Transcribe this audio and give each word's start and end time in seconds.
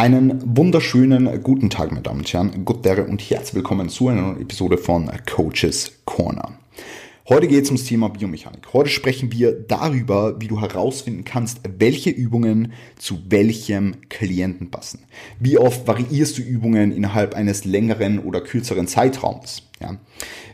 Einen 0.00 0.56
wunderschönen 0.56 1.42
guten 1.42 1.68
Tag, 1.68 1.90
meine 1.90 2.00
Damen 2.00 2.20
und 2.20 2.32
Herren, 2.32 2.64
Guttere 2.64 3.04
und 3.04 3.20
herzlich 3.20 3.56
willkommen 3.56 3.90
zu 3.90 4.08
einer 4.08 4.22
neuen 4.22 4.40
Episode 4.40 4.78
von 4.78 5.10
Coaches 5.30 5.92
Corner. 6.06 6.52
Heute 7.30 7.46
geht 7.46 7.62
es 7.62 7.70
ums 7.70 7.84
Thema 7.84 8.08
Biomechanik. 8.08 8.72
Heute 8.72 8.90
sprechen 8.90 9.30
wir 9.30 9.52
darüber, 9.52 10.40
wie 10.40 10.48
du 10.48 10.60
herausfinden 10.60 11.22
kannst, 11.22 11.60
welche 11.78 12.10
Übungen 12.10 12.72
zu 12.98 13.20
welchem 13.28 13.98
Klienten 14.08 14.72
passen. 14.72 15.04
Wie 15.38 15.56
oft 15.56 15.86
variierst 15.86 16.38
du 16.38 16.42
Übungen 16.42 16.90
innerhalb 16.90 17.36
eines 17.36 17.64
längeren 17.64 18.18
oder 18.18 18.40
kürzeren 18.40 18.88
Zeitraums? 18.88 19.62
Ja. 19.80 19.96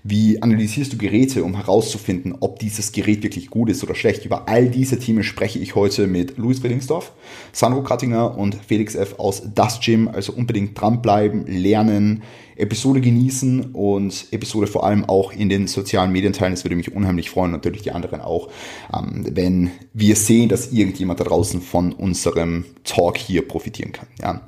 Wie 0.04 0.42
analysierst 0.42 0.92
du 0.92 0.98
Geräte, 0.98 1.44
um 1.44 1.56
herauszufinden, 1.56 2.34
ob 2.40 2.58
dieses 2.58 2.92
Gerät 2.92 3.22
wirklich 3.22 3.48
gut 3.48 3.70
ist 3.70 3.82
oder 3.82 3.94
schlecht? 3.94 4.26
Über 4.26 4.46
all 4.46 4.68
diese 4.68 4.98
Themen 4.98 5.24
spreche 5.24 5.58
ich 5.58 5.76
heute 5.76 6.06
mit 6.06 6.36
Luis 6.36 6.58
Friedingsdorf, 6.58 7.12
Sandro 7.52 7.82
Krattinger 7.84 8.36
und 8.36 8.54
Felix 8.54 8.94
F. 8.94 9.14
aus 9.18 9.42
Das 9.54 9.80
Gym. 9.80 10.08
Also 10.08 10.34
unbedingt 10.34 10.78
dranbleiben, 10.78 11.46
lernen, 11.46 12.22
Episode 12.56 13.00
genießen 13.00 13.72
und 13.72 14.26
Episode 14.30 14.66
vor 14.66 14.84
allem 14.84 15.04
auch 15.04 15.32
in 15.32 15.48
den 15.48 15.66
sozialen 15.66 16.12
Medien 16.12 16.32
teilen. 16.32 16.52
Das 16.52 16.64
würde 16.64 16.76
mich 16.76 16.94
unheimlich 16.94 17.30
freuen, 17.30 17.52
natürlich 17.52 17.82
die 17.82 17.92
anderen 17.92 18.20
auch, 18.20 18.50
ähm, 18.94 19.26
wenn 19.30 19.70
wir 19.92 20.16
sehen, 20.16 20.48
dass 20.48 20.72
irgendjemand 20.72 21.20
da 21.20 21.24
draußen 21.24 21.60
von 21.60 21.92
unserem 21.92 22.64
Talk 22.84 23.18
hier 23.18 23.46
profitieren 23.46 23.92
kann. 23.92 24.08
Ja. 24.20 24.42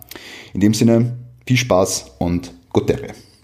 In 0.53 0.61
dem 0.61 0.75
Sinne, 0.75 1.19
viel 1.47 1.57
Spaß 1.57 2.17
und 2.19 2.53
Gute. 2.71 2.99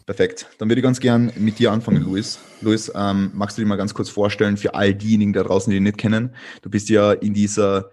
Perfekt. 0.06 0.46
Dann 0.58 0.68
würde 0.68 0.80
ich 0.80 0.84
ganz 0.84 1.00
gern 1.00 1.32
mit 1.38 1.58
dir 1.58 1.72
anfangen, 1.72 2.02
Luis. 2.02 2.38
Luis, 2.60 2.92
ähm, 2.94 3.30
magst 3.32 3.56
du 3.56 3.62
dir 3.62 3.68
mal 3.68 3.76
ganz 3.76 3.94
kurz 3.94 4.10
vorstellen 4.10 4.58
für 4.58 4.74
all 4.74 4.94
diejenigen 4.94 5.32
da 5.32 5.42
draußen, 5.42 5.70
die 5.70 5.78
dich 5.78 5.82
nicht 5.82 5.98
kennen? 5.98 6.34
Du 6.60 6.68
bist 6.68 6.90
ja 6.90 7.12
in 7.12 7.32
dieser 7.32 7.90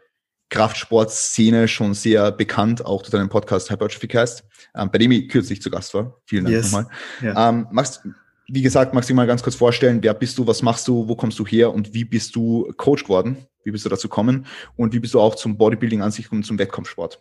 Kraftsportszene 0.52 1.68
schon 1.68 1.94
sehr 1.94 2.32
bekannt, 2.32 2.86
auch 2.86 3.02
durch 3.02 3.12
deinen 3.12 3.30
Podcast 3.30 3.72
Hypertrophy 3.72 4.08
Cast, 4.08 4.44
ähm, 4.76 4.92
bei 4.92 5.00
dem 5.00 5.12
ich 5.12 5.30
kürzlich 5.30 5.62
zu 5.62 5.72
Gast 5.72 5.94
war. 5.94 6.18
Vielen 6.26 6.44
Dank 6.44 6.56
yes. 6.56 6.72
nochmal. 6.72 6.88
Ja. 7.22 7.50
Ähm, 7.50 7.68
magst, 7.72 8.02
wie 8.48 8.62
gesagt, 8.62 8.94
magst 8.94 9.10
du 9.10 9.14
dir 9.14 9.16
mal 9.16 9.28
ganz 9.28 9.42
kurz 9.42 9.56
vorstellen, 9.56 10.04
wer 10.04 10.14
bist 10.14 10.38
du, 10.38 10.46
was 10.46 10.62
machst 10.62 10.88
du, 10.88 11.08
wo 11.08 11.16
kommst 11.16 11.40
du 11.40 11.48
her 11.48 11.74
und 11.74 11.94
wie 11.94 12.04
bist 12.04 12.36
du 12.36 12.72
Coach 12.76 13.04
geworden? 13.04 13.38
Wie 13.64 13.72
bist 13.72 13.86
du 13.86 13.90
dazu 13.90 14.10
gekommen? 14.10 14.46
Und 14.76 14.94
wie 14.94 15.00
bist 15.00 15.14
du 15.14 15.22
auch 15.22 15.36
zum 15.36 15.58
Bodybuilding 15.58 16.02
an 16.02 16.12
sich 16.12 16.32
und 16.32 16.44
zum 16.46 16.60
Wettkampfsport? 16.60 17.20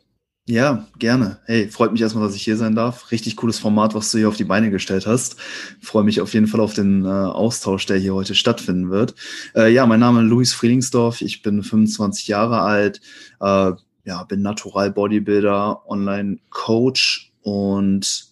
Ja, 0.49 0.89
gerne. 0.99 1.39
Hey, 1.45 1.69
freut 1.69 1.93
mich 1.93 2.01
erstmal, 2.01 2.27
dass 2.27 2.35
ich 2.35 2.43
hier 2.43 2.57
sein 2.57 2.75
darf. 2.75 3.13
Richtig 3.13 3.37
cooles 3.37 3.59
Format, 3.59 3.95
was 3.95 4.11
du 4.11 4.19
hier 4.19 4.29
auf 4.29 4.37
die 4.37 4.45
Beine 4.45 4.71
gestellt 4.71 5.07
hast. 5.07 5.37
Freue 5.81 6.03
mich 6.03 6.21
auf 6.21 6.35
jeden 6.35 6.49
Fall 6.49 6.61
auf 6.61 6.75
den 6.75 7.05
äh, 7.05 7.09
Austausch, 7.09 7.87
der 7.87 7.99
hier 7.99 8.15
heute 8.15 8.35
stattfinden 8.35 8.91
wird. 8.91 9.15
Äh, 9.55 9.73
ja, 9.73 9.87
mein 9.87 10.01
Name 10.01 10.23
ist 10.23 10.29
Luis 10.29 10.53
Frielingsdorf. 10.53 11.21
Ich 11.21 11.43
bin 11.43 11.63
25 11.63 12.27
Jahre 12.27 12.63
alt. 12.63 13.01
Äh, 13.41 13.73
ja, 14.05 14.25
bin 14.25 14.43
Natural 14.43 14.91
Bodybuilder, 14.91 15.89
Online-Coach 15.89 17.33
und 17.43 18.27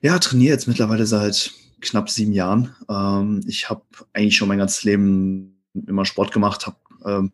ja, 0.00 0.18
trainiere 0.18 0.54
jetzt 0.54 0.66
mittlerweile 0.66 1.06
seit 1.06 1.52
knapp 1.80 2.10
sieben 2.10 2.32
Jahren. 2.32 2.74
Ähm, 2.88 3.42
ich 3.46 3.70
habe 3.70 3.82
eigentlich 4.14 4.36
schon 4.36 4.48
mein 4.48 4.58
ganzes 4.58 4.82
Leben 4.84 5.62
immer 5.86 6.04
Sport 6.06 6.32
gemacht, 6.32 6.66
habe 6.66 6.76
ähm, 7.04 7.32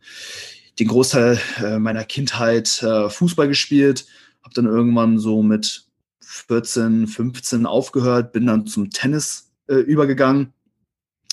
den 0.78 0.88
Großteil 0.88 1.38
äh, 1.62 1.78
meiner 1.78 2.04
Kindheit 2.04 2.82
äh, 2.82 3.10
Fußball 3.10 3.48
gespielt, 3.48 4.06
habe 4.42 4.54
dann 4.54 4.66
irgendwann 4.66 5.18
so 5.18 5.42
mit 5.42 5.84
14, 6.20 7.06
15 7.06 7.66
aufgehört, 7.66 8.32
bin 8.32 8.46
dann 8.46 8.66
zum 8.66 8.90
Tennis 8.90 9.50
äh, 9.68 9.74
übergegangen, 9.74 10.52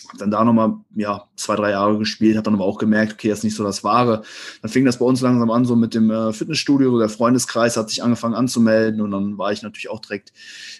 habe 0.09 0.17
dann 0.17 0.31
da 0.31 0.43
nochmal 0.43 0.73
ja, 0.95 1.27
zwei, 1.35 1.55
drei 1.55 1.71
Jahre 1.71 1.97
gespielt, 1.97 2.35
habe 2.35 2.43
dann 2.43 2.55
aber 2.55 2.65
auch 2.65 2.77
gemerkt, 2.77 3.13
okay, 3.13 3.29
das 3.29 3.39
ist 3.39 3.43
nicht 3.45 3.55
so 3.55 3.63
das 3.63 3.83
Wahre. 3.83 4.23
Dann 4.61 4.71
fing 4.71 4.85
das 4.85 4.99
bei 4.99 5.05
uns 5.05 5.21
langsam 5.21 5.49
an, 5.51 5.65
so 5.65 5.75
mit 5.75 5.93
dem 5.93 6.11
äh, 6.11 6.33
Fitnessstudio, 6.33 6.99
der 6.99 7.09
Freundeskreis 7.09 7.77
hat 7.77 7.89
sich 7.89 8.03
angefangen 8.03 8.35
anzumelden 8.35 8.99
und 9.01 9.11
dann 9.11 9.37
war 9.37 9.51
ich 9.53 9.61
natürlich 9.61 9.89
auch 9.89 10.01
direkt 10.01 10.33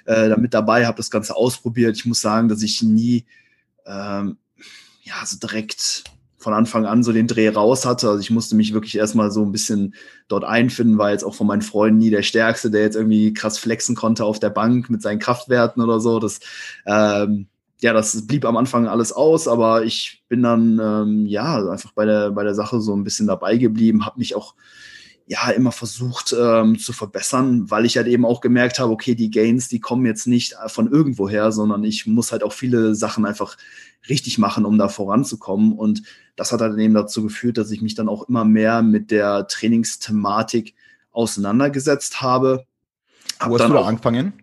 äh, 0.06 0.28
damit 0.28 0.54
dabei, 0.54 0.86
habe 0.86 0.98
das 0.98 1.12
Ganze 1.12 1.36
ausprobiert. 1.36 1.96
Ich 1.96 2.06
muss 2.06 2.22
sagen, 2.22 2.50
dass 2.50 2.62
ich 2.62 2.82
nie 2.82 3.26
ähm, 3.86 4.38
ja, 5.04 5.26
so 5.26 5.38
direkt 5.38 6.04
von 6.40 6.54
Anfang 6.54 6.86
an 6.86 7.04
so 7.04 7.12
den 7.12 7.28
Dreh 7.28 7.50
raus 7.50 7.86
hatte. 7.86 8.08
Also 8.08 8.22
ich 8.22 8.32
musste 8.32 8.56
mich 8.56 8.74
wirklich 8.74 8.98
erstmal 8.98 9.30
so 9.30 9.44
ein 9.44 9.52
bisschen 9.52 9.94
dort 10.28 10.46
einfinden, 10.46 10.98
war 10.98 11.12
jetzt 11.12 11.24
auch 11.24 11.36
von 11.36 11.48
meinen 11.48 11.62
Freunden 11.62 12.00
nie 12.00 12.10
der 12.10 12.24
Stärkste, 12.24 12.72
der 12.72 12.82
jetzt 12.82 12.96
irgendwie 12.96 13.34
krass 13.34 13.60
flexen 13.60 13.96
konnte 13.96 14.24
auf 14.24 14.40
der 14.40 14.50
Bank 14.50 14.90
mit 14.90 15.02
seinen 15.02 15.20
Kraftwerten 15.20 15.84
oder 15.84 16.00
so. 16.00 16.20
Das, 16.20 16.40
ähm, 16.86 17.48
ja, 17.82 17.94
das 17.94 18.26
blieb 18.26 18.46
am 18.46 18.58
Anfang 18.58 18.88
alles 18.88 19.12
aus, 19.12 19.48
aber 19.48 19.84
ich 19.84 20.24
bin 20.30 20.42
dann 20.42 20.80
ähm, 20.82 21.26
ja 21.26 21.70
einfach 21.70 21.92
bei 21.92 22.06
der, 22.06 22.32
bei 22.32 22.44
der 22.44 22.56
Sache 22.56 22.80
so 22.80 22.96
ein 22.96 23.04
bisschen 23.04 23.28
dabei 23.28 23.58
geblieben, 23.58 24.06
habe 24.06 24.20
mich 24.20 24.36
auch 24.36 24.56
ja 25.30 25.52
immer 25.52 25.72
versucht 25.72 26.36
ähm, 26.38 26.80
zu 26.80 26.92
verbessern, 26.92 27.70
weil 27.70 27.86
ich 27.86 27.98
halt 27.98 28.08
eben 28.08 28.26
auch 28.26 28.42
gemerkt 28.42 28.80
habe, 28.80 28.92
okay, 28.92 29.14
die 29.14 29.30
Gains, 29.30 29.68
die 29.68 29.80
kommen 29.80 30.08
jetzt 30.08 30.26
nicht 30.26 30.56
von 30.68 30.92
irgendwoher, 30.92 31.52
sondern 31.52 31.84
ich 31.84 32.08
muss 32.08 32.32
halt 32.32 32.44
auch 32.44 32.52
viele 32.52 32.96
Sachen 32.96 33.28
einfach 33.28 33.56
richtig 34.10 34.40
machen, 34.40 34.66
um 34.66 34.80
da 34.80 34.90
voranzukommen. 34.90 35.74
Und 35.74 36.02
das 36.36 36.52
hat 36.52 36.62
halt 36.62 36.80
eben 36.80 36.96
dazu 36.96 37.22
geführt, 37.22 37.60
dass 37.60 37.70
ich 37.70 37.84
mich 37.84 37.94
dann 37.94 38.10
auch 38.10 38.28
immer 38.28 38.44
mehr 38.44 38.82
mit 38.82 39.12
der 39.12 39.46
Trainingsthematik 39.46 40.74
auseinandergesetzt 41.12 42.24
habe. 42.24 42.66
Hab 43.40 43.52
Wo 43.52 43.60
hast 43.60 43.70
du 43.70 43.74
da 43.74 43.86
angefangen, 43.86 44.34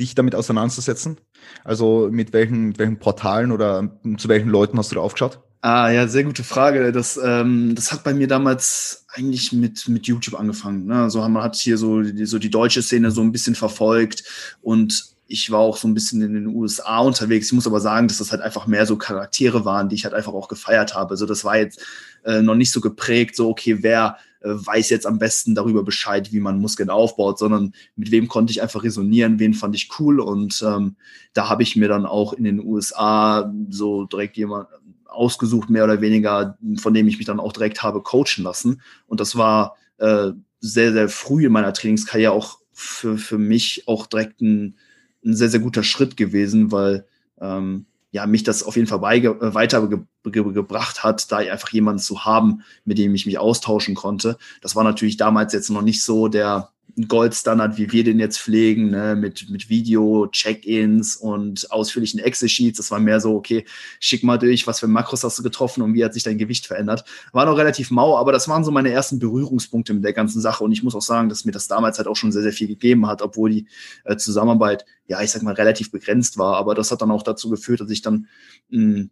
dich 0.00 0.16
damit 0.16 0.34
auseinanderzusetzen? 0.34 1.20
Also 1.62 2.08
mit 2.10 2.32
welchen, 2.32 2.68
mit 2.68 2.80
welchen 2.80 2.98
Portalen 2.98 3.52
oder 3.52 4.00
zu 4.16 4.28
welchen 4.28 4.48
Leuten 4.48 4.78
hast 4.78 4.90
du 4.90 4.96
da 4.96 5.00
aufgeschaut? 5.00 5.38
Ah, 5.60 5.90
ja, 5.90 6.06
sehr 6.06 6.22
gute 6.22 6.44
Frage. 6.44 6.92
Das, 6.92 7.18
ähm, 7.22 7.74
das 7.74 7.90
hat 7.90 8.04
bei 8.04 8.14
mir 8.14 8.28
damals 8.28 9.04
eigentlich 9.08 9.52
mit, 9.52 9.88
mit 9.88 10.06
YouTube 10.06 10.38
angefangen. 10.38 10.86
Ne? 10.86 11.02
Also 11.02 11.26
man 11.28 11.42
hat 11.42 11.56
hier 11.56 11.76
so 11.76 12.00
die, 12.00 12.26
so 12.26 12.38
die 12.38 12.50
deutsche 12.50 12.82
Szene 12.82 13.10
so 13.10 13.22
ein 13.22 13.32
bisschen 13.32 13.56
verfolgt 13.56 14.22
und 14.62 15.16
ich 15.26 15.50
war 15.50 15.58
auch 15.58 15.76
so 15.76 15.88
ein 15.88 15.94
bisschen 15.94 16.22
in 16.22 16.34
den 16.34 16.46
USA 16.46 17.00
unterwegs. 17.00 17.48
Ich 17.48 17.52
muss 17.52 17.66
aber 17.66 17.80
sagen, 17.80 18.08
dass 18.08 18.18
das 18.18 18.30
halt 18.30 18.40
einfach 18.40 18.66
mehr 18.66 18.86
so 18.86 18.96
Charaktere 18.96 19.64
waren, 19.64 19.88
die 19.88 19.96
ich 19.96 20.04
halt 20.04 20.14
einfach 20.14 20.32
auch 20.32 20.48
gefeiert 20.48 20.94
habe. 20.94 21.10
Also 21.10 21.26
das 21.26 21.44
war 21.44 21.58
jetzt 21.58 21.84
äh, 22.24 22.40
noch 22.40 22.54
nicht 22.54 22.72
so 22.72 22.80
geprägt, 22.80 23.34
so 23.34 23.50
okay, 23.50 23.78
wer 23.82 24.16
äh, 24.40 24.50
weiß 24.50 24.88
jetzt 24.90 25.06
am 25.06 25.18
besten 25.18 25.56
darüber 25.56 25.82
Bescheid, 25.82 26.32
wie 26.32 26.40
man 26.40 26.60
Muskeln 26.60 26.88
aufbaut, 26.88 27.38
sondern 27.38 27.72
mit 27.96 28.12
wem 28.12 28.28
konnte 28.28 28.52
ich 28.52 28.62
einfach 28.62 28.84
resonieren, 28.84 29.40
wen 29.40 29.54
fand 29.54 29.74
ich 29.74 29.90
cool 29.98 30.20
und 30.20 30.62
ähm, 30.66 30.96
da 31.34 31.48
habe 31.48 31.64
ich 31.64 31.74
mir 31.74 31.88
dann 31.88 32.06
auch 32.06 32.32
in 32.32 32.44
den 32.44 32.64
USA 32.64 33.52
so 33.68 34.04
direkt 34.04 34.36
jemand 34.36 34.68
ausgesucht, 35.08 35.70
mehr 35.70 35.84
oder 35.84 36.00
weniger, 36.00 36.58
von 36.76 36.94
dem 36.94 37.08
ich 37.08 37.18
mich 37.18 37.26
dann 37.26 37.40
auch 37.40 37.52
direkt 37.52 37.82
habe 37.82 38.02
coachen 38.02 38.44
lassen. 38.44 38.80
Und 39.06 39.20
das 39.20 39.36
war 39.36 39.76
äh, 39.98 40.30
sehr, 40.60 40.92
sehr 40.92 41.08
früh 41.08 41.46
in 41.46 41.52
meiner 41.52 41.72
Trainingskarriere 41.72 42.32
auch 42.32 42.58
für, 42.72 43.18
für 43.18 43.38
mich 43.38 43.84
auch 43.86 44.06
direkt 44.06 44.40
ein, 44.40 44.76
ein 45.24 45.34
sehr, 45.34 45.48
sehr 45.48 45.60
guter 45.60 45.82
Schritt 45.82 46.16
gewesen, 46.16 46.70
weil 46.70 47.06
ähm, 47.40 47.86
ja, 48.10 48.26
mich 48.26 48.42
das 48.42 48.62
auf 48.62 48.76
jeden 48.76 48.88
Fall 48.88 49.00
äh, 49.14 49.54
weitergebracht 49.54 51.04
hat, 51.04 51.30
da 51.30 51.38
einfach 51.38 51.70
jemanden 51.70 52.00
zu 52.00 52.24
haben, 52.24 52.62
mit 52.84 52.98
dem 52.98 53.14
ich 53.14 53.26
mich 53.26 53.38
austauschen 53.38 53.94
konnte. 53.94 54.38
Das 54.62 54.76
war 54.76 54.84
natürlich 54.84 55.16
damals 55.16 55.52
jetzt 55.52 55.70
noch 55.70 55.82
nicht 55.82 56.02
so 56.02 56.28
der, 56.28 56.70
Goldstandard, 57.06 57.78
wie 57.78 57.92
wir 57.92 58.02
den 58.02 58.18
jetzt 58.18 58.38
pflegen, 58.40 58.90
ne, 58.90 59.14
mit, 59.14 59.48
mit 59.50 59.68
Video, 59.68 60.26
Check-ins 60.32 61.16
und 61.16 61.70
ausführlichen 61.70 62.18
Excel-Sheets. 62.18 62.78
Das 62.78 62.90
war 62.90 62.98
mehr 62.98 63.20
so, 63.20 63.36
okay, 63.36 63.64
schick 64.00 64.24
mal 64.24 64.38
durch, 64.38 64.66
was 64.66 64.80
für 64.80 64.88
Makros 64.88 65.22
hast 65.22 65.38
du 65.38 65.44
getroffen 65.44 65.82
und 65.82 65.94
wie 65.94 66.04
hat 66.04 66.14
sich 66.14 66.24
dein 66.24 66.38
Gewicht 66.38 66.66
verändert. 66.66 67.04
War 67.32 67.46
noch 67.46 67.56
relativ 67.56 67.92
mau, 67.92 68.16
aber 68.18 68.32
das 68.32 68.48
waren 68.48 68.64
so 68.64 68.72
meine 68.72 68.90
ersten 68.90 69.20
Berührungspunkte 69.20 69.94
mit 69.94 70.02
der 70.02 70.12
ganzen 70.12 70.40
Sache. 70.40 70.64
Und 70.64 70.72
ich 70.72 70.82
muss 70.82 70.96
auch 70.96 71.02
sagen, 71.02 71.28
dass 71.28 71.44
mir 71.44 71.52
das 71.52 71.68
damals 71.68 71.98
halt 71.98 72.08
auch 72.08 72.16
schon 72.16 72.32
sehr, 72.32 72.42
sehr 72.42 72.52
viel 72.52 72.66
gegeben 72.66 73.06
hat, 73.06 73.22
obwohl 73.22 73.50
die 73.50 73.68
äh, 74.04 74.16
Zusammenarbeit, 74.16 74.84
ja, 75.06 75.22
ich 75.22 75.30
sag 75.30 75.42
mal, 75.42 75.54
relativ 75.54 75.92
begrenzt 75.92 76.38
war. 76.38 76.56
Aber 76.56 76.74
das 76.74 76.90
hat 76.90 77.02
dann 77.02 77.10
auch 77.12 77.22
dazu 77.22 77.48
geführt, 77.48 77.80
dass 77.80 77.90
ich 77.90 78.02
dann 78.02 78.26
mh, 78.70 78.96
hm, 78.96 79.10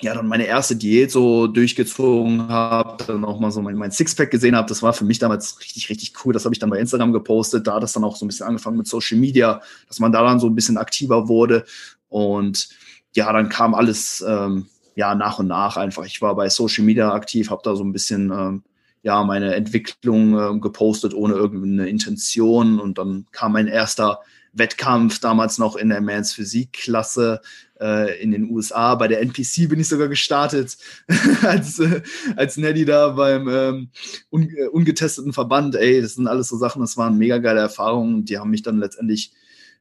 ja, 0.00 0.14
dann 0.14 0.26
meine 0.26 0.46
erste 0.46 0.74
Diät 0.74 1.10
so 1.12 1.46
durchgezogen 1.46 2.48
habe, 2.48 3.04
dann 3.04 3.24
auch 3.24 3.38
mal 3.38 3.52
so 3.52 3.62
mein, 3.62 3.76
mein 3.76 3.92
Sixpack 3.92 4.30
gesehen 4.30 4.56
habe. 4.56 4.68
Das 4.68 4.82
war 4.82 4.92
für 4.92 5.04
mich 5.04 5.18
damals 5.18 5.60
richtig, 5.60 5.90
richtig 5.90 6.12
cool. 6.24 6.32
Das 6.32 6.44
habe 6.44 6.54
ich 6.54 6.58
dann 6.58 6.70
bei 6.70 6.78
Instagram 6.78 7.12
gepostet. 7.12 7.66
Da 7.66 7.74
hat 7.74 7.82
das 7.84 7.92
dann 7.92 8.02
auch 8.02 8.16
so 8.16 8.24
ein 8.24 8.28
bisschen 8.28 8.46
angefangen 8.46 8.78
mit 8.78 8.88
Social 8.88 9.18
Media, 9.18 9.60
dass 9.86 10.00
man 10.00 10.10
da 10.10 10.22
dann 10.24 10.40
so 10.40 10.48
ein 10.48 10.54
bisschen 10.56 10.76
aktiver 10.76 11.28
wurde. 11.28 11.64
Und 12.08 12.68
ja, 13.14 13.32
dann 13.32 13.48
kam 13.48 13.74
alles 13.74 14.24
ähm, 14.26 14.66
ja 14.96 15.14
nach 15.14 15.38
und 15.38 15.46
nach 15.46 15.76
einfach. 15.76 16.04
Ich 16.04 16.20
war 16.20 16.34
bei 16.34 16.48
Social 16.48 16.84
Media 16.84 17.12
aktiv, 17.12 17.50
habe 17.50 17.62
da 17.64 17.76
so 17.76 17.84
ein 17.84 17.92
bisschen 17.92 18.32
ähm, 18.32 18.62
ja 19.02 19.22
meine 19.22 19.54
Entwicklung 19.54 20.38
äh, 20.38 20.58
gepostet 20.58 21.14
ohne 21.14 21.34
irgendeine 21.34 21.88
Intention. 21.88 22.80
Und 22.80 22.98
dann 22.98 23.26
kam 23.30 23.52
mein 23.52 23.68
erster 23.68 24.20
Wettkampf 24.52 25.18
damals 25.18 25.58
noch 25.58 25.76
in 25.76 25.88
der 25.88 26.00
Mans 26.00 26.32
Physik-Klasse 26.32 27.40
äh, 27.80 28.22
in 28.22 28.30
den 28.32 28.50
USA. 28.50 28.94
Bei 28.94 29.08
der 29.08 29.20
NPC 29.20 29.68
bin 29.68 29.80
ich 29.80 29.88
sogar 29.88 30.08
gestartet 30.08 30.76
als, 31.42 31.78
äh, 31.78 32.02
als 32.36 32.56
Neddy 32.56 32.84
da 32.84 33.10
beim 33.10 33.48
ähm, 33.48 33.90
un 34.30 34.48
äh, 34.50 34.68
ungetesteten 34.68 35.32
Verband. 35.32 35.74
Ey, 35.74 36.02
das 36.02 36.14
sind 36.14 36.28
alles 36.28 36.48
so 36.48 36.56
Sachen, 36.56 36.82
das 36.82 36.96
waren 36.96 37.18
mega 37.18 37.38
geile 37.38 37.60
Erfahrungen. 37.60 38.24
Die 38.24 38.38
haben 38.38 38.50
mich 38.50 38.62
dann 38.62 38.78
letztendlich 38.78 39.32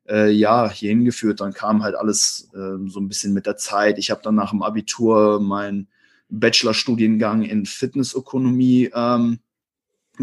äh, 0.09 0.31
ja 0.31 0.69
hier 0.69 0.89
hingeführt. 0.89 1.41
Dann 1.41 1.53
kam 1.53 1.83
halt 1.83 1.95
alles 1.95 2.49
äh, 2.53 2.87
so 2.87 2.99
ein 2.99 3.07
bisschen 3.07 3.33
mit 3.33 3.45
der 3.45 3.57
Zeit. 3.57 3.97
Ich 3.97 4.09
habe 4.09 4.21
dann 4.23 4.35
nach 4.35 4.51
dem 4.51 4.63
Abitur 4.63 5.39
meinen 5.41 5.89
Bachelorstudiengang 6.29 7.43
in 7.43 7.65
Fitnessökonomie 7.65 8.89
ähm, 8.95 9.39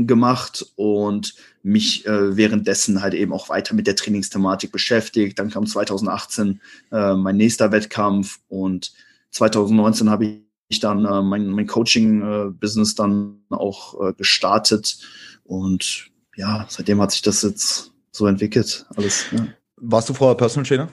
gemacht 0.07 0.65
und 0.77 1.35
mich 1.63 2.07
äh, 2.07 2.37
währenddessen 2.37 3.03
halt 3.03 3.15
eben 3.15 3.33
auch 3.33 3.49
weiter 3.49 3.75
mit 3.75 3.87
der 3.87 3.97
Trainingsthematik 3.97 4.73
beschäftigt. 4.73 5.39
Dann 5.39 5.51
kam 5.51 5.67
2018 5.67 6.61
äh, 6.93 7.15
mein 7.15 7.37
nächster 7.37 7.73
Wettkampf 7.73 8.39
und 8.49 8.93
2019 9.31 10.11
habe 10.11 10.41
ich 10.69 10.81
dann 10.81 11.05
äh, 11.05 11.23
mein, 11.23 11.49
mein 11.49 11.67
Coaching-Business 11.67 12.95
dann 12.95 13.41
auch 13.51 14.09
äh, 14.09 14.13
gestartet 14.15 14.99
und 15.45 16.11
ja, 16.37 16.67
seitdem 16.69 17.01
hat 17.01 17.11
sich 17.11 17.23
das 17.23 17.43
jetzt 17.43 17.93
so 18.13 18.27
entwickelt. 18.27 18.87
Alles. 18.95 19.27
Ja. 19.33 19.49
Warst 19.77 20.09
du 20.09 20.15
vorher 20.15 20.37
Personal 20.37 20.67
Trainer? 20.67 20.89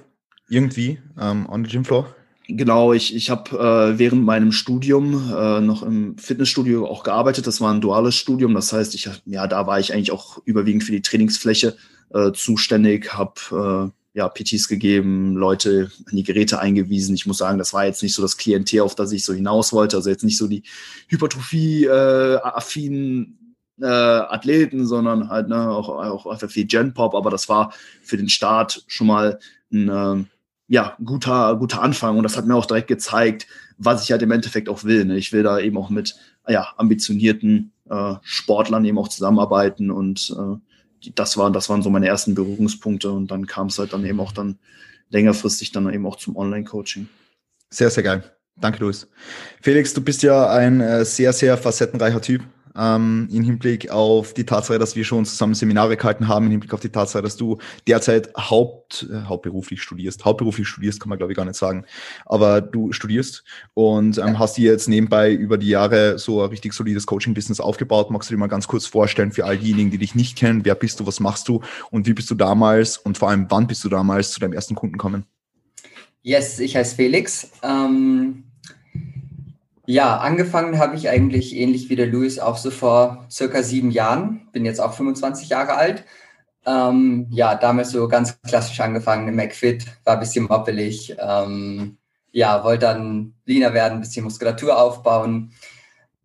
Irgendwie 0.50 1.00
ähm, 1.20 1.48
on 1.50 1.64
the 1.64 1.70
gym 1.70 1.86
floor? 1.86 2.16
Genau, 2.48 2.94
ich, 2.94 3.16
ich 3.16 3.32
habe 3.32 3.58
äh, 3.58 3.98
während 3.98 4.24
meinem 4.24 4.52
Studium 4.52 5.34
äh, 5.36 5.62
noch 5.62 5.82
im 5.82 6.16
Fitnessstudio 6.18 6.86
auch 6.88 7.02
gearbeitet. 7.04 7.48
Das 7.48 7.60
war 7.60 7.74
ein 7.74 7.82
duales 7.82 8.14
Studium. 8.16 8.54
Das 8.54 8.72
heißt, 8.72 8.94
ich 8.94 9.10
ja, 9.26 9.48
da 9.48 9.66
war 9.66 9.80
ich 9.80 9.94
eigentlich 9.94 10.12
auch 10.12 10.38
überwiegend 10.46 10.84
für 10.84 10.92
die 10.92 11.02
Trainingsfläche 11.02 11.76
äh, 12.14 12.34
zuständig, 12.34 13.14
habe 13.14 13.92
äh, 14.16 14.18
ja 14.18 14.30
PTs 14.30 14.68
gegeben, 14.68 15.36
Leute 15.36 15.90
an 16.06 16.16
die 16.16 16.22
Geräte 16.24 16.60
eingewiesen. 16.60 17.16
Ich 17.16 17.26
muss 17.26 17.40
sagen, 17.40 17.58
das 17.58 17.74
war 17.74 17.86
jetzt 17.86 18.04
nicht 18.04 18.14
so 18.14 18.22
das 18.22 18.38
Klientel, 18.38 18.82
auf 18.82 18.94
das 18.94 19.12
ich 19.12 19.26
so 19.26 19.34
hinaus 19.34 19.74
wollte. 19.74 19.98
Also 19.98 20.12
jetzt 20.12 20.24
nicht 20.24 20.38
so 20.38 20.48
die 20.48 20.62
Hypertrophie-affinen 21.08 23.56
äh, 23.82 23.86
Athleten, 23.86 24.86
sondern 24.86 25.30
halt 25.30 25.50
ne, 25.50 25.68
auch, 25.70 25.90
auch 25.90 26.28
einfach 26.28 26.52
viel 26.52 26.66
Gen-Pop. 26.66 27.16
Aber 27.16 27.32
das 27.32 27.50
war 27.50 27.74
für 28.04 28.18
den 28.18 28.30
Start 28.30 28.84
schon 28.88 29.08
mal 29.08 29.40
ein 29.72 29.90
äh, 29.90 30.24
ja, 30.68 30.98
guter, 31.04 31.56
guter 31.58 31.82
Anfang 31.82 32.18
und 32.18 32.24
das 32.24 32.38
hat 32.38 32.48
mir 32.48 32.56
auch 32.56 32.66
direkt 32.66 32.88
gezeigt, 32.88 33.48
was 33.78 34.04
ich 34.04 34.12
halt 34.12 34.22
im 34.22 34.32
Endeffekt 34.32 34.70
auch 34.70 34.84
will. 34.84 35.06
Ne? 35.06 35.18
Ich 35.18 35.32
will 35.32 35.44
da 35.44 35.60
eben 35.60 35.78
auch 35.78 35.90
mit 35.90 36.16
ja, 36.48 36.74
ambitionierten 36.78 37.72
äh, 37.90 38.16
Sportlern 38.22 38.86
eben 38.86 38.98
auch 38.98 39.08
zusammenarbeiten 39.08 39.92
und 39.92 40.36
äh, 40.38 41.12
das, 41.14 41.38
war, 41.38 41.52
das 41.52 41.70
waren 41.70 41.84
so 41.84 41.90
meine 41.90 42.08
ersten 42.08 42.36
Berührungspunkte 42.36 43.12
und 43.12 43.30
dann 43.30 43.46
kam 43.46 43.68
es 43.68 43.78
halt 43.78 43.94
dann 43.94 44.06
eben 44.06 44.20
auch 44.20 44.32
dann 44.32 44.58
längerfristig 45.10 45.72
dann 45.72 45.92
eben 45.94 46.06
auch 46.06 46.16
zum 46.16 46.36
Online-Coaching. 46.36 47.08
Sehr, 47.70 47.90
sehr 47.90 48.04
geil. 48.04 48.24
Danke, 48.58 48.80
Luis. 48.80 49.08
Felix, 49.62 49.94
du 49.94 50.02
bist 50.02 50.24
ja 50.24 50.50
ein 50.50 50.82
äh, 50.82 51.06
sehr, 51.06 51.34
sehr 51.34 51.58
facettenreicher 51.58 52.22
Typ 52.22 52.42
ähm, 52.78 53.28
im 53.32 53.44
Hinblick 53.44 53.90
auf 53.90 54.34
die 54.34 54.46
Tatsache, 54.46 54.80
dass 54.80 54.96
wir 54.96 55.04
schon 55.04 55.26
zusammen 55.26 55.56
Seminare 55.56 55.98
gehalten 55.98 56.28
haben, 56.28 56.46
im 56.46 56.52
Hinblick 56.52 56.74
auf 56.74 56.80
die 56.80 56.90
Tatsache, 56.90 57.24
dass 57.24 57.38
du 57.38 57.58
derzeit 57.88 58.34
Haupt, 58.38 59.08
äh, 59.12 59.24
hauptberuflich 59.24 59.82
studierst. 59.82 60.26
Hauptberuflich 60.26 60.68
studierst, 60.68 61.00
kann 61.00 61.10
man 61.10 61.18
glaube 61.18 61.34
ich 61.34 61.38
gar 61.38 61.46
nicht 61.46 61.56
sagen, 61.56 61.86
aber 62.26 62.62
du 62.62 62.92
studierst 62.92 63.44
und 63.74 64.18
ähm, 64.18 64.40
hast 64.40 64.58
dir 64.58 64.72
jetzt 64.72 64.88
nebenbei 64.88 65.34
über 65.34 65.58
die 65.58 65.70
Jahre 65.70 66.20
so 66.20 66.42
ein 66.42 66.50
richtig 66.50 66.74
solides 66.74 67.06
Coaching-Business 67.06 67.60
aufgebaut. 67.60 68.12
Magst 68.12 68.30
du 68.30 68.34
dir 68.34 68.40
mal 68.40 68.48
ganz 68.48 68.68
kurz 68.68 68.86
vorstellen 68.86 69.32
für 69.32 69.46
all 69.46 69.58
diejenigen, 69.58 69.92
die 69.92 69.98
dich 69.98 70.16
nicht 70.16 70.38
kennen, 70.38 70.66
wer 70.66 70.76
bist 70.76 71.00
du, 71.00 71.08
was 71.08 71.20
machst 71.20 71.48
du 71.48 71.62
und 71.92 72.08
wie 72.08 72.14
bist 72.14 72.30
du 72.30 72.36
damals 72.36 72.98
und 72.98 73.18
vor 73.18 73.30
allem 73.30 73.48
wann 73.50 73.68
bist 73.68 73.84
du 73.84 73.90
damals 73.90 74.32
zu 74.32 74.40
deinem 74.40 74.54
ersten 74.54 74.76
Kunden 74.76 74.94
gekommen? 74.94 75.26
Yes, 76.22 76.60
ich 76.60 76.76
heiße 76.76 76.96
Felix. 76.96 77.52
Ähm 77.62 78.45
ja, 79.86 80.18
angefangen 80.18 80.80
habe 80.80 80.96
ich 80.96 81.10
eigentlich 81.10 81.56
ähnlich 81.56 81.90
wie 81.90 81.96
der 81.96 82.08
Louis 82.08 82.40
auch 82.40 82.58
so 82.58 82.72
vor 82.72 83.28
circa 83.30 83.64
sieben 83.64 83.92
Jahren. 83.92 84.48
Bin 84.52 84.66
jetzt 84.66 84.80
auch 84.80 84.94
25 84.94 85.50
Jahre 85.50 85.76
alt. 85.76 86.04
Ähm, 86.66 87.28
ja, 87.30 87.56
damals 87.56 87.92
so 87.92 88.08
ganz 88.08 88.42
klassisch 88.42 88.80
angefangen 88.80 89.28
im 89.28 89.36
McFit, 89.36 89.86
war 90.04 90.16
ein 90.16 90.20
bisschen 90.20 90.46
moppelig. 90.46 91.16
Ähm, 91.20 91.98
ja, 92.32 92.64
wollte 92.64 92.88
dann 92.88 93.34
leaner 93.46 93.74
werden, 93.74 93.96
ein 93.96 94.02
bisschen 94.02 94.24
Muskulatur 94.24 94.78
aufbauen. 94.78 95.54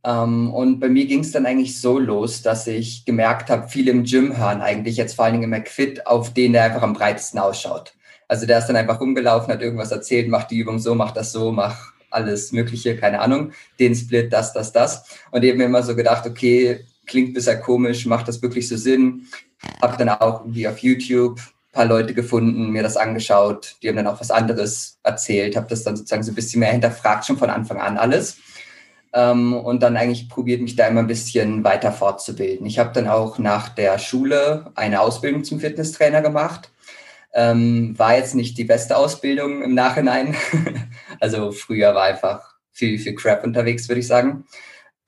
Ähm, 0.03 0.53
und 0.53 0.81
bei 0.81 0.89
mir 0.89 1.07
ging 1.07 1.21
es 1.21 1.33
dann 1.33 1.47
eigentlich 1.47 1.81
so 1.81 1.99
los, 1.99 2.43
dass 2.43 2.67
ich 2.67 3.05
gemerkt 3.05 3.51
habe, 3.51 3.69
viele 3.69 3.91
im 3.91 4.05
Gym 4.05 4.37
hören 4.37 4.63
eigentlich 4.63 4.97
jetzt 4.97 5.15
vor 5.15 5.27
allen 5.27 5.35
Dingen 5.35 5.45
im 5.45 5.51
McFit 5.51 6.07
auf 6.07 6.33
den, 6.33 6.55
der 6.55 6.65
einfach 6.65 6.83
am 6.83 6.95
breitesten 6.95 7.39
ausschaut. 7.39 7.93
Also 8.27 8.47
der 8.47 8.59
ist 8.59 8.67
dann 8.67 8.77
einfach 8.77 9.01
rumgelaufen, 9.01 9.53
hat 9.53 9.61
irgendwas 9.61 9.91
erzählt, 9.91 10.29
macht 10.29 10.51
die 10.51 10.59
Übung 10.59 10.79
so, 10.79 10.95
macht 10.95 11.17
das 11.17 11.33
so, 11.33 11.53
mach 11.53 11.93
alles 12.11 12.53
Mögliche, 12.53 12.97
keine 12.97 13.21
Ahnung, 13.21 13.53
den 13.79 13.95
Split, 13.95 14.33
das, 14.33 14.53
das, 14.53 14.73
das. 14.73 15.05
Und 15.31 15.45
eben 15.45 15.61
immer 15.61 15.83
so 15.83 15.97
gedacht, 15.97 16.27
okay, 16.27 16.85
klingt 17.07 17.35
bisher 17.35 17.61
komisch, 17.61 18.07
macht 18.07 18.29
das 18.29 18.43
wirklich 18.43 18.69
so 18.69 18.77
Sinn? 18.77 19.27
Hab 19.81 19.99
dann 19.99 20.09
auch 20.09 20.41
irgendwie 20.41 20.69
auf 20.69 20.79
YouTube 20.79 21.39
ein 21.39 21.73
paar 21.73 21.85
Leute 21.87 22.15
gefunden, 22.15 22.71
mir 22.71 22.83
das 22.83 22.97
angeschaut, 22.97 23.77
die 23.83 23.89
haben 23.89 23.97
dann 23.97 24.07
auch 24.07 24.21
was 24.21 24.31
anderes 24.31 24.99
erzählt, 25.03 25.57
habe 25.57 25.69
das 25.69 25.85
dann 25.85 25.97
sozusagen 25.97 26.23
so 26.23 26.33
ein 26.33 26.35
bisschen 26.35 26.61
mehr 26.61 26.73
hinterfragt, 26.73 27.27
schon 27.27 27.39
von 27.39 27.51
Anfang 27.51 27.81
an 27.81 27.97
alles. 27.97 28.39
Ähm, 29.13 29.55
und 29.55 29.83
dann 29.83 29.97
eigentlich 29.97 30.29
probiert, 30.29 30.63
mich 30.63 30.77
da 30.77 30.87
immer 30.87 31.01
ein 31.01 31.07
bisschen 31.07 31.65
weiter 31.65 31.93
fortzubilden. 31.93 32.67
Ich 32.67 32.79
habe 32.79 32.93
dann 32.93 33.09
auch 33.09 33.39
nach 33.39 33.69
der 33.69 33.99
Schule 33.99 34.71
eine 34.77 35.01
Ausbildung 35.01 35.43
zum 35.45 35.59
Fitnesstrainer 35.59 36.23
gemacht 36.23 36.71
ähm, 37.33 37.99
war 37.99 38.17
jetzt 38.17 38.35
nicht 38.35 38.59
die 38.59 38.65
beste 38.65 38.97
Ausbildung 38.97 39.63
im 39.63 39.75
Nachhinein. 39.75 40.35
also 41.21 41.53
früher 41.53 41.95
war 41.95 42.05
einfach 42.05 42.55
viel, 42.73 42.99
viel 42.99 43.15
Crap 43.15 43.45
unterwegs, 43.45 43.89
würde 43.89 44.01
ich 44.01 44.07
sagen. 44.07 44.45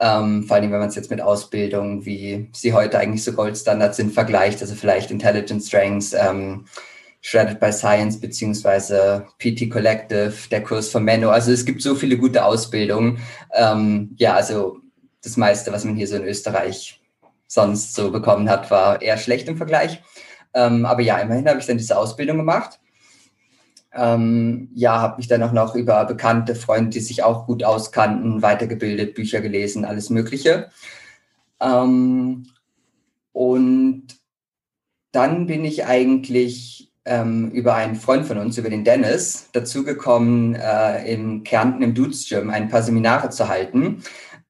Ähm, 0.01 0.45
vor 0.45 0.57
allem, 0.57 0.73
wenn 0.73 0.81
man 0.81 0.89
es 0.89 0.97
jetzt 0.97 1.11
mit 1.11 1.21
Ausbildungen, 1.21 2.05
wie 2.05 2.51
sie 2.53 2.73
heute 2.73 2.99
eigentlich 2.99 3.23
so 3.23 3.33
Goldstandards 3.33 3.97
sind, 3.97 4.13
vergleicht, 4.13 4.61
also 4.61 4.75
vielleicht 4.75 5.11
Intelligence 5.11 5.69
Strengths, 5.69 6.13
ähm, 6.13 6.67
Shredded 7.25 7.61
by 7.61 7.73
Science 7.73 8.19
beziehungsweise 8.21 9.27
PT 9.39 9.71
Collective, 9.71 10.35
der 10.51 10.65
Kurs 10.65 10.89
von 10.89 11.05
Menno. 11.05 11.31
Also 11.31 11.53
es 11.53 11.65
gibt 11.65 11.81
so 11.81 11.95
viele 11.95 12.19
gute 12.19 12.45
Ausbildungen. 12.45 13.21
Ähm, 13.55 14.17
ja, 14.19 14.35
also 14.35 14.81
das 15.23 15.37
meiste, 15.37 15.73
was 15.73 15.85
man 15.85 15.95
hier 15.95 16.09
so 16.09 16.17
in 16.17 16.25
Österreich 16.25 17.01
sonst 17.47 17.95
so 17.95 18.11
bekommen 18.11 18.51
hat, 18.51 18.73
war 18.73 19.01
eher 19.01 19.19
schlecht 19.19 19.47
im 19.47 19.57
Vergleich. 19.57 20.03
Ähm, 20.55 20.87
aber 20.87 21.03
ja, 21.03 21.19
immerhin 21.19 21.49
habe 21.49 21.61
ich 21.61 21.67
dann 21.67 21.79
diese 21.79 21.97
Ausbildung 21.97 22.39
gemacht. 22.39 22.81
Ähm, 23.95 24.71
ja, 24.75 25.01
habe 25.01 25.19
mich 25.19 25.29
dann 25.29 25.43
auch 25.43 25.53
noch 25.53 25.75
über 25.75 26.05
bekannte 26.07 26.55
Freunde, 26.55 26.91
die 26.91 27.01
sich 27.01 27.23
auch 27.23 27.47
gut 27.47 27.63
auskannten, 27.63 28.41
weitergebildet, 28.41 29.15
Bücher 29.15 29.41
gelesen, 29.41 29.85
alles 29.85 30.09
Mögliche. 30.09 30.71
Ähm, 31.61 32.47
und 33.33 34.07
dann 35.13 35.47
bin 35.47 35.65
ich 35.65 35.85
eigentlich 35.85 36.91
ähm, 37.05 37.51
über 37.51 37.75
einen 37.75 37.97
Freund 37.97 38.27
von 38.27 38.39
uns, 38.39 38.57
über 38.57 38.71
den 38.71 38.85
Dennis, 38.85 39.49
dazugekommen, 39.53 40.55
äh, 40.55 41.13
in 41.13 41.45
Kärnten 41.45 41.83
im 41.83 41.95
Dudes 41.95 42.29
Gym 42.29 42.49
ein 42.49 42.69
paar 42.69 42.83
Seminare 42.83 43.31
zu 43.31 43.49
halten 43.49 44.03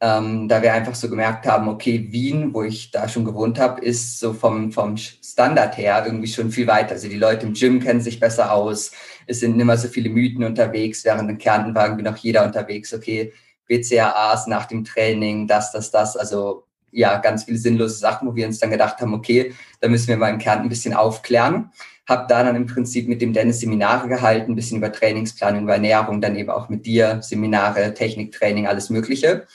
ähm, 0.02 0.49
da 0.49 0.60
wir 0.62 0.75
einfach 0.75 0.96
so 0.96 1.08
gemerkt 1.08 1.46
haben, 1.46 1.69
okay, 1.69 2.08
Wien, 2.10 2.52
wo 2.52 2.64
ich 2.64 2.90
da 2.90 3.08
schon 3.08 3.25
gewohnt 3.25 3.60
habe, 3.60 3.81
ist 3.81 4.19
so 4.19 4.32
vom, 4.34 4.72
vom 4.72 4.96
Standard 4.96 5.78
her 5.78 6.02
irgendwie 6.04 6.26
schon 6.26 6.50
viel 6.50 6.66
weiter. 6.66 6.94
Also 6.94 7.08
die 7.08 7.16
Leute 7.16 7.46
im 7.46 7.52
Gym 7.52 7.78
kennen 7.78 8.00
sich 8.00 8.18
besser 8.18 8.52
aus, 8.52 8.90
es 9.28 9.38
sind 9.38 9.61
immer 9.61 9.76
so 9.76 9.87
viele 9.87 10.11
Mythen 10.11 10.42
unterwegs, 10.42 11.04
während 11.04 11.30
in 11.30 11.38
Kärnten 11.38 11.76
war 11.76 11.87
irgendwie 11.87 12.02
noch 12.02 12.16
jeder 12.16 12.44
unterwegs, 12.44 12.92
okay, 12.92 13.32
BCAAs 13.68 14.49
nach 14.49 14.66
dem 14.66 14.82
Training, 14.82 15.47
das, 15.47 15.71
das, 15.71 15.92
das, 15.92 16.16
also 16.16 16.64
ja, 16.90 17.18
ganz 17.18 17.44
viele 17.44 17.59
sinnlose 17.59 17.94
Sachen, 17.94 18.26
wo 18.26 18.35
wir 18.35 18.49
uns 18.49 18.59
dann 18.59 18.71
gedacht 18.71 19.00
haben, 19.00 19.14
okay, 19.14 19.54
da 19.80 19.88
müssen 19.88 20.09
wir 20.09 20.16
mal 20.16 20.30
im 20.30 20.38
Kärnten 20.38 20.66
ein 20.66 20.68
bisschen 20.68 20.94
aufklären. 20.94 21.71
Hab 22.09 22.26
da 22.26 22.42
dann 22.42 22.56
im 22.56 22.66
Prinzip 22.66 23.09
mit 23.09 23.23
dem 23.23 23.32
Dennis 23.32 23.61
Seminare 23.61 24.09
gehalten, 24.09 24.52
ein 24.52 24.56
bisschen 24.56 24.78
über 24.78 24.90
Trainingsplanung, 24.90 25.62
über 25.62 25.75
Ernährung, 25.75 26.21
dann 26.21 26.35
eben 26.35 26.50
auch 26.50 26.68
mit 26.68 26.85
dir 26.85 27.23
Seminare, 27.23 27.94
Techniktraining, 27.94 28.66
alles 28.66 28.90
Mögliche. 28.90 29.47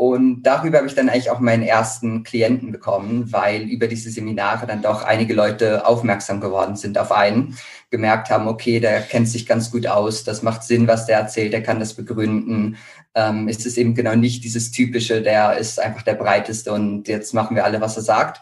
Und 0.00 0.44
darüber 0.44 0.78
habe 0.78 0.86
ich 0.86 0.94
dann 0.94 1.10
eigentlich 1.10 1.28
auch 1.28 1.40
meinen 1.40 1.62
ersten 1.62 2.22
Klienten 2.22 2.72
bekommen, 2.72 3.30
weil 3.34 3.68
über 3.68 3.86
diese 3.86 4.08
Seminare 4.08 4.66
dann 4.66 4.80
doch 4.80 5.02
einige 5.02 5.34
Leute 5.34 5.86
aufmerksam 5.86 6.40
geworden 6.40 6.74
sind 6.74 6.96
auf 6.96 7.12
einen, 7.12 7.58
gemerkt 7.90 8.30
haben, 8.30 8.48
okay, 8.48 8.80
der 8.80 9.02
kennt 9.02 9.28
sich 9.28 9.44
ganz 9.44 9.70
gut 9.70 9.86
aus, 9.86 10.24
das 10.24 10.40
macht 10.40 10.62
Sinn, 10.62 10.88
was 10.88 11.04
der 11.04 11.18
erzählt, 11.18 11.52
der 11.52 11.62
kann 11.62 11.80
das 11.80 11.92
begründen. 11.92 12.78
Ähm, 13.14 13.46
es 13.46 13.66
ist 13.66 13.76
eben 13.76 13.94
genau 13.94 14.14
nicht 14.14 14.42
dieses 14.42 14.70
typische, 14.70 15.20
der 15.20 15.58
ist 15.58 15.78
einfach 15.78 16.00
der 16.00 16.14
breiteste 16.14 16.72
und 16.72 17.06
jetzt 17.06 17.34
machen 17.34 17.54
wir 17.54 17.66
alle, 17.66 17.82
was 17.82 17.98
er 17.98 18.02
sagt. 18.02 18.40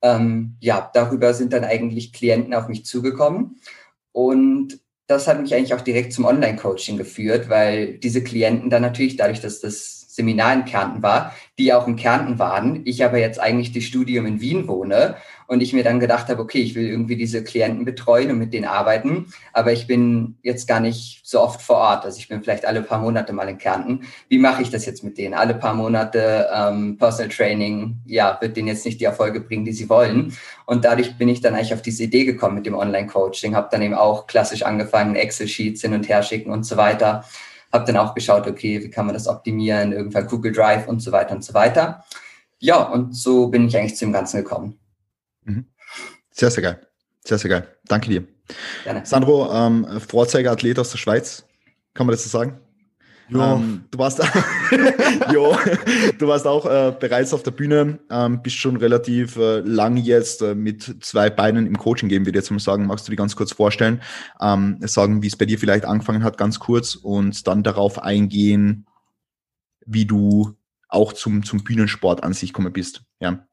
Ähm, 0.00 0.56
ja, 0.60 0.90
darüber 0.94 1.34
sind 1.34 1.52
dann 1.52 1.64
eigentlich 1.64 2.14
Klienten 2.14 2.54
auf 2.54 2.68
mich 2.68 2.86
zugekommen. 2.86 3.60
Und 4.12 4.80
das 5.06 5.28
hat 5.28 5.38
mich 5.38 5.54
eigentlich 5.54 5.74
auch 5.74 5.82
direkt 5.82 6.14
zum 6.14 6.24
Online-Coaching 6.24 6.96
geführt, 6.96 7.50
weil 7.50 7.98
diese 7.98 8.24
Klienten 8.24 8.70
dann 8.70 8.80
natürlich 8.80 9.16
dadurch, 9.16 9.42
dass 9.42 9.60
das 9.60 10.03
Seminar 10.14 10.52
in 10.52 10.64
Kärnten 10.64 11.02
war, 11.02 11.34
die 11.58 11.72
auch 11.72 11.88
in 11.88 11.96
Kärnten 11.96 12.38
waren. 12.38 12.82
Ich 12.84 13.04
aber 13.04 13.18
jetzt 13.18 13.40
eigentlich 13.40 13.72
das 13.72 13.82
Studium 13.82 14.26
in 14.26 14.40
Wien 14.40 14.68
wohne 14.68 15.16
und 15.48 15.60
ich 15.60 15.72
mir 15.72 15.82
dann 15.82 15.98
gedacht 15.98 16.28
habe, 16.28 16.40
okay, 16.40 16.60
ich 16.60 16.76
will 16.76 16.86
irgendwie 16.86 17.16
diese 17.16 17.42
Klienten 17.42 17.84
betreuen 17.84 18.30
und 18.30 18.38
mit 18.38 18.52
denen 18.52 18.66
arbeiten, 18.66 19.26
aber 19.52 19.72
ich 19.72 19.88
bin 19.88 20.36
jetzt 20.42 20.68
gar 20.68 20.78
nicht 20.78 21.20
so 21.24 21.40
oft 21.40 21.60
vor 21.60 21.78
Ort. 21.78 22.04
Also 22.04 22.18
ich 22.18 22.28
bin 22.28 22.44
vielleicht 22.44 22.64
alle 22.64 22.82
paar 22.82 23.00
Monate 23.00 23.32
mal 23.32 23.48
in 23.48 23.58
Kärnten. 23.58 24.02
Wie 24.28 24.38
mache 24.38 24.62
ich 24.62 24.70
das 24.70 24.86
jetzt 24.86 25.02
mit 25.02 25.18
denen? 25.18 25.34
Alle 25.34 25.54
paar 25.54 25.74
Monate 25.74 26.48
ähm, 26.54 26.96
Personal 26.96 27.30
Training, 27.30 27.96
ja, 28.06 28.38
wird 28.40 28.56
denen 28.56 28.68
jetzt 28.68 28.86
nicht 28.86 29.00
die 29.00 29.06
Erfolge 29.06 29.40
bringen, 29.40 29.64
die 29.64 29.72
sie 29.72 29.88
wollen. 29.88 30.32
Und 30.64 30.84
dadurch 30.84 31.18
bin 31.18 31.28
ich 31.28 31.40
dann 31.40 31.54
eigentlich 31.54 31.74
auf 31.74 31.82
diese 31.82 32.04
Idee 32.04 32.24
gekommen 32.24 32.54
mit 32.54 32.66
dem 32.66 32.76
Online-Coaching, 32.76 33.56
habe 33.56 33.68
dann 33.72 33.82
eben 33.82 33.94
auch 33.94 34.28
klassisch 34.28 34.62
angefangen, 34.62 35.16
Excel-Sheets 35.16 35.82
hin 35.82 35.92
und 35.92 36.08
her 36.08 36.22
schicken 36.22 36.52
und 36.52 36.64
so 36.64 36.76
weiter 36.76 37.24
habe 37.74 37.84
dann 37.84 37.96
auch 37.96 38.14
geschaut, 38.14 38.46
okay, 38.46 38.82
wie 38.82 38.88
kann 38.88 39.04
man 39.04 39.14
das 39.14 39.26
optimieren, 39.26 39.92
irgendwann 39.92 40.26
Google 40.26 40.52
Drive 40.52 40.88
und 40.88 41.00
so 41.00 41.12
weiter 41.12 41.34
und 41.34 41.44
so 41.44 41.52
weiter. 41.52 42.04
ja, 42.60 42.82
und 42.82 43.14
so 43.14 43.48
bin 43.48 43.68
ich 43.68 43.76
eigentlich 43.76 43.96
zum 43.96 44.12
Ganzen 44.12 44.38
gekommen. 44.38 44.78
Mhm. 45.42 45.66
Sehr, 46.30 46.50
sehr 46.50 46.62
geil. 46.62 46.80
Sehr, 47.24 47.38
sehr 47.38 47.50
geil. 47.50 47.68
Danke 47.86 48.08
dir. 48.08 48.24
Gerne. 48.84 49.04
Sandro, 49.04 49.52
ähm, 49.52 50.00
Vorzeigeathlet 50.00 50.78
aus 50.78 50.90
der 50.90 50.98
Schweiz, 50.98 51.44
kann 51.92 52.06
man 52.06 52.14
das 52.14 52.24
so 52.24 52.30
sagen? 52.30 52.60
Ja. 53.30 53.54
Ähm, 53.54 53.84
du 53.90 53.98
warst, 53.98 54.20
jo, 55.32 55.56
du 56.18 56.28
warst 56.28 56.46
auch 56.46 56.66
äh, 56.66 56.94
bereits 56.98 57.32
auf 57.32 57.42
der 57.42 57.52
Bühne, 57.52 57.98
ähm, 58.10 58.42
bist 58.42 58.56
schon 58.56 58.76
relativ 58.76 59.36
äh, 59.36 59.60
lang 59.60 59.96
jetzt 59.96 60.42
äh, 60.42 60.54
mit 60.54 60.96
zwei 61.02 61.30
Beinen 61.30 61.66
im 61.66 61.78
Coaching 61.78 62.08
geben, 62.08 62.26
würde 62.26 62.38
ich 62.38 62.44
jetzt 62.44 62.50
mal 62.50 62.58
sagen. 62.58 62.86
Magst 62.86 63.06
du 63.06 63.10
dir 63.10 63.16
ganz 63.16 63.34
kurz 63.34 63.52
vorstellen, 63.52 64.02
ähm, 64.40 64.78
sagen, 64.82 65.22
wie 65.22 65.28
es 65.28 65.36
bei 65.36 65.46
dir 65.46 65.58
vielleicht 65.58 65.84
angefangen 65.84 66.22
hat, 66.22 66.36
ganz 66.36 66.58
kurz 66.58 66.94
und 66.94 67.46
dann 67.46 67.62
darauf 67.62 68.02
eingehen, 68.02 68.86
wie 69.86 70.04
du 70.04 70.54
auch 70.88 71.12
zum, 71.12 71.44
zum 71.44 71.64
Bühnensport 71.64 72.22
an 72.22 72.34
sich 72.34 72.52
gekommen 72.52 72.72
bist. 72.72 73.02
Ja. 73.20 73.46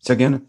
Sehr 0.00 0.16
gerne. 0.16 0.42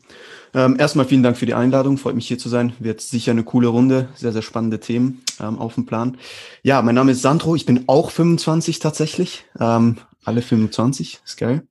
Ähm, 0.53 0.77
erstmal 0.79 1.05
vielen 1.05 1.23
Dank 1.23 1.37
für 1.37 1.45
die 1.45 1.53
Einladung. 1.53 1.97
Freut 1.97 2.15
mich 2.15 2.27
hier 2.27 2.39
zu 2.39 2.49
sein. 2.49 2.73
Wird 2.79 3.01
sicher 3.01 3.31
eine 3.31 3.43
coole 3.43 3.67
Runde. 3.67 4.09
Sehr, 4.15 4.31
sehr 4.31 4.41
spannende 4.41 4.79
Themen 4.79 5.21
ähm, 5.39 5.59
auf 5.59 5.75
dem 5.75 5.85
Plan. 5.85 6.17
Ja, 6.63 6.81
mein 6.81 6.95
Name 6.95 7.11
ist 7.11 7.21
Sandro. 7.21 7.55
Ich 7.55 7.65
bin 7.65 7.83
auch 7.87 8.09
25 8.11 8.79
tatsächlich. 8.79 9.45
Ähm, 9.59 9.97
alle 10.23 10.41
25. 10.41 11.19
Ist 11.23 11.37
geil. 11.37 11.63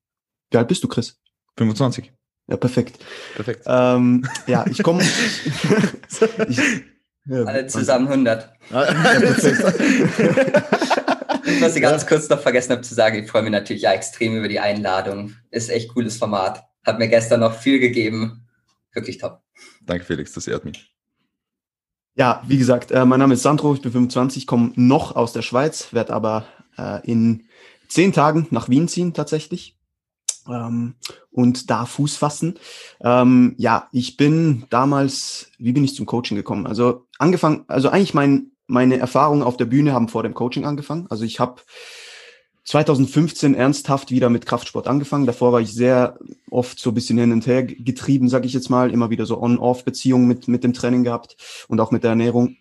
Wie 0.51 0.59
alt 0.59 0.69
bist 0.69 0.85
du, 0.85 0.89
Chris? 0.89 1.19
25. 1.57 2.13
Ja, 2.47 2.57
perfekt. 2.57 2.99
Perfekt. 3.35 3.65
Ähm, 3.67 4.27
ja, 4.47 4.65
ich 4.67 4.83
komme. 4.83 5.03
ja, 7.27 7.45
alle 7.45 7.67
zusammen 7.67 8.09
100. 8.09 8.53
Ja, 8.71 8.85
perfekt. 8.85 9.63
Was 11.61 11.75
ich 11.75 11.83
ganz 11.83 12.07
kurz 12.07 12.29
noch 12.29 12.41
vergessen 12.41 12.73
habe 12.73 12.83
zu 12.83 12.95
sagen, 12.95 13.23
ich 13.23 13.31
freue 13.31 13.41
mich 13.43 13.51
natürlich 13.51 13.83
ja 13.83 13.93
extrem 13.93 14.37
über 14.37 14.49
die 14.49 14.61
Einladung. 14.61 15.33
Ist 15.51 15.71
echt 15.71 15.95
cooles 15.95 16.19
Format. 16.19 16.65
Hat 16.85 16.99
mir 16.99 17.09
gestern 17.09 17.41
noch 17.41 17.55
viel 17.55 17.79
gegeben 17.79 18.48
wirklich 18.93 19.19
top. 19.19 19.43
Danke, 19.83 20.05
Felix, 20.05 20.33
das 20.33 20.47
ehrt 20.47 20.65
mich. 20.65 20.93
Ja, 22.15 22.43
wie 22.47 22.59
gesagt, 22.59 22.91
äh, 22.91 23.05
mein 23.05 23.21
Name 23.21 23.35
ist 23.35 23.43
Sandro, 23.43 23.75
ich 23.75 23.83
bin 23.83 23.93
25, 23.93 24.47
komme 24.47 24.73
noch 24.75 25.15
aus 25.15 25.33
der 25.33 25.43
Schweiz, 25.43 25.93
werde 25.93 26.13
aber 26.13 26.47
äh, 26.77 27.07
in 27.09 27.45
zehn 27.89 28.13
Tagen 28.13 28.49
nach 28.51 28.69
Wien 28.69 28.89
ziehen 28.89 29.15
tatsächlich 29.15 29.79
ähm, 30.49 30.95
und 31.31 31.71
da 31.71 31.87
Fuß 31.87 32.17
fassen. 32.17 32.59
Ähm, 33.01 33.55
ja, 33.59 33.89
ich 33.93 34.17
bin 34.17 34.65
damals, 34.71 35.53
wie 35.59 35.73
bin 35.73 35.85
ich 35.85 35.95
zum 35.95 36.07
Coaching 36.07 36.37
gekommen? 36.37 36.67
Also 36.67 37.07
angefangen, 37.19 37.65
also 37.69 37.89
eigentlich 37.89 38.15
mein, 38.15 38.51
meine 38.67 38.99
Erfahrungen 38.99 39.43
auf 39.43 39.57
der 39.57 39.67
Bühne 39.67 39.93
haben 39.93 40.09
vor 40.09 40.23
dem 40.23 40.35
Coaching 40.35 40.65
angefangen. 40.65 41.07
Also 41.11 41.25
ich 41.25 41.41
habe 41.41 41.63
2015 42.69 43.55
ernsthaft 43.55 44.11
wieder 44.11 44.29
mit 44.29 44.45
Kraftsport 44.45 44.89
angefangen. 44.89 45.25
Davor 45.25 45.53
war 45.53 45.61
ich 45.63 45.73
sehr 45.73 46.19
oft 46.51 46.79
so 46.79 46.91
ein 46.91 46.95
bisschen 46.95 47.17
hin 47.17 47.33
und 47.33 47.47
her 47.47 47.63
getrieben, 47.63 48.29
sage 48.29 48.47
ich 48.47 48.53
jetzt 48.53 48.69
mal. 48.69 48.93
Immer 48.93 49.09
wieder 49.09 49.25
so 49.25 49.41
On-Off-Beziehungen 49.41 50.29
mit, 50.29 50.49
mit 50.49 50.65
dem 50.65 50.75
Training 50.75 51.03
gehabt 51.03 51.39
und 51.69 51.81
auch 51.81 51.93
mit 51.93 52.03
der 52.03 52.11
Ernährung. 52.11 52.57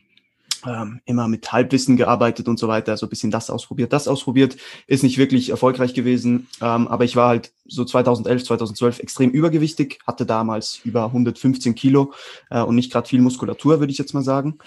Ähm, 0.66 1.02
immer 1.04 1.28
mit 1.28 1.52
Halbwissen 1.52 1.98
gearbeitet 1.98 2.48
und 2.48 2.58
so 2.58 2.70
weiter, 2.70 2.96
so 2.96 3.06
ein 3.06 3.10
bisschen 3.10 3.32
das 3.32 3.50
ausprobiert, 3.50 3.94
das 3.94 4.08
ausprobiert, 4.08 4.58
ist 4.88 5.04
nicht 5.04 5.20
wirklich 5.20 5.50
erfolgreich 5.50 5.94
gewesen, 5.94 6.48
ähm, 6.62 6.88
aber 6.88 7.06
ich 7.06 7.16
war 7.16 7.28
halt 7.28 7.54
so 7.66 7.86
2011, 7.86 8.44
2012 8.44 9.00
extrem 9.00 9.30
übergewichtig, 9.30 10.00
hatte 10.08 10.26
damals 10.26 10.80
über 10.84 11.06
115 11.06 11.76
Kilo 11.76 12.12
äh, 12.50 12.60
und 12.62 12.74
nicht 12.74 12.92
gerade 12.92 13.08
viel 13.08 13.22
Muskulatur, 13.22 13.80
würde 13.80 13.92
ich 13.92 14.00
jetzt 14.00 14.16
mal 14.16 14.24
sagen, 14.24 14.58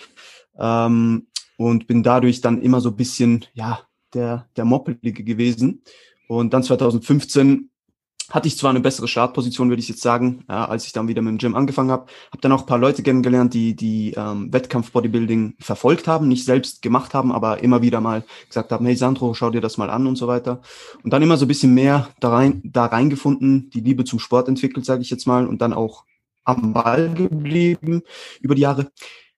ähm, 0.56 1.26
und 1.56 1.88
bin 1.88 2.04
dadurch 2.04 2.40
dann 2.40 2.62
immer 2.62 2.80
so 2.80 2.90
ein 2.90 2.96
bisschen, 2.96 3.46
ja, 3.52 3.80
der, 4.14 4.48
der 4.56 4.64
Moppelige 4.64 5.24
gewesen. 5.24 5.82
Und 6.28 6.52
dann 6.54 6.62
2015 6.62 7.70
hatte 8.30 8.48
ich 8.48 8.56
zwar 8.56 8.70
eine 8.70 8.80
bessere 8.80 9.08
Startposition, 9.08 9.68
würde 9.68 9.82
ich 9.82 9.88
jetzt 9.88 10.02
sagen, 10.02 10.44
ja, 10.48 10.66
als 10.66 10.86
ich 10.86 10.92
dann 10.92 11.08
wieder 11.08 11.20
mit 11.20 11.32
dem 11.32 11.38
Gym 11.38 11.56
angefangen 11.56 11.90
habe. 11.90 12.06
Habe 12.30 12.40
dann 12.40 12.52
auch 12.52 12.60
ein 12.60 12.66
paar 12.66 12.78
Leute 12.78 13.02
kennengelernt, 13.02 13.52
die 13.52 13.74
die 13.74 14.14
ähm, 14.16 14.52
Wettkampf-Bodybuilding 14.52 15.56
verfolgt 15.58 16.06
haben, 16.06 16.28
nicht 16.28 16.44
selbst 16.44 16.80
gemacht 16.80 17.12
haben, 17.12 17.32
aber 17.32 17.62
immer 17.62 17.82
wieder 17.82 18.00
mal 18.00 18.24
gesagt 18.46 18.70
haben, 18.70 18.86
hey 18.86 18.94
Sandro, 18.94 19.34
schau 19.34 19.50
dir 19.50 19.60
das 19.60 19.78
mal 19.78 19.90
an 19.90 20.06
und 20.06 20.16
so 20.16 20.28
weiter. 20.28 20.60
Und 21.02 21.12
dann 21.12 21.22
immer 21.22 21.36
so 21.36 21.44
ein 21.44 21.48
bisschen 21.48 21.74
mehr 21.74 22.08
da 22.20 22.30
rein, 22.30 22.62
da 22.64 22.86
reingefunden, 22.86 23.68
die 23.70 23.80
Liebe 23.80 24.04
zum 24.04 24.20
Sport 24.20 24.48
entwickelt, 24.48 24.86
sage 24.86 25.02
ich 25.02 25.10
jetzt 25.10 25.26
mal, 25.26 25.46
und 25.46 25.60
dann 25.60 25.72
auch 25.72 26.04
am 26.44 26.72
Ball 26.72 27.12
geblieben 27.12 28.02
über 28.40 28.54
die 28.54 28.62
Jahre. 28.62 28.92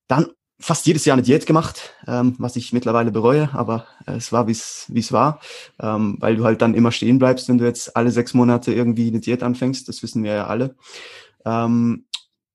Dann 0.06 0.26
fast 0.62 0.86
jedes 0.86 1.04
Jahr 1.04 1.14
eine 1.14 1.22
Diät 1.22 1.44
gemacht, 1.44 1.94
ähm, 2.06 2.34
was 2.38 2.56
ich 2.56 2.72
mittlerweile 2.72 3.10
bereue, 3.10 3.50
aber 3.52 3.86
äh, 4.06 4.12
es 4.12 4.32
war, 4.32 4.46
wie 4.46 4.52
es 4.52 5.12
war, 5.12 5.40
ähm, 5.80 6.16
weil 6.20 6.36
du 6.36 6.44
halt 6.44 6.62
dann 6.62 6.74
immer 6.74 6.92
stehen 6.92 7.18
bleibst, 7.18 7.48
wenn 7.48 7.58
du 7.58 7.64
jetzt 7.64 7.96
alle 7.96 8.10
sechs 8.10 8.32
Monate 8.32 8.72
irgendwie 8.72 9.08
eine 9.08 9.20
Diät 9.20 9.42
anfängst, 9.42 9.88
das 9.88 10.02
wissen 10.02 10.22
wir 10.22 10.32
ja 10.32 10.46
alle. 10.46 10.76
Ähm, 11.44 12.06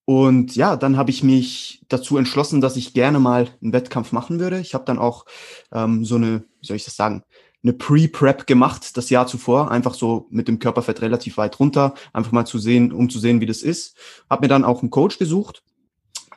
und 0.05 0.55
ja, 0.55 0.77
dann 0.77 0.95
habe 0.95 1.09
ich 1.09 1.21
mich 1.21 1.83
dazu 1.89 2.17
entschlossen, 2.17 2.61
dass 2.61 2.77
ich 2.77 2.93
gerne 2.93 3.19
mal 3.19 3.49
einen 3.61 3.73
Wettkampf 3.73 4.13
machen 4.13 4.39
würde. 4.39 4.59
Ich 4.59 4.73
habe 4.73 4.85
dann 4.85 4.99
auch 4.99 5.25
ähm, 5.73 6.05
so 6.05 6.15
eine, 6.15 6.45
wie 6.61 6.65
soll 6.65 6.77
ich 6.77 6.85
das 6.85 6.95
sagen, 6.95 7.23
eine 7.61 7.73
Pre-Prep 7.73 8.47
gemacht 8.47 8.95
das 8.95 9.09
Jahr 9.09 9.27
zuvor, 9.27 9.69
einfach 9.69 9.93
so 9.93 10.27
mit 10.29 10.47
dem 10.47 10.59
Körperfett 10.59 11.01
relativ 11.01 11.35
weit 11.35 11.59
runter, 11.59 11.93
einfach 12.13 12.31
mal 12.31 12.45
zu 12.45 12.57
sehen, 12.57 12.93
um 12.93 13.09
zu 13.09 13.19
sehen, 13.19 13.41
wie 13.41 13.45
das 13.45 13.61
ist. 13.61 13.97
Habe 14.29 14.43
mir 14.43 14.47
dann 14.47 14.63
auch 14.63 14.81
einen 14.81 14.91
Coach 14.91 15.17
gesucht, 15.19 15.63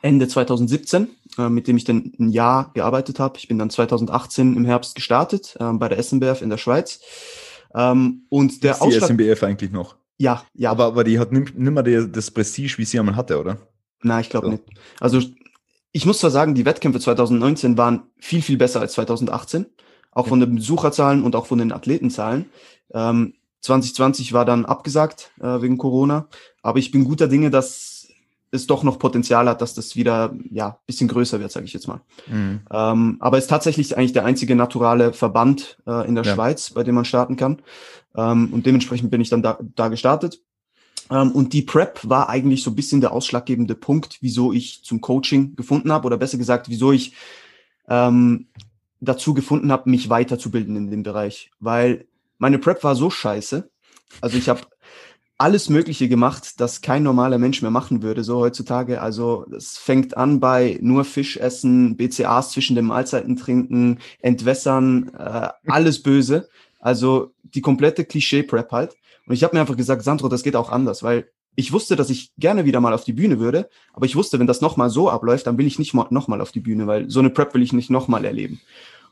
Ende 0.01 0.27
2017, 0.27 1.07
äh, 1.37 1.49
mit 1.49 1.67
dem 1.67 1.77
ich 1.77 1.83
dann 1.83 2.13
ein 2.19 2.29
Jahr 2.29 2.71
gearbeitet 2.73 3.19
habe. 3.19 3.37
Ich 3.37 3.47
bin 3.47 3.57
dann 3.57 3.69
2018 3.69 4.55
im 4.55 4.65
Herbst 4.65 4.95
gestartet 4.95 5.55
äh, 5.59 5.71
bei 5.73 5.87
der 5.89 6.01
SMBF 6.01 6.41
in 6.41 6.49
der 6.49 6.57
Schweiz. 6.57 6.99
Ähm, 7.73 8.25
und 8.29 8.63
der 8.63 8.73
ist 8.73 8.83
die 8.83 8.99
SMBF 8.99 9.43
eigentlich 9.43 9.71
noch? 9.71 9.95
Ja, 10.17 10.43
ja. 10.53 10.71
Aber, 10.71 10.85
aber 10.85 11.03
die 11.03 11.19
hat 11.19 11.31
nicht 11.31 11.57
mehr 11.57 11.83
das 11.83 12.31
Prestige, 12.31 12.77
wie 12.77 12.85
sie 12.85 12.99
einmal 12.99 13.15
hatte, 13.15 13.39
oder? 13.39 13.57
Nein, 14.03 14.21
ich 14.21 14.29
glaube 14.29 14.47
so. 14.47 14.51
nicht. 14.51 14.63
Also 14.99 15.21
ich 15.91 16.05
muss 16.05 16.19
zwar 16.19 16.31
sagen, 16.31 16.55
die 16.55 16.65
Wettkämpfe 16.65 16.99
2019 16.99 17.77
waren 17.77 18.03
viel, 18.17 18.41
viel 18.41 18.57
besser 18.57 18.79
als 18.79 18.93
2018. 18.93 19.65
Auch 20.11 20.25
ja. 20.25 20.29
von 20.29 20.39
den 20.39 20.55
Besucherzahlen 20.55 21.23
und 21.23 21.35
auch 21.35 21.45
von 21.45 21.59
den 21.59 21.71
Athletenzahlen. 21.71 22.49
Ähm, 22.93 23.33
2020 23.61 24.33
war 24.33 24.45
dann 24.45 24.65
abgesagt 24.65 25.31
äh, 25.39 25.61
wegen 25.61 25.77
Corona. 25.77 26.27
Aber 26.61 26.79
ich 26.79 26.91
bin 26.91 27.03
guter 27.03 27.27
Dinge, 27.27 27.49
dass 27.51 27.90
es 28.51 28.67
doch 28.67 28.83
noch 28.83 28.99
Potenzial 28.99 29.47
hat, 29.47 29.61
dass 29.61 29.73
das 29.73 29.95
wieder 29.95 30.35
ja 30.49 30.77
bisschen 30.85 31.07
größer 31.07 31.39
wird, 31.39 31.51
sage 31.51 31.65
ich 31.65 31.73
jetzt 31.73 31.87
mal. 31.87 32.01
Mhm. 32.27 32.61
Ähm, 32.69 33.17
aber 33.19 33.37
ist 33.37 33.49
tatsächlich 33.49 33.97
eigentlich 33.97 34.13
der 34.13 34.25
einzige 34.25 34.55
naturale 34.55 35.13
Verband 35.13 35.77
äh, 35.87 36.07
in 36.07 36.15
der 36.15 36.25
ja. 36.25 36.33
Schweiz, 36.33 36.71
bei 36.71 36.83
dem 36.83 36.95
man 36.95 37.05
starten 37.05 37.37
kann. 37.37 37.61
Ähm, 38.15 38.49
und 38.51 38.65
dementsprechend 38.65 39.09
bin 39.09 39.21
ich 39.21 39.29
dann 39.29 39.41
da, 39.41 39.57
da 39.75 39.87
gestartet. 39.87 40.41
Ähm, 41.09 41.31
und 41.31 41.53
die 41.53 41.61
Prep 41.61 42.01
war 42.03 42.29
eigentlich 42.29 42.63
so 42.63 42.71
ein 42.71 42.75
bisschen 42.75 43.01
der 43.01 43.13
ausschlaggebende 43.13 43.75
Punkt, 43.75 44.17
wieso 44.21 44.51
ich 44.51 44.83
zum 44.83 44.99
Coaching 44.99 45.55
gefunden 45.55 45.91
habe, 45.91 46.05
oder 46.05 46.17
besser 46.17 46.37
gesagt, 46.37 46.67
wieso 46.67 46.91
ich 46.91 47.15
ähm, 47.87 48.47
dazu 48.99 49.33
gefunden 49.33 49.71
habe, 49.71 49.89
mich 49.89 50.09
weiterzubilden 50.09 50.75
in 50.75 50.91
dem 50.91 51.03
Bereich. 51.03 51.51
Weil 51.59 52.05
meine 52.37 52.59
Prep 52.59 52.83
war 52.83 52.95
so 52.95 53.09
scheiße. 53.09 53.69
Also 54.19 54.37
ich 54.37 54.49
habe 54.49 54.61
alles 55.41 55.69
Mögliche 55.69 56.07
gemacht, 56.07 56.61
das 56.61 56.81
kein 56.81 57.01
normaler 57.01 57.39
Mensch 57.39 57.63
mehr 57.63 57.71
machen 57.71 58.03
würde, 58.03 58.23
so 58.23 58.37
heutzutage. 58.37 59.01
Also 59.01 59.47
es 59.57 59.75
fängt 59.75 60.15
an 60.15 60.39
bei 60.39 60.77
nur 60.81 61.03
Fisch 61.03 61.37
essen, 61.37 61.97
BCAs 61.97 62.51
zwischen 62.51 62.75
den 62.75 62.85
Mahlzeiten 62.85 63.37
trinken, 63.37 63.97
entwässern, 64.19 65.11
äh, 65.17 65.49
alles 65.65 66.03
böse. 66.03 66.47
Also 66.79 67.31
die 67.43 67.61
komplette 67.61 68.05
Klischee-Prep 68.05 68.71
halt. 68.71 68.95
Und 69.25 69.33
ich 69.33 69.43
habe 69.43 69.55
mir 69.55 69.61
einfach 69.61 69.77
gesagt, 69.77 70.03
Sandro, 70.03 70.29
das 70.29 70.43
geht 70.43 70.55
auch 70.55 70.71
anders, 70.71 71.01
weil 71.01 71.27
ich 71.55 71.73
wusste, 71.73 71.95
dass 71.95 72.11
ich 72.11 72.31
gerne 72.37 72.65
wieder 72.65 72.79
mal 72.79 72.93
auf 72.93 73.03
die 73.03 73.13
Bühne 73.13 73.39
würde, 73.39 73.67
aber 73.93 74.05
ich 74.05 74.15
wusste, 74.15 74.37
wenn 74.39 74.47
das 74.47 74.61
nochmal 74.61 74.91
so 74.91 75.09
abläuft, 75.09 75.47
dann 75.47 75.57
will 75.57 75.65
ich 75.65 75.79
nicht 75.79 75.93
nochmal 75.93 76.39
auf 76.39 76.51
die 76.51 76.61
Bühne, 76.61 76.85
weil 76.85 77.09
so 77.09 77.19
eine 77.19 77.31
Prep 77.31 77.53
will 77.55 77.63
ich 77.63 77.73
nicht 77.73 77.89
nochmal 77.89 78.25
erleben. 78.25 78.61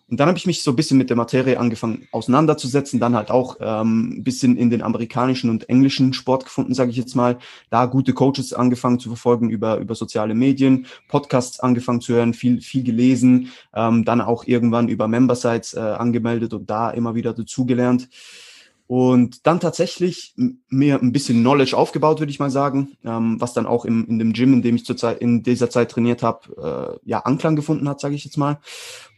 Und 0.09 0.19
dann 0.19 0.27
habe 0.27 0.37
ich 0.37 0.47
mich 0.47 0.63
so 0.63 0.71
ein 0.71 0.75
bisschen 0.75 0.97
mit 0.97 1.09
der 1.09 1.17
Materie 1.17 1.59
angefangen 1.59 2.07
auseinanderzusetzen, 2.11 2.99
dann 2.99 3.15
halt 3.15 3.29
auch 3.29 3.57
ähm, 3.59 4.23
bisschen 4.23 4.57
in 4.57 4.69
den 4.69 4.81
amerikanischen 4.81 5.49
und 5.49 5.69
englischen 5.69 6.13
Sport 6.13 6.45
gefunden, 6.45 6.73
sage 6.73 6.89
ich 6.89 6.97
jetzt 6.97 7.15
mal. 7.15 7.37
Da 7.69 7.85
gute 7.85 8.13
Coaches 8.13 8.53
angefangen 8.53 8.99
zu 8.99 9.09
verfolgen 9.09 9.49
über, 9.49 9.77
über 9.77 9.93
soziale 9.93 10.33
Medien, 10.33 10.87
Podcasts 11.07 11.59
angefangen 11.59 12.01
zu 12.01 12.13
hören, 12.13 12.33
viel, 12.33 12.61
viel 12.61 12.83
gelesen, 12.83 13.51
ähm, 13.73 14.03
dann 14.03 14.21
auch 14.21 14.45
irgendwann 14.45 14.87
über 14.87 15.07
Membersites 15.07 15.75
äh, 15.75 15.79
angemeldet 15.79 16.53
und 16.53 16.69
da 16.69 16.89
immer 16.89 17.13
wieder 17.13 17.33
dazugelernt. 17.33 18.09
Und 18.89 19.45
dann 19.45 19.59
tatsächlich 19.59 20.33
mir 20.67 20.99
ein 20.99 21.11
bisschen 21.11 21.41
Knowledge 21.41 21.77
aufgebaut, 21.77 22.19
würde 22.19 22.31
ich 22.31 22.39
mal 22.39 22.49
sagen, 22.49 22.97
ähm, 23.05 23.39
was 23.39 23.53
dann 23.53 23.67
auch 23.67 23.85
im, 23.85 24.07
in 24.07 24.17
dem 24.17 24.33
Gym, 24.33 24.51
in 24.53 24.63
dem 24.63 24.77
ich 24.77 24.85
zurzeit 24.85 25.21
in 25.21 25.43
dieser 25.43 25.69
Zeit 25.69 25.91
trainiert 25.91 26.23
habe, 26.23 26.97
äh, 27.05 27.07
ja 27.07 27.19
Anklang 27.19 27.55
gefunden 27.55 27.87
hat, 27.87 27.99
sage 27.99 28.15
ich 28.15 28.25
jetzt 28.25 28.37
mal. 28.37 28.57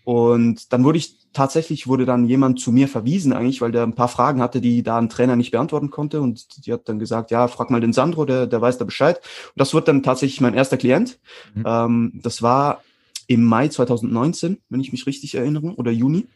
Und 0.03 0.74
dann 0.74 0.84
wurde 0.84 0.98
ich 0.98 1.17
tatsächlich, 1.34 1.88
wurde 1.88 2.05
dann 2.05 2.25
jemand 2.25 2.60
zu 2.60 2.72
mir 2.72 2.88
verwiesen 2.88 3.34
eigentlich, 3.34 3.62
weil 3.62 3.72
der 3.72 3.84
ein 3.84 3.96
paar 3.96 4.08
Fragen 4.08 4.41
hatte, 4.41 4.62
die 4.62 4.84
da 4.84 4.98
ein 4.98 5.10
Trainer 5.10 5.36
nicht 5.36 5.51
beantworten 5.51 5.89
konnte. 5.89 6.22
Und 6.22 6.65
die 6.65 6.74
hat 6.74 6.89
dann 6.89 7.00
gesagt, 7.00 7.31
ja, 7.31 7.48
frag 7.48 7.70
mal 7.70 7.81
den 7.81 7.93
Sandro, 7.93 8.25
der, 8.25 8.48
der 8.48 8.62
weiß 8.62 8.77
da 8.77 8.86
Bescheid. 8.86 9.17
Und 9.17 9.60
das 9.60 9.74
wird 9.74 9.88
dann 9.88 10.03
tatsächlich 10.03 10.41
mein 10.41 10.53
erster 10.53 10.77
Klient. 10.77 11.20
Mhm. 11.53 11.63
Ähm, 11.65 12.20
das 12.24 12.41
war 12.41 12.84
im 13.27 13.43
Mai 13.43 13.67
2019, 13.70 14.58
wenn 14.70 14.81
ich 14.81 14.91
mich 14.91 15.08
richtig 15.08 15.36
erinnere, 15.36 15.74
oder 15.75 15.91
Juni. 15.91 16.27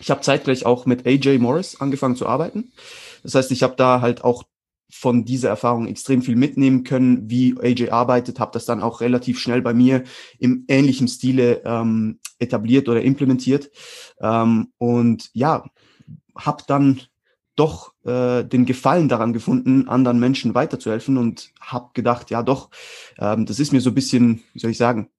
Ich 0.00 0.10
habe 0.10 0.22
zeitgleich 0.22 0.66
auch 0.66 0.86
mit 0.86 1.06
AJ 1.06 1.38
Morris 1.38 1.80
angefangen 1.80 2.16
zu 2.16 2.26
arbeiten. 2.26 2.72
Das 3.22 3.34
heißt, 3.34 3.52
ich 3.52 3.62
habe 3.62 3.76
da 3.76 4.00
halt 4.00 4.24
auch 4.24 4.44
von 4.90 5.24
dieser 5.24 5.48
Erfahrung 5.48 5.86
extrem 5.86 6.22
viel 6.22 6.36
mitnehmen 6.36 6.84
können, 6.84 7.28
wie 7.28 7.56
AJ 7.60 7.90
arbeitet, 7.90 8.38
habe 8.38 8.52
das 8.52 8.64
dann 8.64 8.82
auch 8.82 9.00
relativ 9.00 9.40
schnell 9.40 9.60
bei 9.60 9.74
mir 9.74 10.04
im 10.38 10.64
ähnlichen 10.68 11.08
Stile 11.08 11.62
ähm, 11.64 12.20
etabliert 12.44 12.88
oder 12.88 13.02
implementiert. 13.02 13.70
Ähm, 14.20 14.72
und 14.78 15.30
ja, 15.32 15.64
habe 16.36 16.62
dann 16.66 17.00
doch 17.56 17.94
äh, 18.04 18.44
den 18.44 18.66
Gefallen 18.66 19.08
daran 19.08 19.32
gefunden, 19.32 19.88
anderen 19.88 20.18
Menschen 20.18 20.54
weiterzuhelfen 20.54 21.16
und 21.16 21.52
habe 21.60 21.90
gedacht, 21.94 22.30
ja 22.30 22.42
doch, 22.42 22.70
ähm, 23.18 23.46
das 23.46 23.60
ist 23.60 23.72
mir 23.72 23.80
so 23.80 23.90
ein 23.90 23.94
bisschen, 23.94 24.42
wie 24.52 24.58
soll 24.58 24.70
ich 24.70 24.78
sagen, 24.78 25.10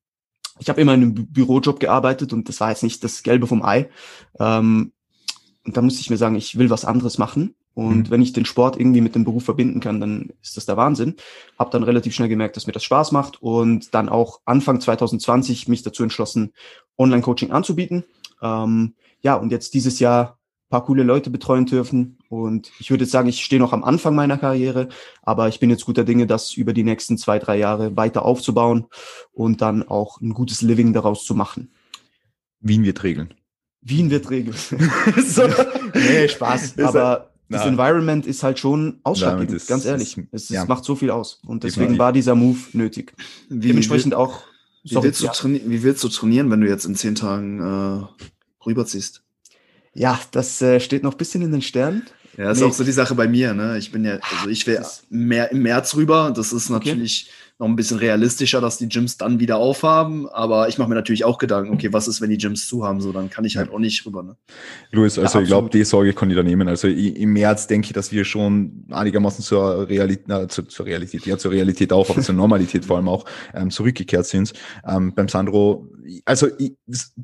ich 0.60 0.70
habe 0.70 0.80
immer 0.82 0.94
in 0.94 1.04
einem 1.04 1.14
Bü 1.14 1.26
Bürojob 1.26 1.80
gearbeitet 1.80 2.32
und 2.34 2.48
das 2.48 2.60
war 2.62 2.70
jetzt 2.70 2.84
nicht 2.84 3.04
das 3.04 3.24
Gelbe 3.24 3.48
vom 3.48 3.64
Ei. 3.64 3.90
Ähm, 4.40 4.94
und 5.66 5.76
da 5.76 5.82
musste 5.82 6.02
ich 6.02 6.10
mir 6.10 6.18
sagen, 6.18 6.36
ich 6.36 6.58
will 6.58 6.70
was 6.70 6.86
anderes 6.86 7.18
machen. 7.18 7.56
Und 7.74 8.08
mhm. 8.08 8.10
wenn 8.10 8.22
ich 8.22 8.34
den 8.34 8.46
Sport 8.46 8.80
irgendwie 8.80 9.02
mit 9.02 9.16
dem 9.16 9.26
Beruf 9.26 9.44
verbinden 9.44 9.80
kann, 9.80 10.00
dann 10.00 10.32
ist 10.42 10.56
das 10.56 10.66
der 10.66 10.78
Wahnsinn. 10.78 11.16
Hab 11.60 11.72
dann 11.72 11.84
relativ 11.84 12.14
schnell 12.14 12.30
gemerkt, 12.30 12.56
dass 12.56 12.68
mir 12.68 12.74
das 12.74 12.84
Spaß 12.84 13.12
macht 13.12 13.42
und 13.42 13.94
dann 13.94 14.08
auch 14.08 14.40
Anfang 14.46 14.80
2020 14.80 15.68
mich 15.68 15.82
dazu 15.82 16.04
entschlossen, 16.04 16.54
Online-Coaching 16.98 17.52
anzubieten. 17.52 18.06
Ähm, 18.42 18.94
ja, 19.22 19.36
und 19.36 19.52
jetzt 19.52 19.74
dieses 19.74 20.00
Jahr 20.00 20.38
paar 20.70 20.86
coole 20.86 21.04
Leute 21.04 21.30
betreuen 21.30 21.66
dürfen. 21.66 22.18
Und 22.30 22.72
ich 22.80 22.90
würde 22.90 23.04
jetzt 23.04 23.12
sagen, 23.12 23.30
ich 23.30 23.44
stehe 23.44 23.62
noch 23.62 23.74
am 23.74 23.84
Anfang 23.84 24.16
meiner 24.16 24.38
Karriere, 24.38 24.90
aber 25.22 25.48
ich 25.48 25.60
bin 25.60 25.70
jetzt 25.70 25.86
guter 25.86 26.04
Dinge, 26.04 26.28
das 26.28 26.54
über 26.54 26.74
die 26.74 26.84
nächsten 26.84 27.18
zwei, 27.18 27.40
drei 27.40 27.58
Jahre 27.58 27.96
weiter 27.96 28.26
aufzubauen 28.26 28.88
und 29.32 29.62
dann 29.62 29.88
auch 29.88 30.20
ein 30.22 30.34
gutes 30.34 30.62
Living 30.62 30.94
daraus 30.94 31.24
zu 31.24 31.36
machen. 31.36 31.72
Wien 32.60 32.84
wird 32.84 33.04
regeln. 33.04 33.34
Wien 33.86 34.10
wird 34.10 34.30
regeln. 34.30 34.58
so. 35.28 35.48
Nee, 35.94 36.28
Spaß. 36.28 36.78
aber 36.80 37.32
das 37.48 37.62
Nein. 37.62 37.74
Environment 37.74 38.26
ist 38.26 38.42
halt 38.42 38.58
schon 38.58 39.00
ausschlaggebend, 39.04 39.56
ist, 39.56 39.68
ganz 39.68 39.86
ehrlich. 39.86 40.18
Ist, 40.18 40.28
es, 40.32 40.50
ja. 40.50 40.66
macht 40.66 40.84
so 40.84 40.96
viel 40.96 41.12
aus. 41.12 41.40
Und 41.46 41.64
deswegen 41.64 41.82
Definitiv. 41.82 42.00
war 42.00 42.12
dieser 42.12 42.36
Move 42.36 42.58
nötig. 42.74 43.14
Wie, 43.50 43.68
Dementsprechend 43.68 44.14
wie, 44.14 44.16
auch. 44.16 44.42
Wie 44.84 44.96
willst, 44.96 45.22
ja. 45.22 45.32
wie 45.44 45.84
willst, 45.84 46.04
du 46.04 46.10
trainieren, 46.10 46.50
wenn 46.50 46.62
du 46.62 46.68
jetzt 46.68 46.86
in 46.86 46.96
zehn 46.96 47.16
Tagen 47.16 47.60
äh, 47.60 48.66
rüberziehst? 48.66 49.22
Ja, 49.94 50.20
das 50.32 50.62
äh, 50.62 50.80
steht 50.80 51.04
noch 51.04 51.14
ein 51.14 51.18
bisschen 51.18 51.44
in 51.44 51.52
den 51.52 51.62
Sternen. 51.62 52.04
Ja, 52.38 52.52
ist 52.52 52.60
nee. 52.60 52.66
auch 52.66 52.74
so 52.74 52.84
die 52.84 52.92
Sache 52.92 53.16
bei 53.16 53.28
mir, 53.28 53.54
ne? 53.54 53.78
Ich 53.78 53.92
bin 53.92 54.04
ja, 54.04 54.20
also 54.38 54.50
ich 54.50 54.68
will 54.68 54.84
mehr 55.10 55.52
im 55.52 55.62
März 55.62 55.96
rüber. 55.96 56.34
Das 56.36 56.52
ist 56.52 56.70
natürlich 56.70 57.28
okay. 57.30 57.45
Noch 57.58 57.68
ein 57.68 57.76
bisschen 57.78 58.00
realistischer, 58.00 58.60
dass 58.60 58.78
die 58.78 58.90
Gyms 58.90 59.18
dann 59.18 59.40
wieder 59.40 59.58
aufhaben. 59.58 60.28
Aber 60.28 60.68
ich 60.68 60.78
mache 60.78 60.90
mir 60.90 60.96
natürlich 60.96 61.24
auch 61.24 61.38
Gedanken, 61.38 61.74
okay, 61.74 61.94
was 61.94 62.08
ist, 62.08 62.20
wenn 62.20 62.30
die 62.30 62.38
Gyms 62.38 62.68
zu 62.68 62.84
haben? 62.84 63.00
So, 63.00 63.14
dann 63.14 63.30
kann 63.30 63.46
ich 63.46 63.56
halt 63.56 63.72
auch 63.72 63.80
nicht 63.80 64.06
rüber, 64.06 64.24
ne? 64.24 64.36
Luis, 64.92 65.18
also 65.18 65.38
ja, 65.38 65.44
ich 65.44 65.48
glaube, 65.48 65.70
die 65.70 65.84
Sorge 65.86 66.14
kann 66.14 66.30
ich 66.30 66.36
da 66.36 66.44
nehmen. 66.44 66.68
Also 66.68 66.90
im 66.90 67.32
März 67.32 67.68
denke 67.68 67.88
ich, 67.88 67.94
dass 67.94 68.12
wir 68.12 68.26
schon 68.26 68.86
einigermaßen 68.92 69.44
zur 69.44 69.88
Realität, 69.88 70.26
na, 70.28 70.50
zur, 70.50 70.68
zur 70.68 70.86
Realität, 70.86 71.26
ja, 71.26 71.38
zur 71.38 71.52
Realität 71.52 71.94
auch, 71.94 72.10
aber 72.10 72.22
zur 72.22 72.36
Normalität 72.36 72.86
vor 72.86 72.98
allem 72.98 73.08
auch 73.08 73.26
ähm, 73.54 73.72
zurückgekehrt 73.72 74.26
sind. 74.26 74.52
Ähm, 74.86 75.14
beim 75.16 75.30
Sandro, 75.30 75.88
also 76.26 76.48
ich, 76.58 76.74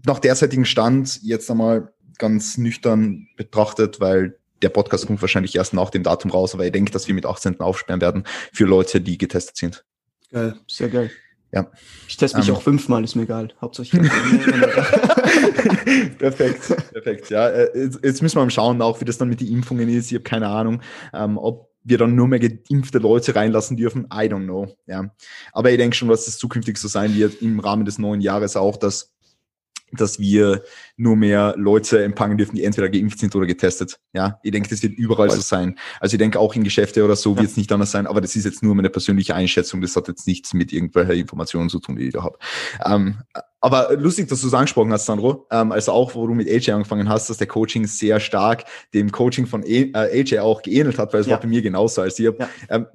nach 0.05 0.19
derzeitigen 0.19 0.65
Stand 0.65 1.21
jetzt 1.23 1.51
einmal 1.51 1.91
ganz 2.17 2.57
nüchtern 2.57 3.27
betrachtet, 3.35 3.99
weil 3.99 4.37
der 4.61 4.69
Podcast 4.69 5.07
kommt 5.07 5.21
wahrscheinlich 5.21 5.55
erst 5.55 5.73
nach 5.73 5.89
dem 5.89 6.03
Datum 6.03 6.31
raus, 6.31 6.53
aber 6.53 6.65
ich 6.65 6.71
denke, 6.71 6.91
dass 6.91 7.07
wir 7.07 7.15
mit 7.15 7.25
18. 7.25 7.59
aufsperren 7.59 7.99
werden 7.99 8.23
für 8.53 8.65
Leute, 8.65 9.01
die 9.01 9.17
getestet 9.17 9.57
sind. 9.57 9.83
Geil, 10.31 10.55
sehr 10.67 10.89
geil. 10.89 11.11
Ja. 11.53 11.69
Ich 12.07 12.15
teste 12.15 12.37
mich 12.37 12.47
ähm, 12.47 12.55
auch 12.55 12.61
fünfmal, 12.61 13.03
ist 13.03 13.15
mir 13.15 13.23
egal. 13.23 13.49
Hauptsächlich. 13.59 14.01
perfekt, 16.17 16.93
perfekt. 16.93 17.29
Ja, 17.29 17.49
äh, 17.49 17.89
jetzt, 18.03 18.21
müssen 18.21 18.37
wir 18.37 18.43
mal 18.43 18.49
schauen, 18.49 18.81
auch 18.81 19.01
wie 19.01 19.05
das 19.05 19.17
dann 19.17 19.27
mit 19.27 19.41
den 19.41 19.49
Impfungen 19.49 19.89
ist. 19.89 20.11
Ich 20.11 20.15
habe 20.15 20.23
keine 20.23 20.47
Ahnung, 20.47 20.81
ähm, 21.13 21.37
ob 21.37 21.69
wir 21.83 21.97
dann 21.97 22.15
nur 22.15 22.27
mehr 22.27 22.39
geimpfte 22.39 22.99
Leute 22.99 23.35
reinlassen 23.35 23.75
dürfen. 23.75 24.05
I 24.05 24.29
don't 24.29 24.45
know. 24.45 24.73
Ja. 24.87 25.13
Aber 25.51 25.71
ich 25.71 25.77
denke 25.77 25.95
schon, 25.95 26.07
dass 26.07 26.25
das 26.25 26.37
zukünftig 26.37 26.77
so 26.77 26.87
sein 26.87 27.13
wird 27.15 27.41
im 27.41 27.59
Rahmen 27.59 27.83
des 27.83 27.97
neuen 27.97 28.21
Jahres 28.21 28.55
auch, 28.55 28.77
dass 28.77 29.13
dass 29.93 30.19
wir 30.19 30.63
nur 30.97 31.15
mehr 31.15 31.55
Leute 31.57 32.03
empfangen 32.03 32.37
dürfen, 32.37 32.55
die 32.55 32.63
entweder 32.63 32.89
geimpft 32.89 33.19
sind 33.19 33.35
oder 33.35 33.45
getestet. 33.45 33.99
Ja, 34.13 34.39
ich 34.43 34.51
denke, 34.51 34.69
das 34.69 34.83
wird 34.83 34.93
überall 34.93 35.29
so 35.29 35.41
sein. 35.41 35.77
Also 35.99 36.15
ich 36.15 36.19
denke 36.19 36.39
auch 36.39 36.55
in 36.55 36.63
Geschäfte 36.63 37.03
oder 37.03 37.15
so 37.15 37.37
wird 37.37 37.47
es 37.47 37.57
nicht 37.57 37.71
anders 37.71 37.91
sein, 37.91 38.07
aber 38.07 38.21
das 38.21 38.35
ist 38.35 38.45
jetzt 38.45 38.63
nur 38.63 38.75
meine 38.75 38.89
persönliche 38.89 39.35
Einschätzung. 39.35 39.81
Das 39.81 39.95
hat 39.95 40.07
jetzt 40.07 40.27
nichts 40.27 40.53
mit 40.53 40.71
irgendwelcher 40.71 41.13
Informationen 41.13 41.69
zu 41.69 41.79
tun, 41.79 41.95
die 41.95 42.07
ich 42.07 42.13
da 42.13 42.23
habe. 42.23 42.37
Ähm, 42.85 43.17
aber 43.61 43.95
lustig, 43.95 44.27
dass 44.27 44.41
du 44.41 44.47
es 44.47 44.53
angesprochen 44.53 44.91
hast, 44.91 45.05
Sandro. 45.05 45.47
Ähm, 45.51 45.71
also 45.71 45.91
auch, 45.91 46.15
wo 46.15 46.25
du 46.25 46.33
mit 46.33 46.49
AJ 46.49 46.71
angefangen 46.71 47.07
hast, 47.07 47.29
dass 47.29 47.37
der 47.37 47.47
Coaching 47.47 47.85
sehr 47.85 48.19
stark 48.19 48.65
dem 48.93 49.11
Coaching 49.11 49.45
von 49.45 49.63
AJ 49.63 50.33
äh, 50.33 50.39
auch 50.39 50.63
geähnelt 50.63 50.97
hat, 50.97 51.13
weil 51.13 51.21
es 51.21 51.27
ja. 51.27 51.33
war 51.33 51.41
bei 51.41 51.47
mir 51.47 51.61
genauso. 51.61 52.01
als 52.01 52.17
ich 52.17 52.25
ja. 52.25 52.33
ähm, 52.69 52.87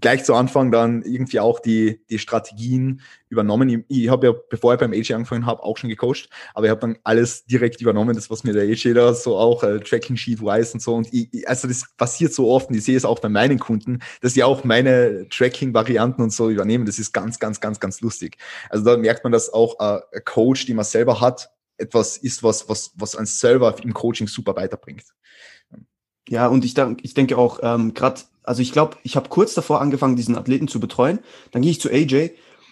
gleich 0.00 0.24
zu 0.24 0.34
Anfang 0.34 0.70
dann 0.70 1.02
irgendwie 1.02 1.40
auch 1.40 1.60
die, 1.60 2.00
die 2.10 2.18
Strategien 2.18 3.00
übernommen. 3.28 3.68
Ich, 3.68 4.02
ich 4.02 4.08
habe 4.08 4.26
ja, 4.28 4.32
bevor 4.50 4.74
ich 4.74 4.80
beim 4.80 4.92
AJ 4.92 5.14
angefangen 5.14 5.46
habe, 5.46 5.62
auch 5.62 5.76
schon 5.76 5.90
gecoacht, 5.90 6.28
aber 6.54 6.66
ich 6.66 6.70
habe 6.70 6.80
dann 6.80 6.98
alles 7.04 7.44
direkt 7.46 7.80
übernommen, 7.80 8.14
das 8.14 8.30
was 8.30 8.44
mir 8.44 8.52
der 8.52 8.64
AJ 8.64 8.94
da 8.94 9.14
so 9.14 9.36
auch 9.36 9.62
äh, 9.62 9.80
Tracking 9.80 10.16
Sheet 10.16 10.42
weiß 10.42 10.74
und 10.74 10.80
so. 10.80 10.94
Und 10.94 11.12
ich, 11.12 11.48
also 11.48 11.68
das 11.68 11.84
passiert 11.96 12.32
so 12.34 12.50
oft 12.50 12.68
und 12.68 12.76
ich 12.76 12.84
sehe 12.84 12.96
es 12.96 13.04
auch 13.04 13.18
bei 13.18 13.28
meinen 13.28 13.58
Kunden, 13.58 14.00
dass 14.20 14.34
sie 14.34 14.44
auch 14.44 14.64
meine 14.64 15.28
Tracking-Varianten 15.28 16.22
und 16.22 16.32
so 16.32 16.50
übernehmen. 16.50 16.86
Das 16.86 16.98
ist 16.98 17.12
ganz, 17.12 17.38
ganz, 17.38 17.60
ganz, 17.60 17.80
ganz 17.80 18.00
lustig. 18.00 18.36
Also 18.70 18.84
da 18.84 18.96
merkt 18.96 19.24
man, 19.24 19.32
dass 19.32 19.52
auch 19.52 19.78
äh, 19.80 20.00
ein 20.14 20.24
Coach, 20.24 20.66
die 20.66 20.74
man 20.74 20.84
selber 20.84 21.20
hat, 21.20 21.50
etwas 21.78 22.16
ist, 22.16 22.42
was, 22.42 22.68
was, 22.68 22.92
was 22.96 23.14
uns 23.14 23.40
selber 23.40 23.74
im 23.82 23.94
Coaching 23.94 24.26
super 24.26 24.56
weiterbringt. 24.56 25.04
Ja, 26.28 26.46
und 26.46 26.64
ich, 26.64 26.76
ich 27.02 27.14
denke 27.14 27.38
auch, 27.38 27.60
ähm, 27.62 27.94
gerade 27.94 28.20
also 28.48 28.62
ich 28.62 28.72
glaube, 28.72 28.96
ich 29.02 29.14
habe 29.14 29.28
kurz 29.28 29.52
davor 29.52 29.82
angefangen, 29.82 30.16
diesen 30.16 30.36
Athleten 30.36 30.68
zu 30.68 30.80
betreuen. 30.80 31.18
Dann 31.50 31.60
gehe 31.60 31.70
ich 31.70 31.82
zu 31.82 31.90
AJ 31.90 32.30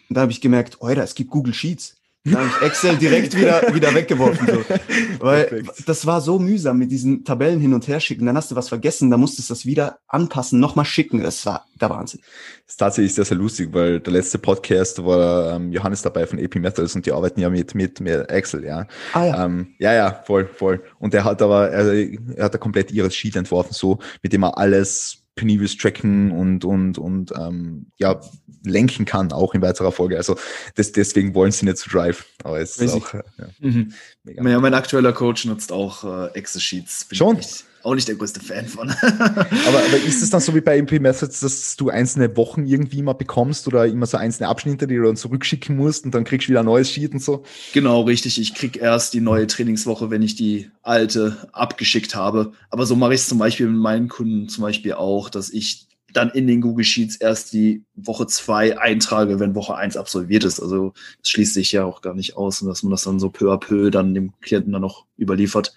und 0.08 0.16
da 0.16 0.22
habe 0.22 0.32
ich 0.32 0.40
gemerkt, 0.40 0.78
oh, 0.80 0.88
es 0.88 1.14
gibt 1.14 1.30
Google 1.30 1.52
Sheets. 1.52 1.96
Habe 2.34 2.46
ich 2.46 2.66
Excel 2.66 2.96
direkt 2.96 3.36
wieder, 3.36 3.74
wieder 3.74 3.94
weggeworfen. 3.94 4.46
So. 4.46 4.64
Weil 5.20 5.44
Perfekt. 5.44 5.88
das 5.88 6.06
war 6.06 6.20
so 6.20 6.38
mühsam 6.38 6.78
mit 6.78 6.90
diesen 6.90 7.24
Tabellen 7.24 7.60
hin 7.60 7.74
und 7.74 7.86
her 7.86 8.00
schicken. 8.00 8.26
Dann 8.26 8.36
hast 8.36 8.50
du 8.50 8.56
was 8.56 8.68
vergessen, 8.68 9.10
dann 9.10 9.20
musstest 9.20 9.50
du 9.50 9.54
das 9.54 9.66
wieder 9.66 9.98
anpassen, 10.08 10.58
nochmal 10.58 10.84
schicken. 10.84 11.22
Das 11.22 11.44
war 11.46 11.66
der 11.80 11.90
Wahnsinn. 11.90 12.20
Das 12.64 12.74
ist 12.74 12.76
tatsächlich 12.78 13.14
sehr, 13.14 13.24
sehr 13.24 13.36
lustig, 13.36 13.68
weil 13.72 14.00
der 14.00 14.12
letzte 14.12 14.38
Podcast 14.38 15.04
war 15.04 15.54
ähm, 15.54 15.72
Johannes 15.72 16.02
dabei 16.02 16.26
von 16.26 16.42
AP 16.42 16.56
Metals 16.56 16.96
und 16.96 17.06
die 17.06 17.12
arbeiten 17.12 17.40
ja 17.40 17.50
mit, 17.50 17.74
mit, 17.74 18.00
mit 18.00 18.28
Excel, 18.30 18.64
ja. 18.64 18.86
Ah, 19.12 19.24
ja. 19.24 19.44
Ähm, 19.44 19.74
ja, 19.78 19.94
ja, 19.94 20.22
voll, 20.24 20.46
voll. 20.46 20.82
Und 20.98 21.14
er 21.14 21.24
hat 21.24 21.42
aber, 21.42 21.70
er, 21.70 21.92
er 22.36 22.44
hat 22.44 22.54
da 22.54 22.58
komplett 22.58 22.90
ihres 22.90 23.14
Sheet 23.14 23.36
entworfen, 23.36 23.72
so, 23.72 23.98
mit 24.22 24.32
dem 24.32 24.42
er 24.42 24.58
alles 24.58 25.25
penibels 25.36 25.76
tracken 25.76 26.32
und, 26.32 26.64
und, 26.64 26.98
und 26.98 27.32
ähm, 27.38 27.86
ja, 27.98 28.20
lenken 28.64 29.04
kann, 29.04 29.32
auch 29.32 29.54
in 29.54 29.62
weiterer 29.62 29.92
Folge. 29.92 30.16
Also 30.16 30.36
das, 30.74 30.92
deswegen 30.92 31.34
wollen 31.34 31.52
sie 31.52 31.66
nicht 31.66 31.76
zu 31.78 31.88
Drive. 31.90 32.26
Aber 32.42 32.58
es 32.58 32.78
ist 32.78 32.94
auch, 32.94 33.14
ja, 33.14 33.22
mhm. 33.60 33.92
mega. 34.24 34.48
Ja, 34.48 34.58
mein 34.58 34.74
aktueller 34.74 35.12
Coach 35.12 35.44
nutzt 35.44 35.70
auch 35.70 36.04
äh, 36.04 36.34
Excel-Sheets. 36.34 37.08
Schon? 37.12 37.38
Ich, 37.38 37.64
auch 37.86 37.94
nicht 37.94 38.08
der 38.08 38.16
größte 38.16 38.40
Fan 38.40 38.66
von. 38.66 38.90
aber, 39.00 39.78
aber 39.78 39.96
ist 40.06 40.22
es 40.22 40.30
dann 40.30 40.40
so 40.40 40.54
wie 40.54 40.60
bei 40.60 40.76
MP 40.76 40.98
Methods, 40.98 41.40
dass 41.40 41.76
du 41.76 41.88
einzelne 41.88 42.36
Wochen 42.36 42.66
irgendwie 42.66 43.00
mal 43.00 43.12
bekommst 43.12 43.68
oder 43.68 43.86
immer 43.86 44.06
so 44.06 44.16
einzelne 44.16 44.48
Abschnitte, 44.48 44.88
die 44.88 44.96
du 44.96 45.04
dann 45.04 45.16
zurückschicken 45.16 45.76
musst 45.76 46.04
und 46.04 46.14
dann 46.14 46.24
kriegst 46.24 46.48
du 46.48 46.50
wieder 46.50 46.60
ein 46.60 46.66
neues 46.66 46.90
Sheet 46.90 47.12
und 47.12 47.22
so? 47.22 47.44
Genau, 47.72 48.02
richtig. 48.02 48.40
Ich 48.40 48.54
krieg 48.54 48.76
erst 48.76 49.14
die 49.14 49.20
neue 49.20 49.46
Trainingswoche, 49.46 50.10
wenn 50.10 50.22
ich 50.22 50.34
die 50.34 50.68
alte 50.82 51.48
abgeschickt 51.52 52.16
habe. 52.16 52.52
Aber 52.70 52.86
so 52.86 52.96
mache 52.96 53.14
ich 53.14 53.20
es 53.20 53.28
zum 53.28 53.38
Beispiel 53.38 53.68
mit 53.68 53.80
meinen 53.80 54.08
Kunden 54.08 54.48
zum 54.48 54.62
Beispiel 54.62 54.94
auch, 54.94 55.30
dass 55.30 55.50
ich 55.50 55.86
dann 56.12 56.30
in 56.30 56.46
den 56.46 56.62
Google 56.62 56.84
Sheets 56.84 57.16
erst 57.16 57.52
die 57.52 57.84
Woche 57.94 58.26
zwei 58.26 58.78
eintrage, 58.78 59.38
wenn 59.38 59.54
Woche 59.54 59.76
eins 59.76 59.96
absolviert 59.96 60.44
ist. 60.44 60.60
Also 60.60 60.92
das 61.20 61.28
schließt 61.30 61.54
sich 61.54 61.72
ja 61.72 61.84
auch 61.84 62.00
gar 62.00 62.14
nicht 62.14 62.36
aus, 62.36 62.60
dass 62.60 62.82
man 62.82 62.90
das 62.90 63.04
dann 63.04 63.20
so 63.20 63.30
peu 63.30 63.52
à 63.52 63.58
peu 63.58 63.90
dann 63.90 64.14
dem 64.14 64.32
Klienten 64.40 64.72
dann 64.72 64.82
noch 64.82 65.04
überliefert. 65.18 65.74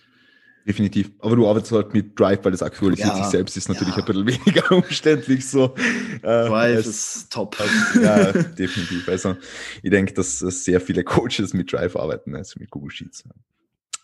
Definitiv. 0.68 1.12
Aber 1.20 1.36
du 1.36 1.48
arbeitest 1.48 1.72
halt 1.72 1.94
mit 1.94 2.20
Drive, 2.20 2.40
weil 2.44 2.52
das 2.52 2.62
aktualisiert 2.62 3.10
ja, 3.10 3.16
sich 3.16 3.26
selbst, 3.26 3.58
ist 3.58 3.70
natürlich 3.70 3.96
ja. 3.96 4.04
ein 4.04 4.06
bisschen 4.06 4.28
weniger 4.46 4.72
umständlich 4.72 5.48
so. 5.48 5.74
Äh, 6.22 6.48
Drive 6.48 6.86
ist 6.86 7.32
top. 7.32 7.58
ja, 8.02 8.32
definitiv. 8.32 9.08
Also 9.08 9.36
ich 9.82 9.90
denke, 9.90 10.14
dass 10.14 10.40
sehr 10.40 10.80
viele 10.82 11.04
Coaches 11.04 11.54
mit 11.54 11.72
Drive 11.72 11.96
arbeiten, 11.96 12.36
also 12.36 12.60
mit 12.60 12.70
Google 12.70 12.92
Sheets. 12.92 13.24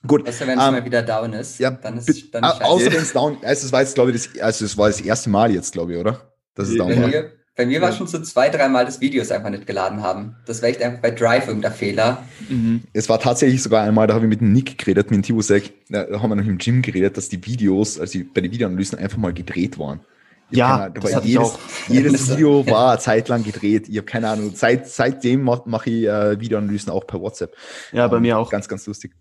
Gut. 0.07 0.21
Du, 0.21 0.25
wenn 0.25 0.33
es 0.33 0.41
um, 0.41 0.49
ähm, 0.49 0.57
mal 0.57 0.85
wieder 0.85 1.01
down 1.01 1.33
ist, 1.33 1.59
ja, 1.59 1.71
dann 1.71 1.97
ist 1.97 2.33
dann 2.33 2.43
Außer 2.43 2.91
wenn 2.91 3.01
es 3.01 3.13
down, 3.13 3.37
also 3.41 3.65
es 3.65 3.71
war 3.71 3.81
jetzt, 3.81 3.95
glaube 3.95 4.11
ich, 4.11 4.31
das, 4.31 4.41
also 4.41 4.65
es 4.65 4.77
war 4.77 4.87
das 4.87 5.01
erste 5.01 5.29
Mal 5.29 5.51
jetzt, 5.51 5.73
glaube 5.73 5.93
ich, 5.93 5.99
oder? 5.99 6.31
Dass 6.53 6.69
es 6.69 6.77
down 6.77 6.89
war. 7.01 7.11
Bei 7.55 7.65
mir 7.65 7.79
war 7.79 7.93
schon 7.93 8.07
so 8.07 8.19
zwei, 8.19 8.49
dreimal 8.49 8.85
das 8.85 8.99
Videos 8.99 9.31
einfach 9.31 9.49
nicht 9.49 9.65
geladen 9.65 10.01
haben. 10.01 10.35
Das 10.45 10.61
war 10.61 10.67
echt 10.67 10.81
einfach 10.81 10.99
bei 10.99 11.11
Drive 11.11 11.47
irgendein 11.47 11.71
Fehler. 11.71 12.23
Mhm. 12.49 12.81
Es 12.91 13.07
war 13.07 13.17
tatsächlich 13.17 13.63
sogar 13.63 13.83
einmal, 13.83 14.07
da 14.07 14.13
habe 14.13 14.25
ich 14.25 14.29
mit 14.29 14.41
Nick 14.41 14.77
geredet, 14.77 15.09
mit 15.09 15.19
dem 15.19 15.23
Tibusek, 15.23 15.71
da 15.89 16.05
haben 16.21 16.29
wir 16.29 16.35
noch 16.35 16.45
im 16.45 16.57
Gym 16.57 16.81
geredet, 16.81 17.15
dass 17.15 17.29
die 17.29 17.45
Videos, 17.45 17.97
also 17.97 18.19
bei 18.33 18.41
den 18.41 18.51
Videoanalysen 18.51 18.99
einfach 18.99 19.17
mal 19.17 19.33
gedreht 19.33 19.79
waren. 19.79 20.01
Ja, 20.51 20.85
Ahnung, 20.85 20.93
das 21.01 21.23
jedes, 21.25 21.43
auch. 21.43 21.59
jedes 21.87 22.29
Video 22.31 22.65
war 22.67 22.91
eine 22.91 22.99
Zeit 22.99 23.27
lang 23.29 23.43
gedreht. 23.43 23.89
Ich 23.89 23.97
habe 23.97 24.05
keine 24.05 24.29
Ahnung. 24.29 24.51
Seit, 24.55 24.87
seitdem 24.87 25.43
mache 25.43 25.63
mach 25.65 25.85
ich 25.87 26.05
äh, 26.05 26.39
Videoanalysen 26.39 26.91
auch 26.91 27.07
per 27.07 27.19
WhatsApp. 27.19 27.55
Ja, 27.91 28.07
bei 28.07 28.17
um, 28.17 28.21
mir 28.21 28.37
auch. 28.37 28.49
Ganz, 28.49 28.67
ganz 28.67 28.85
lustig. 28.85 29.13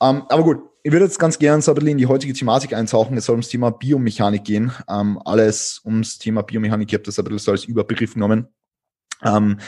Ähm, 0.00 0.24
aber 0.28 0.42
gut, 0.42 0.58
ich 0.82 0.92
würde 0.92 1.06
jetzt 1.06 1.18
ganz 1.18 1.38
gerne 1.38 1.62
so 1.62 1.72
ein 1.72 1.74
bisschen 1.74 1.90
in 1.90 1.98
die 1.98 2.06
heutige 2.06 2.32
Thematik 2.32 2.74
eintauchen. 2.74 3.16
Es 3.16 3.26
soll 3.26 3.34
ums 3.34 3.48
Thema 3.48 3.70
Biomechanik 3.70 4.44
gehen. 4.44 4.72
Ähm, 4.88 5.18
alles 5.24 5.80
ums 5.84 6.18
Thema 6.18 6.42
Biomechanik. 6.42 6.88
Ich 6.88 6.94
habe 6.94 7.04
das 7.04 7.18
ein 7.18 7.24
bisschen 7.24 7.38
so 7.38 7.50
als 7.52 7.64
Überbegriff 7.64 8.14
genommen. 8.14 8.48
Um, 9.22 9.58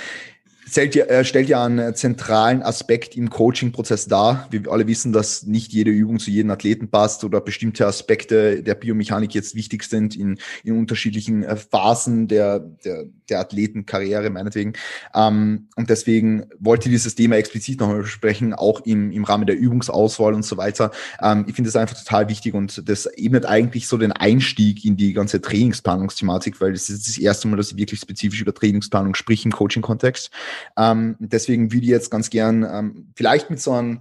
stellt 0.70 0.94
ja, 0.94 1.04
äh, 1.06 1.24
stellt 1.24 1.48
ja 1.48 1.64
einen 1.64 1.94
zentralen 1.94 2.62
Aspekt 2.62 3.16
im 3.16 3.28
Coaching-Prozess 3.28 4.06
dar. 4.06 4.46
Wir 4.50 4.70
alle 4.70 4.86
wissen, 4.86 5.12
dass 5.12 5.42
nicht 5.42 5.72
jede 5.72 5.90
Übung 5.90 6.18
zu 6.20 6.30
jedem 6.30 6.50
Athleten 6.50 6.88
passt 6.88 7.24
oder 7.24 7.40
bestimmte 7.40 7.86
Aspekte 7.86 8.62
der 8.62 8.76
Biomechanik 8.76 9.34
jetzt 9.34 9.54
wichtig 9.54 9.82
sind 9.84 10.16
in, 10.16 10.38
in 10.62 10.78
unterschiedlichen 10.78 11.42
äh, 11.42 11.56
Phasen 11.56 12.28
der, 12.28 12.60
der, 12.60 13.06
der 13.28 13.40
Athletenkarriere, 13.40 14.30
meinetwegen. 14.30 14.74
Ähm, 15.14 15.68
und 15.74 15.90
deswegen 15.90 16.46
wollte 16.60 16.88
ich 16.88 16.94
dieses 16.94 17.16
Thema 17.16 17.36
explizit 17.36 17.80
nochmal 17.80 18.02
besprechen, 18.02 18.54
auch 18.54 18.80
im, 18.82 19.10
im 19.10 19.24
Rahmen 19.24 19.46
der 19.46 19.58
Übungsauswahl 19.58 20.34
und 20.34 20.44
so 20.44 20.56
weiter. 20.56 20.92
Ähm, 21.20 21.44
ich 21.48 21.54
finde 21.54 21.68
das 21.68 21.76
einfach 21.76 21.98
total 21.98 22.28
wichtig 22.28 22.54
und 22.54 22.88
das 22.88 23.06
ebnet 23.06 23.44
eigentlich 23.44 23.88
so 23.88 23.96
den 23.96 24.12
Einstieg 24.12 24.84
in 24.84 24.96
die 24.96 25.14
ganze 25.14 25.40
Trainingsplanungsthematik, 25.40 26.60
weil 26.60 26.72
das 26.72 26.88
ist 26.88 27.08
das 27.08 27.18
erste 27.18 27.48
Mal, 27.48 27.56
dass 27.56 27.72
ich 27.72 27.76
wirklich 27.76 28.00
spezifisch 28.00 28.40
über 28.40 28.54
Trainingsplanung 28.54 29.16
sprich 29.16 29.44
im 29.44 29.50
Coaching-Kontext. 29.50 30.30
Ähm, 30.76 31.16
deswegen 31.18 31.72
würde 31.72 31.84
ich 31.84 31.90
jetzt 31.90 32.10
ganz 32.10 32.30
gern 32.30 32.66
ähm, 32.70 33.12
vielleicht 33.14 33.50
mit 33.50 33.60
so 33.60 33.72
einem 33.72 34.00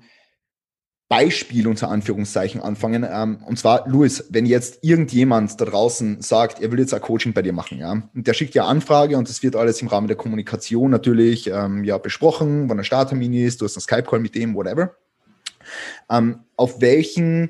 Beispiel 1.09 1.67
unter 1.67 1.89
Anführungszeichen 1.89 2.61
anfangen. 2.61 3.05
Ähm, 3.11 3.43
und 3.45 3.57
zwar, 3.57 3.87
Luis, 3.89 4.25
wenn 4.29 4.45
jetzt 4.45 4.83
irgendjemand 4.83 5.59
da 5.59 5.65
draußen 5.65 6.21
sagt, 6.21 6.61
er 6.61 6.71
will 6.71 6.79
jetzt 6.79 6.93
ein 6.93 7.01
Coaching 7.01 7.33
bei 7.33 7.41
dir 7.41 7.51
machen, 7.51 7.79
ja, 7.79 7.91
und 7.91 8.27
der 8.27 8.33
schickt 8.35 8.53
ja 8.53 8.65
Anfrage 8.65 9.17
und 9.17 9.27
das 9.27 9.41
wird 9.41 9.55
alles 9.55 9.81
im 9.81 9.87
Rahmen 9.87 10.07
der 10.07 10.17
Kommunikation 10.17 10.91
natürlich 10.91 11.47
ähm, 11.47 11.83
ja 11.83 11.97
besprochen, 11.97 12.69
wann 12.69 12.77
der 12.77 12.83
Starttermin 12.83 13.33
ist, 13.33 13.59
du 13.59 13.65
hast 13.65 13.75
einen 13.75 13.81
Skype-Call 13.81 14.19
mit 14.19 14.35
dem, 14.35 14.53
whatever. 14.53 14.95
Ähm, 16.11 16.41
auf 16.55 16.79
welchen 16.79 17.49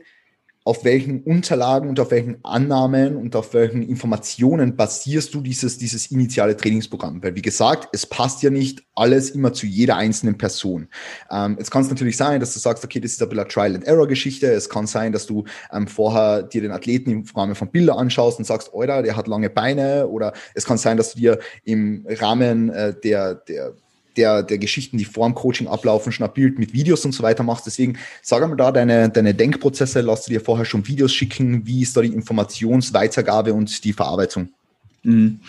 auf 0.69 0.83
welchen 0.83 1.23
Unterlagen 1.23 1.89
und 1.89 1.99
auf 1.99 2.11
welchen 2.11 2.45
Annahmen 2.45 3.15
und 3.15 3.35
auf 3.35 3.55
welchen 3.55 3.81
Informationen 3.81 4.75
basierst 4.75 5.33
du 5.33 5.41
dieses, 5.41 5.79
dieses 5.79 6.11
initiale 6.11 6.55
Trainingsprogramm? 6.55 7.23
Weil, 7.23 7.33
wie 7.33 7.41
gesagt, 7.41 7.89
es 7.91 8.05
passt 8.05 8.43
ja 8.43 8.51
nicht 8.51 8.83
alles 8.93 9.31
immer 9.31 9.51
zu 9.51 9.65
jeder 9.65 9.95
einzelnen 9.95 10.37
Person. 10.37 10.87
Ähm, 11.31 11.55
jetzt 11.57 11.71
kann 11.71 11.81
es 11.81 11.89
natürlich 11.89 12.17
sein, 12.17 12.39
dass 12.39 12.53
du 12.53 12.59
sagst, 12.59 12.85
okay, 12.85 12.99
das 12.99 13.13
ist 13.13 13.23
ein 13.23 13.29
bisschen 13.29 13.49
Trial-and-Error-Geschichte. 13.49 14.45
Es 14.45 14.69
kann 14.69 14.85
sein, 14.85 15.11
dass 15.11 15.25
du 15.25 15.43
ähm, 15.73 15.87
vorher 15.87 16.43
dir 16.43 16.61
den 16.61 16.71
Athleten 16.71 17.09
im 17.09 17.25
Rahmen 17.35 17.55
von 17.55 17.71
Bilder 17.71 17.97
anschaust 17.97 18.37
und 18.37 18.45
sagst, 18.45 18.69
Alter, 18.71 19.01
der 19.01 19.15
hat 19.15 19.27
lange 19.27 19.49
Beine. 19.49 20.07
Oder 20.07 20.33
es 20.53 20.65
kann 20.65 20.77
sein, 20.77 20.97
dass 20.97 21.13
du 21.13 21.19
dir 21.19 21.39
im 21.63 22.05
Rahmen 22.07 22.69
äh, 22.69 22.93
der, 22.93 23.33
der 23.33 23.73
der, 24.19 24.43
der 24.43 24.57
Geschichten, 24.57 24.97
die 24.97 25.05
vor 25.05 25.27
dem 25.27 25.33
Coaching 25.33 25.67
ablaufen, 25.67 26.11
schon 26.11 26.27
ein 26.27 26.33
Bild 26.33 26.59
mit 26.59 26.73
Videos 26.73 27.05
und 27.05 27.13
so 27.13 27.23
weiter 27.23 27.43
machst. 27.43 27.65
Deswegen 27.65 27.97
sag 28.21 28.43
einmal 28.43 28.57
da 28.57 28.71
deine, 28.71 29.09
deine 29.09 29.33
Denkprozesse, 29.33 30.01
lass 30.01 30.25
du 30.25 30.31
dir 30.31 30.41
vorher 30.41 30.65
schon 30.65 30.87
Videos 30.87 31.13
schicken, 31.13 31.65
wie 31.65 31.81
ist 31.81 31.97
da 31.97 32.01
die 32.01 32.13
Informationsweitergabe 32.13 33.53
und 33.53 33.83
die 33.83 33.93
Verarbeitung? 33.93 34.49
Mhm. 35.03 35.39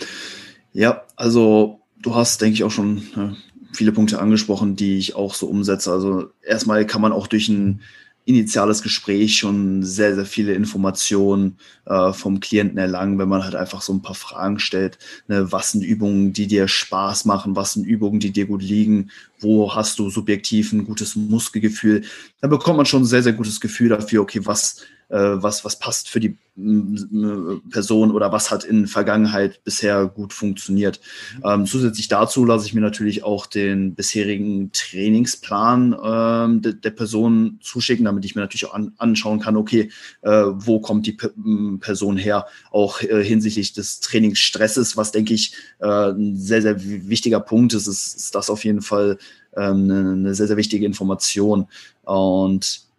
Ja, 0.72 1.02
also 1.16 1.80
du 2.00 2.14
hast, 2.14 2.40
denke 2.40 2.54
ich, 2.54 2.64
auch 2.64 2.70
schon 2.70 2.98
äh, 3.16 3.74
viele 3.74 3.92
Punkte 3.92 4.20
angesprochen, 4.20 4.76
die 4.76 4.98
ich 4.98 5.16
auch 5.16 5.35
so 5.35 5.48
umsetze. 5.48 5.92
Also 5.92 6.30
erstmal 6.42 6.87
kann 6.87 7.02
man 7.02 7.12
auch 7.12 7.26
durch 7.26 7.48
ein 7.48 7.80
initiales 8.24 8.83
Gespräch 8.83 9.38
schon 9.38 9.83
sehr, 9.83 10.14
sehr 10.14 10.26
viele 10.26 10.52
Informationen 10.52 11.59
äh, 11.87 12.12
vom 12.12 12.40
Klienten 12.40 12.78
erlangen, 12.78 13.18
wenn 13.18 13.28
man 13.28 13.42
halt 13.42 13.54
einfach 13.54 13.83
so 13.83 13.92
ein 13.92 14.02
paar 14.02 14.14
Fragen 14.14 14.59
stellt. 14.59 14.98
Ne, 15.26 15.50
was 15.50 15.72
sind 15.72 15.83
Übungen, 15.83 16.33
die 16.33 16.46
dir 16.46 16.68
Spaß 16.68 17.24
machen? 17.24 17.56
Was 17.56 17.72
sind 17.72 17.87
Übungen, 17.87 18.20
die 18.20 18.30
dir 18.30 18.46
gut 18.46 18.62
liegen? 18.62 19.11
Wo 19.40 19.74
hast 19.74 19.98
du 19.98 20.11
subjektiv 20.11 20.72
ein 20.72 20.85
gutes 20.85 21.16
Muskelgefühl? 21.16 22.02
Dann 22.40 22.50
bekommt 22.50 22.76
man 22.76 22.87
schon 22.87 23.02
ein 23.02 23.06
sehr, 23.06 23.22
sehr 23.22 23.33
gutes 23.33 23.61
Gefühl 23.61 23.88
dafür, 23.88 24.22
okay, 24.22 24.40
was 24.44 24.83
was, 25.11 25.64
was 25.64 25.79
passt 25.79 26.09
für 26.09 26.20
die 26.20 26.38
Person 27.70 28.11
oder 28.11 28.33
was 28.33 28.51
hat 28.51 28.64
in 28.64 28.87
Vergangenheit 28.87 29.62
bisher 29.64 30.07
gut 30.07 30.33
funktioniert. 30.33 31.01
Ähm, 31.44 31.66
zusätzlich 31.66 32.09
dazu 32.09 32.44
lasse 32.44 32.66
ich 32.66 32.75
mir 32.75 32.81
natürlich 32.81 33.25
auch 33.25 33.46
den 33.46 33.94
bisherigen 33.94 34.70
Trainingsplan 34.73 35.96
ähm, 36.03 36.62
de, 36.62 36.75
der 36.75 36.90
Person 36.90 37.59
zuschicken, 37.62 38.05
damit 38.05 38.25
ich 38.25 38.35
mir 38.35 38.42
natürlich 38.42 38.66
auch 38.66 38.75
an, 38.75 38.92
anschauen 38.99 39.40
kann, 39.40 39.57
okay, 39.57 39.90
äh, 40.23 40.31
wo 40.31 40.81
kommt 40.81 41.07
die 41.07 41.12
P 41.12 41.29
Person 41.81 42.16
her, 42.16 42.46
auch 42.70 43.01
äh, 43.01 43.25
hinsichtlich 43.25 43.73
des 43.73 44.01
Trainingsstresses, 44.01 44.96
was 44.96 45.12
denke 45.12 45.35
ich 45.35 45.55
äh, 45.79 46.11
ein 46.11 46.37
sehr, 46.37 46.62
sehr 46.62 46.77
wichtiger 46.83 47.40
Punkt 47.40 47.75
ist, 47.75 47.87
ist, 47.87 48.16
ist 48.16 48.35
das 48.35 48.51
auf 48.51 48.64
jeden 48.64 48.83
Fall 48.83 49.18
ähm, 49.57 49.85
eine, 49.85 50.11
eine 50.12 50.35
sehr, 50.35 50.46
sehr 50.46 50.57
wichtige 50.57 50.87
Information. 50.87 51.68
Und 52.05 52.89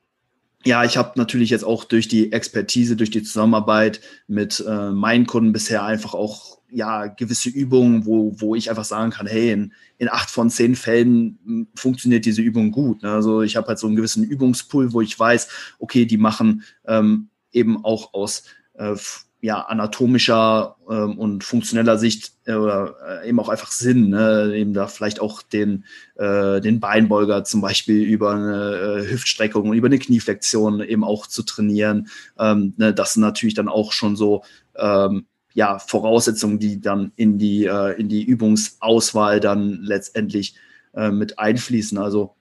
ja, 0.64 0.84
ich 0.84 0.98
habe 0.98 1.14
natürlich 1.16 1.50
jetzt 1.50 1.64
auch 1.64 1.84
durch 1.84 2.08
die 2.08 2.32
Expertise, 2.32 2.96
durch 2.96 3.10
die 3.10 3.24
Zusammenarbeit 3.24 4.02
mit 4.28 4.64
äh, 4.68 4.92
meinen 4.92 5.26
Kunden 5.26 5.54
bisher 5.54 5.84
einfach 5.84 6.14
auch 6.14 6.60
ja 6.70 7.08
gewisse 7.08 7.50
Übungen, 7.50 8.06
wo, 8.06 8.34
wo 8.40 8.56
ich 8.56 8.70
einfach 8.70 8.86
sagen 8.86 9.12
kann, 9.12 9.28
hey, 9.28 9.52
in, 9.52 9.74
in 9.98 10.10
acht 10.10 10.30
von 10.30 10.50
zehn 10.50 10.76
Fällen 10.76 11.40
hm, 11.46 11.68
funktioniert 11.76 12.26
diese 12.26 12.42
Übung 12.42 12.72
gut. 12.72 13.04
Ne? 13.04 13.12
Also 13.12 13.42
ich 13.42 13.56
habe 13.56 13.68
halt 13.68 13.80
so 13.80 13.88
einen 13.88 13.96
gewissen 13.96 14.24
Übungspool, 14.24 14.94
wo 14.94 15.02
ich 15.02 15.18
weiß, 15.18 15.50
okay, 15.80 16.06
die 16.06 16.18
machen 16.18 16.64
ähm, 16.86 17.30
eben 17.52 17.84
auch 17.84 18.14
aus 18.14 18.44
äh, 18.76 18.96
ja, 19.42 19.62
anatomischer 19.62 20.76
ähm, 20.88 21.18
und 21.18 21.44
funktioneller 21.44 21.98
Sicht 21.98 22.34
äh, 22.46 22.54
oder 22.54 22.96
äh, 23.24 23.30
eben 23.30 23.40
auch 23.40 23.50
einfach 23.50 23.72
Sinn, 23.72 24.10
ne? 24.10 24.54
eben 24.56 24.74
da 24.74 24.86
vielleicht 24.86 25.20
auch 25.20 25.42
den, 25.42 25.86
äh, 26.16 26.62
den 26.62 26.80
Beinbeuger 26.80 27.44
zum 27.44 27.60
Beispiel 27.60 28.04
über 28.04 28.36
eine 28.36 28.76
äh, 28.76 29.12
Hüftstreckung 29.12 29.68
und 29.68 29.76
über 29.76 29.88
eine 29.88 29.98
Knieflexion 29.98 30.82
eben 30.82 31.04
auch 31.04 31.26
zu 31.26 31.42
trainieren. 31.42 32.08
Ähm, 32.38 32.76
ne? 32.78 32.94
Das 32.94 33.14
sind 33.14 33.24
natürlich 33.24 33.56
dann 33.56 33.68
auch 33.68 33.94
schon 33.94 34.16
so 34.16 34.44
ähm, 34.76 35.26
ja, 35.56 35.80
Voraussetzungen, 35.80 36.60
die 36.60 36.80
dann 36.80 37.12
in 37.16 37.40
die, 37.40 37.66
äh, 37.66 38.00
in 38.00 38.10
die 38.10 38.24
Übungsauswahl 38.24 39.40
dann 39.40 39.82
letztendlich 39.82 40.56
mit 40.94 41.40
einfließen. 41.40 41.98
Also 41.98 42.36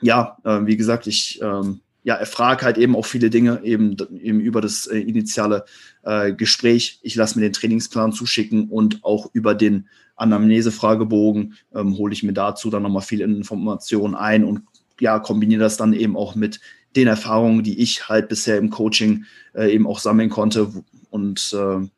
ja, 0.00 0.36
wie 0.44 0.76
gesagt, 0.76 1.08
ich 1.08 1.40
ähm, 1.42 1.80
ja, 2.04 2.16
erfrage 2.16 2.64
halt 2.64 2.78
eben 2.78 2.96
auch 2.96 3.06
viele 3.06 3.30
Dinge 3.30 3.60
eben, 3.62 3.96
eben 4.18 4.40
über 4.40 4.60
das 4.60 4.86
äh, 4.86 4.98
initiale 4.98 5.64
äh, 6.02 6.32
Gespräch. 6.32 6.98
Ich 7.02 7.14
lasse 7.14 7.38
mir 7.38 7.46
den 7.46 7.52
Trainingsplan 7.52 8.12
zuschicken 8.12 8.68
und 8.68 9.04
auch 9.04 9.30
über 9.32 9.54
den 9.54 9.88
Anamnese-Fragebogen 10.16 11.54
ähm, 11.74 11.96
hole 11.96 12.12
ich 12.12 12.22
mir 12.22 12.32
dazu 12.32 12.70
dann 12.70 12.82
nochmal 12.82 13.02
viele 13.02 13.24
Informationen 13.24 14.14
ein 14.14 14.44
und 14.44 14.62
ja, 15.00 15.18
kombiniere 15.18 15.60
das 15.60 15.76
dann 15.76 15.92
eben 15.92 16.16
auch 16.16 16.34
mit 16.34 16.60
den 16.96 17.08
Erfahrungen, 17.08 17.62
die 17.62 17.80
ich 17.80 18.08
halt 18.08 18.28
bisher 18.28 18.58
im 18.58 18.70
Coaching 18.70 19.24
äh, 19.54 19.72
eben 19.72 19.86
auch 19.86 19.98
sammeln 19.98 20.28
konnte 20.28 20.70
und 21.10 21.54
äh, 21.56 21.88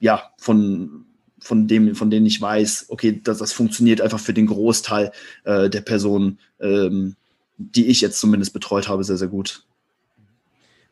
ja, 0.00 0.30
von, 0.38 1.06
von 1.38 1.66
dem, 1.66 1.94
von 1.94 2.10
denen 2.10 2.26
ich 2.26 2.40
weiß, 2.40 2.86
okay, 2.88 3.20
dass 3.22 3.38
das 3.38 3.52
funktioniert 3.52 4.00
einfach 4.00 4.20
für 4.20 4.34
den 4.34 4.46
Großteil 4.46 5.12
äh, 5.44 5.70
der 5.70 5.80
Personen, 5.80 6.38
ähm, 6.60 7.16
die 7.56 7.86
ich 7.86 8.00
jetzt 8.00 8.18
zumindest 8.18 8.52
betreut 8.52 8.88
habe, 8.88 9.04
sehr, 9.04 9.16
sehr 9.16 9.28
gut. 9.28 9.64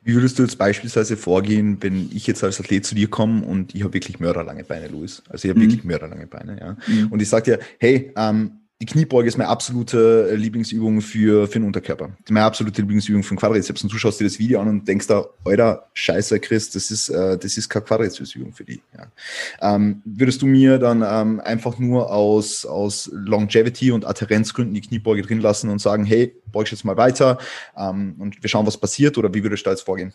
Wie 0.05 0.14
würdest 0.14 0.38
du 0.38 0.42
jetzt 0.42 0.59
beispielsweise 0.59 1.16
vorgehen, 1.16 1.79
wenn 1.81 2.11
ich 2.12 2.27
jetzt 2.27 2.42
als 2.42 2.59
Athlet 2.59 2.85
zu 2.85 2.94
dir 2.94 3.09
komme 3.09 3.44
und 3.44 3.75
ich 3.75 3.85
habe 3.85 3.94
wirklich 3.94 4.18
mörderlange 4.18 4.64
Beine, 4.64 4.88
Luis? 4.88 5.22
Also 5.29 5.46
ich 5.46 5.51
habe 5.51 5.61
mhm. 5.61 5.64
wirklich 5.64 5.85
mörderlange 5.85 6.27
Beine, 6.27 6.59
ja. 6.59 6.77
Mhm. 6.88 7.12
Und 7.12 7.22
ich 7.22 7.29
sage 7.29 7.53
dir, 7.53 7.59
hey, 7.79 8.12
ähm, 8.16 8.62
die 8.82 8.86
Kniebeuge 8.86 9.28
ist 9.28 9.38
meine 9.38 9.48
absolute 9.48 10.30
äh, 10.32 10.34
Lieblingsübung 10.34 11.02
für, 11.02 11.46
für 11.46 11.60
den 11.60 11.66
Unterkörper. 11.66 12.10
Meine 12.28 12.44
absolute 12.44 12.80
Lieblingsübung 12.80 13.22
für 13.22 13.34
den 13.36 13.38
Quadrizeps. 13.38 13.84
Und 13.84 13.92
du 13.92 13.96
schaust 13.96 14.18
dir 14.18 14.24
das 14.24 14.40
Video 14.40 14.60
an 14.60 14.66
und 14.66 14.88
denkst 14.88 15.06
da, 15.06 15.24
Alter, 15.44 15.86
scheiße, 15.94 16.40
Chris, 16.40 16.68
das 16.70 16.90
ist, 16.90 17.08
äh, 17.08 17.38
das 17.38 17.56
ist 17.56 17.68
keine 17.68 17.84
Quadrizepsübung 17.84 18.52
für 18.52 18.64
die. 18.64 18.82
Ja. 18.98 19.76
Ähm, 19.76 20.02
würdest 20.04 20.42
du 20.42 20.46
mir 20.46 20.80
dann 20.80 21.04
ähm, 21.06 21.38
einfach 21.38 21.78
nur 21.78 22.10
aus, 22.10 22.66
aus 22.66 23.08
Longevity 23.12 23.92
und 23.92 24.04
Adherenzgründen 24.04 24.74
die 24.74 24.80
Kniebeuge 24.80 25.22
drin 25.22 25.40
lassen 25.40 25.70
und 25.70 25.80
sagen, 25.80 26.04
hey, 26.04 26.34
beugst 26.50 26.72
jetzt 26.72 26.84
mal 26.84 26.96
weiter 26.96 27.38
ähm, 27.78 28.16
und 28.18 28.42
wir 28.42 28.50
schauen, 28.50 28.66
was 28.66 28.78
passiert? 28.78 29.16
Oder 29.16 29.32
wie 29.32 29.44
würdest 29.44 29.64
du 29.64 29.66
da 29.66 29.70
jetzt 29.70 29.82
vorgehen? 29.82 30.12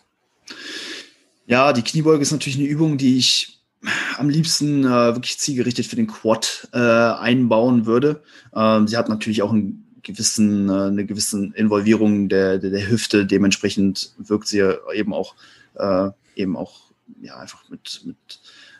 Ja, 1.46 1.72
die 1.72 1.80
Kniebeuge 1.80 2.20
ist 2.20 2.32
natürlich 2.32 2.58
eine 2.58 2.68
Übung, 2.68 2.98
die 2.98 3.16
ich 3.16 3.57
am 4.16 4.28
liebsten 4.28 4.84
äh, 4.84 5.14
wirklich 5.14 5.38
zielgerichtet 5.38 5.86
für 5.86 5.96
den 5.96 6.06
Quad 6.06 6.68
äh, 6.72 6.78
einbauen 6.78 7.86
würde. 7.86 8.22
Ähm, 8.54 8.88
sie 8.88 8.96
hat 8.96 9.08
natürlich 9.08 9.42
auch 9.42 9.52
einen 9.52 9.84
gewissen, 10.02 10.68
äh, 10.68 10.72
eine 10.72 11.06
gewisse 11.06 11.50
Involvierung 11.54 12.28
der, 12.28 12.58
der, 12.58 12.70
der, 12.70 12.88
Hüfte. 12.88 13.26
Dementsprechend 13.26 14.14
wirkt 14.18 14.48
sie 14.48 14.62
eben 14.94 15.12
auch, 15.12 15.34
äh, 15.74 16.10
eben 16.34 16.56
auch 16.56 16.90
ja, 17.20 17.36
einfach 17.36 17.68
mit, 17.68 18.02
mit 18.04 18.16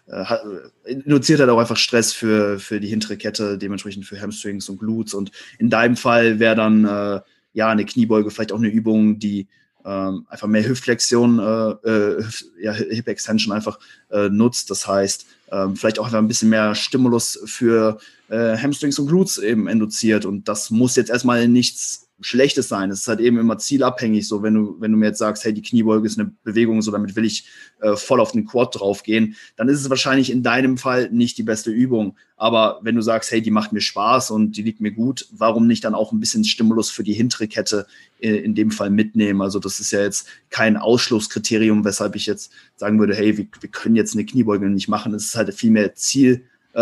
äh, 0.06 0.24
hat, 0.24 0.42
induziert 0.84 1.40
halt 1.40 1.50
auch 1.50 1.58
einfach 1.58 1.76
Stress 1.76 2.12
für, 2.12 2.58
für 2.58 2.80
die 2.80 2.88
hintere 2.88 3.16
Kette, 3.16 3.58
dementsprechend 3.58 4.06
für 4.06 4.20
Hamstrings 4.20 4.68
und 4.68 4.78
Glutes. 4.78 5.14
Und 5.14 5.30
in 5.58 5.70
deinem 5.70 5.96
Fall 5.96 6.38
wäre 6.38 6.56
dann 6.56 6.84
äh, 6.84 7.20
ja 7.52 7.68
eine 7.68 7.84
Kniebeuge 7.84 8.30
vielleicht 8.30 8.52
auch 8.52 8.58
eine 8.58 8.68
Übung, 8.68 9.18
die 9.18 9.48
ähm, 9.88 10.26
einfach 10.28 10.46
mehr 10.46 10.68
Hüftflexion, 10.68 11.38
äh, 11.38 11.88
äh, 11.88 12.24
ja, 12.60 12.72
Hip 12.72 13.08
Extension 13.08 13.54
einfach 13.54 13.78
äh, 14.10 14.28
nutzt. 14.28 14.70
Das 14.70 14.86
heißt, 14.86 15.24
ähm, 15.50 15.76
vielleicht 15.76 15.98
auch 15.98 16.04
einfach 16.04 16.18
ein 16.18 16.28
bisschen 16.28 16.50
mehr 16.50 16.74
Stimulus 16.74 17.40
für 17.46 17.98
äh, 18.28 18.56
Hamstrings 18.56 18.98
und 18.98 19.06
Glutes 19.06 19.38
eben 19.38 19.68
induziert. 19.68 20.24
Und 20.24 20.48
das 20.48 20.70
muss 20.70 20.96
jetzt 20.96 21.10
erstmal 21.10 21.48
nichts 21.48 22.08
Schlechtes 22.20 22.66
sein. 22.66 22.90
Es 22.90 23.00
ist 23.00 23.08
halt 23.08 23.20
eben 23.20 23.38
immer 23.38 23.58
zielabhängig. 23.58 24.26
So, 24.26 24.42
wenn 24.42 24.54
du, 24.54 24.76
wenn 24.80 24.90
du 24.90 24.98
mir 24.98 25.06
jetzt 25.06 25.18
sagst, 25.18 25.44
hey, 25.44 25.54
die 25.54 25.62
Kniebeuge 25.62 26.06
ist 26.06 26.18
eine 26.18 26.32
Bewegung, 26.42 26.82
so 26.82 26.90
damit 26.90 27.14
will 27.14 27.24
ich 27.24 27.46
äh, 27.80 27.94
voll 27.94 28.20
auf 28.20 28.32
den 28.32 28.44
Quad 28.44 28.74
draufgehen, 28.74 29.36
dann 29.56 29.68
ist 29.68 29.80
es 29.80 29.88
wahrscheinlich 29.88 30.30
in 30.30 30.42
deinem 30.42 30.78
Fall 30.78 31.10
nicht 31.12 31.38
die 31.38 31.44
beste 31.44 31.70
Übung. 31.70 32.16
Aber 32.36 32.80
wenn 32.82 32.96
du 32.96 33.02
sagst, 33.02 33.30
hey, 33.30 33.40
die 33.40 33.52
macht 33.52 33.72
mir 33.72 33.80
Spaß 33.80 34.32
und 34.32 34.56
die 34.56 34.62
liegt 34.62 34.80
mir 34.80 34.90
gut, 34.90 35.28
warum 35.30 35.68
nicht 35.68 35.84
dann 35.84 35.94
auch 35.94 36.10
ein 36.10 36.18
bisschen 36.18 36.44
Stimulus 36.44 36.90
für 36.90 37.04
die 37.04 37.12
hintere 37.12 37.46
Kette 37.46 37.86
in, 38.18 38.34
in 38.34 38.54
dem 38.56 38.72
Fall 38.72 38.90
mitnehmen? 38.90 39.40
Also, 39.40 39.60
das 39.60 39.78
ist 39.78 39.92
ja 39.92 40.00
jetzt 40.00 40.26
kein 40.50 40.76
Ausschlusskriterium, 40.76 41.84
weshalb 41.84 42.16
ich 42.16 42.26
jetzt 42.26 42.50
sagen 42.74 42.98
würde, 42.98 43.14
hey, 43.14 43.36
wir, 43.36 43.46
wir 43.60 43.70
können 43.70 43.94
jetzt 43.94 44.14
eine 44.14 44.26
Kniebeuge 44.26 44.68
nicht 44.68 44.88
machen. 44.88 45.14
Es 45.14 45.26
ist 45.26 45.36
halt 45.36 45.54
vielmehr 45.54 45.94
zielabhängig 45.94 46.48
äh, 46.74 46.80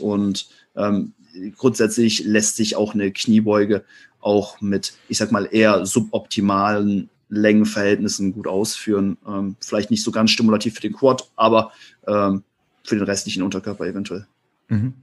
und 0.00 0.48
ähm, 0.76 1.12
grundsätzlich 1.56 2.24
lässt 2.24 2.56
sich 2.56 2.76
auch 2.76 2.94
eine 2.94 3.12
Kniebeuge 3.12 3.84
auch 4.20 4.60
mit, 4.60 4.94
ich 5.08 5.18
sag 5.18 5.32
mal, 5.32 5.48
eher 5.50 5.86
suboptimalen 5.86 7.08
Längenverhältnissen 7.28 8.32
gut 8.32 8.46
ausführen. 8.46 9.16
Ähm, 9.26 9.56
vielleicht 9.60 9.90
nicht 9.90 10.04
so 10.04 10.10
ganz 10.10 10.30
stimulativ 10.30 10.74
für 10.74 10.82
den 10.82 10.92
Quad, 10.92 11.30
aber 11.36 11.72
ähm, 12.06 12.42
für 12.84 12.96
den 12.96 13.04
restlichen 13.04 13.42
Unterkörper 13.42 13.86
eventuell. 13.86 14.26
Mhm. 14.70 14.94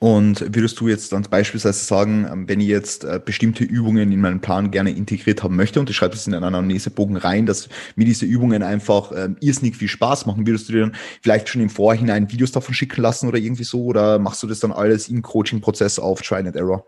Und 0.00 0.40
würdest 0.40 0.80
du 0.80 0.88
jetzt 0.88 1.12
dann 1.12 1.22
beispielsweise 1.22 1.84
sagen, 1.84 2.26
ähm, 2.30 2.48
wenn 2.48 2.60
ich 2.60 2.66
jetzt 2.66 3.04
äh, 3.04 3.20
bestimmte 3.24 3.62
Übungen 3.62 4.10
in 4.10 4.20
meinen 4.20 4.40
Plan 4.40 4.72
gerne 4.72 4.90
integriert 4.90 5.44
haben 5.44 5.54
möchte 5.54 5.78
und 5.78 5.88
ich 5.88 5.96
schreibe 5.96 6.16
es 6.16 6.26
in 6.26 6.34
einen 6.34 6.42
Anamnesebogen 6.42 7.16
rein, 7.16 7.46
dass 7.46 7.68
mir 7.94 8.06
diese 8.06 8.26
Übungen 8.26 8.64
einfach 8.64 9.12
ähm, 9.16 9.36
irrsinnig 9.40 9.76
viel 9.76 9.86
Spaß 9.86 10.26
machen, 10.26 10.48
würdest 10.48 10.68
du 10.68 10.72
dir 10.72 10.80
dann 10.80 10.96
vielleicht 11.22 11.48
schon 11.48 11.62
im 11.62 11.70
Vorhinein 11.70 12.30
Videos 12.32 12.50
davon 12.50 12.74
schicken 12.74 13.00
lassen 13.00 13.28
oder 13.28 13.38
irgendwie 13.38 13.62
so 13.62 13.84
oder 13.84 14.18
machst 14.18 14.42
du 14.42 14.48
das 14.48 14.58
dann 14.58 14.72
alles 14.72 15.08
im 15.08 15.22
Coaching-Prozess 15.22 16.00
auf 16.00 16.20
Try 16.20 16.38
and 16.38 16.56
Error? 16.56 16.84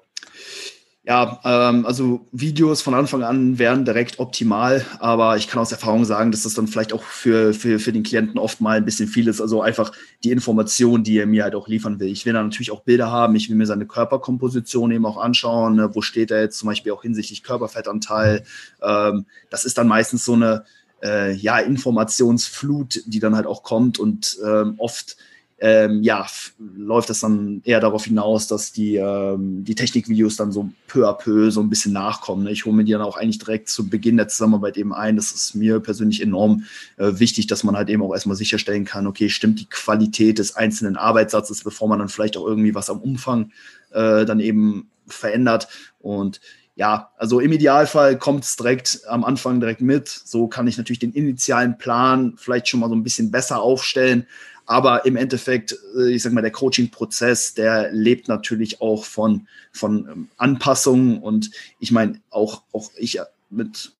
Ja, 1.09 1.41
ähm, 1.45 1.87
also 1.87 2.27
Videos 2.33 2.83
von 2.83 2.93
Anfang 2.93 3.23
an 3.23 3.61
wären 3.61 3.85
direkt 3.85 4.19
optimal, 4.19 4.85
aber 4.99 5.37
ich 5.37 5.47
kann 5.47 5.61
aus 5.61 5.71
Erfahrung 5.71 6.05
sagen, 6.05 6.33
dass 6.33 6.43
das 6.43 6.55
dann 6.55 6.67
vielleicht 6.67 6.93
auch 6.93 7.05
für, 7.05 7.55
für, 7.55 7.79
für 7.79 7.93
den 7.93 8.03
Klienten 8.03 8.41
oft 8.41 8.61
mal 8.61 8.79
ein 8.79 8.85
bisschen 8.85 9.07
viel 9.07 9.29
ist. 9.29 9.41
Also 9.41 9.63
einfach 9.63 9.93
die 10.25 10.33
Information, 10.33 11.05
die 11.05 11.19
er 11.19 11.27
mir 11.27 11.45
halt 11.45 11.55
auch 11.55 11.69
liefern 11.69 12.01
will. 12.01 12.09
Ich 12.09 12.27
will 12.27 12.33
dann 12.33 12.47
natürlich 12.47 12.73
auch 12.73 12.83
Bilder 12.83 13.09
haben, 13.09 13.37
ich 13.37 13.49
will 13.49 13.57
mir 13.57 13.67
seine 13.67 13.87
Körperkomposition 13.87 14.91
eben 14.91 15.07
auch 15.07 15.19
anschauen, 15.19 15.77
ne? 15.77 15.95
wo 15.95 16.03
steht 16.03 16.33
er 16.33 16.41
jetzt 16.41 16.59
zum 16.59 16.67
Beispiel 16.67 16.91
auch 16.91 17.03
hinsichtlich 17.03 17.45
Körperfettanteil. 17.45 18.43
Ähm, 18.83 19.27
das 19.49 19.65
ist 19.65 19.79
dann 19.79 19.87
meistens 19.87 20.25
so 20.25 20.33
eine 20.33 20.65
äh, 21.05 21.33
ja, 21.35 21.61
Informationsflut, 21.61 23.03
die 23.07 23.21
dann 23.21 23.37
halt 23.37 23.47
auch 23.47 23.63
kommt 23.63 24.01
und 24.01 24.39
ähm, 24.45 24.75
oft 24.79 25.17
ähm, 25.59 26.03
ja, 26.03 26.27
läuft 26.59 27.09
das 27.09 27.21
dann 27.21 27.63
eher 27.65 27.81
darauf 27.81 28.05
hinaus, 28.05 28.47
dass 28.47 28.73
die, 28.73 28.97
ähm, 28.97 29.65
die 29.65 29.75
Technikvideos 29.75 30.37
dann 30.37 30.53
so 30.53 30.69
peu 30.87 31.09
à 31.09 31.15
peu 31.15 31.51
so 31.51 31.63
ein 31.63 31.71
bisschen 31.71 31.95
nachkommen. 31.95 32.45
Ne? 32.45 32.51
Ich 32.51 32.67
hole 32.67 32.77
mir 32.77 32.85
die 32.85 32.93
dann 32.93 33.01
auch 33.01 33.17
eigentlich 33.17 33.39
direkt 33.39 33.71
zu 33.71 33.89
Beginn 33.89 34.19
der 34.19 34.29
Zusammenarbeit 34.29 34.77
eben 34.77 34.93
ein. 34.93 35.17
Das 35.17 35.33
ist 35.33 35.55
mir 35.55 35.81
persönlich 35.81 36.23
enorm 36.23 36.65
äh, 36.99 37.13
wichtig, 37.15 37.47
dass 37.47 37.65
man 37.65 37.75
halt 37.75 37.89
eben 37.89 38.03
auch 38.03 38.13
erstmal 38.13 38.37
sicherstellen 38.37 38.85
kann, 38.85 39.07
okay, 39.07 39.31
stimmt 39.31 39.61
die 39.61 39.69
Qualität 39.69 40.39
des 40.39 40.57
einzelnen 40.57 40.97
Arbeitssatzes, 40.97 41.65
bevor 41.65 41.89
man 41.89 42.01
dann 42.01 42.11
vielleicht 42.11 42.37
auch 42.37 42.47
irgendwie 42.47 42.75
was 42.75 42.91
am 42.91 43.01
Umfang 43.01 43.51
äh, 43.93 44.27
dann 44.27 44.41
eben 44.41 44.91
verändert. 45.07 45.69
Und 46.01 46.41
ja, 46.75 47.13
also 47.17 47.41
im 47.41 47.53
Idealfall 47.53 48.19
kommt 48.19 48.45
es 48.45 48.57
direkt 48.57 49.01
am 49.09 49.25
Anfang 49.25 49.61
direkt 49.61 49.81
mit. 49.81 50.09
So 50.09 50.47
kann 50.49 50.67
ich 50.67 50.77
natürlich 50.77 50.99
den 50.99 51.15
initialen 51.15 51.79
Plan 51.79 52.35
vielleicht 52.37 52.69
schon 52.69 52.81
mal 52.81 52.91
so 52.91 52.95
ein 52.95 53.03
bisschen 53.03 53.31
besser 53.31 53.63
aufstellen. 53.63 54.27
Aber 54.67 55.07
im 55.07 55.17
Endeffekt, 55.17 55.77
äh, 55.97 56.11
ich 56.11 56.23
sag 56.23 56.33
mal, 56.33 56.43
der 56.43 56.51
Coaching-Prozess, 56.51 57.55
der 57.55 57.93
lebt 57.93 58.29
natürlich 58.29 58.81
auch 58.81 59.05
von, 59.05 59.47
von 59.73 60.09
ähm, 60.11 60.29
Anpassungen. 60.37 61.19
Und 61.19 61.51
ich 61.79 61.93
meine, 61.93 62.21
auch, 62.31 62.63
auch 62.73 62.91
ich 62.97 63.21
mit 63.49 63.93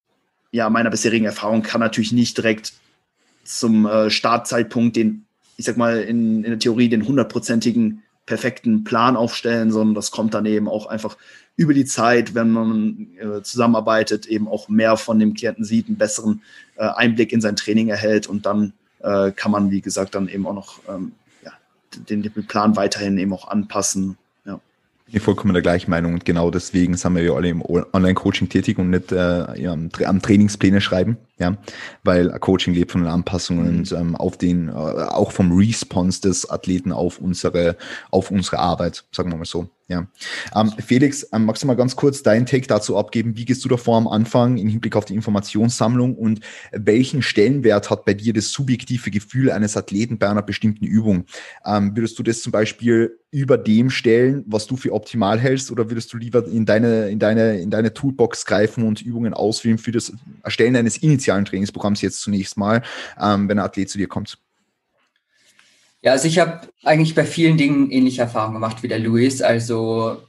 ja, 0.51 0.69
meiner 0.69 0.91
bisherigen 0.91 1.25
Erfahrung 1.25 1.63
kann 1.63 1.81
natürlich 1.81 2.13
nicht 2.13 2.37
direkt 2.37 2.73
zum 3.45 3.87
äh, 3.87 4.11
Startzeitpunkt 4.11 4.97
den, 4.97 5.25
ich 5.57 5.65
sag 5.65 5.77
mal, 5.77 6.01
in, 6.01 6.45
in 6.45 6.51
der 6.51 6.59
Theorie 6.59 6.89
den 6.89 7.07
hundertprozentigen 7.07 8.03
perfekten 8.27 8.83
Plan 8.83 9.17
aufstellen, 9.17 9.71
sondern 9.71 9.95
das 9.95 10.11
kommt 10.11 10.35
dann 10.35 10.47
eben 10.47 10.69
auch 10.69 10.87
einfach 10.87 11.17
über 11.55 11.73
die 11.73 11.85
Zeit, 11.85 12.35
wenn 12.35 12.51
man 12.51 13.09
äh, 13.19 13.43
zusammenarbeitet, 13.43 14.27
eben 14.27 14.49
auch 14.49 14.69
mehr 14.69 14.97
von 14.97 15.19
dem 15.19 15.35
Klienten 15.35 15.65
sieht, 15.65 15.87
einen 15.87 15.97
besseren 15.97 16.43
äh, 16.75 16.83
Einblick 16.85 17.33
in 17.33 17.41
sein 17.41 17.57
Training 17.57 17.89
erhält 17.89 18.27
und 18.27 18.45
dann 18.45 18.73
äh, 19.01 19.33
kann 19.33 19.53
man, 19.53 19.71
wie 19.71 19.81
gesagt, 19.81 20.15
dann 20.15 20.29
eben 20.29 20.47
auch 20.47 20.55
noch 20.55 20.81
ähm, 20.89 21.13
ja, 21.45 21.53
den, 22.09 22.23
den, 22.23 22.47
Plan 22.47 22.77
weiterhin 22.77 23.19
eben 23.19 23.33
auch 23.33 23.49
anpassen. 23.49 24.17
Ja. 24.45 24.61
Ich 25.09 25.23
vollkommen 25.23 25.53
der 25.53 25.63
gleichen 25.63 25.91
Meinung 25.91 26.15
und 26.15 26.25
genau 26.25 26.51
deswegen 26.51 26.97
sind 26.97 27.15
wir 27.15 27.23
ja 27.23 27.33
alle 27.33 27.49
im 27.49 27.63
Online-Coaching 27.63 28.49
tätig 28.49 28.79
und 28.79 28.91
nicht 28.91 29.13
äh, 29.13 29.61
ja, 29.61 29.73
am 29.73 30.23
Trainingspläne 30.23 30.81
schreiben, 30.81 31.17
ja, 31.39 31.57
weil 32.03 32.31
Coaching 32.39 32.73
lebt 32.73 32.93
von 32.93 33.03
den 33.03 33.11
Anpassungen 33.11 33.73
mhm. 33.73 33.79
und 33.79 33.93
ähm, 33.93 34.17
auf 34.17 34.39
den, 34.39 34.69
äh, 34.69 34.73
auch 34.73 35.33
vom 35.33 35.53
Response 35.53 36.21
des 36.21 36.49
Athleten 36.49 36.93
auf 36.93 37.19
unsere, 37.19 37.77
auf 38.11 38.31
unsere 38.31 38.59
Arbeit, 38.59 39.05
sagen 39.13 39.31
wir 39.31 39.37
mal 39.37 39.45
so. 39.45 39.69
Ja. 39.89 40.09
Ähm, 40.55 40.73
Felix, 40.85 41.29
ähm, 41.33 41.45
magst 41.45 41.63
du 41.63 41.69
mal 41.69 41.77
ganz 41.77 41.95
kurz 41.95 42.23
deinen 42.23 42.45
Take 42.45 42.67
dazu 42.67 42.97
abgeben? 42.97 43.37
Wie 43.37 43.45
gehst 43.45 43.65
du 43.65 43.69
davor 43.69 43.97
am 43.97 44.09
Anfang 44.09 44.57
im 44.57 44.67
Hinblick 44.67 44.97
auf 44.97 45.05
die 45.05 45.15
Informationssammlung 45.15 46.17
und 46.17 46.41
welchen 46.73 47.23
Stellenwert 47.23 47.89
hat 47.89 48.05
bei 48.05 48.15
dir 48.15 48.33
das 48.33 48.51
subjektive 48.51 49.13
Gefühl 49.13 49.51
eines 49.53 49.77
Athleten 49.77 50.19
bei 50.19 50.29
einer 50.29 50.43
bestimmten 50.43 50.87
Übung? 50.87 51.27
Ähm, 51.65 51.95
würdest 51.95 52.19
du 52.19 52.25
das 52.25 52.43
zum 52.43 52.51
Beispiel 52.51 53.17
über 53.31 53.59
dem 53.59 53.91
stellen, 53.91 54.45
was 54.47 54.67
du 54.67 54.77
für 54.77 54.93
optimal 54.93 55.39
hältst, 55.39 55.71
oder 55.71 55.89
würdest 55.91 56.13
du 56.13 56.17
lieber 56.17 56.47
in 56.47 56.65
deine, 56.65 57.09
in 57.11 57.19
deine, 57.19 57.61
in 57.61 57.71
deine 57.71 57.93
Toolbox 57.93 58.45
greifen 58.47 58.83
und 58.83 59.03
Übungen 59.03 59.35
auswählen 59.35 59.79
für 59.79 59.93
das 59.93 60.13
Erstellen 60.43 60.75
eines 60.75 60.97
initialen 61.27 61.45
Trainingsprogramms 61.45 62.03
jetzt 62.03 62.21
zunächst 62.21 62.57
mal, 62.57 62.83
ähm, 63.21 63.49
wenn 63.49 63.59
ein 63.59 63.65
Athlet 63.65 63.91
zu 63.91 63.99
dir 63.99 64.09
kommt? 64.09 64.39
Ja, 66.03 66.13
also 66.13 66.29
ich 66.29 66.39
habe 66.39 66.69
eigentlich 66.85 67.15
bei 67.15 67.25
vielen 67.25 67.57
Dingen 67.57 67.91
ähnliche 67.91 68.23
Erfahrungen 68.23 68.55
gemacht 68.55 68.83
wie 68.83 68.89
der 68.89 68.99
Luis. 68.99 69.43
Also 69.43 70.23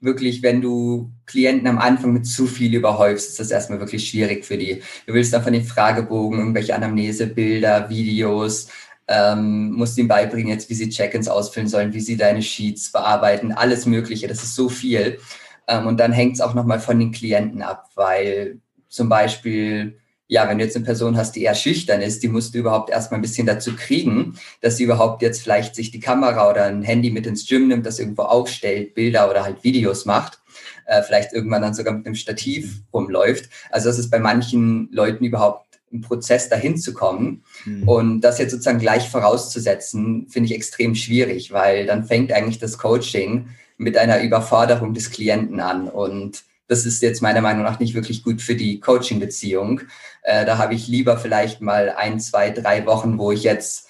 wirklich, 0.00 0.42
wenn 0.42 0.60
du 0.60 1.10
Klienten 1.26 1.66
am 1.66 1.78
Anfang 1.78 2.12
mit 2.12 2.26
zu 2.26 2.46
viel 2.46 2.74
überhäufst, 2.74 3.30
ist 3.30 3.40
das 3.40 3.50
erstmal 3.50 3.80
wirklich 3.80 4.08
schwierig 4.08 4.44
für 4.44 4.56
die. 4.56 4.82
Du 5.06 5.14
willst 5.14 5.32
dann 5.32 5.42
von 5.42 5.52
den 5.52 5.64
Fragebogen 5.64 6.38
irgendwelche 6.38 6.76
Anamnese, 6.76 7.26
Bilder, 7.26 7.90
Videos, 7.90 8.68
ähm, 9.08 9.72
musst 9.72 9.98
ihnen 9.98 10.06
beibringen 10.06 10.50
jetzt, 10.50 10.70
wie 10.70 10.74
sie 10.74 10.90
Check-ins 10.90 11.28
ausfüllen 11.28 11.66
sollen, 11.66 11.94
wie 11.94 12.00
sie 12.00 12.16
deine 12.16 12.42
Sheets 12.42 12.92
bearbeiten, 12.92 13.52
alles 13.52 13.86
Mögliche. 13.86 14.28
Das 14.28 14.44
ist 14.44 14.54
so 14.54 14.68
viel. 14.68 15.18
Ähm, 15.66 15.86
und 15.86 15.98
dann 15.98 16.12
hängt 16.12 16.34
es 16.34 16.40
auch 16.40 16.54
nochmal 16.54 16.78
von 16.78 17.00
den 17.00 17.10
Klienten 17.10 17.62
ab, 17.62 17.90
weil 17.94 18.60
zum 18.88 19.08
Beispiel 19.08 19.98
ja, 20.28 20.46
wenn 20.46 20.58
du 20.58 20.64
jetzt 20.64 20.76
eine 20.76 20.84
Person 20.84 21.16
hast, 21.16 21.32
die 21.32 21.42
eher 21.42 21.54
schüchtern 21.54 22.02
ist, 22.02 22.22
die 22.22 22.28
musst 22.28 22.54
du 22.54 22.58
überhaupt 22.58 22.90
erstmal 22.90 23.18
ein 23.18 23.22
bisschen 23.22 23.46
dazu 23.46 23.74
kriegen, 23.74 24.38
dass 24.60 24.76
sie 24.76 24.84
überhaupt 24.84 25.22
jetzt 25.22 25.42
vielleicht 25.42 25.74
sich 25.74 25.90
die 25.90 26.00
Kamera 26.00 26.50
oder 26.50 26.64
ein 26.64 26.82
Handy 26.82 27.10
mit 27.10 27.26
ins 27.26 27.48
Gym 27.48 27.66
nimmt, 27.66 27.86
das 27.86 27.98
irgendwo 27.98 28.22
aufstellt, 28.22 28.94
Bilder 28.94 29.30
oder 29.30 29.42
halt 29.42 29.64
Videos 29.64 30.04
macht, 30.04 30.38
äh, 30.86 31.02
vielleicht 31.02 31.32
irgendwann 31.32 31.62
dann 31.62 31.72
sogar 31.72 31.94
mit 31.94 32.04
einem 32.04 32.14
Stativ 32.14 32.82
rumläuft. 32.92 33.48
Also 33.70 33.88
das 33.88 33.98
ist 33.98 34.10
bei 34.10 34.18
manchen 34.18 34.90
Leuten 34.92 35.24
überhaupt 35.24 35.80
ein 35.90 36.02
Prozess 36.02 36.50
dahin 36.50 36.76
zu 36.76 36.92
kommen. 36.92 37.42
Mhm. 37.64 37.88
Und 37.88 38.20
das 38.20 38.38
jetzt 38.38 38.50
sozusagen 38.50 38.78
gleich 38.78 39.08
vorauszusetzen, 39.08 40.28
finde 40.28 40.48
ich 40.50 40.54
extrem 40.54 40.94
schwierig, 40.94 41.52
weil 41.52 41.86
dann 41.86 42.04
fängt 42.04 42.32
eigentlich 42.32 42.58
das 42.58 42.76
Coaching 42.76 43.48
mit 43.78 43.96
einer 43.96 44.20
Überforderung 44.22 44.92
des 44.92 45.10
Klienten 45.10 45.60
an 45.60 45.88
und 45.88 46.42
das 46.68 46.86
ist 46.86 47.02
jetzt 47.02 47.22
meiner 47.22 47.40
Meinung 47.40 47.64
nach 47.64 47.80
nicht 47.80 47.94
wirklich 47.94 48.22
gut 48.22 48.40
für 48.40 48.54
die 48.54 48.78
Coaching-Beziehung. 48.78 49.80
Äh, 50.22 50.44
da 50.44 50.58
habe 50.58 50.74
ich 50.74 50.86
lieber 50.86 51.16
vielleicht 51.18 51.60
mal 51.60 51.90
ein, 51.90 52.20
zwei, 52.20 52.50
drei 52.50 52.86
Wochen, 52.86 53.18
wo 53.18 53.32
ich 53.32 53.42
jetzt 53.42 53.88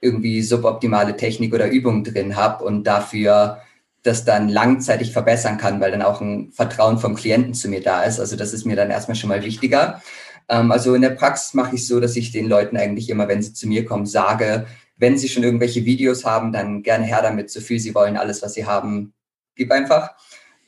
irgendwie 0.00 0.42
suboptimale 0.42 1.16
Technik 1.16 1.54
oder 1.54 1.68
Übung 1.68 2.02
drin 2.02 2.36
habe 2.36 2.64
und 2.64 2.84
dafür 2.84 3.58
das 4.02 4.24
dann 4.24 4.48
langzeitig 4.48 5.12
verbessern 5.12 5.56
kann, 5.56 5.80
weil 5.80 5.90
dann 5.90 6.02
auch 6.02 6.20
ein 6.20 6.52
Vertrauen 6.52 6.98
vom 6.98 7.14
Klienten 7.14 7.54
zu 7.54 7.68
mir 7.68 7.80
da 7.80 8.02
ist. 8.02 8.20
Also 8.20 8.36
das 8.36 8.52
ist 8.52 8.66
mir 8.66 8.76
dann 8.76 8.90
erstmal 8.90 9.16
schon 9.16 9.30
mal 9.30 9.42
wichtiger. 9.42 10.02
Ähm, 10.48 10.72
also 10.72 10.94
in 10.94 11.02
der 11.02 11.10
Praxis 11.10 11.54
mache 11.54 11.76
ich 11.76 11.86
so, 11.86 12.00
dass 12.00 12.16
ich 12.16 12.32
den 12.32 12.46
Leuten 12.46 12.76
eigentlich 12.76 13.08
immer, 13.08 13.28
wenn 13.28 13.42
sie 13.42 13.54
zu 13.54 13.66
mir 13.66 13.84
kommen, 13.84 14.06
sage, 14.06 14.66
wenn 14.96 15.18
sie 15.18 15.28
schon 15.28 15.42
irgendwelche 15.42 15.84
Videos 15.84 16.24
haben, 16.24 16.52
dann 16.52 16.82
gerne 16.82 17.04
her 17.04 17.22
damit, 17.22 17.50
so 17.50 17.60
viel 17.60 17.80
sie 17.80 17.94
wollen, 17.94 18.16
alles, 18.16 18.42
was 18.42 18.54
sie 18.54 18.66
haben, 18.66 19.12
gib 19.56 19.72
einfach. 19.72 20.10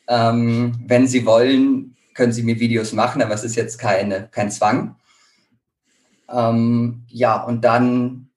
Ähm, 0.09 0.79
wenn 0.87 1.07
Sie 1.07 1.27
wollen, 1.27 1.97
können 2.14 2.33
Sie 2.33 2.42
mir 2.42 2.59
Videos 2.61 2.92
machen, 2.92 3.23
aber 3.23 3.35
es 3.35 3.45
ist 3.45 3.57
jetzt 3.57 3.79
keine, 3.79 4.29
kein 4.31 4.51
Zwang. 4.51 4.97
Ähm, 6.29 7.05
ja, 7.09 7.42
und 7.42 7.64
dann 7.64 8.29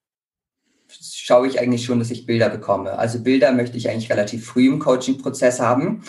schaue 0.90 1.48
ich 1.48 1.60
eigentlich 1.60 1.86
schon, 1.86 2.00
dass 2.00 2.12
ich 2.12 2.26
Bilder 2.26 2.50
bekomme. 2.50 2.98
Also 2.98 3.22
Bilder 3.22 3.52
möchte 3.52 3.78
ich 3.78 3.90
eigentlich 3.90 4.12
relativ 4.12 4.46
früh 4.46 4.68
im 4.68 4.80
Coaching-Prozess 4.80 5.60
haben. 5.60 6.04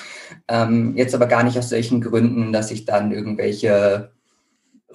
Ähm, 0.48 0.96
jetzt 0.96 1.14
aber 1.14 1.26
gar 1.26 1.42
nicht 1.42 1.58
aus 1.58 1.68
solchen 1.68 2.00
Gründen, 2.00 2.52
dass 2.52 2.70
ich 2.70 2.86
dann 2.86 3.12
irgendwelche 3.12 4.12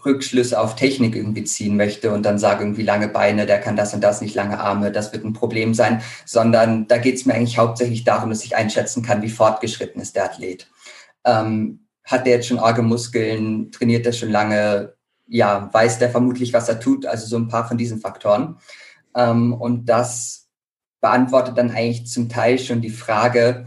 Rückschlüsse 0.05 0.59
auf 0.59 0.75
Technik 0.75 1.15
irgendwie 1.15 1.43
ziehen 1.43 1.75
möchte 1.77 2.11
und 2.11 2.23
dann 2.23 2.39
sage 2.39 2.63
irgendwie 2.63 2.83
lange 2.83 3.07
Beine, 3.07 3.45
der 3.45 3.59
kann 3.59 3.75
das 3.75 3.93
und 3.93 4.03
das 4.03 4.21
nicht, 4.21 4.35
lange 4.35 4.59
Arme, 4.59 4.91
das 4.91 5.13
wird 5.13 5.23
ein 5.23 5.33
Problem 5.33 5.73
sein, 5.73 6.01
sondern 6.25 6.87
da 6.87 6.97
geht 6.97 7.15
es 7.15 7.25
mir 7.25 7.33
eigentlich 7.33 7.57
hauptsächlich 7.57 8.03
darum, 8.03 8.29
dass 8.29 8.43
ich 8.43 8.55
einschätzen 8.55 9.03
kann, 9.03 9.21
wie 9.21 9.29
fortgeschritten 9.29 10.01
ist 10.01 10.15
der 10.15 10.25
Athlet. 10.25 10.69
Ähm, 11.23 11.87
hat 12.03 12.25
der 12.25 12.35
jetzt 12.35 12.47
schon 12.47 12.59
arge 12.59 12.83
Muskeln, 12.83 13.71
trainiert 13.71 14.05
er 14.05 14.13
schon 14.13 14.29
lange, 14.29 14.93
ja, 15.27 15.69
weiß 15.73 15.97
der 15.97 16.11
vermutlich, 16.11 16.53
was 16.53 16.69
er 16.69 16.79
tut, 16.79 17.05
also 17.05 17.25
so 17.25 17.37
ein 17.37 17.47
paar 17.47 17.67
von 17.67 17.77
diesen 17.77 17.99
Faktoren. 17.99 18.57
Ähm, 19.15 19.53
und 19.53 19.85
das 19.85 20.47
beantwortet 21.01 21.57
dann 21.57 21.71
eigentlich 21.71 22.07
zum 22.07 22.29
Teil 22.29 22.59
schon 22.59 22.81
die 22.81 22.91
Frage, 22.91 23.65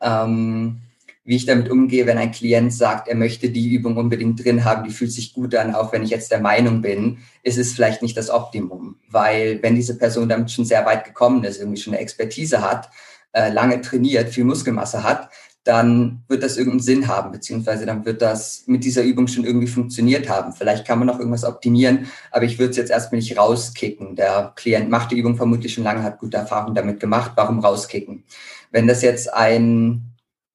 ähm, 0.00 0.81
wie 1.24 1.36
ich 1.36 1.46
damit 1.46 1.70
umgehe, 1.70 2.06
wenn 2.06 2.18
ein 2.18 2.32
Klient 2.32 2.72
sagt, 2.72 3.06
er 3.06 3.14
möchte 3.14 3.50
die 3.50 3.72
Übung 3.72 3.96
unbedingt 3.96 4.44
drin 4.44 4.64
haben, 4.64 4.84
die 4.84 4.94
fühlt 4.94 5.12
sich 5.12 5.32
gut 5.32 5.54
an, 5.54 5.74
auch 5.74 5.92
wenn 5.92 6.02
ich 6.02 6.10
jetzt 6.10 6.32
der 6.32 6.40
Meinung 6.40 6.82
bin, 6.82 7.18
ist 7.42 7.58
es 7.58 7.72
vielleicht 7.72 8.02
nicht 8.02 8.16
das 8.16 8.30
Optimum. 8.30 8.96
Weil 9.08 9.62
wenn 9.62 9.76
diese 9.76 9.96
Person 9.96 10.28
damit 10.28 10.50
schon 10.50 10.64
sehr 10.64 10.84
weit 10.84 11.04
gekommen 11.04 11.44
ist, 11.44 11.60
irgendwie 11.60 11.80
schon 11.80 11.92
eine 11.92 12.02
Expertise 12.02 12.60
hat, 12.60 12.90
äh, 13.32 13.50
lange 13.52 13.80
trainiert, 13.80 14.30
viel 14.30 14.44
Muskelmasse 14.44 15.04
hat, 15.04 15.30
dann 15.64 16.24
wird 16.26 16.42
das 16.42 16.56
irgendeinen 16.56 16.80
Sinn 16.80 17.06
haben, 17.06 17.30
beziehungsweise 17.30 17.86
dann 17.86 18.04
wird 18.04 18.20
das 18.20 18.64
mit 18.66 18.82
dieser 18.82 19.04
Übung 19.04 19.28
schon 19.28 19.44
irgendwie 19.44 19.68
funktioniert 19.68 20.28
haben. 20.28 20.52
Vielleicht 20.52 20.84
kann 20.84 20.98
man 20.98 21.06
noch 21.06 21.20
irgendwas 21.20 21.44
optimieren, 21.44 22.08
aber 22.32 22.44
ich 22.44 22.58
würde 22.58 22.70
es 22.70 22.76
jetzt 22.76 22.90
erstmal 22.90 23.20
nicht 23.20 23.38
rauskicken. 23.38 24.16
Der 24.16 24.52
Klient 24.56 24.90
macht 24.90 25.12
die 25.12 25.18
Übung 25.18 25.36
vermutlich 25.36 25.72
schon 25.72 25.84
lange, 25.84 26.02
hat 26.02 26.18
gute 26.18 26.36
Erfahrungen 26.36 26.74
damit 26.74 26.98
gemacht. 26.98 27.32
Warum 27.36 27.60
rauskicken? 27.60 28.24
Wenn 28.72 28.88
das 28.88 29.02
jetzt 29.02 29.32
ein 29.32 30.11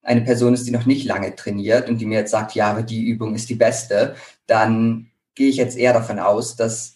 eine 0.08 0.22
Person 0.22 0.54
ist, 0.54 0.66
die 0.66 0.72
noch 0.72 0.86
nicht 0.86 1.06
lange 1.06 1.36
trainiert 1.36 1.90
und 1.90 2.00
die 2.00 2.06
mir 2.06 2.20
jetzt 2.20 2.32
sagt, 2.32 2.56
ja, 2.56 2.72
aber 2.72 2.82
die 2.82 3.06
Übung 3.06 3.36
ist 3.36 3.50
die 3.50 3.56
beste, 3.56 4.16
dann 4.48 5.12
gehe 5.36 5.50
ich 5.50 5.58
jetzt 5.58 5.78
eher 5.78 5.94
davon 5.94 6.18
aus, 6.18 6.56
dass 6.56 6.96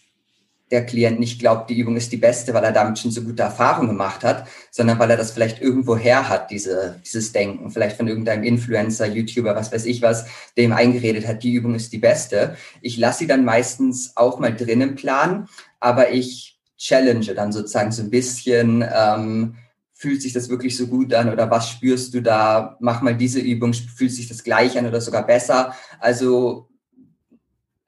der 0.70 0.86
Klient 0.86 1.20
nicht 1.20 1.38
glaubt, 1.38 1.68
die 1.68 1.78
Übung 1.78 1.96
ist 1.96 2.10
die 2.10 2.16
beste, 2.16 2.54
weil 2.54 2.64
er 2.64 2.72
damit 2.72 2.98
schon 2.98 3.10
so 3.10 3.20
gute 3.20 3.42
Erfahrungen 3.42 3.88
gemacht 3.88 4.24
hat, 4.24 4.48
sondern 4.70 4.98
weil 4.98 5.10
er 5.10 5.18
das 5.18 5.30
vielleicht 5.30 5.60
irgendwo 5.60 5.98
her 5.98 6.30
hat, 6.30 6.50
diese, 6.50 6.98
dieses 7.04 7.32
Denken, 7.32 7.70
vielleicht 7.70 7.98
von 7.98 8.08
irgendeinem 8.08 8.44
Influencer, 8.44 9.06
YouTuber, 9.06 9.54
was 9.54 9.70
weiß 9.70 9.84
ich 9.84 10.00
was, 10.00 10.24
dem 10.56 10.72
eingeredet 10.72 11.28
hat, 11.28 11.42
die 11.42 11.52
Übung 11.52 11.74
ist 11.74 11.92
die 11.92 11.98
beste. 11.98 12.56
Ich 12.80 12.96
lasse 12.96 13.18
sie 13.18 13.26
dann 13.26 13.44
meistens 13.44 14.16
auch 14.16 14.38
mal 14.38 14.56
drin 14.56 14.80
im 14.80 14.94
Plan, 14.94 15.46
aber 15.78 16.10
ich 16.12 16.58
challenge 16.78 17.34
dann 17.34 17.52
sozusagen 17.52 17.92
so 17.92 18.02
ein 18.02 18.10
bisschen, 18.10 18.82
ähm, 18.90 19.56
fühlt 20.02 20.20
sich 20.20 20.32
das 20.32 20.48
wirklich 20.48 20.76
so 20.76 20.88
gut 20.88 21.14
an 21.14 21.30
oder 21.30 21.48
was 21.48 21.70
spürst 21.70 22.12
du 22.12 22.20
da? 22.20 22.76
Mach 22.80 23.02
mal 23.02 23.16
diese 23.16 23.38
Übung, 23.38 23.72
fühlt 23.72 24.10
sich 24.10 24.26
das 24.26 24.42
gleich 24.42 24.76
an 24.76 24.84
oder 24.84 25.00
sogar 25.00 25.24
besser? 25.24 25.76
Also 26.00 26.68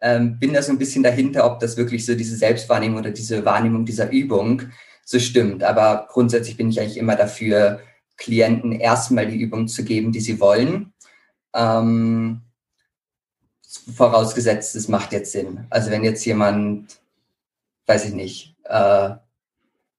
ähm, 0.00 0.38
bin 0.38 0.52
da 0.52 0.62
so 0.62 0.70
ein 0.70 0.78
bisschen 0.78 1.02
dahinter, 1.02 1.44
ob 1.44 1.58
das 1.58 1.76
wirklich 1.76 2.06
so 2.06 2.14
diese 2.14 2.36
Selbstwahrnehmung 2.36 3.00
oder 3.00 3.10
diese 3.10 3.44
Wahrnehmung 3.44 3.84
dieser 3.84 4.12
Übung 4.12 4.62
so 5.04 5.18
stimmt. 5.18 5.64
Aber 5.64 6.06
grundsätzlich 6.08 6.56
bin 6.56 6.68
ich 6.68 6.80
eigentlich 6.80 6.98
immer 6.98 7.16
dafür, 7.16 7.80
Klienten 8.16 8.70
erstmal 8.70 9.26
die 9.26 9.40
Übung 9.40 9.66
zu 9.66 9.82
geben, 9.82 10.12
die 10.12 10.20
sie 10.20 10.38
wollen. 10.38 10.92
Ähm, 11.52 12.42
vorausgesetzt, 13.92 14.76
es 14.76 14.86
macht 14.86 15.12
jetzt 15.12 15.32
Sinn. 15.32 15.66
Also 15.68 15.90
wenn 15.90 16.04
jetzt 16.04 16.24
jemand, 16.24 17.00
weiß 17.86 18.04
ich 18.04 18.14
nicht, 18.14 18.54
äh, 18.66 19.16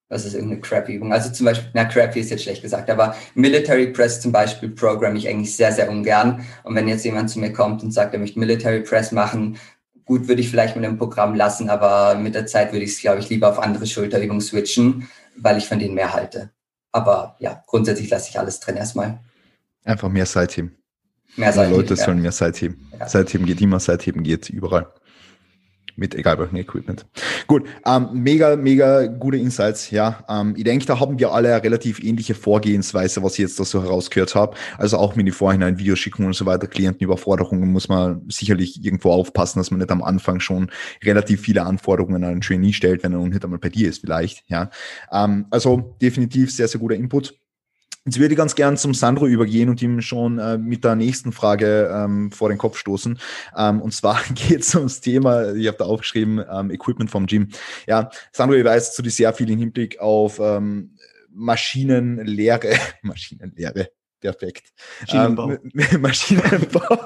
was 0.10 0.26
ist 0.26 0.36
irgendeine 0.36 0.62
Crap-Übung? 0.62 1.12
Also 1.12 1.32
zum 1.32 1.46
Beispiel, 1.46 1.70
na, 1.74 1.86
Crappy 1.86 2.20
ist 2.20 2.30
jetzt 2.30 2.44
schlecht 2.44 2.62
gesagt, 2.62 2.90
aber 2.90 3.16
Military 3.34 3.88
Press 3.88 4.22
zum 4.22 4.32
Beispiel 4.32 4.70
programme 4.70 5.18
ich 5.18 5.28
eigentlich 5.28 5.56
sehr, 5.56 5.72
sehr 5.72 5.90
ungern. 5.90 6.46
Und 6.64 6.76
wenn 6.76 6.88
jetzt 6.88 7.06
jemand 7.06 7.30
zu 7.30 7.40
mir 7.40 7.52
kommt 7.52 7.82
und 7.84 7.92
sagt, 7.92 8.14
er 8.14 8.20
möchte 8.20 8.40
Military 8.40 8.82
Press 8.82 9.12
machen, 9.12 9.58
gut, 10.06 10.28
würde 10.28 10.42
ich 10.42 10.50
vielleicht 10.50 10.76
mit 10.76 10.86
dem 10.86 10.98
Programm 10.98 11.34
lassen, 11.34 11.70
aber 11.70 12.16
mit 12.16 12.36
der 12.36 12.46
Zeit 12.46 12.72
würde 12.72 12.86
ich 12.86 12.92
es, 12.92 13.02
glaube 13.02 13.20
ich, 13.20 13.30
lieber 13.30 13.50
auf 13.50 13.60
andere 13.60 13.88
Schulterübungen 13.88 14.42
switchen, 14.42 15.10
weil 15.38 15.58
ich 15.58 15.68
von 15.68 15.80
denen 15.80 15.96
mehr 15.96 16.14
halte. 16.14 16.52
Aber 16.92 17.36
ja, 17.40 17.64
grundsätzlich 17.66 18.10
lasse 18.10 18.30
ich 18.30 18.40
alles 18.40 18.60
drin 18.60 18.78
erstmal. 18.78 19.20
Einfach 19.84 20.10
mehr 20.10 20.26
Seitheben. 20.28 20.78
Mehr. 21.36 21.52
Die 21.52 21.74
Leute 21.74 21.96
sollen 21.96 22.22
mehr 22.22 22.32
Seitheben. 22.32 22.90
Ja. 22.98 23.10
Seitheben 23.10 23.46
geht 23.46 23.60
immer, 23.60 23.80
Seitheben 23.80 24.24
geht 24.24 24.50
überall 24.50 24.94
mit 25.96 26.16
egal 26.16 26.38
welchem 26.40 26.58
Equipment. 26.58 27.06
Gut, 27.48 27.64
ähm, 27.86 28.10
mega, 28.14 28.56
mega 28.56 29.06
gute 29.08 29.38
Insights, 29.38 29.92
ja. 29.92 30.24
Ähm, 30.28 30.54
ich 30.58 30.64
denke, 30.64 30.86
da 30.86 31.00
haben 31.00 31.20
wir 31.20 31.32
alle 31.32 31.54
eine 31.54 31.64
relativ 31.64 32.04
ähnliche 32.04 32.36
Vorgehensweise, 32.36 33.24
was 33.24 33.34
ich 33.34 33.40
jetzt 33.40 33.60
da 33.60 33.66
so 33.66 33.82
herausgehört 33.82 34.36
habe. 34.36 34.56
Also 34.78 34.98
auch 34.98 35.16
mit 35.16 35.28
den 35.28 35.34
Vorhinein 35.34 35.78
Videos 35.78 36.00
schicken 36.00 36.26
und 36.26 36.36
so 36.36 36.46
weiter, 36.46 36.68
Klientenüberforderungen 36.68 37.72
muss 37.72 37.88
man 37.88 38.22
sicherlich 38.30 38.84
irgendwo 38.84 39.12
aufpassen, 39.12 39.60
dass 39.60 39.72
man 39.72 39.80
nicht 39.80 39.92
am 39.92 40.04
Anfang 40.04 40.40
schon 40.40 40.70
relativ 41.04 41.42
viele 41.42 41.64
Anforderungen 41.64 42.24
an 42.24 42.32
einen 42.32 42.42
Trainee 42.42 42.74
stellt, 42.74 43.04
wenn 43.04 43.14
er 43.14 43.20
noch 43.20 43.28
nicht 43.28 43.44
einmal 43.44 43.60
bei 43.60 43.70
dir 43.70 43.90
ist 43.90 44.00
vielleicht, 44.00 44.44
ja. 44.48 44.70
Ähm, 45.12 45.46
also 45.50 45.96
definitiv 46.02 46.52
sehr, 46.52 46.68
sehr 46.68 46.80
guter 46.80 46.96
Input. 46.96 47.34
Jetzt 48.06 48.20
würde 48.20 48.34
ich 48.36 48.38
ganz 48.38 48.54
gern 48.54 48.78
zum 48.78 48.94
Sandro 48.94 49.26
übergehen 49.26 49.68
und 49.68 49.82
ihm 49.82 50.00
schon 50.00 50.38
äh, 50.38 50.60
mit 50.60 50.84
der 50.84 50.96
nächsten 50.96 51.32
Frage 51.32 51.90
ähm, 51.92 52.32
vor 52.32 52.50
den 52.50 52.60
Kopf 52.60 52.78
stoßen. 52.78 53.18
Ähm, 53.58 53.82
und 53.82 53.96
zwar 53.96 54.22
geht 54.36 54.62
es 54.62 54.76
ums 54.76 55.02
Thema, 55.02 55.54
ich 55.56 55.68
habe 55.68 55.78
da 55.78 55.86
aufgeschrieben, 55.86 56.44
ähm, 56.52 56.70
Equipment 56.70 57.10
vom 57.10 57.26
Gym. 57.26 57.50
Ja, 57.88 58.12
Sandro, 58.32 58.56
ich 58.56 58.64
weiß 58.64 58.94
zu 58.94 59.02
dir 59.02 59.10
sehr 59.10 59.34
viel 59.34 59.50
im 59.50 59.58
Hinblick 59.58 60.00
auf 60.00 60.40
ähm, 60.40 60.96
Maschinenlehre, 61.32 62.76
Maschinenlehre, 63.02 63.90
perfekt. 64.22 64.72
Maschinenbau. 65.02 65.52
Ähm, 65.54 65.72
Maschinenbau. 66.02 67.00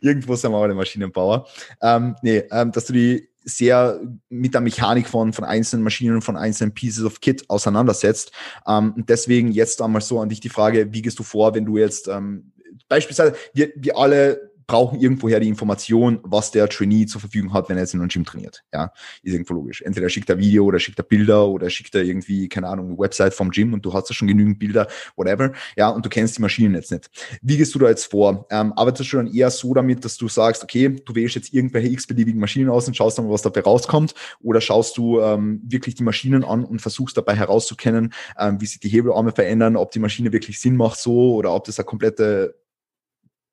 Irgendwo 0.00 0.34
sind 0.34 0.50
wir 0.50 0.58
alle 0.58 0.74
Maschinenbauer. 0.74 1.46
Ähm, 1.80 2.16
nee, 2.20 2.42
ähm, 2.50 2.72
dass 2.72 2.86
du 2.86 2.94
die 2.94 3.28
sehr 3.44 4.00
mit 4.28 4.54
der 4.54 4.60
Mechanik 4.60 5.08
von, 5.08 5.32
von 5.32 5.44
einzelnen 5.44 5.82
Maschinen 5.82 6.16
und 6.16 6.22
von 6.22 6.36
einzelnen 6.36 6.74
Pieces 6.74 7.04
of 7.04 7.20
Kit 7.20 7.48
auseinandersetzt. 7.48 8.32
Ähm, 8.66 9.04
deswegen 9.08 9.52
jetzt 9.52 9.82
einmal 9.82 10.02
so 10.02 10.20
an 10.20 10.28
dich 10.28 10.40
die 10.40 10.48
Frage, 10.48 10.92
wie 10.92 11.02
gehst 11.02 11.18
du 11.18 11.22
vor, 11.22 11.54
wenn 11.54 11.66
du 11.66 11.78
jetzt 11.78 12.08
ähm, 12.08 12.52
beispielsweise, 12.88 13.34
wir, 13.52 13.72
wir 13.76 13.96
alle 13.96 14.53
brauchen 14.66 15.00
irgendwoher 15.00 15.40
die 15.40 15.48
Information, 15.48 16.20
was 16.22 16.50
der 16.50 16.68
Trainee 16.68 17.06
zur 17.06 17.20
Verfügung 17.20 17.52
hat, 17.52 17.68
wenn 17.68 17.76
er 17.76 17.82
jetzt 17.82 17.94
in 17.94 18.00
einem 18.00 18.08
Gym 18.08 18.24
trainiert. 18.24 18.64
Ja, 18.72 18.92
ist 19.22 19.32
irgendwo 19.32 19.54
logisch. 19.54 19.82
Entweder 19.82 20.08
schickt 20.08 20.30
er 20.30 20.38
Video 20.38 20.64
oder 20.64 20.78
schickt 20.78 20.98
er 20.98 21.04
Bilder 21.04 21.48
oder 21.48 21.70
schickt 21.70 21.94
er 21.94 22.02
irgendwie, 22.02 22.48
keine 22.48 22.68
Ahnung, 22.68 22.88
eine 22.88 22.98
Website 22.98 23.34
vom 23.34 23.50
Gym 23.50 23.72
und 23.72 23.84
du 23.84 23.92
hast 23.92 24.08
ja 24.08 24.14
schon 24.14 24.28
genügend 24.28 24.58
Bilder, 24.58 24.88
whatever. 25.16 25.52
Ja, 25.76 25.88
und 25.88 26.04
du 26.04 26.08
kennst 26.08 26.38
die 26.38 26.42
Maschinen 26.42 26.74
jetzt 26.74 26.90
nicht. 26.90 27.10
Wie 27.42 27.56
gehst 27.56 27.74
du 27.74 27.78
da 27.78 27.88
jetzt 27.88 28.10
vor? 28.10 28.46
Ähm, 28.50 28.72
arbeitest 28.74 29.12
du 29.12 29.16
dann 29.18 29.32
eher 29.32 29.50
so 29.50 29.74
damit, 29.74 30.04
dass 30.04 30.16
du 30.16 30.28
sagst, 30.28 30.62
okay, 30.62 30.96
du 31.04 31.14
wählst 31.14 31.34
jetzt 31.34 31.52
irgendwelche 31.52 31.88
x-beliebigen 31.88 32.40
Maschinen 32.40 32.70
aus 32.70 32.86
und 32.88 32.96
schaust 32.96 33.18
dann, 33.18 33.28
was 33.30 33.42
dabei 33.42 33.60
rauskommt? 33.60 34.14
Oder 34.40 34.60
schaust 34.60 34.96
du 34.96 35.20
ähm, 35.20 35.60
wirklich 35.64 35.94
die 35.94 36.02
Maschinen 36.02 36.44
an 36.44 36.64
und 36.64 36.80
versuchst 36.80 37.16
dabei 37.16 37.34
herauszukennen, 37.34 38.12
ähm, 38.38 38.60
wie 38.60 38.66
sich 38.66 38.80
die 38.80 38.88
Hebelarme 38.88 39.32
verändern, 39.32 39.76
ob 39.76 39.90
die 39.90 39.98
Maschine 39.98 40.32
wirklich 40.32 40.60
Sinn 40.60 40.76
macht 40.76 40.98
so 40.98 41.34
oder 41.34 41.54
ob 41.54 41.64
das 41.64 41.78
eine 41.78 41.86
komplette 41.86 42.54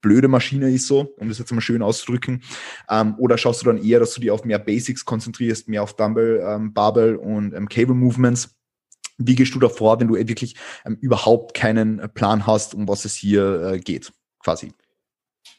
blöde 0.01 0.27
Maschine 0.27 0.69
ist 0.71 0.87
so, 0.87 1.13
um 1.17 1.29
das 1.29 1.39
jetzt 1.39 1.51
mal 1.51 1.61
schön 1.61 1.81
auszudrücken? 1.81 2.43
Ähm, 2.89 3.15
oder 3.17 3.37
schaust 3.37 3.61
du 3.61 3.65
dann 3.65 3.83
eher, 3.83 3.99
dass 3.99 4.13
du 4.13 4.21
dich 4.21 4.31
auf 4.31 4.43
mehr 4.43 4.59
Basics 4.59 5.05
konzentrierst, 5.05 5.67
mehr 5.67 5.83
auf 5.83 5.95
Dumbbell, 5.95 6.43
ähm, 6.45 6.73
Barbell 6.73 7.15
und 7.15 7.53
ähm, 7.53 7.69
Cable 7.69 7.95
Movements? 7.95 8.55
Wie 9.17 9.35
gehst 9.35 9.53
du 9.53 9.59
da 9.59 9.69
vor, 9.69 9.99
wenn 9.99 10.07
du 10.07 10.15
wirklich 10.15 10.55
ähm, 10.85 10.97
überhaupt 10.99 11.53
keinen 11.53 12.01
Plan 12.13 12.47
hast, 12.47 12.73
um 12.73 12.87
was 12.87 13.05
es 13.05 13.15
hier 13.15 13.61
äh, 13.73 13.79
geht, 13.79 14.11
quasi? 14.39 14.73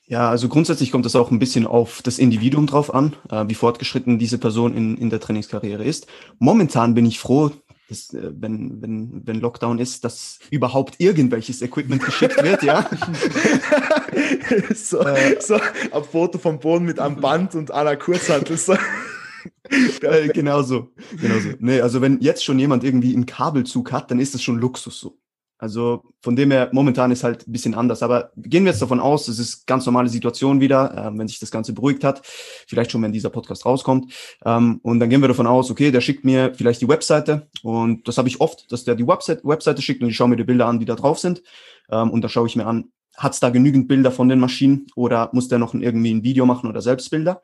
Ja, 0.07 0.29
also 0.29 0.49
grundsätzlich 0.49 0.91
kommt 0.91 1.07
es 1.07 1.17
auch 1.17 1.31
ein 1.31 1.39
bisschen 1.39 1.67
auf 1.67 2.03
das 2.03 2.19
Individuum 2.19 2.67
drauf 2.67 2.93
an, 2.93 3.15
äh, 3.31 3.45
wie 3.49 3.55
fortgeschritten 3.55 4.19
diese 4.19 4.37
Person 4.37 4.77
in, 4.77 4.97
in 4.97 5.11
der 5.11 5.21
Trainingskarriere 5.21 5.85
ist. 5.85 6.07
Momentan 6.39 6.95
bin 6.95 7.07
ich 7.07 7.19
froh, 7.19 7.51
dass, 7.93 8.13
äh, 8.15 8.31
wenn, 8.35 8.83
wenn, 8.83 9.27
wenn 9.27 9.41
Lockdown 9.41 9.79
ist, 9.79 10.05
dass 10.05 10.39
überhaupt 10.51 10.97
irgendwelches 10.99 11.63
Equipment 11.63 12.05
geschickt 12.05 12.43
wird, 12.43 12.63
ja. 12.63 12.89
so, 14.75 15.01
äh, 15.01 15.41
so 15.41 15.55
ein 15.55 16.05
Foto 16.05 16.39
vom 16.39 16.59
Boden 16.59 16.85
mit 16.85 16.99
einem 16.99 17.17
Band 17.17 17.55
und 17.55 17.71
einer 17.71 17.97
Kurzhantel. 17.97 18.57
So. 18.57 18.73
äh, 20.03 20.29
genau 20.29 20.63
so. 20.63 20.89
Genau 21.21 21.39
so. 21.39 21.51
Nee, 21.59 21.81
also 21.81 22.01
wenn 22.01 22.21
jetzt 22.21 22.45
schon 22.45 22.59
jemand 22.59 22.85
irgendwie 22.85 23.15
einen 23.15 23.27
Kabelzug 23.27 23.93
hat, 23.93 24.11
dann 24.11 24.19
ist 24.19 24.35
das 24.35 24.43
schon 24.43 24.59
Luxus 24.59 24.99
so. 24.99 25.19
Also 25.63 26.03
von 26.21 26.35
dem 26.35 26.51
her, 26.51 26.71
momentan 26.73 27.13
ist 27.13 27.23
halt 27.23 27.47
ein 27.47 27.53
bisschen 27.53 27.75
anders. 27.75 28.03
Aber 28.03 28.33
gehen 28.37 28.65
wir 28.65 28.73
jetzt 28.73 28.83
davon 28.83 28.99
aus, 28.99 29.29
es 29.29 29.39
ist 29.39 29.65
ganz 29.65 29.87
normale 29.87 30.09
Situation 30.09 30.61
wieder, 30.61 30.93
äh, 30.93 31.17
wenn 31.17 31.29
sich 31.29 31.39
das 31.39 31.53
Ganze 31.53 31.73
beruhigt 31.73 32.03
hat. 32.03 32.21
Vielleicht 32.67 32.91
schon, 32.91 33.01
wenn 33.01 33.13
dieser 33.13 33.31
Podcast 33.31 33.65
rauskommt. 33.65 34.13
Ähm, 34.45 34.81
und 34.83 34.99
dann 34.99 35.09
gehen 35.09 35.21
wir 35.21 35.29
davon 35.29 35.47
aus, 35.47 35.71
okay, 35.71 35.93
der 35.93 36.01
schickt 36.01 36.25
mir 36.25 36.53
vielleicht 36.53 36.81
die 36.81 36.89
Webseite. 36.89 37.47
Und 37.63 38.09
das 38.09 38.19
habe 38.19 38.27
ich 38.27 38.41
oft, 38.41 38.73
dass 38.73 38.83
der 38.83 38.97
die 38.97 39.07
Website, 39.07 39.45
Webseite 39.45 39.83
schickt 39.83 40.03
und 40.03 40.09
ich 40.09 40.17
schaue 40.17 40.31
mir 40.31 40.37
die 40.37 40.43
Bilder 40.43 40.67
an, 40.67 40.81
die 40.81 40.85
da 40.85 40.97
drauf 40.97 41.21
sind. 41.21 41.45
Ähm, 41.89 42.11
und 42.11 42.23
da 42.23 42.29
schaue 42.29 42.49
ich 42.49 42.57
mir 42.57 42.67
an, 42.67 42.91
hat 43.17 43.35
es 43.35 43.39
da 43.39 43.51
genügend 43.51 43.87
Bilder 43.87 44.11
von 44.11 44.29
den 44.29 44.41
Maschinen 44.41 44.89
oder 44.97 45.31
muss 45.33 45.47
der 45.47 45.61
noch 45.61 45.75
irgendwie 45.75 46.13
ein 46.13 46.25
Video 46.25 46.45
machen 46.45 46.69
oder 46.69 46.83
selbst 46.83 47.09
Bilder? 47.09 47.41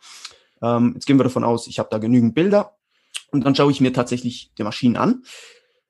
Ähm, 0.61 0.90
jetzt 0.95 1.07
gehen 1.07 1.20
wir 1.20 1.24
davon 1.24 1.45
aus, 1.45 1.68
ich 1.68 1.78
habe 1.78 1.88
da 1.92 1.99
genügend 1.99 2.34
Bilder. 2.34 2.74
Und 3.30 3.47
dann 3.47 3.55
schaue 3.55 3.70
ich 3.70 3.80
mir 3.80 3.92
tatsächlich 3.92 4.51
die 4.59 4.64
Maschinen 4.64 4.97
an. 4.97 5.22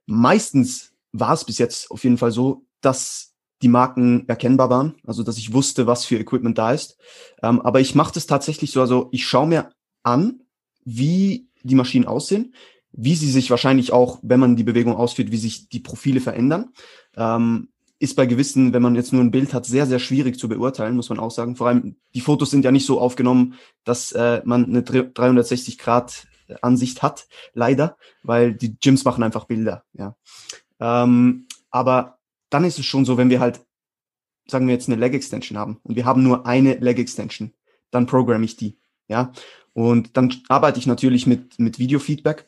Meistens 0.04 0.92
war 1.20 1.32
es 1.32 1.44
bis 1.44 1.58
jetzt 1.58 1.90
auf 1.90 2.04
jeden 2.04 2.18
Fall 2.18 2.30
so, 2.30 2.64
dass 2.80 3.34
die 3.62 3.68
Marken 3.68 4.28
erkennbar 4.28 4.70
waren, 4.70 4.94
also 5.06 5.22
dass 5.22 5.38
ich 5.38 5.52
wusste, 5.52 5.86
was 5.86 6.04
für 6.04 6.18
Equipment 6.18 6.58
da 6.58 6.72
ist. 6.72 6.96
Ähm, 7.42 7.60
aber 7.60 7.80
ich 7.80 7.94
mache 7.94 8.14
das 8.14 8.26
tatsächlich 8.26 8.70
so, 8.70 8.80
also 8.80 9.08
ich 9.10 9.26
schaue 9.26 9.48
mir 9.48 9.70
an, 10.02 10.40
wie 10.84 11.48
die 11.62 11.74
Maschinen 11.74 12.06
aussehen, 12.06 12.54
wie 12.92 13.16
sie 13.16 13.30
sich 13.30 13.50
wahrscheinlich 13.50 13.92
auch, 13.92 14.20
wenn 14.22 14.40
man 14.40 14.56
die 14.56 14.64
Bewegung 14.64 14.94
ausführt, 14.94 15.32
wie 15.32 15.36
sich 15.36 15.68
die 15.68 15.80
Profile 15.80 16.20
verändern. 16.20 16.70
Ähm, 17.16 17.68
ist 18.00 18.14
bei 18.14 18.26
gewissen, 18.26 18.72
wenn 18.72 18.82
man 18.82 18.94
jetzt 18.94 19.12
nur 19.12 19.22
ein 19.22 19.32
Bild 19.32 19.52
hat, 19.52 19.66
sehr, 19.66 19.86
sehr 19.86 19.98
schwierig 19.98 20.38
zu 20.38 20.48
beurteilen, 20.48 20.94
muss 20.94 21.08
man 21.08 21.18
auch 21.18 21.32
sagen. 21.32 21.56
Vor 21.56 21.66
allem, 21.66 21.96
die 22.14 22.20
Fotos 22.20 22.50
sind 22.50 22.64
ja 22.64 22.70
nicht 22.70 22.86
so 22.86 23.00
aufgenommen, 23.00 23.54
dass 23.82 24.12
äh, 24.12 24.40
man 24.44 24.66
eine 24.66 24.84
360 24.84 25.78
Grad 25.78 26.28
Ansicht 26.62 27.02
hat, 27.02 27.26
leider, 27.54 27.96
weil 28.22 28.54
die 28.54 28.78
Gyms 28.78 29.04
machen 29.04 29.22
einfach 29.22 29.44
Bilder, 29.44 29.84
ja. 29.92 30.16
Ähm, 30.80 31.46
aber 31.70 32.18
dann 32.50 32.64
ist 32.64 32.78
es 32.78 32.86
schon 32.86 33.04
so, 33.04 33.16
wenn 33.16 33.30
wir 33.30 33.40
halt, 33.40 33.60
sagen 34.46 34.66
wir 34.66 34.74
jetzt 34.74 34.88
eine 34.88 35.00
Leg 35.00 35.14
Extension 35.14 35.58
haben 35.58 35.78
und 35.82 35.96
wir 35.96 36.04
haben 36.04 36.22
nur 36.22 36.46
eine 36.46 36.74
Leg 36.74 36.98
Extension, 36.98 37.52
dann 37.90 38.06
programme 38.06 38.44
ich 38.44 38.56
die, 38.56 38.78
ja. 39.08 39.32
Und 39.74 40.16
dann 40.16 40.34
arbeite 40.48 40.78
ich 40.78 40.86
natürlich 40.86 41.26
mit, 41.26 41.58
mit 41.58 41.78
Video-Feedback, 41.78 42.46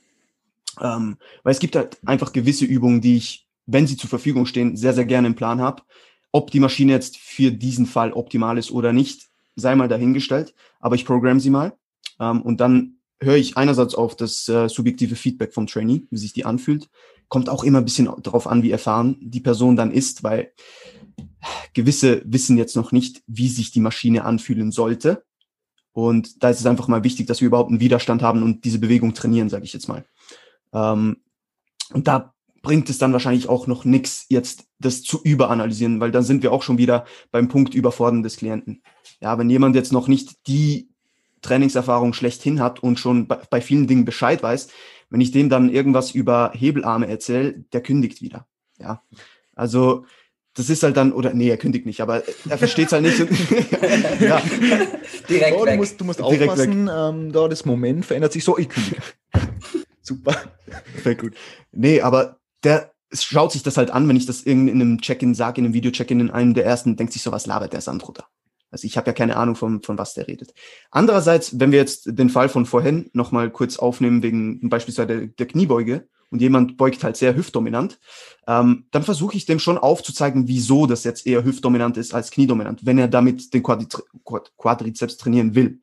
ähm, 0.81 1.17
weil 1.43 1.53
es 1.53 1.61
gibt 1.61 1.77
halt 1.77 1.99
einfach 2.05 2.33
gewisse 2.33 2.65
Übungen, 2.65 3.01
die 3.01 3.17
ich 3.17 3.47
wenn 3.73 3.87
sie 3.87 3.97
zur 3.97 4.11
Verfügung 4.11 4.47
stehen, 4.47 4.77
sehr, 4.77 4.95
sehr 4.95 5.05
gerne 5.05 5.29
im 5.29 5.35
Plan 5.35 5.61
habe. 5.61 5.83
Ob 6.33 6.51
die 6.51 6.61
Maschine 6.61 6.93
jetzt 6.93 7.17
für 7.17 7.51
diesen 7.51 7.87
Fall 7.87 8.13
optimal 8.13 8.59
ist 8.59 8.71
oder 8.71 8.93
nicht, 8.93 9.29
sei 9.57 9.75
mal 9.75 9.89
dahingestellt, 9.89 10.55
aber 10.81 10.95
ich 10.95 11.05
programme 11.05 11.41
sie 11.41 11.51
mal 11.51 11.73
ähm, 12.19 12.43
und 12.43 12.61
dann 12.61 12.97
höre 13.21 13.37
ich 13.37 13.57
einerseits 13.57 13.95
auf 13.95 14.17
das 14.17 14.49
äh, 14.49 14.69
subjektive 14.69 15.17
Feedback 15.17 15.53
vom 15.53 15.67
Trainee, 15.67 16.03
wie 16.11 16.19
sich 16.19 16.33
die 16.33 16.45
anfühlt. 16.45 16.89
Kommt 17.31 17.49
auch 17.49 17.65
immer 17.65 17.79
ein 17.79 17.87
bisschen 17.87 18.11
darauf 18.23 18.47
an, 18.47 18.63
wie 18.63 18.71
erfahren 18.71 19.17
die 19.23 19.41
Person 19.41 19.77
dann 19.77 19.91
ist, 19.91 20.23
weil 20.23 20.53
gewisse 21.73 22.21
wissen 22.27 22.59
jetzt 22.59 22.77
noch 22.77 22.93
nicht, 22.93 23.23
wie 23.27 23.49
sich 23.49 23.71
die 23.71 23.81
Maschine 23.81 24.25
anfühlen 24.25 24.73
sollte. 24.73 25.25
Und 25.93 26.43
da 26.43 26.51
ist 26.51 26.61
es 26.61 26.67
einfach 26.67 26.89
mal 26.89 27.05
wichtig, 27.05 27.27
dass 27.27 27.41
wir 27.41 27.47
überhaupt 27.47 27.71
einen 27.71 27.81
Widerstand 27.81 28.23
haben 28.23 28.43
und 28.43 28.67
diese 28.67 28.79
Bewegung 28.79 29.15
trainieren, 29.15 29.49
sage 29.49 29.65
ich 29.65 29.73
jetzt 29.73 29.89
mal. 29.89 30.05
Ähm, 30.73 31.17
und 31.93 32.07
da 32.07 32.35
bringt 32.63 32.91
es 32.91 32.99
dann 32.99 33.13
wahrscheinlich 33.13 33.49
auch 33.49 33.67
noch 33.67 33.85
nichts, 33.85 34.27
jetzt 34.29 34.67
das 34.79 35.03
zu 35.03 35.21
überanalysieren, 35.23 36.01
weil 36.01 36.11
dann 36.11 36.25
sind 36.25 36.43
wir 36.43 36.53
auch 36.53 36.63
schon 36.63 36.79
wieder 36.79 37.07
beim 37.31 37.49
Punkt 37.49 37.75
Überfordern 37.75 38.23
des 38.23 38.37
Klienten. 38.37 38.83
Ja, 39.21 39.39
wenn 39.39 39.51
jemand 39.51 39.75
jetzt 39.75 39.93
noch 39.93 40.09
nicht 40.09 40.47
die 40.47 40.91
Trainingserfahrung 41.43 42.13
schlechthin 42.13 42.61
hat 42.61 42.83
und 42.83 42.99
schon 42.99 43.27
bei, 43.27 43.37
bei 43.51 43.61
vielen 43.61 43.87
Dingen 43.87 44.05
Bescheid 44.05 44.43
weiß, 44.43 44.69
wenn 45.11 45.21
ich 45.21 45.33
dem 45.33 45.49
dann 45.49 45.69
irgendwas 45.69 46.13
über 46.13 46.53
Hebelarme 46.55 47.09
erzähle, 47.09 47.65
der 47.73 47.83
kündigt 47.83 48.23
wieder. 48.23 48.47
Ja, 48.79 49.03
also 49.55 50.07
das 50.55 50.69
ist 50.69 50.83
halt 50.83 50.97
dann, 50.97 51.13
oder 51.13 51.33
nee, 51.33 51.49
er 51.49 51.57
kündigt 51.57 51.87
nicht, 51.87 52.01
aber 52.01 52.23
er 52.49 52.59
versteht 52.59 52.87
es 52.87 52.93
halt 52.93 53.05
nicht. 53.05 53.19
ja. 54.21 54.43
Direkt 55.29 55.57
oh, 55.57 55.65
du 55.65 55.77
musst, 55.77 56.01
du 56.01 56.05
musst 56.05 56.21
aufpassen, 56.21 56.91
ähm, 56.93 57.33
da 57.33 57.47
das 57.47 57.65
Moment 57.65 58.05
verändert 58.05 58.33
sich 58.33 58.43
so, 58.43 58.59
ich 58.59 58.69
kündige. 58.69 59.01
Super. 60.03 60.37
Sehr 61.05 61.15
gut. 61.15 61.35
Nee, 61.73 62.01
aber 62.01 62.41
der 62.65 62.93
schaut 63.13 63.53
sich 63.53 63.63
das 63.63 63.77
halt 63.77 63.91
an, 63.91 64.09
wenn 64.09 64.17
ich 64.17 64.27
das 64.27 64.41
in, 64.43 64.67
in 64.67 64.81
einem 64.81 65.01
Check-in 65.01 65.35
sage, 65.35 65.61
in 65.61 65.67
einem 65.67 65.75
Video-Check-in, 65.75 66.21
in 66.21 66.31
einem 66.31 66.55
der 66.55 66.65
ersten, 66.65 66.97
denkt 66.97 67.13
sich 67.13 67.23
so, 67.23 67.33
was 67.33 67.47
labert 67.47 67.73
der 67.73 67.81
Sandro 67.81 68.13
da? 68.13 68.25
Also 68.71 68.87
ich 68.87 68.97
habe 68.97 69.09
ja 69.09 69.13
keine 69.13 69.37
Ahnung 69.37 69.57
von, 69.57 69.83
von 69.83 69.99
was 69.99 70.15
der 70.15 70.29
redet. 70.29 70.55
Andererseits, 70.91 71.59
wenn 71.59 71.73
wir 71.73 71.79
jetzt 71.79 72.19
den 72.19 72.31
Fall 72.31 72.49
von 72.49 72.67
vorhin 72.67 73.11
nochmal 73.13 73.51
kurz 73.51 73.79
aufnehmen, 73.79 74.23
wegen 74.23 74.69
beispielsweise 74.69 75.07
der, 75.07 75.27
der 75.27 75.47
Kniebeuge, 75.47 76.09
und 76.31 76.41
jemand 76.41 76.77
beugt 76.77 77.03
halt 77.05 77.17
sehr 77.17 77.37
hüftdominant, 77.37 77.99
ähm, 78.47 78.87
dann 78.93 79.03
versuche 79.03 79.37
ich 79.37 79.47
dem 79.47 79.59
schon 79.59 79.79
aufzuzeigen, 79.79 80.49
wieso 80.49 80.87
das 80.87 81.05
jetzt 81.05 81.27
eher 81.27 81.45
hüftdominant 81.45 81.97
ist 81.97 82.15
als 82.15 82.31
kniedominant, 82.31 82.87
wenn 82.87 82.99
er 82.99 83.09
damit 83.09 83.53
den 83.53 83.63
Quadri 83.63 83.87
Quadrizeps 84.57 85.17
trainieren 85.17 85.55
will. 85.55 85.81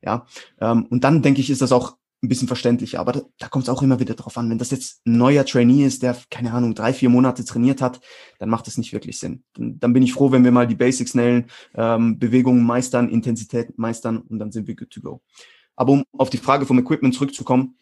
Ja, 0.00 0.26
ähm, 0.60 0.86
und 0.86 1.02
dann 1.02 1.22
denke 1.22 1.40
ich, 1.40 1.50
ist 1.50 1.62
das 1.62 1.72
auch 1.72 1.96
ein 2.22 2.28
bisschen 2.28 2.48
verständlicher. 2.48 3.00
Aber 3.00 3.12
da, 3.12 3.22
da 3.38 3.48
kommt 3.48 3.64
es 3.64 3.68
auch 3.68 3.82
immer 3.82 4.00
wieder 4.00 4.14
drauf 4.14 4.36
an. 4.36 4.50
Wenn 4.50 4.58
das 4.58 4.70
jetzt 4.70 5.06
ein 5.06 5.16
neuer 5.16 5.44
Trainee 5.44 5.84
ist, 5.84 6.02
der, 6.02 6.16
keine 6.30 6.52
Ahnung, 6.52 6.74
drei, 6.74 6.92
vier 6.92 7.08
Monate 7.08 7.44
trainiert 7.44 7.80
hat, 7.80 8.00
dann 8.38 8.48
macht 8.48 8.66
das 8.66 8.78
nicht 8.78 8.92
wirklich 8.92 9.18
Sinn. 9.18 9.44
Dann, 9.54 9.78
dann 9.78 9.92
bin 9.92 10.02
ich 10.02 10.12
froh, 10.12 10.32
wenn 10.32 10.44
wir 10.44 10.52
mal 10.52 10.66
die 10.66 10.74
Basics 10.74 11.14
nailen, 11.14 11.46
ähm, 11.74 12.18
Bewegungen 12.18 12.64
meistern, 12.64 13.08
Intensität 13.08 13.78
meistern 13.78 14.18
und 14.18 14.38
dann 14.38 14.50
sind 14.50 14.66
wir 14.66 14.74
good 14.74 14.90
to 14.90 15.00
go. 15.00 15.22
Aber 15.76 15.92
um 15.92 16.04
auf 16.16 16.30
die 16.30 16.38
Frage 16.38 16.66
vom 16.66 16.78
Equipment 16.78 17.14
zurückzukommen, 17.14 17.76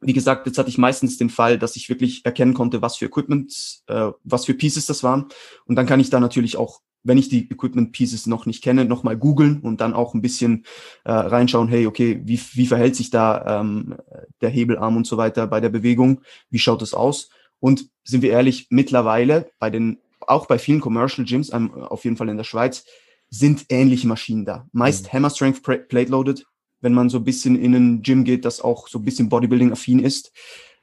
wie 0.00 0.12
gesagt, 0.12 0.46
jetzt 0.46 0.56
hatte 0.56 0.70
ich 0.70 0.78
meistens 0.78 1.18
den 1.18 1.28
Fall, 1.28 1.58
dass 1.58 1.76
ich 1.76 1.88
wirklich 1.88 2.24
erkennen 2.24 2.54
konnte, 2.54 2.80
was 2.80 2.96
für 2.96 3.06
Equipment, 3.06 3.82
äh, 3.86 4.10
was 4.24 4.46
für 4.46 4.54
Pieces 4.54 4.86
das 4.86 5.02
waren. 5.02 5.26
Und 5.66 5.76
dann 5.76 5.86
kann 5.86 6.00
ich 6.00 6.10
da 6.10 6.20
natürlich 6.20 6.56
auch 6.56 6.80
wenn 7.02 7.18
ich 7.18 7.28
die 7.28 7.50
Equipment 7.50 7.92
Pieces 7.92 8.26
noch 8.26 8.46
nicht 8.46 8.62
kenne, 8.62 8.84
nochmal 8.84 9.16
googeln 9.16 9.60
und 9.60 9.80
dann 9.80 9.94
auch 9.94 10.14
ein 10.14 10.22
bisschen 10.22 10.64
äh, 11.04 11.12
reinschauen, 11.12 11.68
hey, 11.68 11.86
okay, 11.86 12.20
wie, 12.24 12.40
wie 12.52 12.66
verhält 12.66 12.96
sich 12.96 13.10
da 13.10 13.60
ähm, 13.60 13.96
der 14.40 14.50
Hebelarm 14.50 14.96
und 14.96 15.06
so 15.06 15.16
weiter 15.16 15.46
bei 15.46 15.60
der 15.60 15.70
Bewegung? 15.70 16.20
Wie 16.50 16.58
schaut 16.58 16.82
es 16.82 16.94
aus? 16.94 17.30
Und 17.58 17.88
sind 18.04 18.22
wir 18.22 18.30
ehrlich, 18.30 18.66
mittlerweile 18.70 19.50
bei 19.58 19.70
den, 19.70 19.98
auch 20.20 20.46
bei 20.46 20.58
vielen 20.58 20.80
Commercial 20.80 21.26
Gyms, 21.26 21.52
ähm, 21.52 21.72
auf 21.74 22.04
jeden 22.04 22.16
Fall 22.16 22.28
in 22.28 22.36
der 22.36 22.44
Schweiz, 22.44 22.84
sind 23.30 23.66
ähnliche 23.68 24.08
Maschinen 24.08 24.44
da. 24.44 24.66
Meist 24.72 25.06
mhm. 25.06 25.12
Hammer 25.12 25.30
Strength 25.30 25.62
Plate 25.62 26.10
Loaded, 26.10 26.46
wenn 26.80 26.94
man 26.94 27.08
so 27.08 27.18
ein 27.18 27.24
bisschen 27.24 27.56
in 27.56 27.74
ein 27.74 28.02
Gym 28.02 28.24
geht, 28.24 28.44
das 28.44 28.60
auch 28.60 28.88
so 28.88 28.98
ein 28.98 29.04
bisschen 29.04 29.28
Bodybuilding-affin 29.28 30.00
ist. 30.00 30.32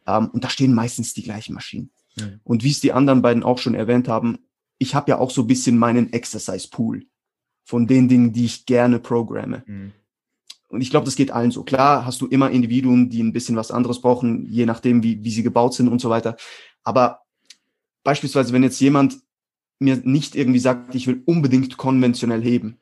Ähm, 0.08 0.30
und 0.32 0.44
da 0.44 0.50
stehen 0.50 0.74
meistens 0.74 1.14
die 1.14 1.24
gleichen 1.24 1.54
Maschinen. 1.54 1.92
Mhm. 2.16 2.40
Und 2.44 2.64
wie 2.64 2.72
es 2.72 2.80
die 2.80 2.94
anderen 2.94 3.22
beiden 3.22 3.44
auch 3.44 3.58
schon 3.58 3.76
erwähnt 3.76 4.08
haben, 4.08 4.40
ich 4.78 4.96
habe 4.96 5.12
ja 5.12 5.18
auch 5.20 5.32
so 5.32 5.42
ein 5.42 5.48
bisschen 5.48 5.78
meinen 5.78 6.14
Exercise-Pool 6.14 7.06
von 7.64 7.88
den 7.88 8.08
Dingen, 8.08 8.34
die 8.34 8.46
ich 8.46 8.66
gerne 8.66 9.00
programme. 9.00 9.64
Mhm. 9.66 9.94
Und 10.70 10.82
ich 10.82 10.90
glaube, 10.90 11.06
das 11.06 11.16
geht 11.16 11.32
allen 11.32 11.52
so. 11.52 11.64
Klar 11.64 12.06
hast 12.06 12.22
du 12.22 12.28
immer 12.28 12.52
Individuen, 12.52 13.10
die 13.10 13.24
ein 13.24 13.34
bisschen 13.34 13.56
was 13.56 13.72
anderes 13.72 14.02
brauchen, 14.02 14.46
je 14.46 14.66
nachdem, 14.66 15.02
wie, 15.02 15.24
wie 15.24 15.32
sie 15.32 15.44
gebaut 15.44 15.74
sind 15.74 15.88
und 15.88 16.00
so 16.00 16.10
weiter. 16.10 16.36
Aber 16.84 17.22
beispielsweise, 18.04 18.54
wenn 18.54 18.64
jetzt 18.64 18.80
jemand 18.80 19.18
mir 19.80 19.98
nicht 20.04 20.36
irgendwie 20.36 20.60
sagt, 20.60 20.96
ich 20.96 21.08
will 21.08 21.22
unbedingt 21.26 21.78
konventionell 21.78 22.42
heben, 22.42 22.80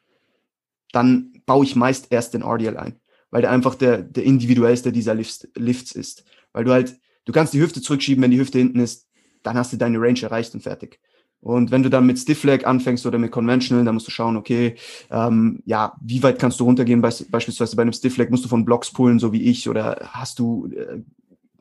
dann 0.92 1.42
baue 1.46 1.66
ich 1.66 1.76
meist 1.76 2.12
erst 2.12 2.34
den 2.34 2.42
RDL 2.42 2.78
ein, 2.78 3.00
weil 3.30 3.42
der 3.42 3.52
einfach 3.52 3.76
der, 3.76 4.02
der 4.02 4.24
individuellste 4.24 4.92
dieser 4.92 5.14
Lifts, 5.14 5.48
Lifts 5.56 5.92
ist. 5.92 6.24
Weil 6.54 6.64
du 6.64 6.72
halt, 6.72 6.98
du 7.26 7.34
kannst 7.34 7.54
die 7.54 7.60
Hüfte 7.60 7.82
zurückschieben, 7.82 8.24
wenn 8.24 8.32
die 8.32 8.40
Hüfte 8.40 8.58
hinten 8.58 8.80
ist, 8.80 9.08
dann 9.44 9.58
hast 9.58 9.74
du 9.74 9.78
deine 9.78 10.00
Range 10.00 10.22
erreicht 10.22 10.54
und 10.56 10.62
fertig. 10.62 11.00
Und 11.46 11.70
wenn 11.70 11.84
du 11.84 11.92
dann 11.92 12.08
mit 12.08 12.18
Stiff 12.18 12.44
Leg 12.44 12.66
anfängst 12.66 13.06
oder 13.06 13.20
mit 13.20 13.32
Conventional, 13.32 13.86
dann 13.86 13.94
musst 13.94 14.08
du 14.08 14.12
schauen, 14.12 14.36
okay, 14.36 14.74
ähm, 15.12 15.62
ja, 15.66 15.94
wie 16.02 16.24
weit 16.24 16.40
kannst 16.40 16.60
du 16.60 16.64
runtergehen? 16.64 17.04
Be 17.04 17.14
beispielsweise 17.30 17.76
bei 17.76 17.84
einem 17.84 17.94
Stiff 17.94 18.18
Leg 18.18 18.32
musst 18.32 18.46
du 18.46 18.50
von 18.50 18.66
Blocks 18.66 18.92
pullen, 18.92 19.20
so 19.20 19.32
wie 19.32 19.44
ich, 19.44 19.70
oder 19.70 20.10
hast 20.10 20.40
du 20.40 20.72
äh, 20.76 21.04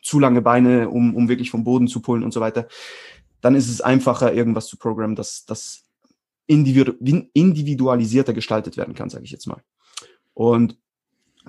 zu 0.01 0.18
lange 0.20 0.41
Beine, 0.41 0.89
um, 0.89 1.14
um 1.14 1.28
wirklich 1.28 1.51
vom 1.51 1.64
Boden 1.64 1.87
zu 1.87 2.01
pullen 2.01 2.24
und 2.24 2.32
so 2.32 2.41
weiter. 2.41 2.66
Dann 3.43 3.55
ist 3.55 3.68
es 3.68 3.82
einfacher, 3.82 4.32
irgendwas 4.32 4.68
zu 4.68 4.78
programmen, 4.78 5.16
dass 5.16 5.45
das 5.45 5.85
individualisierter 6.47 8.32
gestaltet 8.32 8.78
werden 8.78 8.95
kann, 8.95 9.11
sage 9.11 9.24
ich 9.24 9.32
jetzt 9.32 9.47
mal. 9.47 9.62
Und 10.32 10.78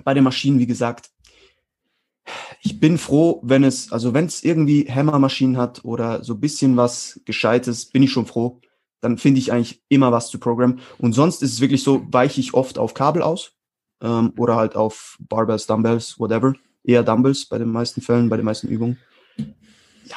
bei 0.04 0.12
den 0.12 0.24
Maschinen, 0.24 0.58
wie 0.58 0.66
gesagt, 0.66 1.08
ich 2.66 2.80
bin 2.80 2.98
froh, 2.98 3.40
wenn 3.44 3.62
es, 3.62 3.92
also 3.92 4.12
wenn 4.12 4.26
es 4.26 4.42
irgendwie 4.42 4.90
Hammermaschinen 4.90 5.56
hat 5.56 5.84
oder 5.84 6.24
so 6.24 6.34
bisschen 6.34 6.76
was 6.76 7.20
Gescheites, 7.24 7.86
bin 7.86 8.02
ich 8.02 8.10
schon 8.10 8.26
froh. 8.26 8.60
Dann 9.00 9.18
finde 9.18 9.38
ich 9.38 9.52
eigentlich 9.52 9.80
immer 9.88 10.10
was 10.10 10.30
zu 10.30 10.40
programmen. 10.40 10.80
Und 10.98 11.12
sonst 11.12 11.44
ist 11.44 11.52
es 11.52 11.60
wirklich 11.60 11.84
so, 11.84 12.04
weiche 12.10 12.40
ich 12.40 12.54
oft 12.54 12.76
auf 12.76 12.92
Kabel 12.92 13.22
aus 13.22 13.52
ähm, 14.02 14.32
oder 14.36 14.56
halt 14.56 14.74
auf 14.74 15.16
Barbells, 15.20 15.68
Dumbbells, 15.68 16.18
whatever. 16.18 16.54
Eher 16.82 17.04
Dumbbells 17.04 17.46
bei 17.46 17.58
den 17.58 17.68
meisten 17.68 18.00
Fällen, 18.00 18.28
bei 18.28 18.36
den 18.36 18.44
meisten 18.44 18.66
Übungen. 18.66 18.98
Ja. 19.38 20.16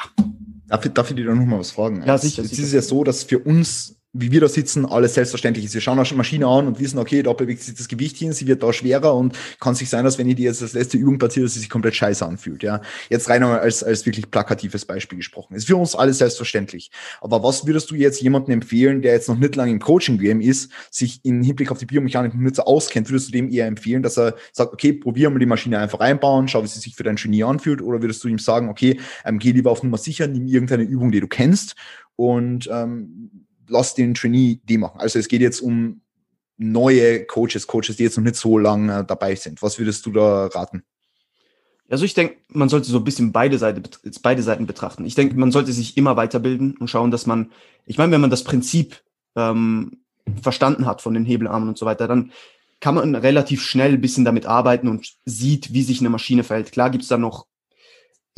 Darf, 0.68 0.90
darf 0.92 1.10
ich 1.12 1.16
dir 1.16 1.26
da 1.28 1.36
nochmal 1.36 1.60
was 1.60 1.70
fragen? 1.70 2.04
Ja, 2.04 2.18
sicher. 2.18 2.42
Jetzt 2.42 2.50
sicher. 2.50 2.64
ist 2.64 2.70
es 2.70 2.74
ja 2.74 2.82
so, 2.82 3.04
dass 3.04 3.24
für 3.24 3.38
uns 3.38 3.99
wie 4.20 4.32
wir 4.32 4.42
da 4.42 4.48
sitzen, 4.48 4.86
alles 4.86 5.14
selbstverständlich 5.14 5.66
ist. 5.66 5.74
Wir 5.74 5.82
schauen 5.82 6.00
eine 6.00 6.18
Maschine 6.18 6.48
an 6.48 6.68
und 6.68 6.80
wissen, 6.80 7.00
okay, 7.00 7.24
da 7.24 7.34
bewegt 7.34 7.62
sich 7.62 7.76
das 7.76 7.88
Gewicht 7.88 8.18
hin, 8.18 8.34
sie 8.34 8.48
wird 8.48 8.64
da 8.64 8.74
schwerer 8.74 9.16
und 9.16 9.38
kann 9.60 9.76
sich 9.76 9.90
sein, 9.90 10.04
dass 10.06 10.18
wenn 10.18 10.28
ich 10.30 10.36
die 10.36 10.44
jetzt 10.44 10.62
als 10.62 10.74
letzte 10.74 10.98
Übung 10.98 11.18
platziere, 11.18 11.46
dass 11.46 11.54
sie 11.54 11.60
sich 11.60 11.70
komplett 11.70 11.96
scheiße 11.96 12.26
anfühlt. 12.26 12.64
Ja, 12.64 12.82
jetzt 13.10 13.30
rein 13.30 13.44
als, 13.44 13.84
als 13.84 14.06
wirklich 14.06 14.30
plakatives 14.30 14.86
Beispiel 14.86 15.18
gesprochen. 15.18 15.56
Ist 15.56 15.68
für 15.68 15.76
uns 15.76 15.96
alles 15.96 16.18
selbstverständlich. 16.18 16.92
Aber 17.22 17.44
was 17.44 17.66
würdest 17.66 17.92
du 17.92 17.96
jetzt 17.96 18.22
jemandem 18.22 18.56
empfehlen, 18.56 19.02
der 19.02 19.14
jetzt 19.14 19.30
noch 19.30 19.38
nicht 19.38 19.56
lange 19.56 19.72
im 19.72 19.80
Coaching-Game 19.80 20.42
ist, 20.42 20.72
sich 20.92 21.22
im 21.24 21.42
Hinblick 21.42 21.72
auf 21.72 21.78
die 21.78 21.86
Biomechanik 21.86 22.34
nicht 22.36 22.56
so 22.56 22.64
auskennt, 22.64 23.10
würdest 23.10 23.30
du 23.30 23.32
dem 23.32 23.50
eher 23.50 23.68
empfehlen, 23.68 24.04
dass 24.04 24.18
er 24.18 24.36
sagt, 24.52 24.74
okay, 24.74 24.94
probier 24.94 25.30
mal 25.30 25.40
die 25.40 25.46
Maschine 25.46 25.80
einfach 25.80 26.00
einbauen, 26.00 26.48
schau, 26.48 26.64
wie 26.64 26.68
sie 26.68 26.80
sich 26.80 26.96
für 26.96 27.04
dein 27.04 27.16
Genie 27.16 27.44
anfühlt, 27.44 27.82
oder 27.82 28.02
würdest 28.02 28.24
du 28.24 28.28
ihm 28.28 28.40
sagen, 28.40 28.70
okay, 28.70 29.00
ähm, 29.26 29.40
geh 29.40 29.52
lieber 29.52 29.72
auf 29.72 29.84
Nummer 29.84 29.98
sicher, 29.98 30.28
nimm 30.28 30.48
irgendeine 30.48 30.84
Übung, 30.84 31.12
die 31.12 31.20
du 31.20 31.28
kennst 31.28 31.76
und 32.16 32.70
ähm, 32.72 33.46
lass 33.70 33.96
den 33.96 34.14
Trainee 34.14 34.60
die 34.64 34.78
machen. 34.78 35.00
Also 35.00 35.20
es 35.20 35.28
geht 35.28 35.42
jetzt 35.42 35.62
um 35.62 36.02
neue 36.58 37.26
Coaches, 37.26 37.68
Coaches, 37.68 37.96
die 37.96 38.04
jetzt 38.04 38.18
noch 38.18 38.24
nicht 38.24 38.36
so 38.36 38.58
lange 38.58 39.06
dabei 39.06 39.36
sind. 39.36 39.62
Was 39.62 39.80
würdest 39.80 40.06
du 40.06 40.12
da 40.12 40.48
raten? 40.48 40.84
Also 41.90 42.06
ich 42.06 42.14
denke, 42.14 42.38
man 42.50 42.70
sollte 42.70 42.88
so 42.90 42.98
ein 42.98 43.04
bisschen 43.04 43.32
beide, 43.32 43.58
Seite, 43.58 43.82
beide 44.22 44.44
Seiten 44.44 44.68
betrachten. 44.68 45.06
Ich 45.06 45.16
denke, 45.16 45.36
man 45.36 45.52
sollte 45.52 45.72
sich 45.74 45.98
immer 45.98 46.18
weiterbilden 46.18 46.78
und 46.78 46.90
schauen, 46.90 47.10
dass 47.12 47.26
man, 47.26 47.52
ich 47.86 47.98
meine, 47.98 48.12
wenn 48.12 48.22
man 48.22 48.30
das 48.30 48.44
Prinzip 48.44 49.02
ähm, 49.36 50.04
verstanden 50.42 50.86
hat 50.86 51.02
von 51.02 51.14
den 51.14 51.26
Hebelarmen 51.26 51.70
und 51.70 51.78
so 51.78 51.86
weiter, 51.86 52.08
dann 52.08 52.32
kann 52.80 52.96
man 52.96 53.16
relativ 53.16 53.64
schnell 53.64 53.94
ein 53.94 54.02
bisschen 54.02 54.24
damit 54.24 54.46
arbeiten 54.46 54.88
und 54.88 55.16
sieht, 55.26 55.74
wie 55.74 55.84
sich 55.84 56.00
eine 56.00 56.10
Maschine 56.10 56.44
verhält. 56.44 56.72
Klar 56.72 56.92
gibt's 56.92 57.08
da 57.08 57.18
noch 57.18 57.48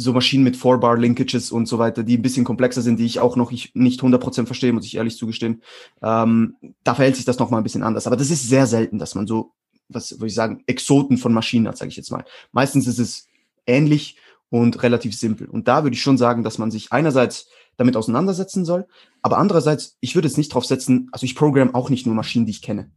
so 0.02 0.14
Maschinen 0.14 0.44
mit 0.44 0.58
Four-Bar-Linkages 0.58 1.52
und 1.52 1.68
so 1.68 1.80
weiter, 1.80 2.04
die 2.04 2.18
ein 2.18 2.22
bisschen 2.22 2.46
komplexer 2.46 2.82
sind, 2.82 3.00
die 3.00 3.06
ich 3.06 3.20
auch 3.20 3.36
noch 3.36 3.52
nicht 3.52 3.74
100% 3.76 4.46
verstehe, 4.46 4.74
muss 4.74 4.86
ich 4.86 4.96
ehrlich 4.96 5.18
zugestehen. 5.18 5.62
Ähm, 6.02 6.56
da 6.84 6.96
verhält 6.96 7.16
sich 7.16 7.26
das 7.26 7.40
noch 7.40 7.50
mal 7.50 7.58
ein 7.58 7.64
bisschen 7.64 7.84
anders. 7.84 8.08
Aber 8.08 8.16
das 8.16 8.32
ist 8.32 8.48
sehr 8.48 8.68
selten, 8.68 9.00
dass 9.00 9.16
man 9.16 9.28
so, 9.28 9.52
was 9.90 10.12
würde 10.14 10.28
ich 10.28 10.36
sagen, 10.36 10.64
Exoten 10.66 11.18
von 11.18 11.34
Maschinen 11.34 11.68
hat, 11.68 11.78
sage 11.78 11.90
ich 11.90 11.98
jetzt 11.98 12.12
mal. 12.12 12.26
Meistens 12.52 12.88
ist 12.88 13.00
es 13.00 13.28
ähnlich 13.66 14.18
und 14.50 14.82
relativ 14.84 15.18
simpel. 15.18 15.48
Und 15.48 15.68
da 15.68 15.84
würde 15.84 15.96
ich 15.96 16.02
schon 16.02 16.18
sagen, 16.18 16.44
dass 16.44 16.58
man 16.58 16.72
sich 16.72 16.92
einerseits 16.92 17.48
damit 17.78 17.96
auseinandersetzen 17.96 18.66
soll, 18.66 18.88
aber 19.22 19.38
andererseits, 19.38 19.98
ich 20.02 20.16
würde 20.16 20.28
es 20.28 20.38
nicht 20.38 20.54
drauf 20.54 20.66
setzen, 20.66 21.10
also 21.12 21.26
ich 21.26 21.36
programme 21.36 21.74
auch 21.74 21.90
nicht 21.90 22.06
nur 22.06 22.16
Maschinen, 22.16 22.46
die 22.46 22.52
ich 22.52 22.62
kenne. 22.62 22.92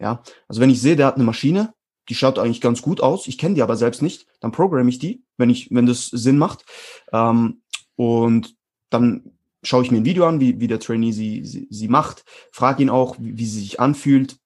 Ja, 0.00 0.22
also 0.48 0.60
wenn 0.60 0.70
ich 0.70 0.80
sehe, 0.80 0.96
der 0.96 1.06
hat 1.06 1.16
eine 1.16 1.24
Maschine, 1.24 1.72
die 2.08 2.14
schaut 2.14 2.38
eigentlich 2.38 2.60
ganz 2.60 2.82
gut 2.82 3.00
aus, 3.00 3.26
ich 3.26 3.38
kenne 3.38 3.54
die 3.54 3.62
aber 3.62 3.76
selbst 3.76 4.02
nicht, 4.02 4.26
dann 4.40 4.52
programme 4.52 4.88
ich 4.88 4.98
die, 4.98 5.22
wenn 5.36 5.50
ich, 5.50 5.70
wenn 5.70 5.86
das 5.86 6.06
Sinn 6.06 6.38
macht. 6.38 6.64
Ähm, 7.12 7.62
und 7.96 8.56
dann 8.90 9.32
schaue 9.62 9.82
ich 9.82 9.90
mir 9.90 9.98
ein 9.98 10.04
Video 10.04 10.26
an, 10.26 10.40
wie, 10.40 10.60
wie 10.60 10.66
der 10.66 10.80
Trainee 10.80 11.12
sie, 11.12 11.44
sie, 11.44 11.66
sie 11.70 11.88
macht, 11.88 12.24
frage 12.52 12.82
ihn 12.82 12.90
auch, 12.90 13.16
wie, 13.18 13.38
wie 13.38 13.46
sie 13.46 13.60
sich 13.60 13.80
anfühlt, 13.80 14.36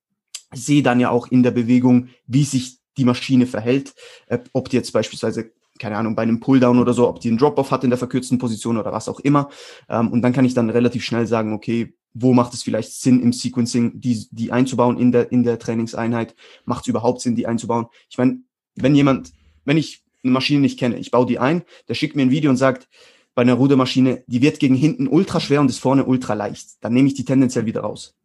sehe 0.52 0.82
dann 0.82 1.00
ja 1.00 1.10
auch 1.10 1.28
in 1.28 1.42
der 1.42 1.50
Bewegung, 1.50 2.08
wie 2.26 2.44
sich 2.44 2.78
die 2.96 3.04
Maschine 3.04 3.46
verhält, 3.46 3.94
äh, 4.26 4.38
ob 4.52 4.68
die 4.68 4.76
jetzt 4.76 4.92
beispielsweise 4.92 5.52
keine 5.78 5.96
Ahnung, 5.96 6.14
bei 6.14 6.22
einem 6.22 6.40
Pulldown 6.40 6.78
oder 6.78 6.92
so, 6.92 7.08
ob 7.08 7.20
die 7.20 7.28
einen 7.28 7.38
Drop-off 7.38 7.70
hat 7.70 7.84
in 7.84 7.90
der 7.90 7.98
verkürzten 7.98 8.38
Position 8.38 8.76
oder 8.76 8.92
was 8.92 9.08
auch 9.08 9.20
immer. 9.20 9.48
Ähm, 9.88 10.10
und 10.10 10.22
dann 10.22 10.32
kann 10.32 10.44
ich 10.44 10.54
dann 10.54 10.70
relativ 10.70 11.04
schnell 11.04 11.26
sagen, 11.26 11.52
okay, 11.52 11.94
wo 12.14 12.32
macht 12.32 12.54
es 12.54 12.62
vielleicht 12.62 12.92
Sinn 12.92 13.20
im 13.20 13.32
Sequencing, 13.32 14.00
die, 14.00 14.26
die 14.30 14.52
einzubauen 14.52 14.98
in 14.98 15.12
der, 15.12 15.30
in 15.30 15.42
der 15.42 15.58
Trainingseinheit? 15.58 16.34
Macht 16.64 16.82
es 16.82 16.88
überhaupt 16.88 17.20
Sinn, 17.20 17.36
die 17.36 17.46
einzubauen? 17.46 17.86
Ich 18.10 18.18
meine, 18.18 18.40
wenn 18.74 18.94
jemand, 18.94 19.32
wenn 19.64 19.76
ich 19.76 20.02
eine 20.22 20.32
Maschine 20.32 20.60
nicht 20.60 20.78
kenne, 20.78 20.98
ich 20.98 21.10
baue 21.10 21.26
die 21.26 21.38
ein, 21.38 21.62
der 21.88 21.94
schickt 21.94 22.16
mir 22.16 22.22
ein 22.22 22.30
Video 22.30 22.50
und 22.50 22.56
sagt, 22.56 22.88
bei 23.34 23.42
einer 23.42 23.54
Rudermaschine, 23.54 24.24
die 24.26 24.42
wird 24.42 24.58
gegen 24.58 24.74
hinten 24.74 25.06
ultra 25.06 25.38
schwer 25.38 25.60
und 25.60 25.70
ist 25.70 25.78
vorne 25.78 26.04
ultra 26.04 26.34
leicht. 26.34 26.82
Dann 26.82 26.92
nehme 26.92 27.06
ich 27.06 27.14
die 27.14 27.24
tendenziell 27.24 27.66
wieder 27.66 27.82
raus. 27.82 28.16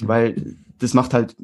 Weil 0.00 0.56
das 0.78 0.94
macht 0.94 1.12
halt 1.12 1.36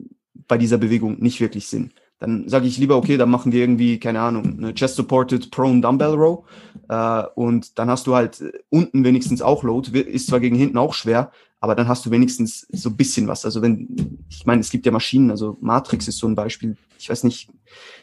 bei 0.46 0.58
dieser 0.58 0.78
Bewegung 0.78 1.18
nicht 1.18 1.40
wirklich 1.40 1.66
Sinn 1.66 1.92
dann 2.20 2.48
sage 2.48 2.66
ich 2.66 2.76
lieber, 2.76 2.96
okay, 2.96 3.16
dann 3.16 3.30
machen 3.30 3.50
wir 3.50 3.60
irgendwie, 3.60 3.98
keine 3.98 4.20
Ahnung, 4.20 4.58
eine 4.58 4.74
Chest-Supported 4.74 5.50
Prone 5.50 5.80
Dumbbell 5.80 6.14
Row 6.14 6.44
äh, 6.88 7.22
und 7.34 7.78
dann 7.78 7.88
hast 7.88 8.06
du 8.06 8.14
halt 8.14 8.42
äh, 8.42 8.52
unten 8.68 9.04
wenigstens 9.04 9.40
auch 9.40 9.64
Load, 9.64 9.98
ist 9.98 10.28
zwar 10.28 10.38
gegen 10.38 10.54
hinten 10.54 10.76
auch 10.76 10.92
schwer, 10.92 11.32
aber 11.60 11.74
dann 11.74 11.88
hast 11.88 12.04
du 12.04 12.10
wenigstens 12.10 12.66
so 12.70 12.90
ein 12.90 12.96
bisschen 12.96 13.26
was. 13.26 13.46
Also 13.46 13.62
wenn, 13.62 14.18
ich 14.28 14.44
meine, 14.44 14.60
es 14.60 14.70
gibt 14.70 14.84
ja 14.84 14.92
Maschinen, 14.92 15.30
also 15.30 15.56
Matrix 15.62 16.08
ist 16.08 16.18
so 16.18 16.28
ein 16.28 16.34
Beispiel, 16.34 16.76
ich 16.98 17.08
weiß 17.08 17.24
nicht, 17.24 17.48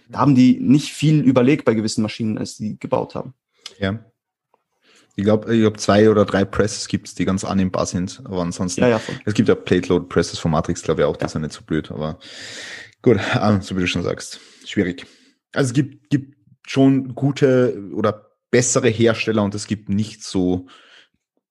da 0.10 0.20
haben 0.20 0.34
die 0.34 0.60
nicht 0.60 0.92
viel 0.92 1.22
überlegt 1.22 1.64
bei 1.64 1.76
gewissen 1.76 2.02
Maschinen, 2.02 2.40
als 2.40 2.58
die 2.58 2.80
gebaut 2.80 3.14
haben. 3.14 3.36
Ja. 3.80 4.00
Ich 5.16 5.24
glaube, 5.24 5.54
ich 5.54 5.62
glaub, 5.62 5.80
zwei 5.80 6.10
oder 6.12 6.26
drei 6.26 6.46
Presses 6.46 6.88
gibt 6.88 7.08
es, 7.08 7.16
die 7.16 7.26
ganz 7.26 7.44
annehmbar 7.44 7.88
sind, 7.88 8.22
aber 8.24 8.42
ansonsten, 8.42 8.82
ja, 8.82 8.88
ja, 8.90 9.02
es 9.26 9.34
gibt 9.34 9.50
ja 9.50 9.56
Plate-Load-Presses 9.56 10.38
von 10.38 10.52
Matrix, 10.52 10.84
glaube 10.84 11.02
ich 11.02 11.08
auch, 11.08 11.18
die 11.18 11.24
ja. 11.24 11.30
sind 11.30 11.42
nicht 11.42 11.54
so 11.54 11.62
blöd, 11.64 11.90
aber 11.90 12.20
Gut, 13.08 13.20
ah, 13.36 13.62
so 13.62 13.74
wie 13.78 13.80
du 13.80 13.88
schon 13.88 14.04
sagst, 14.04 14.42
schwierig. 14.66 15.06
Also 15.54 15.70
es 15.70 15.74
gibt, 15.74 16.10
gibt 16.10 16.36
schon 16.68 17.16
gute 17.16 17.82
oder 17.94 18.32
bessere 18.52 18.90
Hersteller 18.90 19.44
und 19.44 19.56
es 19.56 19.66
gibt 19.66 19.88
nicht 19.88 20.26
so 20.26 20.68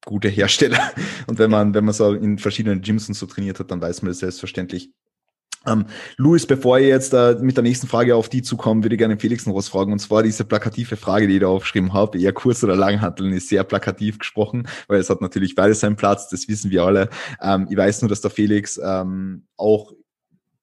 gute 0.04 0.28
Hersteller. 0.28 0.92
Und 1.26 1.38
wenn 1.38 1.50
man, 1.50 1.72
wenn 1.72 1.86
man 1.86 1.94
so 1.94 2.12
in 2.12 2.38
verschiedenen 2.38 2.82
Gyms 2.82 3.08
und 3.08 3.14
so 3.14 3.24
trainiert 3.24 3.58
hat, 3.58 3.70
dann 3.70 3.80
weiß 3.80 4.02
man 4.02 4.10
das 4.10 4.18
selbstverständlich. 4.18 4.92
Ähm, 5.66 5.86
Luis, 6.18 6.46
bevor 6.46 6.78
ihr 6.78 6.88
jetzt 6.88 7.14
äh, 7.14 7.36
mit 7.40 7.56
der 7.56 7.64
nächsten 7.64 7.88
Frage 7.88 8.14
auf 8.14 8.28
die 8.28 8.42
zukommt, 8.42 8.84
würde 8.84 8.94
ich 8.94 8.98
gerne 8.98 9.18
Felix 9.18 9.46
noch 9.46 9.54
was 9.54 9.68
fragen. 9.68 9.92
Und 9.92 9.98
zwar 9.98 10.22
diese 10.22 10.44
plakative 10.44 10.96
Frage, 10.96 11.26
die 11.26 11.34
ich 11.34 11.40
da 11.40 11.48
aufgeschrieben 11.48 11.94
habe, 11.94 12.20
eher 12.20 12.34
kurz 12.34 12.62
oder 12.62 12.76
lang 12.76 13.00
handeln, 13.00 13.32
ist 13.32 13.48
sehr 13.48 13.64
plakativ 13.64 14.18
gesprochen, 14.18 14.68
weil 14.88 15.00
es 15.00 15.08
hat 15.08 15.22
natürlich 15.22 15.54
beides 15.54 15.80
seinen 15.80 15.96
Platz, 15.96 16.28
das 16.28 16.48
wissen 16.48 16.70
wir 16.70 16.84
alle. 16.84 17.08
Ähm, 17.40 17.66
ich 17.70 17.76
weiß 17.76 18.02
nur, 18.02 18.10
dass 18.10 18.20
der 18.20 18.30
Felix 18.30 18.78
ähm, 18.84 19.46
auch 19.56 19.92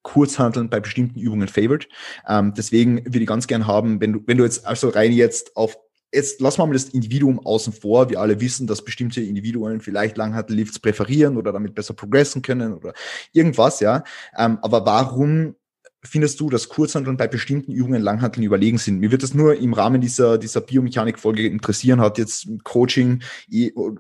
Kurzhandeln 0.03 0.69
bei 0.69 0.79
bestimmten 0.79 1.19
Übungen 1.19 1.47
favored. 1.47 1.87
Ähm, 2.27 2.53
deswegen 2.55 3.03
würde 3.05 3.21
ich 3.21 3.27
ganz 3.27 3.47
gern 3.47 3.67
haben, 3.67 3.99
wenn 3.99 4.13
du, 4.13 4.19
wenn 4.25 4.37
du 4.37 4.43
jetzt 4.43 4.65
also 4.65 4.89
rein 4.89 5.11
jetzt 5.11 5.55
auf 5.55 5.77
jetzt 6.13 6.41
lassen 6.41 6.59
wir 6.59 6.67
mal 6.67 6.73
das 6.73 6.89
Individuum 6.89 7.39
außen 7.43 7.73
vor. 7.73 8.09
Wir 8.09 8.19
alle 8.19 8.39
wissen, 8.39 8.67
dass 8.67 8.83
bestimmte 8.83 9.21
Individuen 9.21 9.81
vielleicht 9.81 10.15
Langhantel-Lifts 10.17 10.79
präferieren 10.79 11.37
oder 11.37 11.51
damit 11.51 11.73
besser 11.73 11.93
progressen 11.93 12.41
können 12.41 12.73
oder 12.73 12.93
irgendwas, 13.31 13.79
ja. 13.79 14.03
Ähm, 14.37 14.59
aber 14.61 14.85
warum 14.85 15.55
findest 16.03 16.39
du, 16.39 16.49
dass 16.49 16.69
Kurzhandeln 16.69 17.17
bei 17.17 17.27
bestimmten 17.27 17.71
Übungen 17.71 18.01
Langhanteln 18.01 18.45
überlegen 18.45 18.77
sind? 18.77 18.99
Mir 18.99 19.11
wird 19.11 19.23
das 19.23 19.33
nur 19.33 19.55
im 19.55 19.73
Rahmen 19.73 20.01
dieser, 20.01 20.37
dieser 20.37 20.61
Biomechanik-Folge 20.61 21.47
interessieren. 21.47 22.01
Hat 22.01 22.17
jetzt 22.17 22.47
Coaching 22.63 23.23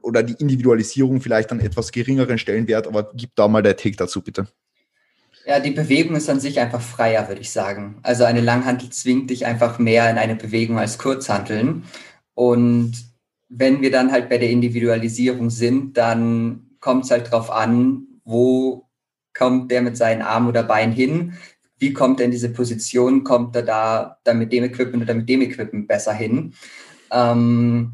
oder 0.01 0.21
die 0.21 0.33
Individualisierung 0.33 1.21
vielleicht 1.21 1.51
an 1.51 1.61
etwas 1.61 1.91
geringeren 1.91 2.37
Stellenwert, 2.37 2.87
aber 2.87 3.11
gib 3.15 3.35
da 3.35 3.47
mal 3.47 3.63
der 3.63 3.77
Take 3.77 3.95
dazu, 3.95 4.21
bitte. 4.21 4.47
Ja, 5.45 5.59
die 5.59 5.71
Bewegung 5.71 6.15
ist 6.15 6.29
an 6.29 6.39
sich 6.39 6.59
einfach 6.59 6.81
freier, 6.81 7.27
würde 7.27 7.41
ich 7.41 7.51
sagen. 7.51 7.99
Also 8.01 8.23
eine 8.23 8.39
Langhantel 8.39 8.89
zwingt 8.89 9.29
dich 9.29 9.45
einfach 9.45 9.77
mehr 9.77 10.09
in 10.09 10.17
eine 10.17 10.35
Bewegung 10.35 10.79
als 10.79 10.97
Kurzhanteln. 10.97 11.83
Und 12.33 12.93
wenn 13.49 13.81
wir 13.81 13.91
dann 13.91 14.11
halt 14.11 14.29
bei 14.29 14.37
der 14.37 14.49
Individualisierung 14.49 15.49
sind, 15.49 15.97
dann 15.97 16.77
kommt 16.79 17.05
es 17.05 17.11
halt 17.11 17.29
drauf 17.31 17.51
an, 17.51 18.07
wo 18.23 18.87
kommt 19.33 19.69
der 19.71 19.81
mit 19.81 19.97
seinen 19.97 20.21
Arm 20.21 20.47
oder 20.47 20.63
Bein 20.63 20.91
hin? 20.93 21.33
Wie 21.77 21.91
kommt 21.91 22.21
er 22.21 22.25
in 22.25 22.31
diese 22.31 22.49
Position? 22.49 23.25
Kommt 23.25 23.55
er 23.55 23.63
da, 23.63 24.17
da 24.23 24.33
mit 24.33 24.53
dem 24.53 24.63
Equipment 24.63 25.03
oder 25.03 25.13
mit 25.13 25.27
dem 25.27 25.41
Equipment 25.41 25.87
besser 25.87 26.13
hin? 26.13 26.53
Ähm, 27.11 27.93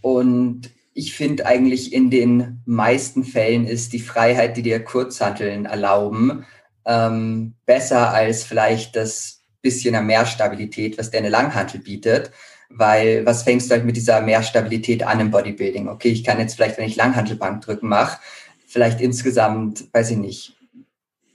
und 0.00 0.70
ich 1.00 1.14
finde 1.14 1.46
eigentlich 1.46 1.94
in 1.94 2.10
den 2.10 2.60
meisten 2.66 3.24
Fällen 3.24 3.66
ist 3.66 3.94
die 3.94 4.00
Freiheit, 4.00 4.58
die 4.58 4.62
dir 4.62 4.84
Kurzhanteln 4.84 5.64
erlauben, 5.64 6.44
ähm, 6.84 7.54
besser 7.64 8.12
als 8.12 8.44
vielleicht 8.44 8.96
das 8.96 9.40
bisschen 9.62 10.06
mehr 10.06 10.26
Stabilität, 10.26 10.98
was 10.98 11.10
der 11.10 11.20
eine 11.20 11.30
Langhantel 11.30 11.80
bietet. 11.80 12.32
Weil 12.68 13.24
was 13.24 13.44
fängst 13.44 13.70
du 13.70 13.74
halt 13.74 13.86
mit 13.86 13.96
dieser 13.96 14.20
Mehrstabilität 14.20 15.02
an 15.02 15.20
im 15.20 15.30
Bodybuilding? 15.30 15.88
Okay, 15.88 16.10
ich 16.10 16.22
kann 16.22 16.38
jetzt 16.38 16.56
vielleicht, 16.56 16.76
wenn 16.76 16.86
ich 16.86 16.96
Langhantelbank 16.96 17.62
drücken 17.62 17.88
mache, 17.88 18.20
vielleicht 18.66 19.00
insgesamt, 19.00 19.86
weiß 19.94 20.10
ich 20.10 20.18
nicht, 20.18 20.56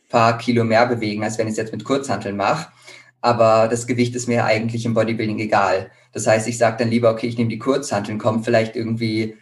paar 0.10 0.38
Kilo 0.38 0.64
mehr 0.64 0.86
bewegen, 0.86 1.24
als 1.24 1.40
wenn 1.40 1.48
ich 1.48 1.54
es 1.54 1.58
jetzt 1.58 1.74
mit 1.74 1.84
Kurzhanteln 1.84 2.38
mache. 2.38 2.72
Aber 3.20 3.68
das 3.68 3.88
Gewicht 3.88 4.16
ist 4.16 4.28
mir 4.28 4.46
eigentlich 4.46 4.86
im 4.86 4.94
Bodybuilding 4.94 5.40
egal. 5.40 5.90
Das 6.12 6.28
heißt, 6.28 6.48
ich 6.48 6.60
sage 6.60 6.78
dann 6.78 6.90
lieber, 6.90 7.10
okay, 7.10 7.26
ich 7.26 7.38
nehme 7.38 7.50
die 7.50 7.58
Kurzhanteln, 7.58 8.20
komme 8.20 8.44
vielleicht 8.44 8.76
irgendwie 8.76 9.36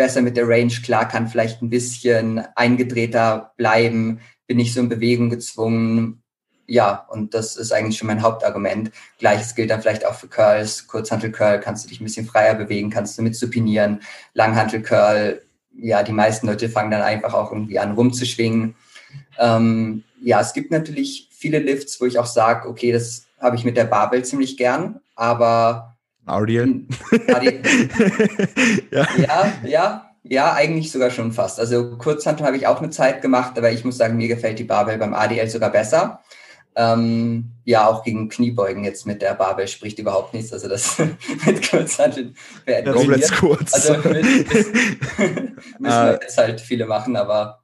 besser 0.00 0.22
mit 0.22 0.38
der 0.38 0.48
Range 0.48 0.72
klar, 0.82 1.06
kann 1.06 1.28
vielleicht 1.28 1.60
ein 1.60 1.68
bisschen 1.68 2.38
eingedrehter 2.54 3.52
bleiben, 3.58 4.20
bin 4.46 4.56
nicht 4.56 4.72
so 4.72 4.80
in 4.80 4.88
Bewegung 4.88 5.28
gezwungen. 5.28 6.22
Ja, 6.66 7.06
und 7.10 7.34
das 7.34 7.54
ist 7.56 7.70
eigentlich 7.70 7.98
schon 7.98 8.06
mein 8.06 8.22
Hauptargument. 8.22 8.92
Gleiches 9.18 9.54
gilt 9.54 9.68
dann 9.68 9.82
vielleicht 9.82 10.06
auch 10.06 10.14
für 10.14 10.28
Curls. 10.28 10.86
Kurzhantel-Curl 10.86 11.60
kannst 11.60 11.84
du 11.84 11.90
dich 11.90 12.00
ein 12.00 12.04
bisschen 12.04 12.24
freier 12.24 12.54
bewegen, 12.54 12.88
kannst 12.88 13.18
du 13.18 13.22
mit 13.22 13.36
supinieren. 13.36 14.00
Langhantel-Curl, 14.32 15.42
ja, 15.76 16.02
die 16.02 16.12
meisten 16.12 16.46
Leute 16.46 16.70
fangen 16.70 16.92
dann 16.92 17.02
einfach 17.02 17.34
auch 17.34 17.52
irgendwie 17.52 17.78
an 17.78 17.92
rumzuschwingen. 17.92 18.76
Ähm, 19.38 20.04
ja, 20.22 20.40
es 20.40 20.54
gibt 20.54 20.70
natürlich 20.70 21.28
viele 21.30 21.58
Lifts, 21.58 22.00
wo 22.00 22.06
ich 22.06 22.18
auch 22.18 22.24
sage, 22.24 22.70
okay, 22.70 22.90
das 22.90 23.26
habe 23.38 23.56
ich 23.56 23.64
mit 23.64 23.76
der 23.76 23.84
Barbell 23.84 24.24
ziemlich 24.24 24.56
gern, 24.56 25.00
aber 25.14 25.89
RDL? 26.30 26.86
ja. 28.90 29.06
ja, 29.16 29.52
ja, 29.64 30.10
ja, 30.22 30.52
eigentlich 30.52 30.92
sogar 30.92 31.10
schon 31.10 31.32
fast. 31.32 31.58
Also 31.58 31.96
Kurzhantel 31.96 32.46
habe 32.46 32.56
ich 32.56 32.66
auch 32.66 32.78
eine 32.78 32.90
Zeit 32.90 33.22
gemacht, 33.22 33.56
aber 33.56 33.72
ich 33.72 33.84
muss 33.84 33.96
sagen, 33.96 34.16
mir 34.16 34.28
gefällt 34.28 34.58
die 34.58 34.64
Barbell 34.64 34.98
beim 34.98 35.14
ADL 35.14 35.48
sogar 35.48 35.70
besser. 35.70 36.20
Ähm, 36.76 37.52
ja, 37.64 37.86
auch 37.88 38.04
gegen 38.04 38.28
Kniebeugen 38.28 38.84
jetzt 38.84 39.06
mit 39.06 39.22
der 39.22 39.34
Barbell 39.34 39.66
spricht 39.66 39.98
überhaupt 39.98 40.34
nichts. 40.34 40.52
Also 40.52 40.68
das 40.68 40.98
mit 41.46 41.68
Kurzhanteln 41.68 42.36
wäre 42.64 42.92
Komplett 42.92 43.32
kurz. 43.32 43.74
Also 43.74 43.94
mit, 44.08 44.24
müssen 45.24 45.56
wir 45.80 46.18
jetzt 46.20 46.38
halt 46.38 46.60
viele 46.60 46.86
machen, 46.86 47.16
aber 47.16 47.62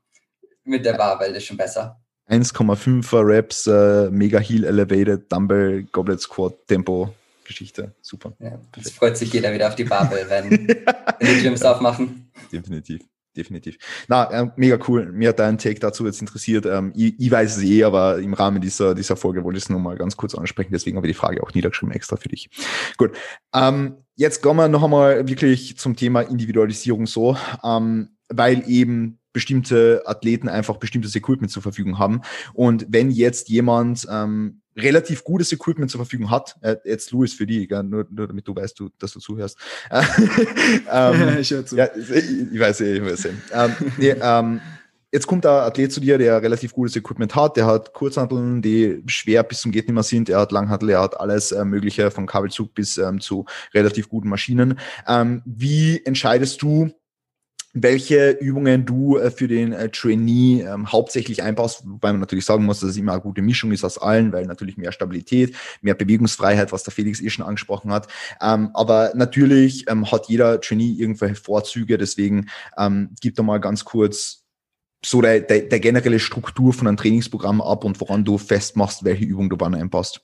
mit 0.65 0.85
der 0.85 0.95
Barbell 0.95 1.35
ist 1.37 1.45
schon 1.45 1.57
besser. 1.57 2.01
1,5er 2.29 3.25
Reps, 3.25 3.69
äh, 3.69 4.11
Mega 4.11 4.41
Heel 4.41 4.65
Elevated, 4.65 5.31
Dumbbell, 5.31 5.85
Goblet 5.93 6.21
Squat, 6.21 6.67
Tempo 6.67 7.15
Geschichte. 7.47 7.95
Super. 8.01 8.35
Ja, 8.39 8.61
jetzt 8.77 8.95
freut 8.95 9.17
sich 9.17 9.33
jeder 9.33 9.53
wieder 9.53 9.69
auf 9.69 9.75
die 9.75 9.85
Babel, 9.85 10.25
wenn, 10.29 10.51
wenn 10.51 11.37
die 11.37 11.43
Gyms 11.43 11.63
aufmachen. 11.63 12.31
Definitiv. 12.53 13.03
Definitiv. 13.37 13.77
Na, 14.09 14.31
äh, 14.31 14.51
mega 14.57 14.79
cool. 14.89 15.13
Mir 15.13 15.29
hat 15.29 15.39
dein 15.39 15.59
Take 15.59 15.79
dazu 15.79 16.07
jetzt 16.07 16.23
interessiert. 16.23 16.65
Ähm, 16.65 16.93
ich, 16.97 17.15
ich, 17.19 17.31
weiß 17.31 17.59
es 17.59 17.63
eh, 17.63 17.85
aber 17.85 18.19
im 18.19 18.33
Rahmen 18.33 18.63
dieser, 18.63 18.95
dieser 18.95 19.17
Folge 19.17 19.45
wollte 19.45 19.59
ich 19.59 19.65
es 19.65 19.71
nur 19.71 19.79
mal 19.79 19.97
ganz 19.97 20.17
kurz 20.17 20.35
ansprechen. 20.35 20.73
Deswegen 20.73 20.97
habe 20.97 21.07
ich 21.07 21.15
die 21.15 21.19
Frage 21.19 21.43
auch 21.43 21.53
niedergeschrieben 21.53 21.95
extra 21.95 22.17
für 22.17 22.31
dich. 22.31 22.49
Gut. 22.97 23.13
Ähm, 23.55 23.97
jetzt 24.15 24.43
kommen 24.43 24.61
wir 24.61 24.69
noch 24.69 24.83
einmal 24.83 25.29
wirklich 25.29 25.77
zum 25.77 25.97
Thema 25.97 26.23
Individualisierung 26.23 27.07
so. 27.07 27.37
Ähm, 27.63 28.17
weil 28.29 28.69
eben 28.69 29.19
bestimmte 29.33 30.03
Athleten 30.07 30.49
einfach 30.49 30.79
bestimmtes 30.79 31.15
Equipment 31.15 31.53
zur 31.53 31.63
Verfügung 31.63 31.99
haben. 31.99 32.23
Und 32.55 32.87
wenn 32.89 33.11
jetzt 33.11 33.51
jemand 33.51 34.07
ähm, 34.11 34.63
relativ 34.77 35.25
gutes 35.25 35.53
Equipment 35.53 35.91
zur 35.91 36.01
Verfügung 36.01 36.31
hat, 36.31 36.57
äh, 36.61 36.77
jetzt 36.85 37.11
Louis 37.11 37.33
für 37.33 37.47
die, 37.47 37.67
gell, 37.67 37.83
nur, 37.83 38.07
nur 38.11 38.29
damit 38.29 38.47
du 38.47 38.55
weißt, 38.55 38.79
du, 38.79 38.91
dass 38.99 39.13
du 39.13 39.21
zuhörst. 39.21 39.59
ähm, 40.93 41.39
ich, 41.41 41.51
höre 41.51 41.65
zu. 41.65 41.77
Ja, 41.77 41.89
ich, 41.97 42.11
ich 42.11 42.61
weiß, 42.61 42.81
ich 42.81 43.03
weiß. 43.03 43.25
Ähm, 43.53 43.75
nee, 43.97 44.15
ähm, 44.21 44.61
jetzt 45.11 45.27
kommt 45.27 45.47
ein 45.47 45.53
Athlet 45.53 45.93
zu 45.93 46.01
dir, 46.01 46.19
der 46.19 46.43
relativ 46.43 46.73
gutes 46.73 46.95
Equipment 46.97 47.35
hat, 47.35 47.57
der 47.57 47.67
hat 47.67 47.95
Kurzhanteln, 47.95 48.61
die 48.61 49.03
schwer 49.07 49.43
bis 49.43 49.61
zum 49.63 49.73
geht 49.73 49.87
nicht 49.87 49.95
mehr 49.95 50.03
sind, 50.03 50.29
er 50.29 50.41
hat 50.41 50.53
Langhantel, 50.53 50.91
er 50.91 51.01
hat 51.01 51.19
alles 51.19 51.53
äh, 51.53 51.65
mögliche 51.65 52.11
von 52.11 52.27
Kabelzug 52.27 52.75
bis 52.75 52.99
ähm, 52.99 53.21
zu 53.21 53.47
relativ 53.73 54.09
guten 54.09 54.29
Maschinen. 54.29 54.79
Ähm, 55.09 55.43
wie 55.47 56.05
entscheidest 56.05 56.61
du, 56.61 56.91
welche 57.79 58.31
Übungen 58.31 58.87
du 58.87 59.19
äh, 59.19 59.31
für 59.31 59.49
den 59.49 59.73
äh, 59.73 59.91
Trainee 59.91 60.63
ähm, 60.63 60.91
hauptsächlich 60.91 61.43
einbaust, 61.43 61.83
wobei 61.85 62.11
man 62.11 62.21
natürlich 62.21 62.47
sagen 62.47 62.65
muss, 62.65 62.81
dass 62.81 62.91
es 62.91 62.97
immer 62.97 63.13
eine 63.13 63.21
gute 63.21 63.43
Mischung 63.43 63.71
ist 63.71 63.85
aus 63.85 63.99
allen, 63.99 64.33
weil 64.33 64.47
natürlich 64.47 64.79
mehr 64.79 64.93
Stabilität, 64.93 65.55
mehr 65.83 65.95
Bewegungsfreiheit, 65.95 66.73
was 66.73 66.85
der 66.85 66.95
Felix 66.95 67.21
eh 67.21 67.29
schon 67.29 67.45
angesprochen 67.45 67.93
hat. 67.93 68.09
Ähm, 68.41 68.71
aber 68.73 69.13
natürlich 69.15 69.85
ähm, 69.91 70.11
hat 70.11 70.29
jeder 70.29 70.59
Trainee 70.61 70.95
irgendwelche 70.97 71.35
Vorzüge, 71.35 71.99
deswegen 71.99 72.49
ähm, 72.79 73.11
gib 73.21 73.37
da 73.37 73.43
mal 73.43 73.61
ganz 73.61 73.85
kurz 73.85 74.45
so 75.05 75.21
der, 75.21 75.41
der, 75.41 75.61
der 75.63 75.81
generelle 75.81 76.19
Struktur 76.19 76.73
von 76.73 76.89
einem 76.89 76.97
Trainingsprogramm 76.97 77.61
ab 77.61 77.85
und 77.85 78.01
woran 78.01 78.25
du 78.25 78.39
festmachst, 78.39 79.05
welche 79.05 79.25
Übung 79.25 79.51
du 79.51 79.57
wann 79.61 79.75
einpasst. 79.75 80.23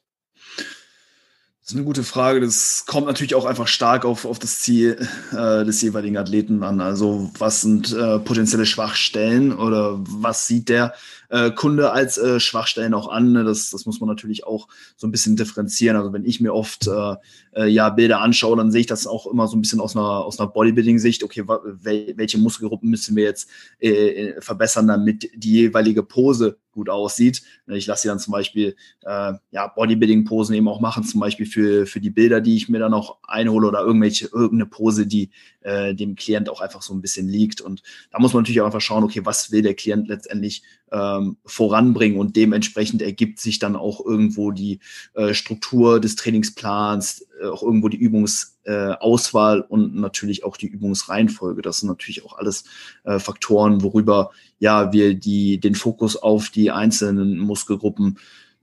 Das 1.63 1.71
ist 1.71 1.77
eine 1.77 1.85
gute 1.85 2.03
Frage. 2.03 2.41
Das 2.41 2.87
kommt 2.89 3.07
natürlich 3.07 3.37
auch 3.37 3.45
einfach 3.45 3.69
stark 3.69 4.05
auf, 4.05 4.25
auf 4.25 4.41
das 4.41 4.59
Ziel 4.59 5.09
äh, 5.31 5.65
des 5.65 5.81
jeweiligen 5.81 6.17
Athleten 6.17 6.65
an. 6.65 6.81
Also 6.81 7.31
was 7.39 7.61
sind 7.61 7.93
äh, 7.93 8.19
potenzielle 8.19 8.67
Schwachstellen 8.67 9.57
oder 9.57 10.01
was 10.01 10.49
sieht 10.49 10.69
der 10.69 10.93
äh, 11.33 11.51
Kunde 11.51 11.93
als 11.93 12.19
äh, 12.19 12.39
Schwachstellen 12.39 12.93
auch 12.93 13.09
an. 13.09 13.33
Ne? 13.33 13.43
Das, 13.43 13.71
das 13.71 13.87
muss 13.87 14.01
man 14.01 14.09
natürlich 14.09 14.47
auch 14.47 14.69
so 14.97 15.07
ein 15.07 15.11
bisschen 15.11 15.35
differenzieren. 15.35 15.97
Also 15.97 16.13
wenn 16.13 16.27
ich 16.27 16.41
mir 16.41 16.53
oft 16.53 16.87
äh, 16.87 17.15
äh, 17.53 17.67
ja 17.67 17.89
Bilder 17.89 18.21
anschaue, 18.21 18.57
dann 18.57 18.71
sehe 18.71 18.83
ich 18.83 18.87
das 18.87 19.07
auch 19.07 19.27
immer 19.27 19.49
so 19.49 19.57
ein 19.57 19.63
bisschen 19.63 19.81
aus 19.81 19.97
einer, 19.97 20.25
aus 20.25 20.39
einer 20.39 20.51
Bodybuilding-Sicht. 20.51 21.25
Okay, 21.25 21.45
wel 21.47 22.13
welche 22.17 22.37
Muskelgruppen 22.37 22.91
müssen 22.91 23.17
wir 23.17 23.25
jetzt 23.25 23.49
äh, 23.81 23.89
äh, 23.89 24.41
verbessern, 24.43 24.87
damit 24.87 25.31
die 25.35 25.53
jeweilige 25.53 26.03
Pose 26.03 26.59
gut 26.73 26.91
aussieht. 26.91 27.43
Ne, 27.67 27.79
ich 27.79 27.87
lasse 27.87 28.03
sie 28.03 28.09
dann 28.09 28.19
zum 28.19 28.33
Beispiel 28.33 28.77
äh, 29.03 29.33
ja, 29.51 29.69
Bodybuilding-Posen 29.69 30.55
eben 30.55 30.69
auch 30.69 30.81
machen, 30.81 31.05
zum 31.05 31.21
Beispiel 31.21 31.47
für, 31.47 31.87
für 31.87 32.01
die 32.01 32.11
Bilder, 32.11 32.43
die 32.43 32.57
ich 32.57 32.69
mir 32.69 32.79
dann 32.79 32.93
auch 32.93 33.19
einhole 33.23 33.69
oder 33.69 33.81
irgendwelche, 33.81 34.27
irgendeine 34.27 34.67
Pose, 34.67 35.07
die 35.07 35.31
äh, 35.63 35.95
dem 35.95 36.17
Klient 36.17 36.49
auch 36.49 36.61
einfach 36.61 36.83
so 36.83 36.95
ein 36.95 37.01
bisschen 37.01 37.29
liegt. 37.29 37.61
Und 37.61 37.83
da 38.11 38.19
muss 38.19 38.33
man 38.33 38.43
natürlich 38.43 38.61
auch 38.61 38.67
einfach 38.67 38.81
schauen, 38.81 39.05
okay, 39.05 39.25
was 39.25 39.51
will 39.51 39.63
der 39.63 39.75
Klient 39.75 40.09
letztendlich 40.09 40.63
ähm, 40.93 41.39
voranbringen 41.45 42.19
und 42.19 42.37
dementsprechend 42.37 43.03
ergibt 43.03 43.41
sich 43.41 43.59
dann 43.59 43.77
auch 43.77 44.05
irgendwo 44.05 44.51
die 44.51 44.81
äh, 45.15 45.33
Struktur 45.33 46.01
des 46.01 46.17
Trainingsplans, 46.17 47.27
äh, 47.41 47.47
auch 47.47 47.63
irgendwo 47.63 47.89
die 47.89 47.97
Übungsauswahl 47.97 49.61
äh, 49.61 49.65
und 49.69 49.95
natürlich 49.97 50.45
auch 50.45 50.57
die 50.57 50.67
Übungsreihenfolge. 50.67 51.63
Das 51.63 51.79
sind 51.79 51.89
natürlich 51.89 52.25
auch 52.25 52.37
alles 52.37 52.65
äh, 53.05 53.19
Faktoren, 53.19 53.83
worüber 53.83 54.33
ja 54.59 54.93
wir 54.93 55.15
die 55.15 55.59
den 55.59 55.75
Fokus 55.75 56.17
auf 56.17 56.51
die 56.51 56.71
einzelnen 56.71 57.39
Muskelgruppen 57.39 58.19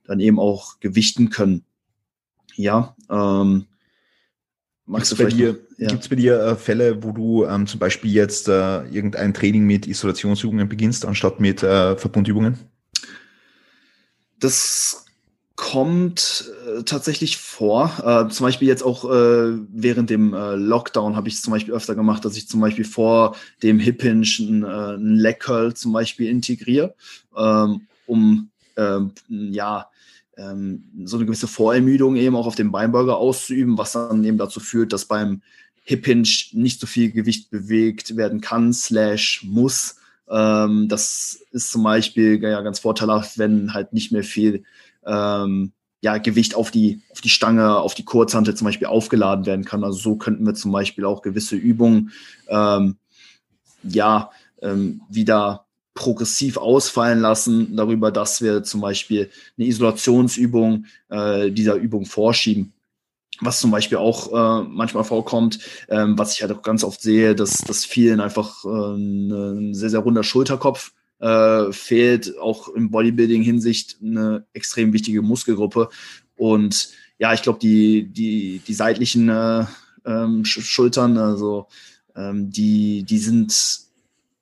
dann 0.06 0.20
eben 0.20 0.40
auch 0.40 0.80
gewichten 0.80 1.30
können. 1.30 1.64
Ja, 2.56 2.96
ähm, 3.10 3.66
Magst 4.90 5.16
Gibt's 5.16 5.24
bei 5.24 5.38
dir, 5.38 5.60
ja. 5.78 5.88
Gibt 5.88 6.02
es 6.02 6.10
bei 6.10 6.16
dir 6.16 6.40
äh, 6.40 6.56
Fälle, 6.56 7.04
wo 7.04 7.12
du 7.12 7.46
ähm, 7.46 7.68
zum 7.68 7.80
Beispiel 7.80 8.12
jetzt 8.12 8.48
äh, 8.48 8.86
irgendein 8.86 9.36
Training 9.36 9.64
mit 9.64 9.86
Isolationsübungen 9.86 10.68
beginnst, 10.68 11.06
anstatt 11.06 11.40
mit 11.40 11.62
äh, 11.62 11.96
Verbundübungen? 11.96 12.58
Das 14.40 15.06
kommt 15.56 16.52
äh, 16.66 16.82
tatsächlich 16.86 17.38
vor. 17.38 17.92
Äh, 18.04 18.32
zum 18.32 18.48
Beispiel 18.48 18.68
jetzt 18.68 18.82
auch 18.82 19.06
äh, 19.06 19.60
während 19.70 20.10
dem 20.10 20.34
Lockdown 20.34 21.16
habe 21.16 21.28
ich 21.28 21.36
es 21.36 21.44
zum 21.44 21.54
Beispiel 21.54 21.76
öfter 21.76 21.94
gemacht, 21.94 22.26
dass 22.26 22.36
ich 22.36 22.50
zum 22.50 22.60
Beispiel 22.60 22.86
vor 22.86 23.36
dem 23.62 23.78
Hip 23.78 24.02
Hinge 24.02 24.26
einen, 24.40 24.66
einen 24.66 25.18
Leg 25.18 25.40
Curl 25.40 25.76
zum 25.76 25.94
Beispiel 25.94 26.30
integriere, 26.30 26.96
ähm, 27.38 27.82
um 28.08 28.50
ähm, 28.76 29.12
ja 29.28 29.88
so 31.06 31.18
eine 31.18 31.26
gewisse 31.26 31.48
Vorermüdung 31.48 32.16
eben 32.16 32.36
auch 32.36 32.48
auf 32.48 32.56
dem 32.56 32.72
Beinbeuger 32.72 33.18
auszuüben, 33.18 33.78
was 33.78 33.94
dann 33.94 34.24
eben 34.24 34.38
dazu 34.38 34.60
führt, 34.60 34.94
dass 34.94 35.06
beim 35.06 35.42
Hip 35.84 36.06
Hinge 36.06 36.28
nicht 36.52 36.80
so 36.80 36.88
viel 36.88 37.12
Gewicht 37.12 37.50
bewegt 37.50 38.16
werden 38.16 38.42
kann, 38.42 38.74
slash 38.74 39.44
muss. 39.44 39.98
Ähm, 40.30 40.88
das 40.88 41.40
ist 41.52 41.72
zum 41.72 41.84
Beispiel 41.84 42.42
ja, 42.42 42.62
ganz 42.62 42.80
vorteilhaft, 42.80 43.38
wenn 43.38 43.74
halt 43.74 43.94
nicht 43.94 44.12
mehr 44.12 44.24
viel 44.24 44.64
ähm, 45.06 45.72
ja, 46.02 46.18
Gewicht 46.18 46.56
auf 46.56 46.72
die, 46.72 47.02
auf 47.12 47.22
die 47.22 47.30
Stange, 47.30 47.78
auf 47.78 47.94
die 47.94 48.06
Kurzhantel 48.06 48.56
zum 48.56 48.66
Beispiel 48.66 48.88
aufgeladen 48.88 49.46
werden 49.46 49.66
kann. 49.66 49.84
Also 49.84 49.98
so 49.98 50.16
könnten 50.16 50.46
wir 50.46 50.54
zum 50.54 50.72
Beispiel 50.72 51.06
auch 51.06 51.22
gewisse 51.22 51.56
Übungen 51.56 52.12
ähm, 52.48 52.98
ja 53.84 54.32
ähm, 54.62 55.02
wieder 55.10 55.66
progressiv 56.00 56.56
ausfallen 56.56 57.20
lassen, 57.20 57.76
darüber, 57.76 58.10
dass 58.10 58.42
wir 58.42 58.64
zum 58.64 58.80
Beispiel 58.80 59.30
eine 59.58 59.68
Isolationsübung 59.68 60.86
äh, 61.10 61.52
dieser 61.52 61.76
Übung 61.76 62.06
vorschieben. 62.06 62.72
Was 63.42 63.60
zum 63.60 63.72
Beispiel 63.72 63.98
auch 63.98 64.32
äh, 64.32 64.68
manchmal 64.70 65.04
vorkommt, 65.04 65.60
ähm, 65.90 66.18
was 66.18 66.34
ich 66.34 66.42
halt 66.42 66.54
auch 66.54 66.62
ganz 66.62 66.86
oft 66.86 67.02
sehe, 67.02 67.36
dass, 67.36 67.58
dass 67.58 67.84
vielen 67.84 68.22
einfach 68.22 68.64
äh, 68.64 68.96
ein 68.96 69.74
sehr, 69.74 69.90
sehr 69.90 70.00
runder 70.00 70.24
Schulterkopf 70.24 70.94
äh, 71.20 71.72
fehlt, 71.74 72.38
auch 72.40 72.70
im 72.70 72.92
Bodybuilding-Hinsicht 72.92 73.98
eine 74.02 74.46
extrem 74.54 74.94
wichtige 74.94 75.22
Muskelgruppe. 75.22 75.90
Und 76.38 76.92
ja, 77.18 77.34
ich 77.34 77.42
glaube, 77.42 77.60
die, 77.60 78.08
die, 78.08 78.62
die 78.66 78.74
seitlichen 78.74 79.28
äh, 79.28 79.66
ähm, 80.06 80.46
Schultern, 80.46 81.18
also 81.18 81.68
ähm, 82.16 82.50
die, 82.52 83.04
die 83.04 83.20
sind 83.20 83.89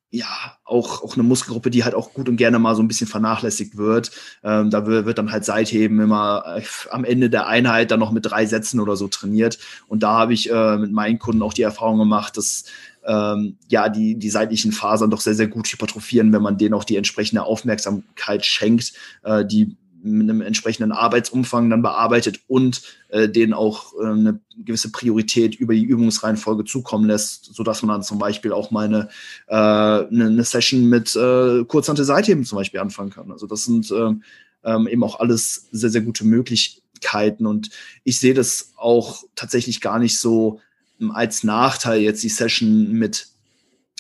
ja, 0.10 0.58
auch, 0.64 1.04
auch 1.04 1.16
eine 1.16 1.24
Muskelgruppe, 1.24 1.70
die 1.70 1.84
halt 1.84 1.94
auch 1.94 2.14
gut 2.14 2.30
und 2.30 2.38
gerne 2.38 2.60
mal 2.60 2.76
so 2.76 2.82
ein 2.82 2.88
bisschen 2.88 3.08
vernachlässigt 3.08 3.76
wird. 3.76 4.12
Ähm, 4.42 4.70
da 4.70 4.86
wird, 4.86 5.06
wird 5.06 5.18
dann 5.18 5.32
halt 5.32 5.44
Seitheben 5.44 6.00
immer 6.00 6.44
äh, 6.58 6.64
am 6.92 7.04
Ende 7.04 7.30
der 7.30 7.48
Einheit 7.48 7.92
dann 7.92 8.00
noch 8.00 8.12
mit 8.12 8.26
drei 8.26 8.46
Sätzen 8.46 8.80
oder 8.80 8.96
so 8.96 9.10
trainiert. 9.10 9.60
Und 9.88 10.04
da 10.04 10.14
habe 10.14 10.34
ich 10.34 10.50
äh, 10.50 10.78
mit 10.78 10.94
meinen 10.94 11.20
Kunden 11.20 11.42
auch 11.42 11.54
die 11.54 11.64
Erfahrung 11.64 12.00
gemacht, 12.00 12.38
dass 12.38 12.66
ähm, 13.06 13.58
ja 13.68 13.90
die, 13.90 14.16
die 14.16 14.30
seitlichen 14.30 14.72
Fasern 14.72 15.10
doch 15.10 15.22
sehr, 15.22 15.36
sehr 15.36 15.48
gut 15.48 15.68
hypertrophieren, 15.68 16.32
wenn 16.32 16.42
man 16.42 16.58
denen 16.58 16.74
auch 16.74 16.86
die 16.86 16.96
entsprechende 16.96 17.44
Aufmerksamkeit 17.44 18.46
schenkt, 18.46 18.94
äh, 19.24 19.46
die 19.46 19.76
mit 20.04 20.30
einem 20.30 20.42
entsprechenden 20.42 20.92
Arbeitsumfang 20.92 21.70
dann 21.70 21.82
bearbeitet 21.82 22.42
und 22.48 22.82
äh, 23.10 23.28
denen 23.28 23.54
auch 23.54 23.94
äh, 24.00 24.06
eine 24.06 24.40
gewisse 24.58 24.92
Priorität 24.92 25.56
über 25.56 25.74
die 25.74 25.84
Übungsreihenfolge 25.84 26.66
zukommen 26.66 27.06
lässt, 27.06 27.54
sodass 27.54 27.82
man 27.82 27.96
dann 27.96 28.04
zum 28.04 28.20
Beispiel 28.20 28.52
auch 28.52 28.72
mal 28.72 28.86
eine, 28.86 29.10
äh, 29.48 29.56
eine, 29.56 30.44
Session 30.44 30.86
mit 30.86 31.16
äh, 31.16 31.64
Kurzhante 31.66 32.06
Seitheben 32.06 32.46
zum 32.46 32.58
Beispiel 32.58 32.80
anfangen 32.80 33.12
kann. 33.12 33.32
Also 33.32 33.48
das 33.48 33.66
sind 33.66 33.92
äh, 33.92 34.14
ähm, 34.64 34.88
eben 34.88 35.04
auch 35.04 35.20
alles 35.20 35.68
sehr, 35.72 35.90
sehr 35.90 36.02
gute 36.02 36.26
Möglichkeiten 36.26 37.46
und 37.46 37.70
ich 38.04 38.20
sehe 38.20 38.34
das 38.34 38.74
auch 38.76 39.24
tatsächlich 39.36 39.82
gar 39.82 40.00
nicht 40.00 40.20
so 40.20 40.60
ähm, 41.00 41.12
als 41.12 41.44
Nachteil, 41.44 42.02
jetzt 42.02 42.24
die 42.24 42.30
Session 42.30 42.92
mit 42.92 43.28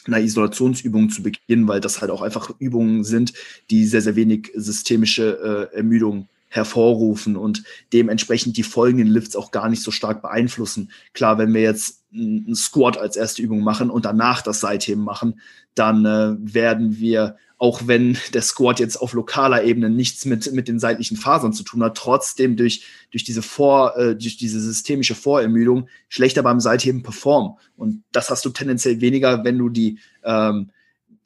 einer 0.08 0.20
Isolationsübung 0.20 1.10
zu 1.10 1.24
beginnen, 1.24 1.68
weil 1.68 1.82
das 1.82 2.01
halt 2.01 2.12
auch 2.12 2.22
einfach 2.22 2.51
Übungen 2.60 3.03
sind, 3.03 3.34
die 3.70 3.86
sehr, 3.86 4.01
sehr 4.01 4.16
wenig 4.16 4.51
systemische 4.55 5.70
äh, 5.74 5.78
Ermüdung 5.78 6.28
hervorrufen 6.50 7.36
und 7.36 7.64
dementsprechend 7.93 8.58
die 8.58 8.64
folgenden 8.64 9.08
Lifts 9.08 9.36
auch 9.36 9.52
gar 9.52 9.70
nicht 9.70 9.84
so 9.84 9.91
stark 9.91 10.22
beeinflussen. 10.22 10.91
Klar, 11.14 11.38
wenn 11.38 11.54
wir 11.54 11.62
jetzt 11.62 12.04
einen 12.14 12.56
Squat 12.56 12.98
als 12.98 13.16
erste 13.16 13.41
Übung 13.41 13.62
machen 13.62 13.89
und 13.89 14.06
danach 14.06 14.41
das 14.41 14.60
Seitheben 14.60 15.04
machen, 15.04 15.39
dann 15.76 16.06
äh, 16.06 16.36
werden 16.39 17.00
wir 17.00 17.38
auch 17.60 17.88
wenn 17.88 18.18
der 18.34 18.43
Squat 18.43 18.80
jetzt 18.80 18.98
auf 18.98 19.14
lokaler 19.14 19.64
Ebene 19.64 19.89
nichts 19.89 20.26
mit, 20.26 20.52
mit 20.54 20.68
den 20.68 20.80
seitlichen 20.80 21.18
Fasern 21.18 21.54
zu 21.54 21.64
tun 21.64 21.84
hat, 21.84 21.98
trotzdem 21.98 22.56
durch, 22.56 22.86
durch 23.12 23.24
diese 23.24 23.41
Vor, 23.41 23.98
äh, 23.98 24.16
durch 24.16 24.38
diese 24.38 24.60
systemische 24.60 25.16
Vorermüdung 25.16 25.88
schlechter 26.08 26.43
beim 26.43 26.60
Seitheben 26.60 27.02
performen. 27.02 27.54
Und 27.76 28.04
das 28.12 28.30
hast 28.30 28.45
du 28.45 28.50
tendenziell 28.50 29.02
weniger, 29.02 29.43
wenn 29.43 29.58
du 29.58 29.70
die 29.70 29.98
ähm, 30.24 30.70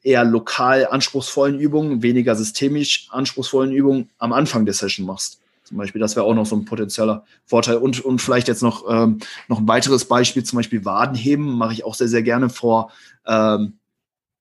eher 0.03 0.23
lokal 0.23 0.87
anspruchsvollen 0.87 1.59
Übungen, 1.59 2.01
weniger 2.01 2.35
systemisch 2.35 3.07
anspruchsvollen 3.11 3.71
Übungen 3.71 4.09
am 4.17 4.33
Anfang 4.33 4.65
der 4.65 4.73
Session 4.73 5.05
machst. 5.05 5.39
Zum 5.63 5.77
Beispiel, 5.77 6.01
das 6.01 6.15
wäre 6.15 6.25
auch 6.25 6.33
noch 6.33 6.45
so 6.45 6.55
ein 6.55 6.65
potenzieller 6.65 7.23
Vorteil. 7.45 7.77
Und, 7.77 8.03
und 8.03 8.21
vielleicht 8.21 8.47
jetzt 8.47 8.63
noch, 8.63 8.83
ähm, 8.89 9.19
noch 9.47 9.59
ein 9.59 9.67
weiteres 9.67 10.05
Beispiel, 10.05 10.43
zum 10.43 10.57
Beispiel 10.57 10.83
Wadenheben, 10.83 11.57
mache 11.57 11.73
ich 11.73 11.85
auch 11.85 11.95
sehr, 11.95 12.09
sehr 12.09 12.23
gerne 12.23 12.49
vor 12.49 12.91
ähm, 13.25 13.77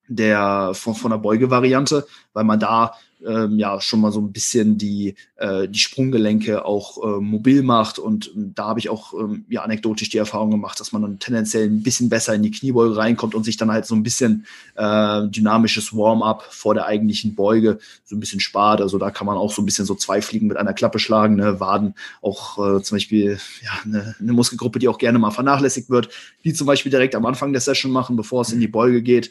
der 0.08 0.72
von, 0.74 0.94
von 0.96 1.12
der 1.12 1.18
Beugevariante, 1.18 2.06
weil 2.32 2.44
man 2.44 2.58
da 2.58 2.94
ähm, 3.26 3.58
ja 3.58 3.80
schon 3.80 4.00
mal 4.00 4.12
so 4.12 4.20
ein 4.20 4.32
bisschen 4.32 4.78
die, 4.78 5.14
äh, 5.36 5.68
die 5.68 5.78
Sprunggelenke 5.78 6.64
auch 6.64 7.02
äh, 7.02 7.20
mobil 7.20 7.62
macht. 7.62 7.98
Und 7.98 8.28
äh, 8.28 8.50
da 8.54 8.68
habe 8.68 8.80
ich 8.80 8.88
auch 8.88 9.12
ähm, 9.14 9.44
ja 9.48 9.62
anekdotisch 9.62 10.08
die 10.10 10.18
Erfahrung 10.18 10.50
gemacht, 10.50 10.80
dass 10.80 10.92
man 10.92 11.02
dann 11.02 11.18
tendenziell 11.18 11.66
ein 11.66 11.82
bisschen 11.82 12.08
besser 12.08 12.34
in 12.34 12.42
die 12.42 12.50
Kniebeuge 12.50 12.96
reinkommt 12.96 13.34
und 13.34 13.44
sich 13.44 13.56
dann 13.56 13.70
halt 13.70 13.86
so 13.86 13.94
ein 13.94 14.02
bisschen 14.02 14.46
äh, 14.74 15.26
dynamisches 15.28 15.94
Warm-up 15.96 16.42
vor 16.50 16.74
der 16.74 16.86
eigentlichen 16.86 17.34
Beuge 17.34 17.78
so 18.04 18.16
ein 18.16 18.20
bisschen 18.20 18.40
spart. 18.40 18.80
Also 18.80 18.98
da 18.98 19.10
kann 19.10 19.26
man 19.26 19.36
auch 19.36 19.52
so 19.52 19.62
ein 19.62 19.66
bisschen 19.66 19.86
so 19.86 19.94
zwei 19.94 20.22
Fliegen 20.22 20.46
mit 20.46 20.56
einer 20.56 20.74
Klappe 20.74 20.98
schlagen. 20.98 21.36
Ne? 21.36 21.60
Waden 21.60 21.94
auch 22.22 22.58
äh, 22.58 22.82
zum 22.82 22.96
Beispiel 22.96 23.38
ja, 23.62 23.70
eine, 23.84 24.14
eine 24.18 24.32
Muskelgruppe, 24.32 24.78
die 24.78 24.88
auch 24.88 24.98
gerne 24.98 25.18
mal 25.18 25.30
vernachlässigt 25.30 25.90
wird, 25.90 26.08
die 26.44 26.54
zum 26.54 26.66
Beispiel 26.66 26.90
direkt 26.90 27.14
am 27.14 27.26
Anfang 27.26 27.52
der 27.52 27.60
Session 27.60 27.92
machen, 27.92 28.16
bevor 28.16 28.42
es 28.42 28.52
in 28.52 28.60
die 28.60 28.68
Beuge 28.68 29.02
geht 29.02 29.30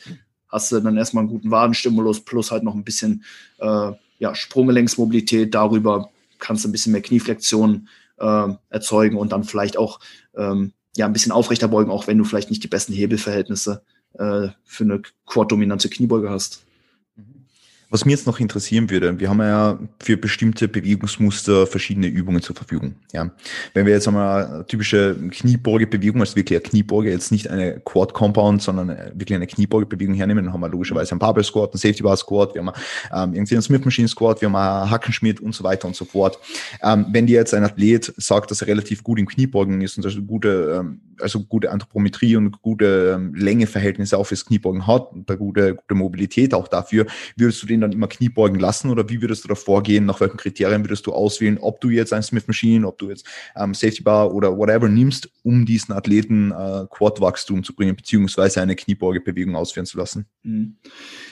hast 0.50 0.72
du 0.72 0.80
dann 0.80 0.98
erstmal 0.98 1.24
einen 1.24 1.32
guten 1.32 1.52
Wadenstimulus 1.52 2.22
plus 2.22 2.52
halt 2.52 2.64
noch 2.64 2.76
ein 2.76 2.84
bisschen 2.84 3.24
äh, 3.60 3.92
ja, 4.18 4.36
Sprunggelenksmobilität. 4.36 5.54
Darüber 5.54 6.10
kannst 6.40 6.64
du 6.64 6.70
ein 6.70 6.72
bisschen 6.72 6.92
mehr 6.92 7.02
Knieflexion 7.02 7.88
äh, 8.18 8.48
erzeugen 8.70 9.18
und 9.18 9.32
dann 9.32 9.44
vielleicht 9.44 9.78
auch 9.78 10.00
ähm, 10.36 10.74
ja, 10.96 11.06
ein 11.06 11.14
bisschen 11.14 11.32
aufrechter 11.32 11.68
beugen, 11.68 11.92
auch 11.92 12.08
wenn 12.08 12.18
du 12.18 12.24
vielleicht 12.24 12.50
nicht 12.50 12.64
die 12.64 12.68
besten 12.68 12.94
Hebelverhältnisse 12.94 13.84
äh, 14.14 14.50
für 14.66 14.84
eine 14.84 15.02
quad-dominante 15.26 15.90
Kniebeuge 15.90 16.30
hast. 16.30 16.66
Was 17.92 18.06
mir 18.06 18.12
jetzt 18.12 18.28
noch 18.28 18.40
interessieren 18.40 18.92
würde, 18.92 19.20
wir 19.20 19.30
haben 19.30 19.40
ja 19.40 19.80
für 20.00 20.16
bestimmte 20.16 20.68
Bewegungsmuster 20.68 21.66
verschiedene 21.66 22.06
Übungen 22.06 22.40
zur 22.40 22.56
Verfügung. 22.56 22.94
Ja. 23.14 23.32
Wenn 23.74 23.88
wir 23.88 23.94
jetzt 23.94 24.08
einmal 24.08 24.46
eine 24.46 24.68
typische 24.68 25.16
Kniebeugebewegung, 25.16 26.22
also 26.22 26.36
wirklich 26.36 26.60
eine 26.60 26.70
Kniebeuge, 26.70 27.10
jetzt 27.10 27.32
nicht 27.32 27.50
eine 27.50 27.80
Quad 27.80 28.14
Compound, 28.14 28.62
sondern 28.62 28.90
wirklich 28.90 29.34
eine 29.34 29.48
Kniebeugebewegung 29.48 30.14
hernehmen, 30.14 30.46
dann 30.46 30.54
haben 30.54 30.60
wir 30.60 30.70
logischerweise 30.70 31.14
einen 31.14 31.20
Barbell 31.20 31.44
Squat, 31.44 31.72
einen 31.74 31.80
Safety 31.80 32.04
Bar 32.04 32.16
Squat, 32.16 32.54
wir 32.54 32.64
haben 32.64 32.76
ähm, 33.12 33.34
irgendwie 33.34 33.56
einen 33.56 33.64
Smith 33.64 33.84
Machine 33.84 34.08
Squat, 34.08 34.40
wir 34.42 34.50
haben 34.50 34.56
einen 34.56 34.92
Hackenschmidt 34.92 35.40
und 35.40 35.56
so 35.56 35.64
weiter 35.64 35.88
und 35.88 35.96
so 35.96 36.06
fort. 36.06 36.38
Ähm, 36.84 37.08
wenn 37.10 37.26
dir 37.26 37.38
jetzt 37.38 37.56
ein 37.56 37.64
Athlet 37.64 38.14
sagt, 38.18 38.52
dass 38.52 38.62
er 38.62 38.68
relativ 38.68 39.04
gut 39.04 39.18
im 39.18 39.26
Kniebeugen 39.26 39.82
ist 39.82 39.98
und 39.98 40.06
also 40.06 40.22
gute, 40.22 40.80
ähm, 40.80 41.02
also 41.20 41.40
gute 41.40 41.72
Anthropometrie 41.72 42.36
und 42.36 42.62
gute 42.62 43.16
ähm, 43.16 43.34
Längeverhältnisse 43.34 44.16
auch 44.16 44.26
fürs 44.26 44.46
Kniebeugen 44.46 44.86
hat 44.86 45.12
und 45.12 45.28
eine 45.28 45.40
gute, 45.40 45.74
gute 45.74 45.96
Mobilität 45.96 46.54
auch 46.54 46.68
dafür, 46.68 47.08
würdest 47.36 47.64
du 47.64 47.66
den 47.66 47.79
dann 47.82 47.92
immer 47.92 48.08
Kniebeugen 48.08 48.60
lassen 48.60 48.90
oder 48.90 49.10
wie 49.10 49.22
würdest 49.22 49.44
du 49.44 49.48
da 49.48 49.56
vorgehen? 49.56 50.06
Nach 50.06 50.20
welchen 50.20 50.38
Kriterien 50.38 50.84
würdest 50.84 51.06
du 51.06 51.14
auswählen, 51.14 51.58
ob 51.60 51.82
du 51.82 51.90
jetzt 51.90 52.14
ein 52.14 52.24
Smith 52.24 52.48
Machine, 52.48 52.88
ob 52.88 52.98
du 52.98 53.10
jetzt 53.10 53.26
ähm, 53.56 53.74
Safety 53.74 54.04
Bar 54.04 54.34
oder 54.34 54.58
whatever 54.58 54.90
nimmst, 54.90 55.30
um 55.44 55.66
diesen 55.66 55.94
Athleten 55.94 56.52
äh, 56.52 56.86
Quad-Wachstum 56.90 57.64
zu 57.64 57.74
bringen, 57.74 57.96
beziehungsweise 57.96 58.62
eine 58.62 58.76
Kniebeugebewegung 58.76 59.56
ausführen 59.56 59.86
zu 59.86 59.98
lassen? 59.98 60.26
Mhm. 60.44 60.78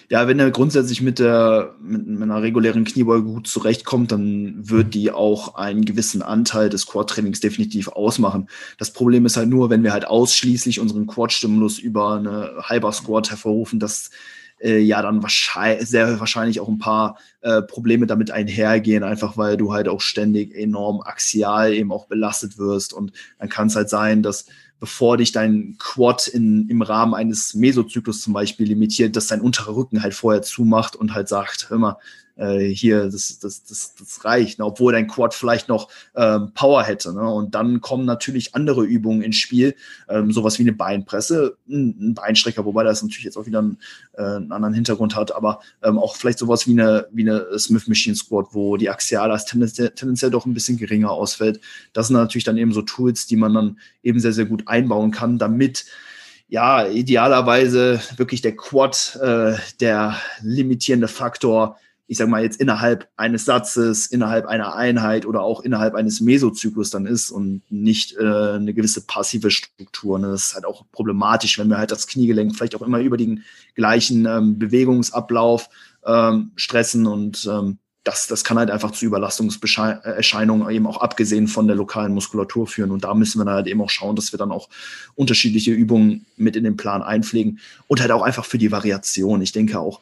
Ja, 0.10 0.28
wenn 0.28 0.40
er 0.40 0.52
grundsätzlich 0.52 1.02
mit 1.02 1.20
der 1.20 1.76
mit, 1.82 2.22
einer 2.22 2.42
regulären 2.42 2.86
Kniebeuge 2.86 3.24
gut 3.24 3.48
zurechtkommt, 3.48 4.12
dann 4.12 4.70
wird 4.70 4.94
die 4.94 5.12
auch 5.12 5.56
einen 5.56 5.84
gewissen 5.84 6.22
Anteil 6.22 6.70
des 6.70 6.86
Quad-Trainings 6.86 7.40
definitiv 7.40 7.90
ausmachen. 7.90 8.48
Das 8.78 8.94
Problem 8.94 9.26
ist 9.26 9.38
halt 9.38 9.50
nur, 9.50 9.70
wenn 9.70 9.84
wir 9.84 9.92
halt 9.92 10.08
ausschließlich 10.08 10.80
unseren 10.80 11.08
Quad-Stimulus 11.08 11.80
über 11.80 12.16
eine 12.16 12.54
Halber 12.64 12.92
Squat 12.92 13.30
hervorrufen, 13.30 13.80
dass 13.80 14.12
äh, 14.60 14.80
ja 14.80 15.02
dann 15.02 15.22
wahrscheinlich, 15.24 15.88
sehr 15.88 16.20
wahrscheinlich 16.20 16.60
auch 16.60 16.68
ein 16.68 16.80
paar 16.80 17.18
äh, 17.42 17.62
Probleme 17.62 18.08
damit 18.08 18.32
einhergehen, 18.32 19.04
einfach 19.04 19.38
weil 19.38 19.58
du 19.58 19.74
halt 19.74 19.88
auch 19.88 20.02
ständig 20.02 20.56
enorm 20.56 21.02
axial 21.02 21.74
eben 21.74 21.92
auch 21.92 22.08
belastet 22.08 22.58
wirst. 22.58 22.94
Und 22.94 23.12
dann 23.40 23.50
kann 23.50 23.68
es 23.68 23.76
halt 23.76 23.90
sein, 23.90 24.24
dass 24.24 24.46
bevor 24.80 25.18
dich 25.18 25.32
dein 25.32 25.76
Quad 25.80 26.28
in, 26.28 26.70
im 26.70 26.82
Rahmen 26.82 27.14
eines 27.14 27.54
Mesozyklus 27.54 28.22
zum 28.22 28.34
Beispiel 28.34 28.68
limitiert, 28.68 29.16
dass 29.16 29.28
dein 29.28 29.42
unterer 29.42 29.76
Rücken 29.76 30.04
halt 30.04 30.14
vorher 30.14 30.42
zumacht 30.42 30.96
und 30.96 31.14
halt 31.14 31.28
sagt, 31.28 31.70
hör 31.70 31.78
mal, 31.78 31.98
äh, 32.38 32.66
hier, 32.68 33.06
das, 33.06 33.40
das, 33.40 33.64
das, 33.64 33.96
das 33.96 34.26
reicht, 34.26 34.60
ne? 34.60 34.66
obwohl 34.66 34.94
dein 34.94 35.08
Quad 35.08 35.34
vielleicht 35.34 35.68
noch 35.68 35.90
ähm, 36.16 36.52
Power 36.54 36.84
hätte. 36.84 37.14
Ne? 37.14 37.22
Und 37.22 37.56
dann 37.56 37.82
kommen 37.82 38.06
natürlich 38.06 38.56
andere 38.56 38.84
Übungen 38.84 39.22
ins 39.22 39.38
Spiel, 39.38 39.76
ähm, 40.10 40.32
sowas 40.32 40.58
wie 40.60 40.64
eine 40.64 40.74
Beinpresse, 40.74 41.58
ein, 41.68 41.96
ein 42.00 42.14
Beinstrecker, 42.14 42.66
wobei 42.66 42.84
das 42.84 43.02
natürlich 43.02 43.26
jetzt 43.26 43.38
auch 43.38 43.46
wieder 43.46 43.60
einen, 43.60 43.78
äh, 44.14 44.22
einen 44.22 44.52
anderen 44.52 44.74
Hintergrund 44.74 45.16
hat, 45.16 45.36
aber 45.36 45.60
ähm, 45.84 45.98
auch 45.98 46.16
vielleicht 46.16 46.40
sowas 46.40 46.68
wie 46.68 46.72
eine, 46.72 47.08
wie 47.12 47.30
eine 47.30 47.60
Smith 47.60 47.88
Machine 47.88 48.16
Squat, 48.16 48.48
wo 48.52 48.78
die 48.78 48.90
Axialas 48.90 49.46
tendenziell, 49.46 50.32
doch 50.32 50.46
ein 50.46 50.54
bisschen 50.54 50.78
geringer 50.78 51.12
ausfällt. 51.12 51.60
Das 51.94 52.08
sind 52.08 52.16
natürlich 52.16 52.44
dann 52.44 52.58
eben 52.58 52.74
so 52.74 52.82
Tools, 52.82 53.28
die 53.28 53.36
man 53.36 53.54
dann 53.54 53.80
eben 54.04 54.20
sehr, 54.20 54.34
sehr 54.34 54.46
gut 54.46 54.68
einbauen 54.68 55.12
kann, 55.12 55.38
damit 55.38 55.86
ja, 56.50 56.88
idealerweise 56.88 58.00
wirklich 58.16 58.42
der 58.42 58.56
Quad 58.56 59.20
äh, 59.22 59.56
der 59.82 60.16
limitierende 60.42 61.10
Faktor 61.10 61.78
ich 62.08 62.18
sag 62.18 62.30
mal 62.30 62.42
jetzt 62.42 62.60
innerhalb 62.62 63.10
eines 63.18 63.46
Satzes, 63.46 64.08
innerhalb 64.08 64.46
einer 64.46 64.76
Einheit 64.76 65.26
oder 65.26 65.42
auch 65.42 65.62
innerhalb 65.62 65.94
eines 65.94 66.22
Mesozyklus 66.22 66.90
dann 66.90 67.06
ist 67.06 67.32
und 67.32 67.62
nicht 67.70 68.16
äh, 68.18 68.54
eine 68.56 68.74
gewisse 68.74 69.02
passive 69.02 69.52
Struktur. 69.52 70.18
Ne? 70.18 70.28
Das 70.28 70.48
ist 70.48 70.56
halt 70.56 70.66
auch 70.66 70.86
problematisch, 70.92 71.60
wenn 71.60 71.68
wir 71.68 71.78
halt 71.78 71.92
das 71.92 72.08
Kniegelenk 72.08 72.56
vielleicht 72.56 72.76
auch 72.76 72.82
immer 72.82 73.00
über 73.00 73.18
den 73.18 73.44
gleichen 73.76 74.26
ähm, 74.26 74.58
Bewegungsablauf 74.58 75.70
ähm, 76.06 76.52
stressen 76.56 77.06
und 77.08 77.48
ähm, 77.52 77.78
das, 78.08 78.28
das 78.28 78.46
kann 78.46 78.58
halt 78.58 78.72
einfach 78.72 78.92
zu 78.92 79.06
Überlastungserscheinungen 79.06 80.70
eben 80.70 80.88
auch 80.88 81.02
abgesehen 81.02 81.50
von 81.50 81.68
der 81.68 81.76
lokalen 81.76 82.14
Muskulatur 82.14 82.66
führen. 82.66 82.92
Und 82.92 83.04
da 83.04 83.14
müssen 83.14 83.38
wir 83.40 83.44
dann 83.44 83.56
halt 83.56 83.68
eben 83.68 83.82
auch 83.82 83.90
schauen, 83.90 84.16
dass 84.16 84.32
wir 84.32 84.40
dann 84.40 84.54
auch 84.54 84.70
unterschiedliche 85.16 85.72
Übungen 85.72 86.26
mit 86.38 86.56
in 86.56 86.64
den 86.64 86.78
Plan 86.78 87.04
einpflegen 87.04 87.60
und 87.88 88.00
halt 88.00 88.12
auch 88.12 88.22
einfach 88.22 88.46
für 88.46 88.58
die 88.58 88.72
Variation. 88.72 89.42
Ich 89.42 89.52
denke 89.52 89.78
auch, 89.78 90.00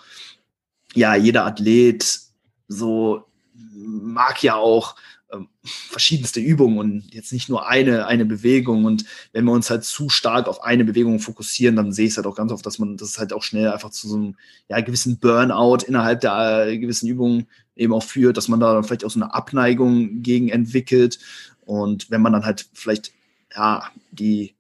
ja, 0.96 1.16
jeder 1.16 1.46
Athlet 1.46 2.20
so 2.68 3.26
mag 3.54 4.42
ja 4.42 4.56
auch 4.56 4.96
ähm, 5.32 5.50
verschiedenste 5.64 6.40
Übungen 6.40 6.78
und 6.78 7.14
jetzt 7.14 7.34
nicht 7.34 7.50
nur 7.50 7.68
eine, 7.68 8.08
eine 8.08 8.26
Bewegung. 8.26 8.86
Und 8.86 9.06
wenn 9.34 9.46
wir 9.46 9.52
uns 9.52 9.70
halt 9.70 9.84
zu 9.84 10.10
stark 10.10 10.48
auf 10.48 10.64
eine 10.64 10.86
Bewegung 10.86 11.20
fokussieren, 11.20 11.76
dann 11.76 11.92
sehe 11.92 12.06
ich 12.06 12.12
es 12.12 12.18
halt 12.18 12.28
auch 12.28 12.36
ganz 12.36 12.52
oft, 12.52 12.66
dass 12.66 12.80
man 12.80 12.98
das 12.98 13.18
halt 13.18 13.34
auch 13.34 13.44
schnell 13.44 13.72
einfach 13.72 13.92
zu 13.92 14.08
so 14.08 14.16
einem 14.16 14.36
ja, 14.70 14.80
gewissen 14.82 15.20
Burnout 15.20 15.86
innerhalb 15.86 16.22
der 16.22 16.68
äh, 16.68 16.78
gewissen 16.78 17.08
Übungen 17.08 17.48
eben 17.76 17.94
auch 17.94 18.04
führt, 18.04 18.38
dass 18.38 18.48
man 18.48 18.60
da 18.60 18.74
dann 18.74 18.84
vielleicht 18.84 19.06
auch 19.06 19.12
so 19.12 19.20
eine 19.20 19.34
Abneigung 19.34 20.22
gegen 20.22 20.50
entwickelt. 20.50 21.20
Und 21.66 22.10
wenn 22.12 22.22
man 22.22 22.34
dann 22.34 22.46
halt 22.46 22.68
vielleicht 22.74 23.12
ja 23.56 23.84
die 24.12 24.56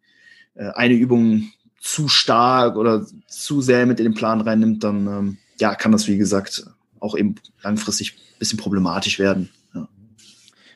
äh, 0.55 0.71
eine 0.71 0.95
Übung 0.95 1.51
zu 1.79 2.07
stark 2.07 2.75
oder 2.75 3.05
zu 3.27 3.61
sehr 3.61 3.85
mit 3.85 3.99
in 3.99 4.05
den 4.05 4.15
Plan 4.15 4.41
reinnimmt, 4.41 4.83
dann 4.83 5.07
ähm, 5.07 5.37
ja, 5.59 5.75
kann 5.75 5.91
das, 5.91 6.07
wie 6.07 6.17
gesagt, 6.17 6.65
auch 6.99 7.17
eben 7.17 7.35
langfristig 7.61 8.13
ein 8.13 8.39
bisschen 8.39 8.57
problematisch 8.57 9.19
werden. 9.19 9.49
Ja. 9.73 9.87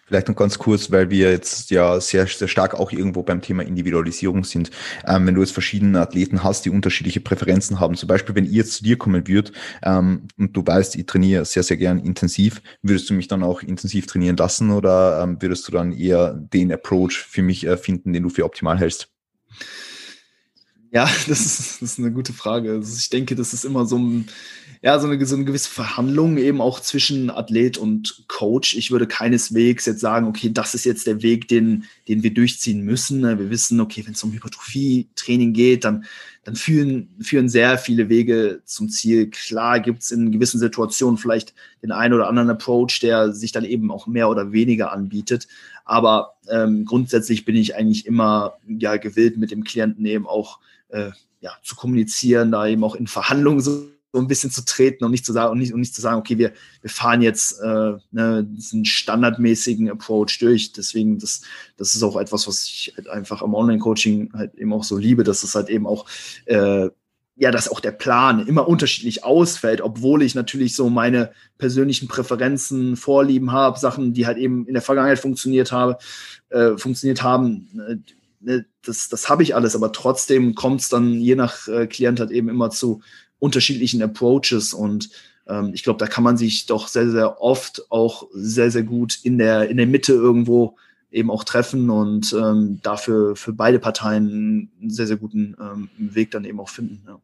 Vielleicht 0.06 0.28
noch 0.28 0.36
ganz 0.36 0.58
kurz, 0.58 0.92
weil 0.92 1.10
wir 1.10 1.32
jetzt 1.32 1.70
ja 1.70 2.00
sehr, 2.00 2.26
sehr 2.28 2.48
stark 2.48 2.74
auch 2.74 2.92
irgendwo 2.92 3.22
beim 3.22 3.42
Thema 3.42 3.64
Individualisierung 3.64 4.44
sind. 4.44 4.72
Ähm, 5.06 5.28
wenn 5.28 5.36
du 5.36 5.42
jetzt 5.42 5.52
verschiedene 5.52 6.00
Athleten 6.00 6.44
hast, 6.44 6.66
die 6.66 6.70
unterschiedliche 6.70 7.20
Präferenzen 7.20 7.80
haben, 7.80 7.96
zum 7.96 8.08
Beispiel, 8.08 8.36
wenn 8.36 8.46
jetzt 8.46 8.74
zu 8.74 8.84
dir 8.84 8.98
kommen 8.98 9.28
würde 9.28 9.52
ähm, 9.84 10.28
und 10.38 10.56
du 10.56 10.66
weißt, 10.66 10.96
ich 10.96 11.06
trainiere 11.06 11.46
sehr, 11.46 11.64
sehr 11.64 11.78
gern 11.78 12.00
intensiv, 12.00 12.62
würdest 12.82 13.10
du 13.10 13.14
mich 13.14 13.28
dann 13.28 13.44
auch 13.44 13.62
intensiv 13.62 14.08
trainieren 14.08 14.38
lassen 14.38 14.72
oder 14.72 15.22
ähm, 15.24 15.42
würdest 15.42 15.68
du 15.68 15.72
dann 15.72 15.92
eher 15.92 16.34
den 16.34 16.72
Approach 16.72 17.18
für 17.28 17.42
mich 17.42 17.66
äh, 17.68 17.78
finden, 17.78 18.14
den 18.14 18.24
du 18.24 18.30
für 18.30 18.46
optimal 18.46 18.80
hältst? 18.80 19.10
Ja, 20.92 21.06
das 21.28 21.46
ist, 21.46 21.82
das 21.82 21.92
ist 21.92 22.00
eine 22.00 22.12
gute 22.12 22.34
Frage. 22.34 22.72
Also 22.72 22.98
ich 22.98 23.10
denke, 23.10 23.36
das 23.36 23.54
ist 23.54 23.66
immer 23.66 23.86
so, 23.86 23.98
ein, 23.98 24.28
ja, 24.82 24.98
so, 24.98 25.08
eine, 25.08 25.26
so 25.26 25.36
eine 25.36 25.44
gewisse 25.44 25.70
Verhandlung 25.70 26.38
eben 26.38 26.62
auch 26.62 26.80
zwischen 26.80 27.30
Athlet 27.30 27.78
und 27.78 28.24
Coach. 28.30 28.78
Ich 28.78 28.92
würde 28.92 29.08
keineswegs 29.08 29.86
jetzt 29.86 30.00
sagen, 30.00 30.26
okay, 30.26 30.52
das 30.54 30.74
ist 30.74 30.86
jetzt 30.86 31.06
der 31.06 31.22
Weg, 31.22 31.50
den, 31.50 31.84
den 32.08 32.24
wir 32.24 32.34
durchziehen 32.34 32.86
müssen. 32.86 33.24
Wir 33.24 33.50
wissen, 33.50 33.82
okay, 33.82 34.04
wenn 34.06 34.14
es 34.14 34.24
um 34.24 34.32
Hypertrophie-Training 34.32 35.52
geht, 35.52 35.84
dann, 35.84 36.06
dann 36.46 36.56
führen, 36.56 37.10
führen 37.20 37.50
sehr 37.50 37.78
viele 37.78 38.08
Wege 38.08 38.62
zum 38.64 38.88
Ziel. 38.88 39.30
Klar 39.30 39.82
gibt 39.82 40.02
es 40.02 40.12
in 40.12 40.32
gewissen 40.32 40.60
Situationen 40.60 41.18
vielleicht 41.18 41.54
den 41.84 41.92
einen 41.92 42.14
oder 42.14 42.30
anderen 42.30 42.50
Approach, 42.50 43.02
der 43.02 43.34
sich 43.34 43.52
dann 43.52 43.66
eben 43.66 43.92
auch 43.92 44.08
mehr 44.08 44.30
oder 44.30 44.54
weniger 44.54 44.94
anbietet. 44.94 45.50
Aber 45.84 46.36
ähm, 46.50 46.86
grundsätzlich 46.86 47.44
bin 47.44 47.58
ich 47.58 47.76
eigentlich 47.76 48.06
immer 48.06 48.58
ja 48.66 48.96
gewillt, 48.96 49.36
mit 49.36 49.52
dem 49.52 49.66
Klienten 49.66 50.06
eben 50.06 50.26
auch 50.26 50.60
äh, 50.88 51.12
ja, 51.42 51.52
zu 51.64 51.76
kommunizieren, 51.76 52.52
da 52.52 52.66
eben 52.66 52.84
auch 52.86 52.96
in 52.96 53.08
Verhandlungen 53.08 53.60
so, 53.60 53.90
so 54.12 54.20
ein 54.20 54.28
bisschen 54.28 54.50
zu 54.50 54.66
treten 54.66 55.06
und 55.06 55.12
nicht 55.12 55.26
zu 55.26 55.34
sagen 55.34 55.52
und 55.52 55.60
nicht, 55.60 55.74
und 55.74 55.80
nicht 55.80 55.94
zu 55.94 56.02
sagen, 56.02 56.20
okay, 56.20 56.38
wir, 56.38 56.54
wir 56.82 56.90
fahren 56.90 57.22
jetzt 57.22 57.60
äh, 57.62 57.94
ne, 58.12 58.44
diesen 58.44 58.86
standardmäßigen 58.86 59.90
Approach 59.90 60.40
durch. 60.40 60.72
Deswegen, 60.74 61.20
das, 61.20 61.42
das 61.78 61.94
ist 61.94 62.02
auch 62.04 62.20
etwas, 62.20 62.48
was 62.48 62.66
ich 62.66 62.94
halt 62.98 63.08
einfach 63.08 63.42
am 63.42 63.54
Online-Coaching 63.54 64.32
halt 64.34 64.56
eben 64.56 64.74
auch 64.74 64.84
so 64.84 64.98
liebe, 64.98 65.24
dass 65.24 65.44
es 65.44 65.54
halt 65.54 65.70
eben 65.70 65.86
auch 65.86 66.08
äh, 66.46 66.90
ja, 67.40 67.52
dass 67.52 67.72
auch 67.72 67.80
der 67.80 67.92
Plan 67.92 68.46
immer 68.46 68.68
unterschiedlich 68.68 69.24
ausfällt, 69.24 69.80
obwohl 69.80 70.24
ich 70.24 70.36
natürlich 70.36 70.76
so 70.76 70.90
meine 70.90 71.32
persönlichen 71.58 72.10
Präferenzen, 72.10 72.98
Vorlieben 72.98 73.54
habe, 73.54 73.80
Sachen, 73.80 74.14
die 74.14 74.28
halt 74.28 74.38
eben 74.38 74.68
in 74.68 74.74
der 74.74 74.84
Vergangenheit 74.84 75.20
funktioniert 75.20 75.72
habe, 75.72 75.98
äh, 76.50 76.76
funktioniert 76.76 77.24
haben, 77.24 77.70
äh, 77.88 77.96
ne, 78.42 78.66
das, 78.82 79.08
das 79.08 79.30
habe 79.30 79.44
ich 79.44 79.56
alles, 79.56 79.74
aber 79.74 79.94
trotzdem 79.94 80.54
kommt 80.54 80.82
es 80.82 80.90
dann 80.90 81.14
je 81.14 81.36
nach 81.36 81.70
äh, 81.70 81.88
Klient 81.88 82.20
halt 82.20 82.32
eben 82.32 82.50
immer 82.50 82.72
zu 82.72 83.02
unterschiedlichen 83.40 84.02
Approaches 84.02 84.74
und 84.74 85.10
ähm, 85.48 85.72
ich 85.74 85.84
glaube, 85.84 86.00
da 86.00 86.08
kann 86.08 86.24
man 86.24 86.38
sich 86.38 86.68
doch 86.68 86.88
sehr, 86.88 87.10
sehr 87.10 87.42
oft 87.42 87.84
auch 87.90 88.28
sehr, 88.34 88.72
sehr 88.72 88.84
gut 88.84 89.20
in 89.24 89.38
der, 89.38 89.70
in 89.70 89.78
der 89.78 89.88
Mitte 89.88 90.14
irgendwo 90.14 90.78
eben 91.12 91.32
auch 91.32 91.44
treffen 91.44 91.90
und 91.90 92.34
ähm, 92.34 92.80
dafür 92.84 93.36
für 93.36 93.54
beide 93.54 93.80
Parteien 93.80 94.70
einen 94.80 94.90
sehr, 94.90 95.08
sehr 95.08 95.18
guten 95.18 95.56
ähm, 95.60 95.90
Weg 95.98 96.32
dann 96.32 96.46
eben 96.46 96.60
auch 96.60 96.70
finden. 96.70 97.04
Ja. 97.08 97.20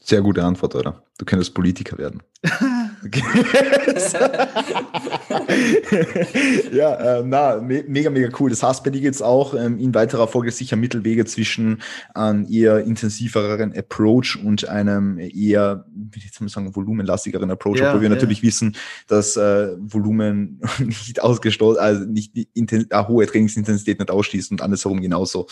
Sehr 0.00 0.22
gute 0.22 0.42
Antwort, 0.42 0.74
oder? 0.74 1.04
Du 1.18 1.24
könntest 1.24 1.54
Politiker 1.54 1.98
werden. 1.98 2.22
ja, 6.72 7.18
äh, 7.18 7.22
na, 7.24 7.56
me 7.60 7.84
mega, 7.86 8.10
mega 8.10 8.28
cool. 8.38 8.50
Das 8.50 8.62
heißt, 8.62 8.84
bei 8.84 8.90
dir 8.90 9.00
geht 9.00 9.14
es 9.14 9.22
auch 9.22 9.54
ähm, 9.54 9.78
in 9.78 9.94
weiterer 9.94 10.28
Folge 10.28 10.50
sicher 10.50 10.76
Mittelwege 10.76 11.24
zwischen 11.24 11.82
einem 12.14 12.44
ähm, 12.44 12.50
eher 12.50 12.78
intensiveren 12.84 13.76
Approach 13.76 14.38
und 14.42 14.68
einem 14.68 15.18
eher, 15.18 15.84
wie 15.94 16.18
ich 16.18 16.24
jetzt 16.26 16.40
mal 16.40 16.48
sagen, 16.48 16.74
volumenlastigeren 16.74 17.50
Approach, 17.50 17.78
ja, 17.78 17.88
obwohl 17.88 18.02
wir 18.02 18.08
ja. 18.08 18.14
natürlich 18.14 18.42
wissen, 18.42 18.76
dass 19.06 19.36
äh, 19.36 19.74
Volumen 19.78 20.60
nicht 20.78 21.22
ausgestoßen, 21.22 21.80
also 21.80 22.04
nicht 22.04 22.34
die 22.36 22.48
äh, 22.54 23.04
hohe 23.06 23.26
Trainingsintensität 23.26 23.98
nicht 23.98 24.10
ausschließt 24.10 24.50
und 24.50 24.62
andersherum 24.62 25.00
genauso. 25.00 25.46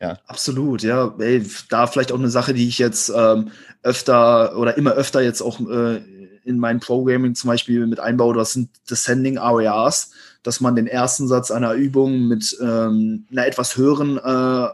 Ja. 0.00 0.18
Absolut, 0.26 0.82
ja. 0.82 1.14
Ey, 1.18 1.44
da 1.68 1.86
vielleicht 1.86 2.12
auch 2.12 2.18
eine 2.18 2.30
Sache, 2.30 2.54
die 2.54 2.68
ich 2.68 2.78
jetzt 2.78 3.12
ähm, 3.14 3.50
öfter 3.82 4.56
oder 4.58 4.76
immer 4.76 4.92
öfter 4.92 5.20
jetzt 5.22 5.40
auch 5.40 5.60
äh, 5.60 6.00
in 6.48 6.58
mein 6.58 6.80
Programming 6.80 7.34
zum 7.34 7.48
Beispiel 7.48 7.86
mit 7.86 8.00
einbaue, 8.00 8.34
das 8.34 8.54
sind 8.54 8.70
Descending 8.90 9.36
RARs, 9.38 10.12
dass 10.42 10.60
man 10.60 10.74
den 10.74 10.86
ersten 10.86 11.28
Satz 11.28 11.50
einer 11.50 11.74
Übung 11.74 12.26
mit 12.26 12.56
ähm, 12.60 13.26
einer 13.30 13.46
etwas 13.46 13.76
höheren 13.76 14.16
äh, 14.16 14.68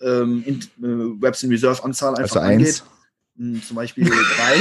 ähm, 0.00 0.42
in, 0.44 0.60
äh, 0.82 1.24
Reps 1.24 1.44
in 1.44 1.50
Reserve 1.50 1.84
Anzahl 1.84 2.16
einfach 2.16 2.42
also 2.42 2.52
angeht. 2.52 2.82
Hm, 3.36 3.62
zum 3.62 3.76
Beispiel 3.76 4.10
drei. 4.10 4.56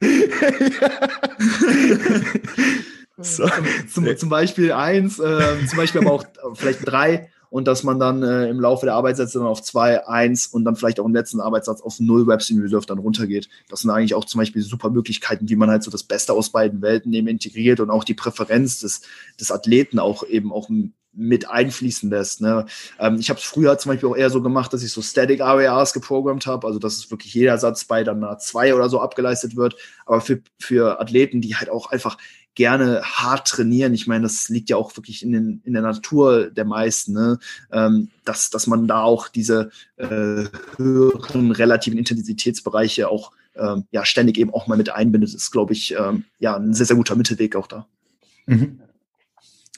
so. 3.18 3.48
zum, 3.92 4.16
zum, 4.16 4.28
Beispiel 4.28 4.72
eins, 4.72 5.18
äh, 5.18 5.66
zum 5.66 5.76
Beispiel 5.76 6.00
aber 6.00 6.12
auch 6.12 6.24
vielleicht 6.54 6.86
drei 6.86 7.30
und 7.50 7.66
dass 7.66 7.82
man 7.82 7.98
dann 7.98 8.22
äh, 8.22 8.48
im 8.48 8.60
Laufe 8.60 8.86
der 8.86 8.94
Arbeitssätze 8.94 9.38
dann 9.38 9.46
auf 9.46 9.62
2, 9.62 10.06
1 10.06 10.48
und 10.48 10.64
dann 10.64 10.76
vielleicht 10.76 11.00
auch 11.00 11.06
im 11.06 11.14
letzten 11.14 11.40
Arbeitssatz 11.40 11.80
auf 11.80 12.00
0 12.00 12.30
Reps 12.30 12.50
in 12.50 12.60
Reserve 12.60 12.86
dann 12.86 12.98
runtergeht. 12.98 13.48
Das 13.68 13.80
sind 13.80 13.90
eigentlich 13.90 14.14
auch 14.14 14.24
zum 14.24 14.40
Beispiel 14.40 14.62
super 14.62 14.90
Möglichkeiten, 14.90 15.48
wie 15.48 15.56
man 15.56 15.70
halt 15.70 15.82
so 15.82 15.90
das 15.90 16.02
Beste 16.02 16.32
aus 16.32 16.50
beiden 16.50 16.82
Welten 16.82 17.12
eben 17.12 17.28
integriert 17.28 17.80
und 17.80 17.90
auch 17.90 18.04
die 18.04 18.14
Präferenz 18.14 18.80
des, 18.80 19.02
des 19.40 19.50
Athleten 19.50 19.98
auch 19.98 20.24
eben 20.24 20.52
auch 20.52 20.68
mit 21.12 21.48
einfließen 21.48 22.10
lässt. 22.10 22.40
Ne? 22.40 22.66
Ähm, 22.98 23.16
ich 23.18 23.30
habe 23.30 23.40
es 23.40 23.44
früher 23.44 23.76
zum 23.78 23.90
Beispiel 23.92 24.08
auch 24.08 24.16
eher 24.16 24.30
so 24.30 24.42
gemacht, 24.42 24.72
dass 24.72 24.82
ich 24.82 24.92
so 24.92 25.02
Static 25.02 25.40
RARs 25.40 25.92
geprogrammt 25.92 26.46
habe, 26.46 26.66
also 26.66 26.78
dass 26.78 26.96
es 26.96 27.10
wirklich 27.10 27.34
jeder 27.34 27.58
Satz 27.58 27.84
bei 27.84 28.04
dann 28.04 28.22
einer 28.22 28.38
2 28.38 28.74
oder 28.74 28.88
so 28.88 29.00
abgeleistet 29.00 29.56
wird. 29.56 29.76
Aber 30.06 30.20
für, 30.20 30.40
für 30.58 31.00
Athleten, 31.00 31.40
die 31.40 31.56
halt 31.56 31.70
auch 31.70 31.90
einfach 31.90 32.18
gerne 32.54 33.02
hart 33.02 33.46
trainieren. 33.46 33.94
Ich 33.94 34.08
meine, 34.08 34.24
das 34.24 34.48
liegt 34.48 34.68
ja 34.68 34.76
auch 34.76 34.96
wirklich 34.96 35.22
in, 35.22 35.30
den, 35.30 35.62
in 35.64 35.74
der 35.74 35.82
Natur 35.82 36.50
der 36.50 36.64
meisten, 36.64 37.12
ne? 37.12 37.38
ähm, 37.70 38.10
dass, 38.24 38.50
dass 38.50 38.66
man 38.66 38.88
da 38.88 39.02
auch 39.02 39.28
diese 39.28 39.70
äh, 39.96 40.44
höheren 40.76 41.52
relativen 41.52 41.98
Intensitätsbereiche 41.98 43.08
auch 43.08 43.30
ähm, 43.54 43.84
ja, 43.92 44.04
ständig 44.04 44.38
eben 44.38 44.52
auch 44.52 44.66
mal 44.66 44.76
mit 44.76 44.90
einbindet, 44.90 45.34
ist, 45.34 45.52
glaube 45.52 45.72
ich, 45.72 45.94
ähm, 45.94 46.24
ja, 46.40 46.56
ein 46.56 46.74
sehr, 46.74 46.86
sehr 46.86 46.96
guter 46.96 47.14
Mittelweg 47.14 47.54
auch 47.54 47.68
da. 47.68 47.86
Mhm. 48.46 48.80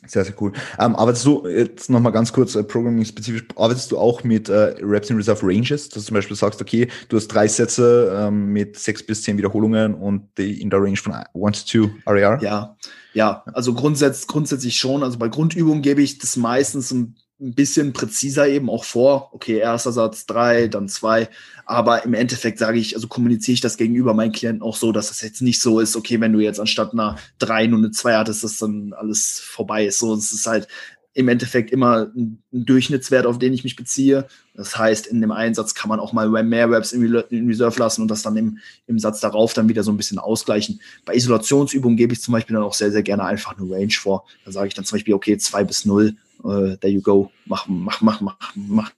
Sehr, 0.07 0.25
sehr 0.25 0.35
cool. 0.41 0.53
Ähm, 0.79 0.97
arbeitest 0.97 1.27
du 1.27 1.47
jetzt 1.47 1.91
nochmal 1.91 2.13
ganz 2.13 2.33
kurz 2.33 2.55
äh, 2.55 2.65
Programming-spezifisch, 2.65 3.45
arbeitest 3.55 3.93
du 3.93 3.99
auch 3.99 4.25
mit 4.25 4.49
äh, 4.49 4.75
Reps 4.81 5.11
in 5.11 5.17
Reserve 5.17 5.47
Ranges, 5.47 5.89
dass 5.89 6.05
du 6.05 6.09
zum 6.09 6.15
Beispiel 6.15 6.37
sagst, 6.37 6.61
okay, 6.61 6.89
du 7.09 7.17
hast 7.17 7.29
drei 7.29 7.47
Sätze 7.47 8.13
ähm, 8.17 8.47
mit 8.47 8.79
sechs 8.79 9.05
bis 9.05 9.23
zehn 9.23 9.37
Wiederholungen 9.37 9.95
und 9.95 10.27
die 10.39 10.61
in 10.61 10.71
der 10.71 10.83
Range 10.83 10.97
von 10.97 11.13
1 11.13 11.65
to 11.67 11.91
2 12.05 12.25
RAR? 12.25 12.43
Ja, 12.43 12.77
ja, 13.13 13.43
also 13.53 13.75
grundsätzlich, 13.75 14.27
grundsätzlich 14.27 14.77
schon. 14.77 15.03
Also 15.03 15.19
bei 15.19 15.29
Grundübungen 15.29 15.83
gebe 15.83 16.03
ich 16.03 16.19
das 16.19 16.37
meistens 16.37 16.91
ein 16.93 17.17
ein 17.41 17.55
bisschen 17.55 17.93
präziser 17.93 18.47
eben 18.49 18.69
auch 18.69 18.85
vor. 18.85 19.31
Okay, 19.33 19.59
erster 19.59 19.93
Satz 19.93 20.27
drei, 20.27 20.69
dann 20.69 20.89
zwei. 20.89 21.29
Aber 21.65 22.05
im 22.05 22.15
Endeffekt 22.15 22.59
sage 22.59 22.79
ich, 22.79 22.95
also 22.95 23.09
kommuniziere 23.09 23.55
ich 23.55 23.61
das 23.61 23.79
gegenüber 23.79 24.13
meinen 24.13 24.33
Klienten 24.33 24.63
auch 24.63 24.77
so, 24.77 24.93
dass 24.93 25.09
das 25.09 25.23
jetzt 25.23 25.41
nicht 25.41 25.61
so 25.61 25.81
ist, 25.81 25.97
okay, 25.97 26.21
wenn 26.21 26.33
du 26.33 26.41
jetzt 26.41 26.61
anstatt 26.61 26.93
einer 26.93 27.17
drei 27.39 27.67
nur 27.67 27.79
eine 27.79 27.93
zwei 27.93 28.15
hattest, 28.15 28.45
dass 28.45 28.59
dann 28.59 28.93
alles 28.93 29.41
vorbei 29.41 29.87
ist. 29.87 29.99
So, 29.99 30.15
es 30.15 30.33
ist 30.33 30.47
halt 30.47 30.69
im 31.13 31.29
Endeffekt 31.29 31.71
immer 31.71 32.11
ein, 32.15 32.43
Durchschnittswert, 32.53 33.27
auf 33.27 33.39
den 33.39 33.53
ich 33.53 33.65
mich 33.65 33.75
beziehe. 33.75 34.27
Das 34.55 34.77
heißt, 34.77 35.07
in 35.07 35.21
dem 35.21 35.33
Einsatz 35.33 35.75
kann 35.75 35.89
man 35.89 35.99
auch 35.99 36.13
mal 36.13 36.29
mehr 36.43 36.71
Reps 36.71 36.93
in, 36.93 37.03
Reserve 37.49 37.79
lassen 37.79 38.03
und 38.03 38.09
das 38.09 38.23
dann 38.23 38.37
im, 38.37 38.59
im 38.87 38.99
Satz 38.99 39.21
darauf 39.21 39.55
dann 39.55 39.69
wieder 39.69 39.83
so 39.83 39.91
ein 39.91 39.97
bisschen 39.97 40.19
ausgleichen. 40.19 40.81
Bei 41.05 41.15
Isolationsübungen 41.15 41.97
gebe 41.97 42.13
ich 42.13 42.21
zum 42.21 42.33
Beispiel 42.33 42.55
dann 42.55 42.65
auch 42.65 42.75
sehr, 42.75 42.93
sehr 42.93 43.03
gerne 43.03 43.25
einfach 43.25 43.57
eine 43.57 43.71
Range 43.71 43.93
vor. 43.93 44.27
Da 44.45 44.53
sage 44.53 44.69
ich 44.69 44.75
dann 44.75 44.85
zum 44.85 44.97
Beispiel, 44.97 45.15
okay, 45.15 45.39
zwei 45.39 45.65
bis 45.65 45.85
null 45.85 46.17
uh, 46.45 46.77
there 46.81 46.91
you 46.91 47.01
go, 47.01 47.31
mach, 47.47 47.67
mach, 47.69 48.01
mach, 48.01 48.21
mach, 48.21 48.57
mach. 48.57 48.93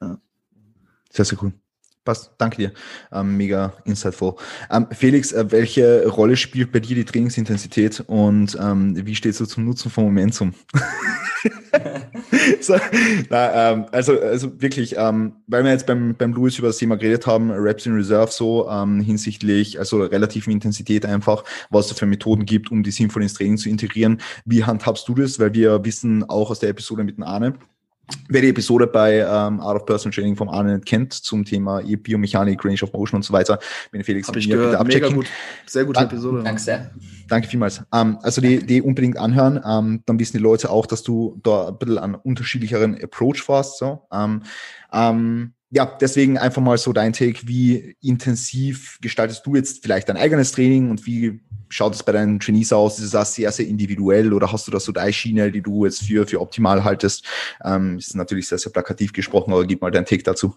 Ja. 0.00 0.18
Sehr, 1.10 1.24
sehr 1.24 1.38
cool. 1.42 1.52
Passt, 2.04 2.32
danke 2.38 2.56
dir. 2.56 2.72
Ähm, 3.12 3.36
mega 3.36 3.74
insightful. 3.84 4.36
Ähm, 4.70 4.86
Felix, 4.90 5.32
äh, 5.32 5.50
welche 5.50 6.08
Rolle 6.08 6.36
spielt 6.36 6.72
bei 6.72 6.80
dir 6.80 6.96
die 6.96 7.04
Trainingsintensität 7.04 8.02
und 8.06 8.56
ähm, 8.58 8.94
wie 9.06 9.14
stehst 9.14 9.38
du 9.40 9.44
zum 9.44 9.66
Nutzen 9.66 9.90
von 9.90 10.04
Momentum? 10.04 10.54
so, 12.62 12.76
na, 13.28 13.72
ähm, 13.72 13.86
also, 13.92 14.18
also 14.18 14.60
wirklich, 14.62 14.94
ähm, 14.96 15.34
weil 15.46 15.62
wir 15.62 15.72
jetzt 15.72 15.86
beim, 15.86 16.14
beim 16.16 16.32
Louis 16.32 16.58
über 16.58 16.68
das 16.68 16.78
Thema 16.78 16.96
geredet 16.96 17.26
haben, 17.26 17.50
Reps 17.50 17.84
in 17.84 17.94
Reserve 17.94 18.30
so 18.30 18.68
ähm, 18.70 19.00
hinsichtlich, 19.00 19.78
also 19.78 20.02
relativen 20.02 20.52
Intensität 20.52 21.04
einfach, 21.04 21.44
was 21.68 21.90
es 21.90 21.98
für 21.98 22.06
Methoden 22.06 22.46
gibt, 22.46 22.70
um 22.70 22.82
die 22.82 22.92
sinnvoll 22.92 23.22
ins 23.22 23.34
Training 23.34 23.58
zu 23.58 23.68
integrieren. 23.68 24.22
Wie 24.46 24.64
handhabst 24.64 25.06
du 25.06 25.14
das? 25.14 25.38
Weil 25.38 25.52
wir 25.52 25.84
wissen 25.84 26.28
auch 26.28 26.50
aus 26.50 26.60
der 26.60 26.70
Episode 26.70 27.04
mit 27.04 27.18
dem 27.18 27.24
Arne, 27.24 27.54
Wer 28.28 28.42
die 28.42 28.48
Episode 28.48 28.86
bei 28.86 29.18
ähm, 29.18 29.60
Out 29.60 29.76
of 29.76 29.86
Person 29.86 30.12
Training 30.12 30.36
vom 30.36 30.48
Arne 30.48 30.80
kennt 30.80 31.12
zum 31.12 31.44
Thema 31.44 31.82
Biomechanik, 31.82 32.64
Range 32.64 32.78
of 32.82 32.92
Motion 32.92 33.18
und 33.18 33.22
so 33.22 33.32
weiter, 33.32 33.58
bin 33.90 34.04
Felix 34.04 34.28
Hab 34.28 34.36
ich 34.36 34.48
mir 34.48 34.56
gehört. 34.56 34.86
Mega 34.86 35.08
gut. 35.08 35.26
Sehr 35.66 35.84
gute 35.84 36.00
Dank, 36.00 36.12
Episode. 36.12 36.42
Danke 36.42 36.60
sehr. 36.60 36.90
Danke 37.28 37.48
vielmals. 37.48 37.82
Ähm, 37.92 38.18
also 38.22 38.40
die, 38.40 38.64
die 38.64 38.82
unbedingt 38.82 39.16
anhören, 39.16 39.60
ähm, 39.66 40.02
dann 40.06 40.18
wissen 40.18 40.36
die 40.36 40.42
Leute 40.42 40.70
auch, 40.70 40.86
dass 40.86 41.02
du 41.02 41.40
da 41.42 41.68
ein 41.68 41.78
bisschen 41.78 41.98
an 41.98 42.14
unterschiedlicheren 42.14 43.02
Approach 43.02 43.48
warst. 43.48 43.78
So. 43.78 44.06
Ähm, 44.12 44.42
ähm, 44.92 45.54
ja, 45.70 45.86
deswegen 46.00 46.36
einfach 46.36 46.60
mal 46.60 46.78
so 46.78 46.92
dein 46.92 47.12
Take, 47.12 47.46
wie 47.46 47.96
intensiv 48.00 48.98
gestaltest 49.00 49.46
du 49.46 49.54
jetzt 49.54 49.82
vielleicht 49.82 50.08
dein 50.08 50.16
eigenes 50.16 50.52
Training 50.52 50.90
und 50.90 51.06
wie 51.06 51.40
schaut 51.70 51.94
es 51.94 52.02
bei 52.02 52.12
deinen 52.12 52.38
Trainees 52.38 52.72
aus? 52.72 52.98
Ist 52.98 53.14
das 53.14 53.34
sehr, 53.34 53.50
sehr 53.52 53.66
individuell 53.66 54.32
oder 54.32 54.52
hast 54.52 54.66
du 54.66 54.70
da 54.70 54.78
so 54.78 54.92
deine 54.92 55.12
Schiene, 55.12 55.50
die 55.50 55.62
du 55.62 55.86
jetzt 55.86 56.02
für, 56.02 56.26
für 56.26 56.40
optimal 56.40 56.84
haltest? 56.84 57.24
Ähm, 57.64 57.98
ist 57.98 58.14
natürlich 58.14 58.48
sehr, 58.48 58.58
sehr 58.58 58.72
plakativ 58.72 59.12
gesprochen, 59.12 59.52
aber 59.52 59.66
gib 59.66 59.80
mal 59.80 59.90
deinen 59.90 60.06
Take 60.06 60.22
dazu. 60.22 60.54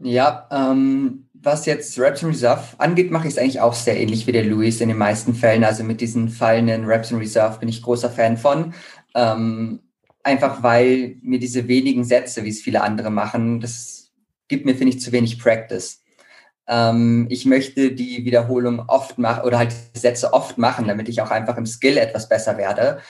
Ja, 0.00 0.48
ähm, 0.50 1.26
was 1.32 1.64
jetzt 1.64 1.98
Reps 1.98 2.22
in 2.22 2.28
Reserve 2.28 2.62
angeht, 2.78 3.10
mache 3.10 3.28
ich 3.28 3.34
es 3.34 3.38
eigentlich 3.38 3.60
auch 3.60 3.74
sehr 3.74 3.98
ähnlich 3.98 4.26
wie 4.26 4.32
der 4.32 4.44
Luis 4.44 4.80
in 4.80 4.88
den 4.88 4.98
meisten 4.98 5.34
Fällen. 5.34 5.64
Also 5.64 5.84
mit 5.84 6.00
diesen 6.00 6.28
fallenden 6.28 6.84
Reps 6.84 7.10
in 7.10 7.18
Reserve 7.18 7.58
bin 7.60 7.68
ich 7.68 7.82
großer 7.82 8.10
Fan 8.10 8.36
von. 8.36 8.74
Ähm, 9.14 9.80
Einfach 10.24 10.62
weil 10.62 11.16
mir 11.22 11.40
diese 11.40 11.66
wenigen 11.66 12.04
Sätze, 12.04 12.44
wie 12.44 12.50
es 12.50 12.62
viele 12.62 12.82
andere 12.82 13.10
machen, 13.10 13.60
das 13.60 14.12
gibt 14.46 14.64
mir, 14.64 14.76
finde 14.76 14.94
ich, 14.94 15.00
zu 15.00 15.10
wenig 15.10 15.40
Practice. 15.40 16.01
Ähm, 16.68 17.26
ich 17.30 17.46
möchte 17.46 17.92
die 17.92 18.24
Wiederholung 18.24 18.84
oft 18.88 19.18
machen 19.18 19.44
oder 19.44 19.58
halt 19.58 19.74
Sätze 19.94 20.32
oft 20.32 20.58
machen, 20.58 20.86
damit 20.86 21.08
ich 21.08 21.20
auch 21.20 21.30
einfach 21.30 21.56
im 21.56 21.66
Skill 21.66 21.96
etwas 21.96 22.28
besser 22.28 22.56
werde. 22.56 23.00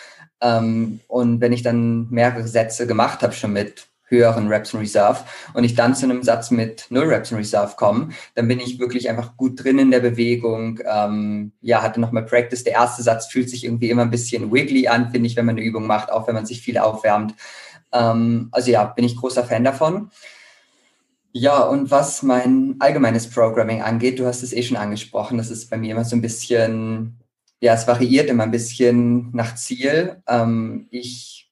Ähm, 0.40 1.00
und 1.08 1.40
wenn 1.40 1.52
ich 1.52 1.62
dann 1.62 2.08
mehrere 2.10 2.46
Sätze 2.46 2.86
gemacht 2.86 3.22
habe, 3.22 3.32
schon 3.32 3.52
mit 3.52 3.86
höheren 4.12 4.48
Reps 4.48 4.74
in 4.74 4.80
Reserve 4.80 5.20
und 5.54 5.64
ich 5.64 5.74
dann 5.74 5.94
zu 5.94 6.04
einem 6.04 6.22
Satz 6.22 6.50
mit 6.50 6.86
null 6.90 7.06
Reps 7.06 7.30
in 7.30 7.38
Reserve 7.38 7.74
komme, 7.76 8.10
dann 8.34 8.46
bin 8.46 8.60
ich 8.60 8.78
wirklich 8.78 9.08
einfach 9.08 9.36
gut 9.36 9.64
drin 9.64 9.78
in 9.78 9.90
der 9.90 10.00
Bewegung. 10.00 10.80
Ähm, 10.84 11.52
ja, 11.62 11.82
hatte 11.82 12.00
nochmal 12.00 12.26
Practice. 12.26 12.62
Der 12.62 12.74
erste 12.74 13.02
Satz 13.02 13.26
fühlt 13.26 13.48
sich 13.48 13.64
irgendwie 13.64 13.90
immer 13.90 14.02
ein 14.02 14.10
bisschen 14.10 14.52
wiggly 14.52 14.86
an, 14.86 15.10
finde 15.10 15.26
ich, 15.26 15.36
wenn 15.36 15.46
man 15.46 15.56
eine 15.56 15.64
Übung 15.64 15.86
macht, 15.86 16.12
auch 16.12 16.28
wenn 16.28 16.34
man 16.34 16.46
sich 16.46 16.60
viel 16.60 16.78
aufwärmt. 16.78 17.34
Ähm, 17.92 18.48
also 18.52 18.70
ja, 18.70 18.84
bin 18.84 19.04
ich 19.04 19.16
großer 19.16 19.44
Fan 19.44 19.64
davon. 19.64 20.10
Ja, 21.34 21.62
und 21.62 21.90
was 21.90 22.22
mein 22.22 22.76
allgemeines 22.78 23.30
Programming 23.30 23.80
angeht, 23.80 24.18
du 24.18 24.26
hast 24.26 24.42
es 24.42 24.52
eh 24.52 24.62
schon 24.62 24.76
angesprochen, 24.76 25.38
das 25.38 25.50
ist 25.50 25.70
bei 25.70 25.78
mir 25.78 25.92
immer 25.92 26.04
so 26.04 26.14
ein 26.14 26.20
bisschen, 26.20 27.18
ja, 27.60 27.72
es 27.72 27.86
variiert 27.86 28.28
immer 28.28 28.42
ein 28.42 28.50
bisschen 28.50 29.30
nach 29.32 29.54
Ziel. 29.54 30.22
Ähm, 30.28 30.88
ich 30.90 31.50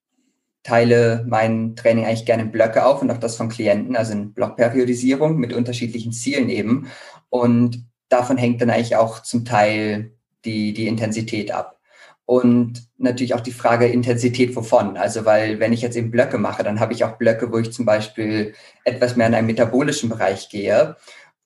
teile 0.62 1.24
mein 1.26 1.76
Training 1.76 2.04
eigentlich 2.04 2.26
gerne 2.26 2.42
in 2.42 2.52
Blöcke 2.52 2.84
auf 2.84 3.00
und 3.00 3.10
auch 3.10 3.18
das 3.18 3.36
von 3.36 3.48
Klienten, 3.48 3.96
also 3.96 4.12
in 4.12 4.34
Blockperiodisierung 4.34 5.38
mit 5.38 5.54
unterschiedlichen 5.54 6.12
Zielen 6.12 6.50
eben. 6.50 6.88
Und 7.30 7.86
davon 8.10 8.36
hängt 8.36 8.60
dann 8.60 8.70
eigentlich 8.70 8.96
auch 8.96 9.22
zum 9.22 9.46
Teil 9.46 10.12
die, 10.44 10.74
die 10.74 10.88
Intensität 10.88 11.52
ab. 11.52 11.80
Und 12.26 12.89
natürlich 13.00 13.34
auch 13.34 13.40
die 13.40 13.52
Frage 13.52 13.86
Intensität 13.86 14.54
wovon. 14.54 14.96
Also, 14.96 15.24
weil 15.24 15.58
wenn 15.58 15.72
ich 15.72 15.82
jetzt 15.82 15.96
eben 15.96 16.10
Blöcke 16.10 16.38
mache, 16.38 16.62
dann 16.62 16.80
habe 16.80 16.92
ich 16.92 17.04
auch 17.04 17.16
Blöcke, 17.16 17.50
wo 17.52 17.58
ich 17.58 17.72
zum 17.72 17.84
Beispiel 17.84 18.54
etwas 18.84 19.16
mehr 19.16 19.26
in 19.26 19.34
einen 19.34 19.46
metabolischen 19.46 20.10
Bereich 20.10 20.48
gehe. 20.48 20.96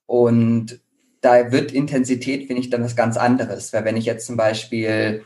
Und 0.07 0.81
da 1.21 1.53
wird 1.53 1.73
Intensität, 1.73 2.47
finde 2.47 2.61
ich, 2.61 2.71
dann 2.71 2.85
was 2.85 2.97
ganz 2.97 3.17
anderes. 3.17 3.73
Weil 3.73 3.85
wenn 3.85 3.97
ich 3.97 4.05
jetzt 4.05 4.27
zum 4.27 4.37
Beispiel, 4.37 5.25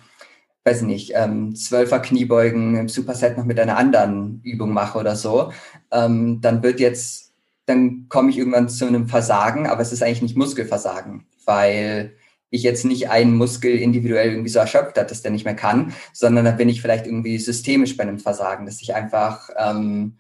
weiß 0.65 0.83
nicht, 0.83 1.13
ähm, 1.15 1.57
Zwölfer 1.57 2.01
Kniebeugen 2.01 2.77
im 2.77 2.89
Superset 2.89 3.37
noch 3.37 3.45
mit 3.45 3.59
einer 3.59 3.77
anderen 3.77 4.41
Übung 4.45 4.73
mache 4.73 4.99
oder 4.99 5.17
so, 5.17 5.53
ähm, 5.91 6.41
dann 6.41 6.63
wird 6.63 6.79
jetzt, 6.79 7.33
dann 7.67 8.07
komme 8.09 8.31
ich 8.31 8.39
irgendwann 8.39 8.69
zu 8.69 8.87
einem 8.87 9.09
Versagen, 9.09 9.67
aber 9.67 9.81
es 9.81 9.93
ist 9.93 10.03
eigentlich 10.03 10.23
nicht 10.23 10.37
Muskelversagen, 10.37 11.27
weil 11.45 12.13
ich 12.51 12.63
jetzt 12.63 12.85
nicht 12.85 13.11
einen 13.11 13.35
Muskel 13.35 13.77
individuell 13.79 14.31
irgendwie 14.31 14.49
so 14.49 14.59
erschöpft 14.59 14.99
hat, 14.99 15.11
dass 15.11 15.23
der 15.23 15.31
nicht 15.31 15.45
mehr 15.45 15.57
kann, 15.57 15.93
sondern 16.13 16.45
da 16.45 16.53
bin 16.53 16.69
ich 16.69 16.81
vielleicht 16.81 17.07
irgendwie 17.07 17.39
systemisch 17.39 17.97
bei 17.97 18.05
einem 18.05 18.19
Versagen, 18.19 18.67
dass 18.67 18.81
ich 18.81 18.95
einfach 18.95 19.51
ähm, 19.57 20.17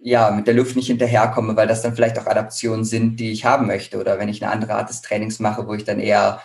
ja 0.00 0.30
mit 0.30 0.46
der 0.46 0.54
Luft 0.54 0.74
nicht 0.74 0.88
hinterherkomme, 0.88 1.56
weil 1.56 1.68
das 1.68 1.82
dann 1.82 1.94
vielleicht 1.94 2.18
auch 2.18 2.26
Adaptionen 2.26 2.84
sind, 2.84 3.20
die 3.20 3.30
ich 3.30 3.44
haben 3.44 3.66
möchte. 3.66 4.00
Oder 4.00 4.18
wenn 4.18 4.28
ich 4.28 4.42
eine 4.42 4.52
andere 4.52 4.74
Art 4.74 4.88
des 4.88 5.02
Trainings 5.02 5.38
mache, 5.38 5.66
wo 5.66 5.74
ich 5.74 5.84
dann 5.84 6.00
eher 6.00 6.40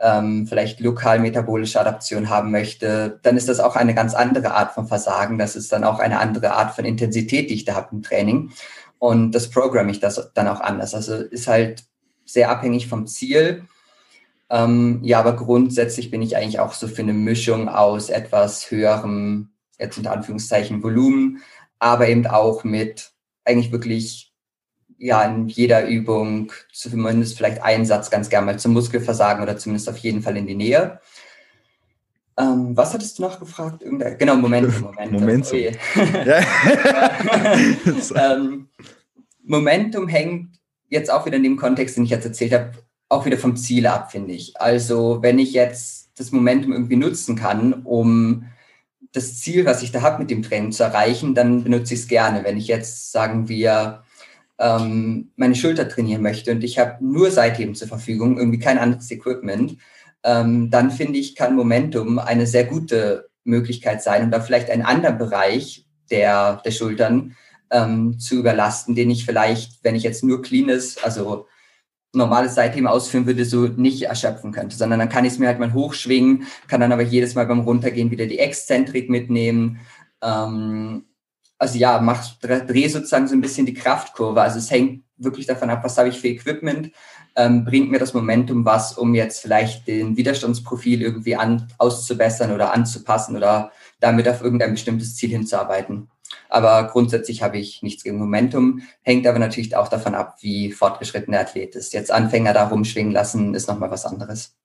ähm, 0.00 0.46
vielleicht 0.46 0.80
lokal 0.80 1.18
metabolische 1.18 1.80
Adaption 1.80 2.28
haben 2.28 2.50
möchte, 2.50 3.18
dann 3.22 3.36
ist 3.36 3.48
das 3.48 3.60
auch 3.60 3.74
eine 3.74 3.94
ganz 3.94 4.14
andere 4.14 4.52
Art 4.52 4.72
von 4.72 4.86
Versagen. 4.86 5.38
Das 5.38 5.56
ist 5.56 5.72
dann 5.72 5.84
auch 5.84 5.98
eine 5.98 6.20
andere 6.20 6.52
Art 6.52 6.74
von 6.74 6.84
Intensität, 6.84 7.50
die 7.50 7.54
ich 7.54 7.64
da 7.64 7.74
habe 7.74 7.88
im 7.92 8.02
Training. 8.02 8.52
Und 8.98 9.32
das 9.32 9.48
programme 9.48 9.90
ich 9.90 10.00
das 10.00 10.30
dann 10.34 10.48
auch 10.48 10.60
anders. 10.60 10.94
Also 10.94 11.14
ist 11.14 11.48
halt 11.48 11.84
sehr 12.24 12.50
abhängig 12.50 12.88
vom 12.88 13.06
Ziel 13.06 13.64
ähm, 14.50 15.00
ja, 15.02 15.20
aber 15.20 15.36
grundsätzlich 15.36 16.10
bin 16.10 16.22
ich 16.22 16.36
eigentlich 16.36 16.60
auch 16.60 16.72
so 16.72 16.88
für 16.88 17.02
eine 17.02 17.12
Mischung 17.12 17.68
aus 17.68 18.08
etwas 18.08 18.70
höherem, 18.70 19.50
jetzt 19.78 19.98
unter 19.98 20.12
Anführungszeichen, 20.12 20.82
Volumen, 20.82 21.42
aber 21.78 22.08
eben 22.08 22.26
auch 22.26 22.64
mit 22.64 23.12
eigentlich 23.44 23.72
wirklich, 23.72 24.32
ja, 24.96 25.22
in 25.22 25.48
jeder 25.48 25.86
Übung 25.86 26.52
zumindest 26.72 27.36
vielleicht 27.36 27.62
einen 27.62 27.84
Satz 27.84 28.10
ganz 28.10 28.30
gerne 28.30 28.46
mal 28.46 28.58
zum 28.58 28.72
Muskelversagen 28.72 29.42
oder 29.42 29.56
zumindest 29.56 29.88
auf 29.88 29.98
jeden 29.98 30.22
Fall 30.22 30.36
in 30.36 30.46
die 30.46 30.54
Nähe. 30.54 31.00
Ähm, 32.38 32.76
was 32.76 32.94
hattest 32.94 33.18
du 33.18 33.22
noch 33.22 33.38
gefragt? 33.38 33.82
Irgendein, 33.82 34.16
genau, 34.16 34.36
Momentum. 34.36 34.80
Momentum. 34.82 35.20
Momentum. 35.20 35.58
Okay. 35.58 35.76
ähm, 38.16 38.68
Momentum 39.44 40.08
hängt 40.08 40.58
jetzt 40.88 41.10
auch 41.10 41.26
wieder 41.26 41.36
in 41.36 41.42
dem 41.42 41.56
Kontext, 41.56 41.96
den 41.96 42.04
ich 42.04 42.10
jetzt 42.10 42.24
erzählt 42.24 42.52
habe, 42.52 42.72
auch 43.08 43.26
wieder 43.26 43.38
vom 43.38 43.56
Ziel 43.56 43.86
ab, 43.86 44.12
finde 44.12 44.34
ich. 44.34 44.60
Also 44.60 45.18
wenn 45.22 45.38
ich 45.38 45.52
jetzt 45.52 46.10
das 46.16 46.32
Momentum 46.32 46.72
irgendwie 46.72 46.96
nutzen 46.96 47.36
kann, 47.36 47.72
um 47.84 48.44
das 49.12 49.38
Ziel, 49.40 49.64
was 49.64 49.82
ich 49.82 49.92
da 49.92 50.02
habe 50.02 50.18
mit 50.18 50.30
dem 50.30 50.42
Training 50.42 50.72
zu 50.72 50.82
erreichen, 50.82 51.34
dann 51.34 51.64
benutze 51.64 51.94
ich 51.94 52.00
es 52.00 52.08
gerne. 52.08 52.44
Wenn 52.44 52.58
ich 52.58 52.66
jetzt, 52.66 53.12
sagen 53.12 53.48
wir, 53.48 54.02
ähm, 54.58 55.32
meine 55.36 55.54
Schulter 55.54 55.88
trainieren 55.88 56.22
möchte 56.22 56.52
und 56.52 56.62
ich 56.64 56.78
habe 56.78 57.02
nur 57.04 57.30
Seitheben 57.30 57.74
zur 57.74 57.88
Verfügung, 57.88 58.38
irgendwie 58.38 58.58
kein 58.58 58.78
anderes 58.78 59.10
Equipment, 59.10 59.76
ähm, 60.24 60.70
dann 60.70 60.90
finde 60.90 61.18
ich, 61.18 61.36
kann 61.36 61.56
Momentum 61.56 62.18
eine 62.18 62.46
sehr 62.46 62.64
gute 62.64 63.28
Möglichkeit 63.44 64.02
sein 64.02 64.30
da 64.30 64.40
vielleicht 64.40 64.68
einen 64.70 64.82
anderen 64.82 65.16
Bereich 65.16 65.86
der, 66.10 66.60
der 66.64 66.70
Schultern 66.70 67.36
ähm, 67.70 68.18
zu 68.18 68.36
überlasten, 68.36 68.94
den 68.94 69.10
ich 69.10 69.24
vielleicht, 69.24 69.82
wenn 69.84 69.94
ich 69.94 70.02
jetzt 70.02 70.24
nur 70.24 70.42
cleanes, 70.42 71.02
also 71.02 71.46
normales 72.14 72.54
Seitheben 72.54 72.86
ausführen 72.86 73.26
würde, 73.26 73.44
so 73.44 73.66
nicht 73.66 74.02
erschöpfen 74.02 74.52
könnte, 74.52 74.76
sondern 74.76 74.98
dann 74.98 75.08
kann 75.08 75.24
ich 75.24 75.34
es 75.34 75.38
mir 75.38 75.46
halt 75.46 75.58
mal 75.58 75.74
hochschwingen, 75.74 76.46
kann 76.66 76.80
dann 76.80 76.92
aber 76.92 77.02
jedes 77.02 77.34
Mal 77.34 77.46
beim 77.46 77.60
Runtergehen 77.60 78.10
wieder 78.10 78.26
die 78.26 78.38
Exzentrik 78.38 79.10
mitnehmen. 79.10 79.80
Ähm, 80.22 81.04
also 81.58 81.76
ja, 81.78 82.00
mach, 82.00 82.38
dreh 82.38 82.88
sozusagen 82.88 83.28
so 83.28 83.34
ein 83.34 83.40
bisschen 83.40 83.66
die 83.66 83.74
Kraftkurve. 83.74 84.40
Also 84.40 84.58
es 84.58 84.70
hängt 84.70 85.04
wirklich 85.16 85.46
davon 85.46 85.70
ab, 85.70 85.82
was 85.84 85.98
habe 85.98 86.08
ich 86.08 86.20
für 86.20 86.28
Equipment, 86.28 86.92
ähm, 87.36 87.64
bringt 87.64 87.90
mir 87.90 87.98
das 87.98 88.14
Momentum 88.14 88.64
was, 88.64 88.96
um 88.96 89.14
jetzt 89.14 89.40
vielleicht 89.40 89.86
den 89.86 90.16
Widerstandsprofil 90.16 91.02
irgendwie 91.02 91.36
an, 91.36 91.68
auszubessern 91.78 92.52
oder 92.52 92.72
anzupassen 92.72 93.36
oder 93.36 93.72
damit 94.00 94.28
auf 94.28 94.42
irgendein 94.42 94.72
bestimmtes 94.72 95.16
Ziel 95.16 95.30
hinzuarbeiten. 95.30 96.08
Aber 96.48 96.84
grundsätzlich 96.88 97.42
habe 97.42 97.58
ich 97.58 97.82
nichts 97.82 98.04
gegen 98.04 98.18
Momentum, 98.18 98.82
hängt 99.02 99.26
aber 99.26 99.38
natürlich 99.38 99.76
auch 99.76 99.88
davon 99.88 100.14
ab, 100.14 100.36
wie 100.40 100.72
fortgeschritten 100.72 101.32
der 101.32 101.42
Athlet 101.42 101.74
ist. 101.74 101.92
Jetzt 101.92 102.10
Anfänger 102.10 102.52
da 102.54 102.68
rumschwingen 102.68 103.12
lassen, 103.12 103.54
ist 103.54 103.68
nochmal 103.68 103.90
was 103.90 104.06
anderes. 104.06 104.56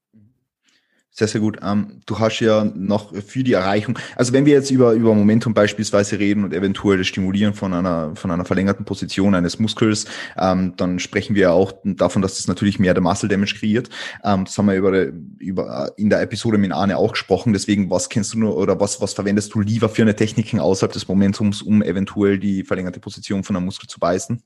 Sehr, 1.16 1.28
sehr 1.28 1.42
gut. 1.42 1.60
Ähm, 1.62 2.02
du 2.08 2.18
hast 2.18 2.40
ja 2.40 2.66
noch 2.66 3.14
für 3.16 3.44
die 3.44 3.54
Erreichung, 3.54 4.00
also 4.16 4.34
wenn 4.34 4.48
wir 4.48 4.54
jetzt 4.54 4.72
über, 4.72 4.94
über 4.94 5.14
Momentum 5.14 5.54
beispielsweise 5.54 6.18
reden 6.18 6.44
und 6.44 6.54
eventuell 6.54 6.98
das 6.98 7.06
Stimulieren 7.06 7.54
von 7.54 7.72
einer, 7.72 8.16
von 8.16 8.32
einer 8.32 8.46
verlängerten 8.46 8.84
Position 8.84 9.36
eines 9.36 9.60
Muskels, 9.60 10.06
ähm, 10.40 10.74
dann 10.76 10.98
sprechen 10.98 11.36
wir 11.36 11.44
ja 11.44 11.52
auch 11.52 11.72
davon, 11.84 12.24
dass 12.24 12.38
das 12.38 12.48
natürlich 12.48 12.80
mehr 12.80 12.96
der 12.96 13.04
Muscle 13.04 13.30
Damage 13.30 13.54
kreiert. 13.60 13.90
Ähm, 14.24 14.46
das 14.46 14.58
haben 14.58 14.66
wir 14.66 14.74
über, 14.74 15.06
über, 15.38 15.94
in 15.98 16.10
der 16.10 16.20
Episode 16.20 16.58
mit 16.58 16.72
Arne 16.72 16.98
auch 16.98 17.12
gesprochen. 17.12 17.54
Deswegen, 17.54 17.92
was 17.92 18.10
kennst 18.10 18.34
du 18.34 18.40
nur 18.40 18.58
oder 18.58 18.80
was, 18.80 19.00
was 19.00 19.14
verwendest 19.14 19.54
du 19.54 19.60
lieber 19.60 19.90
für 19.90 20.02
eine 20.02 20.16
Techniken 20.16 20.60
außerhalb 20.60 20.94
des 20.94 21.08
Momentums, 21.08 21.62
um 21.62 21.84
eventuell 21.84 22.40
die 22.40 22.64
verlängerte 22.64 23.00
Position 23.00 23.44
von 23.44 23.56
einem 23.56 23.66
Muskel 23.66 23.88
zu 23.88 24.00
beißen? 24.00 24.42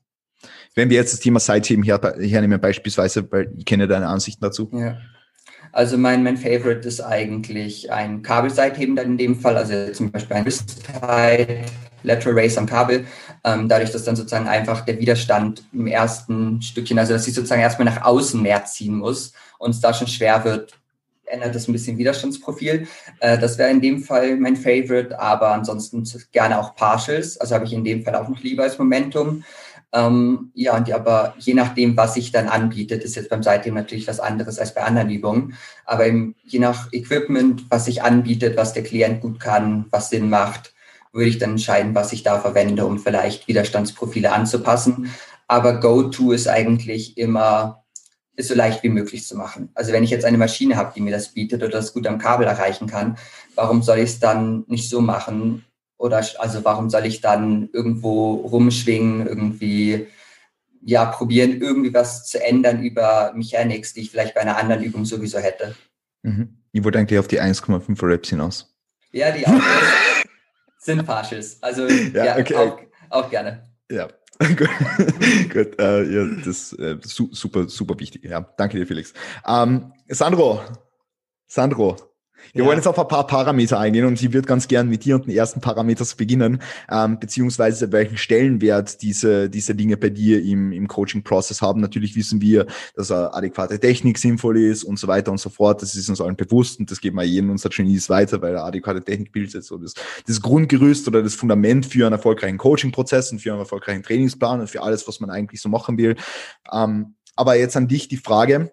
Wenn 0.76 0.89
wir 0.89 0.97
jetzt 0.97 1.13
das 1.13 1.22
Thema 1.22 1.39
Seitheben 1.39 1.84
her, 1.84 2.01
hernehmen 2.20 2.59
beispielsweise, 2.59 3.32
weil 3.32 3.53
ich 3.57 3.63
kenne 3.63 3.88
deine 3.88 4.07
Ansichten 4.07 4.41
dazu. 4.41 4.70
Ja. 4.74 4.97
Also 5.72 5.97
mein, 5.97 6.24
mein 6.24 6.38
Favorite 6.38 6.88
ist 6.88 7.01
eigentlich 7.01 7.91
ein 7.91 8.22
Kabelseitheben 8.22 8.95
dann 8.95 9.07
in 9.07 9.18
dem 9.18 9.39
Fall, 9.39 9.57
also 9.57 9.91
zum 9.91 10.11
Beispiel 10.11 10.38
ein 10.38 10.45
Wrist-Tight, 10.45 11.65
Lateral 12.03 12.39
Race 12.39 12.57
am 12.57 12.65
Kabel, 12.65 13.05
ähm, 13.43 13.68
dadurch, 13.68 13.91
dass 13.91 14.03
dann 14.03 14.15
sozusagen 14.15 14.47
einfach 14.47 14.86
der 14.86 14.99
Widerstand 14.99 15.63
im 15.74 15.88
ersten 15.88 16.61
Stückchen, 16.61 16.97
also 16.99 17.13
dass 17.13 17.28
ich 17.28 17.34
sozusagen 17.34 17.61
erstmal 17.61 17.86
nach 17.86 18.03
außen 18.03 18.41
mehr 18.41 18.65
ziehen 18.65 18.95
muss 18.95 19.34
und 19.57 19.72
es 19.72 19.82
da 19.82 19.93
schon 19.93 20.07
schwer 20.07 20.43
wird, 20.43 20.74
ändert 21.28 21.55
das 21.55 21.68
ein 21.68 21.74
bisschen 21.74 21.97
Widerstandsprofil. 21.97 22.88
Äh, 23.20 23.38
das 23.38 23.57
wäre 23.57 23.70
in 23.70 23.82
dem 23.82 24.01
Fall 24.01 24.38
mein 24.38 24.55
Favorite, 24.55 25.20
aber 25.20 25.49
ansonsten 25.51 26.03
gerne 26.32 26.59
auch 26.59 26.76
Partials, 26.76 27.38
also 27.38 27.55
habe 27.55 27.65
ich 27.65 27.74
in 27.74 27.84
dem 27.84 28.03
Fall 28.03 28.15
auch 28.15 28.28
noch 28.28 28.41
lieber 28.41 28.63
als 28.63 28.78
Momentum. 28.78 29.43
Ähm, 29.94 30.52
ja, 30.54 30.76
und 30.76 30.88
die 30.88 30.94
aber 30.94 31.34
je 31.40 31.54
nachdem, 31.54 31.96
was 31.96 32.16
sich 32.16 32.32
dann 32.32 32.48
anbietet, 32.48 33.04
ist 33.04 33.16
jetzt 33.16 33.30
beim 33.30 33.44
Seitdem 33.44 33.74
natürlich 33.74 34.08
was 34.08 34.20
anderes 34.20 34.60
als 34.60 34.74
bei 34.74 34.84
anderen 34.84 35.10
Übungen. 35.10 35.56
Aber 35.86 36.06
eben, 36.06 36.36
je 36.44 36.60
nach 36.60 36.92
Equipment, 36.92 37.66
was 37.70 37.86
sich 37.86 38.04
anbietet, 38.04 38.58
was 38.58 38.74
der 38.74 38.84
Klient 38.84 39.22
gut 39.22 39.40
kann, 39.40 39.86
was 39.90 40.10
Sinn 40.10 40.30
macht, 40.30 40.74
würde 41.14 41.30
ich 41.30 41.38
dann 41.38 41.52
entscheiden, 41.52 41.96
was 41.96 42.12
ich 42.14 42.24
da 42.24 42.40
verwende, 42.40 42.86
um 42.86 43.00
vielleicht 43.00 43.48
Widerstandsprofile 43.48 44.32
anzupassen. 44.32 45.10
Aber 45.48 45.80
Go-To 45.80 46.34
ist 46.34 46.48
eigentlich 46.48 47.18
immer, 47.18 47.86
ist 48.36 48.50
so 48.50 48.56
leicht 48.56 48.84
wie 48.84 48.90
möglich 48.90 49.26
zu 49.26 49.36
machen. 49.38 49.70
Also 49.74 49.94
wenn 49.94 50.04
ich 50.04 50.10
jetzt 50.10 50.26
eine 50.26 50.38
Maschine 50.38 50.76
habe, 50.76 50.92
die 50.96 51.02
mir 51.02 51.12
das 51.12 51.30
bietet 51.30 51.64
oder 51.64 51.72
das 51.72 51.94
gut 51.94 52.06
am 52.08 52.20
Kabel 52.20 52.46
erreichen 52.46 52.88
kann, 52.88 53.18
warum 53.56 53.82
soll 53.82 54.00
ich 54.00 54.12
es 54.12 54.20
dann 54.20 54.66
nicht 54.68 54.90
so 54.90 55.00
machen, 55.00 55.64
oder 55.98 56.18
also 56.38 56.64
warum 56.64 56.89
soll 56.89 57.06
ich 57.06 57.22
dann 57.22 57.70
irgendwo 57.74 58.36
rumschwingen, 58.36 59.28
irgendwie 59.28 60.08
ja 60.82 61.06
probieren, 61.06 61.60
irgendwie 61.62 61.93
was 61.93 62.26
zu 62.26 62.43
ändern 62.43 62.82
über 62.82 63.34
Mechanics, 63.36 63.93
die 63.93 64.02
ich 64.02 64.12
vielleicht 64.12 64.36
bei 64.36 64.41
einer 64.41 64.58
anderen 64.58 64.84
Übung 64.84 65.06
sowieso 65.06 65.39
hätte. 65.39 65.76
Mhm. 66.24 66.58
Ich 66.72 66.84
wollte 66.84 67.00
eigentlich 67.00 67.20
auf 67.20 67.28
die 67.28 67.41
1,5 67.41 68.02
Reps 68.06 68.30
hinaus. 68.30 68.74
Ja, 69.12 69.32
die 69.32 69.45
auch 69.48 69.52
sind 70.78 71.06
Partials. 71.06 71.62
Also 71.62 71.88
ja, 71.88 72.26
ja 72.26 72.38
okay. 72.38 72.56
auch, 72.56 72.80
auch 73.10 73.30
gerne. 73.30 73.68
Ja, 73.89 74.08
gut, 74.39 74.70
gut 75.52 75.80
äh, 75.80 76.04
ja, 76.04 76.26
das 76.45 76.74
äh, 76.74 76.98
super, 77.02 77.68
super 77.68 78.00
wichtig. 78.00 78.24
Ja, 78.24 78.41
danke 78.58 78.78
dir, 78.78 78.86
Felix. 78.86 79.14
Ähm, 79.48 79.93
Sandro, 80.10 80.62
Sandro, 81.48 81.98
wir 82.54 82.62
ja. 82.62 82.68
wollen 82.68 82.78
jetzt 82.78 82.88
auf 82.88 83.00
ein 83.00 83.08
paar 83.08 83.28
Parameter 83.28 83.80
eingehen 83.80 84.06
und 84.06 84.22
ich 84.22 84.34
würde 84.34 84.48
ganz 84.48 84.68
gern 84.68 84.90
mit 84.90 85.06
dir 85.06 85.16
und 85.16 85.26
den 85.26 85.36
ersten 85.36 85.62
Parameters 85.62 86.16
beginnen, 86.16 86.62
ähm, 86.90 87.20
beziehungsweise 87.20 87.92
welchen 87.92 88.18
Stellenwert 88.18 89.02
diese, 89.02 89.50
diese 89.50 89.76
Dinge 89.76 89.98
bei 89.98 90.10
dir 90.10 90.44
im, 90.44 90.72
im 90.72 90.88
Coaching-Prozess 90.88 91.62
haben. 91.62 91.82
Natürlich 91.82 92.16
wissen 92.16 92.42
wir, 92.42 92.66
dass 92.96 93.12
eine 93.12 93.34
adäquate 93.34 93.80
Technik 93.80 94.18
sinnvoll 94.18 94.60
ist 94.60 94.84
und 94.84 94.98
so 95.00 95.08
weiter 95.08 95.32
und 95.32 95.40
so 95.40 95.50
fort. 95.50 95.82
Das 95.82 95.96
ist 95.96 96.10
uns 96.10 96.22
allen 96.22 96.36
bewusst 96.36 96.80
und 96.80 96.90
das 96.90 97.02
geben 97.02 97.18
wir 97.18 97.24
jedem 97.24 97.50
unserer 97.50 97.70
Genies 97.70 98.10
weiter, 98.10 98.42
weil 98.42 98.52
eine 98.52 98.64
adäquate 98.64 99.04
Technik 99.04 99.32
bildet 99.32 99.64
so 99.64 99.78
das, 99.78 99.94
das 100.26 100.42
Grundgerüst 100.42 101.08
oder 101.08 101.22
das 101.22 101.36
Fundament 101.36 101.86
für 101.86 102.06
einen 102.06 102.14
erfolgreichen 102.14 102.58
Coaching-Prozess 102.58 103.32
und 103.32 103.40
für 103.40 103.52
einen 103.52 103.60
erfolgreichen 103.60 104.04
Trainingsplan 104.04 104.62
und 104.62 104.70
für 104.70 104.82
alles, 104.82 105.08
was 105.08 105.20
man 105.20 105.30
eigentlich 105.30 105.62
so 105.62 105.70
machen 105.70 105.98
will. 105.98 106.16
Ähm, 106.72 107.16
aber 107.36 107.56
jetzt 107.56 107.78
an 107.78 107.88
dich 107.88 108.08
die 108.08 108.18
Frage, 108.18 108.72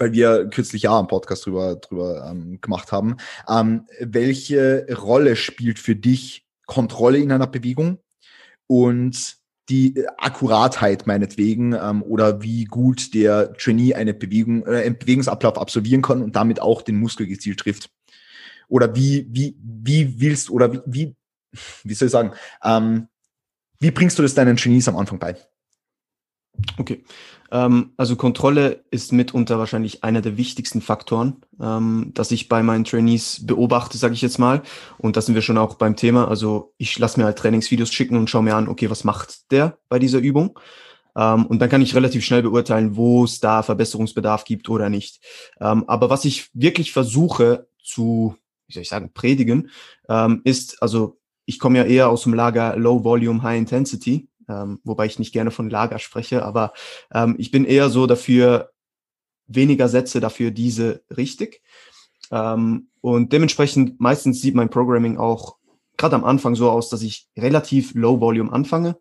weil 0.00 0.12
wir 0.12 0.48
kürzlich 0.48 0.82
ja 0.82 0.98
einen 0.98 1.08
Podcast 1.08 1.44
drüber, 1.44 1.76
drüber 1.76 2.26
ähm, 2.28 2.58
gemacht 2.60 2.90
haben. 2.90 3.18
Ähm, 3.46 3.86
welche 4.00 4.86
Rolle 4.98 5.36
spielt 5.36 5.78
für 5.78 5.94
dich 5.94 6.46
Kontrolle 6.66 7.18
in 7.18 7.30
einer 7.30 7.46
Bewegung 7.46 7.98
und 8.66 9.36
die 9.68 10.02
Akkuratheit 10.16 11.06
meinetwegen 11.06 11.74
ähm, 11.74 12.02
oder 12.02 12.42
wie 12.42 12.64
gut 12.64 13.12
der 13.12 13.52
Trainee 13.52 13.94
eine 13.94 14.14
Bewegung, 14.14 14.66
äh, 14.66 14.84
einen 14.84 14.98
Bewegungsablauf 14.98 15.58
absolvieren 15.58 16.02
kann 16.02 16.22
und 16.22 16.34
damit 16.34 16.60
auch 16.62 16.80
den 16.82 16.98
Muskel 16.98 17.26
gezielt 17.26 17.60
trifft? 17.60 17.90
Oder 18.68 18.96
wie, 18.96 19.26
wie, 19.30 19.54
wie 19.60 20.18
willst 20.18 20.48
oder 20.50 20.72
wie, 20.72 20.80
wie, 20.86 21.16
wie 21.84 21.94
soll 21.94 22.06
ich 22.06 22.12
sagen, 22.12 22.32
ähm, 22.64 23.08
wie 23.78 23.90
bringst 23.90 24.18
du 24.18 24.22
das 24.22 24.34
deinen 24.34 24.56
Trainees 24.56 24.88
am 24.88 24.96
Anfang 24.96 25.18
bei? 25.18 25.36
Okay. 26.78 27.04
Ähm, 27.50 27.92
also 27.96 28.16
Kontrolle 28.16 28.84
ist 28.90 29.12
mitunter 29.12 29.58
wahrscheinlich 29.58 30.04
einer 30.04 30.20
der 30.20 30.36
wichtigsten 30.36 30.80
Faktoren, 30.80 31.36
ähm, 31.60 32.12
dass 32.14 32.30
ich 32.30 32.48
bei 32.48 32.62
meinen 32.62 32.84
Trainees 32.84 33.46
beobachte, 33.46 33.98
sage 33.98 34.14
ich 34.14 34.22
jetzt 34.22 34.38
mal. 34.38 34.62
Und 34.98 35.16
da 35.16 35.20
sind 35.20 35.34
wir 35.34 35.42
schon 35.42 35.58
auch 35.58 35.74
beim 35.74 35.96
Thema. 35.96 36.28
Also 36.28 36.72
ich 36.78 36.98
lasse 36.98 37.18
mir 37.18 37.26
halt 37.26 37.38
Trainingsvideos 37.38 37.92
schicken 37.92 38.16
und 38.16 38.30
schaue 38.30 38.42
mir 38.42 38.56
an, 38.56 38.68
okay, 38.68 38.90
was 38.90 39.04
macht 39.04 39.50
der 39.50 39.78
bei 39.88 39.98
dieser 39.98 40.18
Übung? 40.18 40.58
Ähm, 41.16 41.46
und 41.46 41.60
dann 41.60 41.68
kann 41.68 41.82
ich 41.82 41.94
relativ 41.94 42.24
schnell 42.24 42.42
beurteilen, 42.42 42.96
wo 42.96 43.24
es 43.24 43.40
da 43.40 43.62
Verbesserungsbedarf 43.62 44.44
gibt 44.44 44.68
oder 44.68 44.88
nicht. 44.88 45.20
Ähm, 45.60 45.84
aber 45.88 46.10
was 46.10 46.24
ich 46.24 46.50
wirklich 46.54 46.92
versuche 46.92 47.68
zu, 47.82 48.36
wie 48.66 48.74
soll 48.74 48.82
ich 48.82 48.88
sagen, 48.88 49.10
predigen, 49.12 49.70
ähm, 50.08 50.40
ist, 50.44 50.82
also 50.82 51.18
ich 51.46 51.58
komme 51.58 51.78
ja 51.78 51.84
eher 51.84 52.10
aus 52.10 52.22
dem 52.22 52.34
Lager 52.34 52.76
Low 52.76 53.02
Volume, 53.02 53.42
High 53.42 53.58
Intensity 53.58 54.29
ähm, 54.50 54.80
wobei 54.84 55.06
ich 55.06 55.18
nicht 55.18 55.32
gerne 55.32 55.50
von 55.50 55.70
Lager 55.70 55.98
spreche, 55.98 56.44
aber 56.44 56.72
ähm, 57.12 57.36
ich 57.38 57.50
bin 57.50 57.64
eher 57.64 57.88
so 57.88 58.06
dafür, 58.06 58.70
weniger 59.46 59.88
Sätze, 59.88 60.20
dafür 60.20 60.50
diese 60.50 61.02
richtig. 61.16 61.62
Ähm, 62.30 62.88
und 63.00 63.32
dementsprechend 63.32 64.00
meistens 64.00 64.40
sieht 64.40 64.54
mein 64.54 64.70
Programming 64.70 65.18
auch 65.18 65.56
gerade 65.96 66.16
am 66.16 66.24
Anfang 66.24 66.54
so 66.54 66.70
aus, 66.70 66.88
dass 66.88 67.02
ich 67.02 67.28
relativ 67.36 67.94
low 67.94 68.20
volume 68.20 68.52
anfange, 68.52 68.96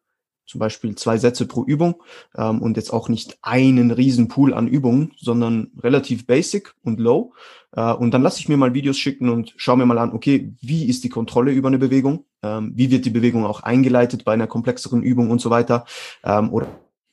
zum 0.49 0.57
Beispiel 0.57 0.95
zwei 0.95 1.19
Sätze 1.19 1.45
pro 1.45 1.63
Übung 1.63 2.01
ähm, 2.35 2.59
und 2.61 2.75
jetzt 2.75 2.91
auch 2.91 3.07
nicht 3.07 3.37
einen 3.43 3.91
riesen 3.91 4.27
Pool 4.29 4.55
an 4.55 4.67
Übungen, 4.67 5.11
sondern 5.15 5.69
relativ 5.79 6.25
basic 6.25 6.73
und 6.83 6.99
low. 6.99 7.33
Äh, 7.73 7.93
und 7.93 8.11
dann 8.11 8.23
lasse 8.23 8.39
ich 8.39 8.49
mir 8.49 8.57
mal 8.57 8.73
Videos 8.73 8.97
schicken 8.97 9.29
und 9.29 9.53
schaue 9.57 9.77
mir 9.77 9.85
mal 9.85 9.99
an, 9.99 10.11
okay, 10.11 10.51
wie 10.59 10.85
ist 10.85 11.03
die 11.03 11.09
Kontrolle 11.09 11.51
über 11.51 11.67
eine 11.67 11.77
Bewegung? 11.77 12.25
Ähm, 12.41 12.71
wie 12.73 12.89
wird 12.89 13.05
die 13.05 13.11
Bewegung 13.11 13.45
auch 13.45 13.61
eingeleitet 13.61 14.25
bei 14.25 14.33
einer 14.33 14.47
komplexeren 14.47 15.03
Übung 15.03 15.29
und 15.29 15.39
so 15.39 15.51
weiter? 15.51 15.85
Ähm, 16.23 16.51
oder 16.51 16.67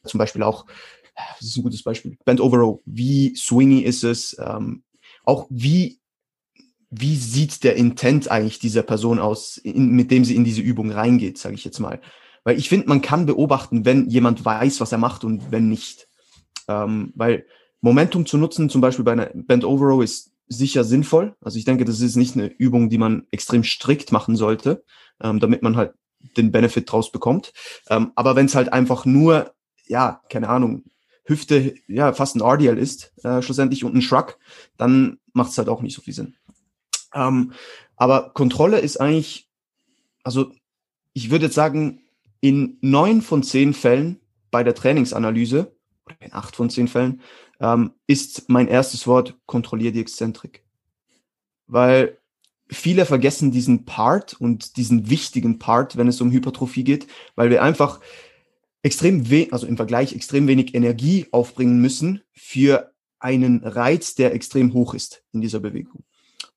zum 0.04 0.16
Beispiel 0.16 0.42
auch, 0.42 0.64
das 1.38 1.48
ist 1.48 1.58
ein 1.58 1.62
gutes 1.62 1.82
Beispiel, 1.82 2.16
Bend 2.24 2.40
Over 2.40 2.56
Row. 2.56 2.80
Wie 2.86 3.36
swingy 3.36 3.80
ist 3.80 4.02
es? 4.02 4.34
Ähm, 4.40 4.82
auch 5.24 5.46
wie 5.50 5.98
wie 6.88 7.16
sieht 7.16 7.64
der 7.64 7.76
Intent 7.76 8.30
eigentlich 8.30 8.60
dieser 8.60 8.82
Person 8.82 9.18
aus, 9.18 9.58
in, 9.58 9.90
mit 9.90 10.10
dem 10.10 10.24
sie 10.24 10.36
in 10.36 10.44
diese 10.44 10.62
Übung 10.62 10.90
reingeht, 10.90 11.36
sage 11.36 11.56
ich 11.56 11.64
jetzt 11.64 11.80
mal. 11.80 12.00
Weil 12.46 12.60
ich 12.60 12.68
finde, 12.68 12.86
man 12.86 13.02
kann 13.02 13.26
beobachten, 13.26 13.84
wenn 13.84 14.08
jemand 14.08 14.44
weiß, 14.44 14.80
was 14.80 14.92
er 14.92 14.98
macht 14.98 15.24
und 15.24 15.50
wenn 15.50 15.68
nicht. 15.68 16.06
Ähm, 16.68 17.12
weil 17.16 17.44
Momentum 17.80 18.24
zu 18.24 18.38
nutzen, 18.38 18.70
zum 18.70 18.80
Beispiel 18.80 19.04
bei 19.04 19.10
einer 19.10 19.30
Bend 19.34 19.64
Over 19.64 19.86
Row, 19.86 20.00
ist 20.04 20.30
sicher 20.46 20.84
sinnvoll. 20.84 21.34
Also 21.40 21.58
ich 21.58 21.64
denke, 21.64 21.84
das 21.84 22.00
ist 22.00 22.14
nicht 22.14 22.36
eine 22.36 22.46
Übung, 22.46 22.88
die 22.88 22.98
man 22.98 23.26
extrem 23.32 23.64
strikt 23.64 24.12
machen 24.12 24.36
sollte, 24.36 24.84
ähm, 25.20 25.40
damit 25.40 25.62
man 25.62 25.74
halt 25.74 25.94
den 26.36 26.52
Benefit 26.52 26.92
draus 26.92 27.10
bekommt. 27.10 27.52
Ähm, 27.88 28.12
aber 28.14 28.36
wenn 28.36 28.46
es 28.46 28.54
halt 28.54 28.72
einfach 28.72 29.06
nur, 29.06 29.52
ja, 29.88 30.20
keine 30.30 30.48
Ahnung, 30.48 30.84
Hüfte, 31.24 31.74
ja, 31.88 32.12
fast 32.12 32.36
ein 32.36 32.42
RDL 32.42 32.78
ist, 32.78 33.12
äh, 33.24 33.42
schlussendlich 33.42 33.82
und 33.82 33.96
ein 33.96 34.02
Shrug, 34.02 34.38
dann 34.76 35.18
macht 35.32 35.50
es 35.50 35.58
halt 35.58 35.68
auch 35.68 35.82
nicht 35.82 35.96
so 35.96 36.00
viel 36.00 36.14
Sinn. 36.14 36.36
Ähm, 37.12 37.54
aber 37.96 38.30
Kontrolle 38.34 38.78
ist 38.78 39.00
eigentlich, 39.00 39.48
also 40.22 40.52
ich 41.12 41.32
würde 41.32 41.46
jetzt 41.46 41.56
sagen, 41.56 42.02
in 42.46 42.78
neun 42.80 43.22
von 43.22 43.42
zehn 43.42 43.74
Fällen 43.74 44.20
bei 44.52 44.62
der 44.62 44.76
Trainingsanalyse, 44.76 45.74
oder 46.04 46.16
in 46.20 46.32
acht 46.32 46.54
von 46.54 46.70
zehn 46.70 46.86
Fällen, 46.86 47.20
ähm, 47.58 47.90
ist 48.06 48.48
mein 48.48 48.68
erstes 48.68 49.08
Wort, 49.08 49.36
kontrollier 49.46 49.90
die 49.90 50.00
Exzentrik. 50.00 50.64
Weil 51.66 52.18
viele 52.68 53.04
vergessen 53.04 53.50
diesen 53.50 53.84
Part 53.84 54.34
und 54.34 54.76
diesen 54.76 55.10
wichtigen 55.10 55.58
Part, 55.58 55.96
wenn 55.96 56.06
es 56.06 56.20
um 56.20 56.30
Hypertrophie 56.30 56.84
geht, 56.84 57.08
weil 57.34 57.50
wir 57.50 57.64
einfach 57.64 58.00
extrem 58.82 59.28
wenig, 59.28 59.52
also 59.52 59.66
im 59.66 59.76
Vergleich 59.76 60.12
extrem 60.14 60.46
wenig 60.46 60.72
Energie 60.72 61.26
aufbringen 61.32 61.80
müssen 61.80 62.22
für 62.32 62.92
einen 63.18 63.64
Reiz, 63.64 64.14
der 64.14 64.34
extrem 64.34 64.72
hoch 64.72 64.94
ist 64.94 65.24
in 65.32 65.40
dieser 65.40 65.58
Bewegung. 65.58 66.04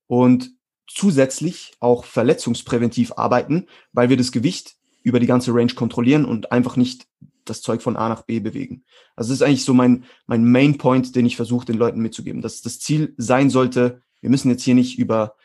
Und 0.06 0.52
zusätzlich 0.86 1.72
auch 1.80 2.06
verletzungspräventiv 2.06 3.14
arbeiten, 3.14 3.66
weil 3.92 4.10
wir 4.10 4.18
das 4.18 4.32
Gewicht 4.32 4.79
über 5.04 5.20
die 5.20 5.28
ganze 5.28 5.54
Range 5.54 5.74
kontrollieren 5.74 6.26
und 6.26 6.52
einfach 6.52 6.76
nicht 6.76 7.08
das 7.46 7.62
Zeug 7.62 7.82
von 7.82 7.96
A 7.96 8.10
nach 8.10 8.24
B 8.24 8.40
bewegen. 8.40 8.84
Also 9.16 9.30
das 9.30 9.42
ist 9.42 9.42
eigentlich 9.42 9.66
so 9.66 9.74
mein, 9.74 10.06
mein 10.28 10.46
Main 10.46 10.78
Point, 10.78 11.16
den 11.16 11.26
ich 11.26 11.36
versuche, 11.36 11.66
den 11.66 11.78
Leuten 11.78 12.00
mitzugeben, 12.00 12.42
dass 12.42 12.62
das 12.62 12.80
Ziel 12.80 13.14
sein 13.18 13.50
sollte, 13.50 14.02
wir 14.22 14.30
müssen 14.30 14.50
jetzt 14.50 14.64
hier 14.64 14.76
nicht 14.76 15.00
über, 15.00 15.36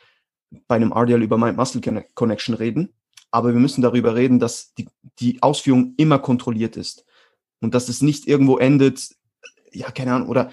bei 0.66 0.76
einem 0.76 0.92
RDL 0.92 1.22
über 1.22 1.38
Mind-Muscle 1.38 2.04
Connection 2.14 2.54
reden, 2.54 2.92
aber 3.30 3.52
wir 3.52 3.60
müssen 3.60 3.82
darüber 3.82 4.14
reden, 4.14 4.38
dass 4.38 4.74
die, 4.74 4.88
die 5.18 5.42
Ausführung 5.42 5.94
immer 5.96 6.18
kontrolliert 6.18 6.76
ist 6.76 7.04
und 7.60 7.74
dass 7.74 7.88
es 7.88 8.02
nicht 8.02 8.26
irgendwo 8.26 8.58
endet, 8.58 9.14
ja, 9.72 9.90
keine 9.90 10.14
Ahnung, 10.14 10.28
oder 10.28 10.50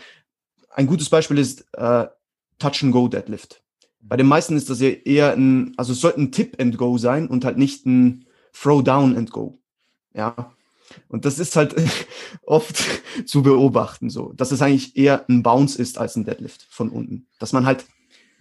ein 0.70 0.88
gutes 0.88 1.10
Beispiel 1.10 1.38
ist 1.38 1.68
äh, 1.74 2.08
Touch-and-Go-Deadlift. 2.60 3.62
Bei 4.00 4.18
den 4.18 4.28
meisten 4.28 4.56
ist 4.56 4.70
das 4.70 4.80
ja 4.80 4.90
eher 4.90 5.34
ein, 5.34 5.74
also 5.78 5.94
es 5.94 6.02
sollte 6.02 6.22
ein 6.22 6.32
Tip-and-Go 6.32 6.98
sein 6.98 7.28
und 7.28 7.46
halt 7.46 7.58
nicht 7.58 7.86
ein 7.86 8.26
Throw 8.54 8.84
down 8.84 9.16
and 9.16 9.32
go. 9.32 9.60
Ja. 10.14 10.54
Und 11.08 11.26
das 11.26 11.40
ist 11.40 11.56
halt 11.56 11.76
oft 12.46 12.84
zu 13.26 13.44
beobachten, 13.44 14.10
so, 14.10 14.34
dass 14.34 14.52
es 14.52 14.62
eigentlich 14.62 14.98
eher 14.98 15.26
ein 15.30 15.44
Bounce 15.44 15.80
ist 15.80 15.98
als 15.98 16.16
ein 16.16 16.26
Deadlift 16.26 16.68
von 16.70 16.90
unten. 16.90 17.28
Dass 17.40 17.54
man 17.54 17.66
halt 17.66 17.86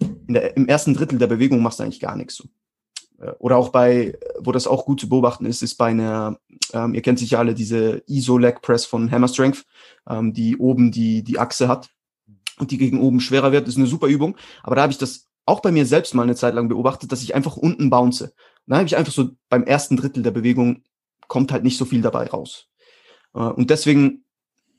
der, 0.00 0.56
im 0.56 0.66
ersten 0.66 0.94
Drittel 0.94 1.18
der 1.18 1.26
Bewegung 1.26 1.62
machst 1.62 1.78
du 1.78 1.84
eigentlich 1.84 2.00
gar 2.00 2.16
nichts 2.16 2.36
so. 2.36 2.44
Äh, 3.20 3.32
oder 3.38 3.56
auch 3.56 3.70
bei, 3.70 4.18
wo 4.38 4.52
das 4.52 4.66
auch 4.66 4.84
gut 4.84 5.00
zu 5.00 5.08
beobachten 5.08 5.46
ist, 5.46 5.62
ist 5.62 5.76
bei 5.76 5.86
einer, 5.86 6.38
ähm, 6.72 6.94
ihr 6.94 7.02
kennt 7.02 7.18
sicher 7.18 7.38
alle 7.38 7.54
diese 7.54 8.02
ISO-Leg 8.06 8.62
Press 8.62 8.84
von 8.84 9.10
Hammer 9.10 9.28
Strength, 9.28 9.64
ähm, 10.08 10.32
die 10.32 10.56
oben 10.56 10.90
die, 10.90 11.22
die 11.22 11.38
Achse 11.38 11.68
hat 11.68 11.90
und 12.58 12.70
die 12.70 12.78
gegen 12.78 13.00
oben 13.00 13.20
schwerer 13.20 13.52
wird, 13.52 13.66
das 13.66 13.74
ist 13.74 13.78
eine 13.78 13.86
super 13.86 14.06
Übung. 14.06 14.36
Aber 14.62 14.76
da 14.76 14.82
habe 14.82 14.92
ich 14.92 14.98
das 14.98 15.28
auch 15.46 15.60
bei 15.60 15.72
mir 15.72 15.86
selbst 15.86 16.14
mal 16.14 16.22
eine 16.22 16.36
Zeit 16.36 16.54
lang 16.54 16.68
beobachtet, 16.68 17.10
dass 17.12 17.22
ich 17.22 17.34
einfach 17.34 17.56
unten 17.56 17.90
bounce. 17.90 18.32
Dann 18.70 18.78
habe 18.78 18.86
ich 18.86 18.96
einfach 18.96 19.12
so 19.12 19.30
beim 19.48 19.64
ersten 19.64 19.96
Drittel 19.96 20.22
der 20.22 20.30
Bewegung 20.30 20.84
kommt 21.26 21.50
halt 21.50 21.64
nicht 21.64 21.76
so 21.76 21.84
viel 21.84 22.02
dabei 22.02 22.26
raus. 22.26 22.68
Äh, 23.34 23.40
und 23.40 23.70
deswegen 23.70 24.24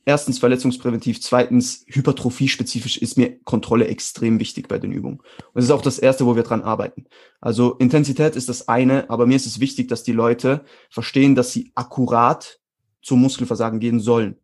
erstens 0.06 0.39
verletzungspräventiv, 0.39 1.22
zweitens 1.22 1.84
hypertrophiespezifisch 1.88 2.98
ist 2.98 3.18
mir 3.18 3.39
Kontrolle 3.44 3.88
extrem 3.88 4.39
wichtig 4.39 4.70
bei 4.70 4.80
den 4.80 4.94
Übungen. 4.94 5.20
Und 5.20 5.56
das 5.56 5.66
ist 5.66 5.72
auch 5.72 5.82
das 5.82 6.00
erste, 6.00 6.26
wo 6.26 6.38
wir 6.38 6.44
dran 6.44 6.64
arbeiten. 6.64 7.06
Also 7.42 7.76
Intensität 7.76 8.38
ist 8.38 8.48
das 8.48 8.70
eine, 8.70 9.10
aber 9.10 9.28
mir 9.28 9.36
ist 9.36 9.46
es 9.46 9.60
wichtig, 9.60 9.89
dass 9.89 10.04
die 10.04 10.14
Leute 10.14 10.64
verstehen, 10.89 11.36
dass 11.36 11.52
sie 11.52 11.72
akkurat 11.76 12.60
zum 13.02 13.22
Muskelversagen 13.22 13.82
gehen 13.82 14.00
sollen 14.00 14.38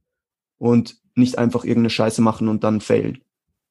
und 0.57 0.97
nicht 1.15 1.37
einfach 1.37 1.63
irgendeine 1.63 1.89
Scheiße 1.89 2.21
machen 2.21 2.49
und 2.49 2.65
dann 2.65 2.81
failen. 2.81 3.23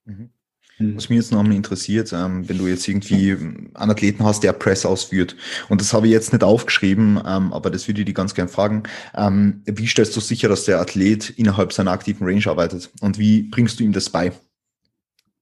Mhm. 0.07 0.31
Was 0.79 1.09
mich 1.09 1.17
jetzt 1.17 1.33
noch 1.33 1.43
mal 1.43 1.55
interessiert, 1.55 2.13
ähm, 2.13 2.47
wenn 2.49 2.59
du 2.59 2.67
jetzt 2.67 2.87
irgendwie 2.87 3.33
einen 3.33 3.71
Athleten 3.75 4.25
hast, 4.25 4.43
der 4.43 4.53
Press 4.53 4.85
ausführt, 4.85 5.35
und 5.71 5.81
das 5.81 5.95
habe 5.95 6.07
ich 6.07 6.13
jetzt 6.13 6.35
nicht 6.35 6.45
aufgeschrieben, 6.45 7.19
ähm, 7.27 7.53
aber 7.55 7.71
das 7.71 7.89
würde 7.89 8.01
ich 8.01 8.07
dir 8.07 8.13
ganz 8.13 8.35
gern 8.35 8.49
fragen, 8.49 8.83
ähm, 9.15 9.63
wie 9.65 9.87
stellst 9.87 10.15
du 10.15 10.21
sicher, 10.21 10.49
dass 10.51 10.65
der 10.65 10.79
Athlet 10.81 11.31
innerhalb 11.31 11.73
seiner 11.73 11.93
aktiven 11.93 12.27
Range 12.27 12.47
arbeitet 12.47 12.91
und 13.01 13.19
wie 13.19 13.45
bringst 13.45 13.81
du 13.81 13.85
ihm 13.85 13.93
das 13.93 14.11
bei? 14.11 14.33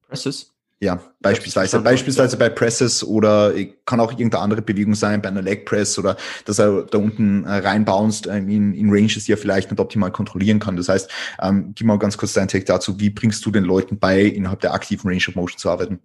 Presses? 0.06 0.53
Ja, 0.84 1.00
beispielsweise, 1.20 1.80
beispielsweise 1.80 2.36
bei 2.36 2.50
Presses 2.50 3.02
oder 3.02 3.54
kann 3.86 4.00
auch 4.00 4.12
irgendeine 4.12 4.42
andere 4.42 4.60
Bewegung 4.60 4.94
sein, 4.94 5.22
bei 5.22 5.30
einer 5.30 5.40
Leg 5.40 5.64
Press 5.64 5.98
oder 5.98 6.18
dass 6.44 6.58
er 6.58 6.82
da 6.82 6.98
unten 6.98 7.44
äh, 7.44 7.54
reinbounced 7.54 8.26
ähm, 8.26 8.50
in, 8.50 8.74
in 8.74 8.90
Ranges, 8.90 9.24
die 9.24 9.32
er 9.32 9.38
vielleicht 9.38 9.70
nicht 9.70 9.80
optimal 9.80 10.12
kontrollieren 10.12 10.58
kann. 10.58 10.76
Das 10.76 10.90
heißt, 10.90 11.10
ähm, 11.40 11.72
gib 11.74 11.86
mal 11.86 11.98
ganz 11.98 12.18
kurz 12.18 12.34
deinen 12.34 12.48
Take 12.48 12.66
dazu, 12.66 13.00
wie 13.00 13.08
bringst 13.08 13.46
du 13.46 13.50
den 13.50 13.64
Leuten 13.64 13.98
bei, 13.98 14.24
innerhalb 14.24 14.60
der 14.60 14.74
aktiven 14.74 15.08
Range 15.08 15.24
of 15.26 15.34
Motion 15.36 15.56
zu 15.56 15.70
arbeiten? 15.70 16.00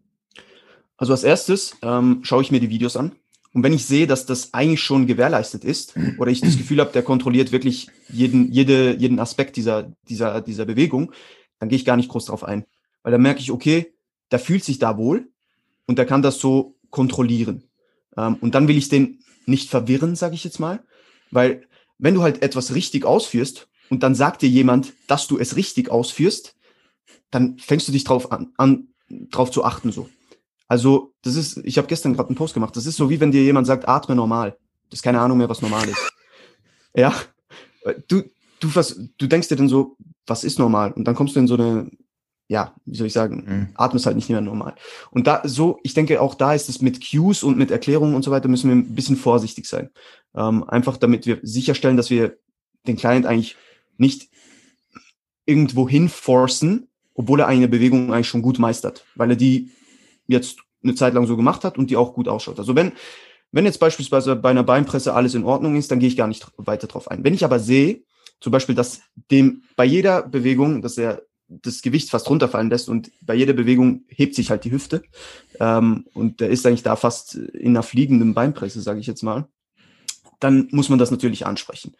Also 0.95 1.11
als 1.11 1.25
erstes 1.25 1.75
ähm, 1.81 2.21
schaue 2.23 2.41
ich 2.41 2.49
mir 2.49 2.61
die 2.61 2.69
Videos 2.69 2.95
an. 2.95 3.11
Und 3.53 3.63
wenn 3.63 3.73
ich 3.73 3.85
sehe, 3.85 4.07
dass 4.07 4.25
das 4.25 4.53
eigentlich 4.53 4.81
schon 4.81 5.07
gewährleistet 5.07 5.65
ist, 5.65 5.93
oder 6.19 6.31
ich 6.31 6.39
das 6.39 6.57
Gefühl 6.57 6.79
habe, 6.79 6.93
der 6.93 7.03
kontrolliert 7.03 7.51
wirklich 7.51 7.89
jeden, 8.07 8.49
jede, 8.49 8.95
jeden 8.95 9.19
Aspekt 9.19 9.57
dieser, 9.57 9.91
dieser, 10.07 10.39
dieser 10.39 10.63
Bewegung, 10.63 11.11
dann 11.59 11.67
gehe 11.67 11.75
ich 11.75 11.83
gar 11.83 11.97
nicht 11.97 12.07
groß 12.07 12.27
drauf 12.27 12.45
ein. 12.45 12.63
Weil 13.03 13.11
dann 13.11 13.21
merke 13.21 13.41
ich, 13.41 13.51
okay, 13.51 13.93
der 14.31 14.39
fühlt 14.39 14.63
sich 14.63 14.79
da 14.79 14.97
wohl 14.97 15.29
und 15.87 15.97
der 15.97 16.05
kann 16.05 16.21
das 16.21 16.39
so 16.39 16.75
kontrollieren. 16.89 17.63
Ähm, 18.17 18.37
und 18.41 18.55
dann 18.55 18.67
will 18.67 18.77
ich 18.77 18.89
den 18.89 19.19
nicht 19.45 19.69
verwirren, 19.69 20.15
sage 20.15 20.35
ich 20.35 20.43
jetzt 20.43 20.59
mal, 20.59 20.83
weil 21.31 21.67
wenn 21.97 22.13
du 22.13 22.21
halt 22.21 22.41
etwas 22.41 22.73
richtig 22.75 23.05
ausführst 23.05 23.67
und 23.89 24.03
dann 24.03 24.15
sagt 24.15 24.41
dir 24.41 24.49
jemand, 24.49 24.93
dass 25.07 25.27
du 25.27 25.37
es 25.37 25.55
richtig 25.55 25.89
ausführst, 25.89 26.55
dann 27.31 27.57
fängst 27.57 27.87
du 27.87 27.91
dich 27.91 28.03
drauf 28.03 28.31
an, 28.31 28.53
an 28.57 28.87
drauf 29.09 29.51
zu 29.51 29.63
achten 29.63 29.91
so. 29.91 30.09
Also 30.67 31.13
das 31.23 31.35
ist, 31.35 31.57
ich 31.63 31.77
habe 31.77 31.87
gestern 31.87 32.13
gerade 32.13 32.29
einen 32.29 32.37
Post 32.37 32.53
gemacht. 32.53 32.75
Das 32.75 32.85
ist 32.85 32.95
so 32.95 33.09
wie 33.09 33.19
wenn 33.19 33.31
dir 33.31 33.43
jemand 33.43 33.65
sagt, 33.67 33.87
atme 33.87 34.15
normal. 34.15 34.57
Das 34.89 34.99
ist 34.99 35.03
keine 35.03 35.19
Ahnung 35.19 35.39
mehr, 35.39 35.49
was 35.49 35.61
normal 35.61 35.87
ist. 35.89 36.13
Ja, 36.95 37.13
du 38.07 38.23
du 38.59 38.75
was, 38.75 38.99
du 39.17 39.27
denkst 39.27 39.47
dir 39.47 39.55
dann 39.55 39.69
so, 39.69 39.95
was 40.27 40.43
ist 40.43 40.59
normal? 40.59 40.91
Und 40.93 41.05
dann 41.05 41.15
kommst 41.15 41.35
du 41.35 41.39
in 41.39 41.47
so 41.47 41.55
eine 41.55 41.89
ja, 42.49 42.73
wie 42.85 42.97
soll 42.97 43.07
ich 43.07 43.13
sagen, 43.13 43.45
mhm. 43.47 43.67
atmest 43.75 44.07
halt 44.07 44.15
nicht 44.15 44.29
mehr 44.29 44.41
normal. 44.41 44.73
Und 45.11 45.27
da 45.27 45.41
so, 45.45 45.79
ich 45.83 45.93
denke, 45.93 46.19
auch 46.19 46.33
da 46.33 46.55
ist 46.55 46.67
es 46.67 46.81
mit 46.81 46.99
Cues 46.99 47.43
und 47.43 47.57
mit 47.57 47.69
Erklärungen 47.69 48.15
und 48.15 48.23
so 48.23 48.31
weiter 48.31 48.47
müssen 48.47 48.69
wir 48.69 48.75
ein 48.75 48.95
bisschen 48.95 49.17
vorsichtig 49.17 49.67
sein. 49.67 49.91
Ähm, 50.35 50.63
einfach 50.63 50.97
damit 50.97 51.27
wir 51.27 51.37
sicherstellen, 51.43 51.95
dass 51.95 52.09
wir 52.09 52.37
den 52.87 52.97
Client 52.97 53.27
eigentlich 53.27 53.55
nicht 53.97 54.29
irgendwo 55.45 55.87
hinforcen, 55.87 56.87
obwohl 57.13 57.39
er 57.39 57.47
eine 57.47 57.67
Bewegung 57.67 58.11
eigentlich 58.11 58.27
schon 58.27 58.41
gut 58.41 58.57
meistert, 58.57 59.05
weil 59.13 59.29
er 59.29 59.35
die 59.35 59.71
jetzt 60.25 60.57
eine 60.83 60.95
Zeit 60.95 61.13
lang 61.13 61.27
so 61.27 61.37
gemacht 61.37 61.63
hat 61.63 61.77
und 61.77 61.91
die 61.91 61.97
auch 61.97 62.15
gut 62.15 62.27
ausschaut. 62.27 62.57
Also 62.57 62.75
wenn, 62.75 62.93
wenn 63.51 63.65
jetzt 63.65 63.79
beispielsweise 63.79 64.35
bei 64.35 64.49
einer 64.49 64.63
Beinpresse 64.63 65.13
alles 65.13 65.35
in 65.35 65.43
Ordnung 65.43 65.75
ist, 65.75 65.91
dann 65.91 65.99
gehe 65.99 66.09
ich 66.09 66.17
gar 66.17 66.27
nicht 66.27 66.47
weiter 66.57 66.87
drauf 66.87 67.11
ein. 67.11 67.23
Wenn 67.23 67.35
ich 67.35 67.45
aber 67.45 67.59
sehe, 67.59 68.01
zum 68.39 68.51
Beispiel, 68.51 68.73
dass 68.73 69.01
dem 69.29 69.63
bei 69.75 69.85
jeder 69.85 70.23
Bewegung, 70.23 70.81
dass 70.81 70.97
er 70.97 71.21
das 71.49 71.81
Gewicht 71.81 72.09
fast 72.09 72.29
runterfallen 72.29 72.69
lässt 72.69 72.89
und 72.89 73.11
bei 73.21 73.35
jeder 73.35 73.53
Bewegung 73.53 74.03
hebt 74.07 74.35
sich 74.35 74.49
halt 74.51 74.63
die 74.63 74.71
Hüfte 74.71 75.01
ähm, 75.59 76.05
und 76.13 76.39
der 76.39 76.49
ist 76.49 76.65
eigentlich 76.65 76.83
da 76.83 76.95
fast 76.95 77.35
in 77.35 77.71
einer 77.71 77.83
fliegenden 77.83 78.33
Beinpresse, 78.33 78.81
sage 78.81 78.99
ich 78.99 79.07
jetzt 79.07 79.23
mal, 79.23 79.47
dann 80.39 80.67
muss 80.71 80.89
man 80.89 80.99
das 80.99 81.11
natürlich 81.11 81.45
ansprechen. 81.45 81.95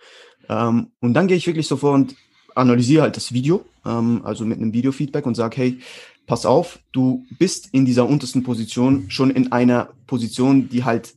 Ähm, 0.48 0.92
und 1.00 1.14
dann 1.14 1.28
gehe 1.28 1.38
ich 1.38 1.48
wirklich 1.48 1.68
so 1.68 1.78
vor 1.78 1.94
und 1.94 2.16
analysiere 2.56 3.04
halt 3.04 3.16
das 3.16 3.34
Video, 3.34 3.66
ähm, 3.86 4.22
also 4.24 4.46
mit 4.46 4.58
einem 4.58 4.74
Videofeedback 4.74 5.26
und 5.26 5.36
sage, 5.36 5.58
hey, 5.58 5.80
pass 6.28 6.46
auf, 6.46 6.80
du 6.92 7.26
bist 7.40 7.70
in 7.72 7.86
dieser 7.86 8.08
untersten 8.08 8.44
Position 8.44 9.10
schon 9.10 9.32
in 9.32 9.52
einer 9.52 9.90
Position, 10.06 10.70
die 10.70 10.84
halt 10.84 11.16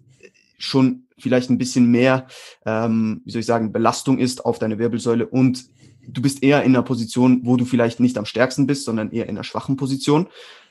schon 0.58 1.04
vielleicht 1.18 1.50
ein 1.50 1.58
bisschen 1.58 1.90
mehr, 1.90 2.26
ähm, 2.66 3.20
wie 3.24 3.30
soll 3.30 3.40
ich 3.40 3.46
sagen, 3.46 3.72
Belastung 3.72 4.18
ist 4.18 4.44
auf 4.44 4.58
deine 4.58 4.78
Wirbelsäule 4.78 5.26
und 5.26 5.66
du 6.06 6.22
bist 6.22 6.42
eher 6.42 6.62
in 6.62 6.74
einer 6.74 6.82
Position, 6.82 7.40
wo 7.44 7.56
du 7.56 7.64
vielleicht 7.64 8.00
nicht 8.00 8.18
am 8.18 8.26
stärksten 8.26 8.66
bist, 8.66 8.84
sondern 8.84 9.10
eher 9.10 9.24
in 9.24 9.30
einer 9.30 9.44
schwachen 9.44 9.76
Position. 9.76 10.28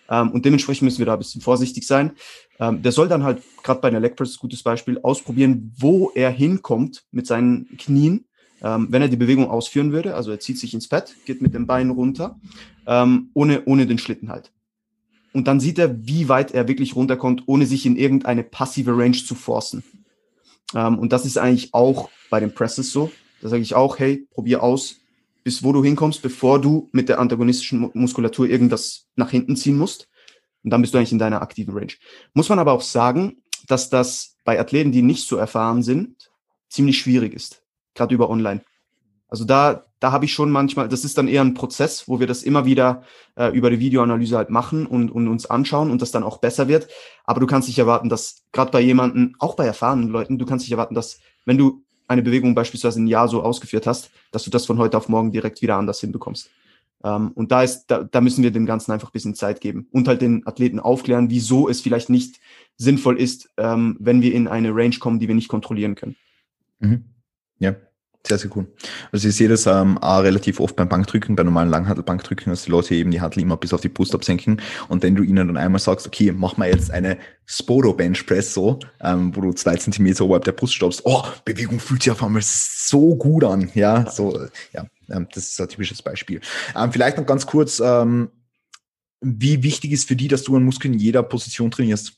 Ähm, 0.10 0.32
und 0.32 0.46
dementsprechend 0.46 0.84
müssen 0.84 1.00
wir 1.00 1.06
da 1.06 1.14
ein 1.14 1.20
bisschen 1.20 1.42
vorsichtig 1.42 1.88
sein. 1.88 2.12
Ähm, 2.60 2.82
der 2.82 2.92
soll 2.92 3.08
dann 3.08 3.24
halt, 3.24 3.42
gerade 3.64 3.82
bei 3.82 3.88
einer 3.88 4.00
Leg 4.00 4.16
Press, 4.16 4.38
gutes 4.38 4.62
Beispiel, 4.62 5.00
ausprobieren, 5.02 5.74
wo 5.78 6.12
er 6.14 6.30
hinkommt 6.30 7.06
mit 7.12 7.28
seinen 7.28 7.78
Knien, 7.78 8.26
ähm, 8.62 8.88
wenn 8.90 9.02
er 9.02 9.08
die 9.08 9.18
Bewegung 9.18 9.50
ausführen 9.50 9.92
würde. 9.92 10.16
Also 10.16 10.32
er 10.32 10.40
zieht 10.40 10.60
sich 10.60 10.74
ins 10.74 10.88
Bett, 10.88 11.16
geht 11.26 11.42
mit 11.42 11.54
den 11.54 11.66
Beinen 11.66 11.92
runter, 11.92 12.40
ähm, 12.86 13.30
ohne, 13.34 13.64
ohne 13.66 13.88
den 13.88 13.98
Schlitten 13.98 14.30
halt. 14.30 14.52
Und 15.34 15.48
dann 15.48 15.60
sieht 15.60 15.80
er, 15.80 16.06
wie 16.06 16.28
weit 16.28 16.52
er 16.52 16.68
wirklich 16.68 16.96
runterkommt, 16.96 17.44
ohne 17.46 17.66
sich 17.66 17.86
in 17.86 17.96
irgendeine 17.96 18.44
passive 18.44 18.92
Range 18.98 19.18
zu 19.18 19.34
forcen. 19.34 19.84
Ähm, 20.76 21.00
und 21.00 21.14
das 21.14 21.26
ist 21.26 21.38
eigentlich 21.38 21.74
auch 21.74 22.10
bei 22.30 22.40
den 22.40 22.54
Presses 22.54 22.92
so. 22.92 23.12
Da 23.42 23.50
sage 23.50 23.62
ich 23.62 23.74
auch, 23.74 23.98
hey, 23.98 24.28
probier 24.32 24.62
aus, 24.62 25.01
bis 25.44 25.64
wo 25.64 25.74
du 25.74 25.84
hinkommst, 25.84 26.22
bevor 26.22 26.60
du 26.60 26.90
mit 26.92 27.10
der 27.10 27.20
antagonistischen 27.20 27.90
Muskulatur 27.94 28.48
irgendwas 28.48 29.08
nach 29.16 29.32
hinten 29.32 29.56
ziehen 29.56 29.78
musst. 29.78 30.08
Und 30.64 30.70
dann 30.70 30.82
bist 30.82 30.94
du 30.94 30.98
eigentlich 30.98 31.12
in 31.12 31.20
deiner 31.20 31.42
aktiven 31.42 31.74
Range. 31.74 31.94
Muss 32.34 32.50
man 32.50 32.60
aber 32.60 32.74
auch 32.74 32.82
sagen, 32.82 33.42
dass 33.68 33.90
das 33.90 34.36
bei 34.44 34.60
Athleten, 34.60 34.92
die 34.92 35.02
nicht 35.02 35.28
so 35.28 35.38
erfahren 35.38 35.84
sind, 35.84 36.32
ziemlich 36.70 37.00
schwierig 37.00 37.34
ist. 37.34 37.64
Gerade 37.96 38.14
über 38.14 38.30
online. 38.30 38.62
Also 39.28 39.46
da, 39.46 39.86
da 40.00 40.12
habe 40.12 40.26
ich 40.26 40.34
schon 40.34 40.52
manchmal, 40.52 40.90
das 40.90 41.06
ist 41.06 41.18
dann 41.18 41.30
eher 41.30 41.42
ein 41.42 41.54
Prozess, 41.54 42.08
wo 42.08 42.20
wir 42.20 42.28
das 42.28 42.44
immer 42.44 42.66
wieder 42.66 43.04
äh, 43.36 43.48
über 43.56 43.70
die 43.70 43.80
Videoanalyse 43.80 44.36
halt 44.36 44.50
machen 44.50 44.86
und, 44.86 45.10
und 45.10 45.30
uns 45.30 45.46
anschauen 45.46 45.90
und 45.90 46.02
das 46.02 46.12
dann 46.12 46.24
auch 46.24 46.40
besser 46.40 46.68
wird. 46.68 46.90
Aber 47.24 47.40
du 47.40 47.48
kannst 47.48 47.70
nicht 47.70 47.80
erwarten, 47.80 48.10
dass 48.10 48.44
gerade 48.52 48.72
bei 48.72 48.82
jemanden, 48.82 49.36
auch 49.40 49.56
bei 49.56 49.66
erfahrenen 49.66 50.10
Leuten, 50.10 50.38
du 50.38 50.46
kannst 50.46 50.66
nicht 50.66 50.74
erwarten, 50.74 50.96
dass 50.96 51.20
wenn 51.46 51.58
du 51.58 51.84
eine 52.12 52.22
Bewegung 52.22 52.56
beispielsweise 52.56 53.02
ein 53.02 53.08
Jahr 53.08 53.28
so 53.28 53.42
ausgeführt 53.42 53.88
hast, 53.88 54.12
dass 54.32 54.44
du 54.44 54.50
das 54.50 54.66
von 54.66 54.78
heute 54.78 54.98
auf 54.98 55.10
morgen 55.10 55.32
direkt 55.32 55.62
wieder 55.62 55.78
anders 55.78 56.00
hinbekommst. 56.00 56.50
Ähm, 57.04 57.32
und 57.34 57.52
da 57.52 57.64
ist, 57.64 57.88
da, 57.88 58.04
da 58.04 58.22
müssen 58.22 58.44
wir 58.44 58.52
dem 58.52 58.66
Ganzen 58.66 58.92
einfach 58.92 59.10
ein 59.10 59.14
bisschen 59.14 59.36
Zeit 59.36 59.62
geben 59.62 59.88
und 59.92 60.08
halt 60.08 60.22
den 60.22 60.46
Athleten 60.46 60.80
aufklären, 60.80 61.30
wieso 61.30 61.68
es 61.68 61.82
vielleicht 61.82 62.10
nicht 62.10 62.40
sinnvoll 62.78 63.20
ist, 63.20 63.50
ähm, 63.58 63.98
wenn 64.00 64.22
wir 64.22 64.34
in 64.34 64.48
eine 64.48 64.76
Range 64.76 64.98
kommen, 65.00 65.20
die 65.20 65.28
wir 65.28 65.36
nicht 65.36 65.48
kontrollieren 65.48 65.96
können. 65.96 66.16
Mhm. 66.80 67.06
Ja, 67.60 67.76
sehr, 68.26 68.38
sehr 68.38 68.56
cool. 68.56 68.68
Also 69.12 69.28
ich 69.28 69.36
sehe 69.36 69.50
das 69.50 69.66
ähm, 69.66 69.98
auch 69.98 70.22
relativ 70.22 70.60
oft 70.60 70.76
beim 70.76 70.88
Bankdrücken, 70.88 71.36
bei 71.36 71.44
normalen 71.44 71.70
Langhantelbankdrücken, 71.70 72.52
dass 72.52 72.64
die 72.64 72.72
Leute 72.72 72.94
eben 72.94 73.12
die 73.12 73.20
Hantel 73.20 73.42
immer 73.42 73.58
bis 73.58 73.74
auf 73.74 73.82
die 73.82 73.90
Brust 73.90 74.14
absenken. 74.14 74.62
Und 74.90 75.02
wenn 75.02 75.16
du 75.16 75.24
ihnen 75.24 75.48
dann 75.48 75.58
einmal 75.58 75.80
sagst, 75.80 76.06
okay, 76.06 76.32
mach 76.32 76.56
mal 76.58 76.70
jetzt 76.70 76.92
eine 76.92 77.18
Spodo 77.46 77.94
Bench 77.94 78.26
Press 78.28 78.54
so, 78.54 78.80
ähm, 79.02 79.36
wo 79.36 79.42
du 79.42 79.54
zwei 79.54 79.76
Zentimeter 79.76 80.26
oberhalb 80.26 80.46
der 80.46 80.52
Brust 80.52 80.76
stoppst, 80.76 81.02
oh, 81.04 81.24
Bewegung 81.46 81.80
fühlt 81.80 82.04
sich 82.04 82.12
auf 82.12 82.24
einmal 82.24 82.44
so 82.46 83.16
gut 83.16 83.44
an. 83.44 83.72
Ja, 83.74 84.10
so, 84.10 84.48
ja, 84.72 84.86
ähm, 85.10 85.28
das 85.34 85.50
ist 85.50 85.62
ein 85.62 85.70
typisches 85.70 86.02
Beispiel. 86.02 86.42
Ähm, 86.76 86.92
vielleicht 86.92 87.18
noch 87.18 87.26
ganz 87.26 87.48
kurz, 87.48 87.80
ähm, 87.80 88.30
wie 89.20 89.64
wichtig 89.64 89.92
ist 89.92 90.08
für 90.08 90.16
die, 90.16 90.28
dass 90.28 90.44
du 90.44 90.56
an 90.56 90.64
Muskeln 90.64 90.94
in 90.94 91.00
jeder 91.00 91.24
Position 91.24 91.72
trainierst? 91.72 92.14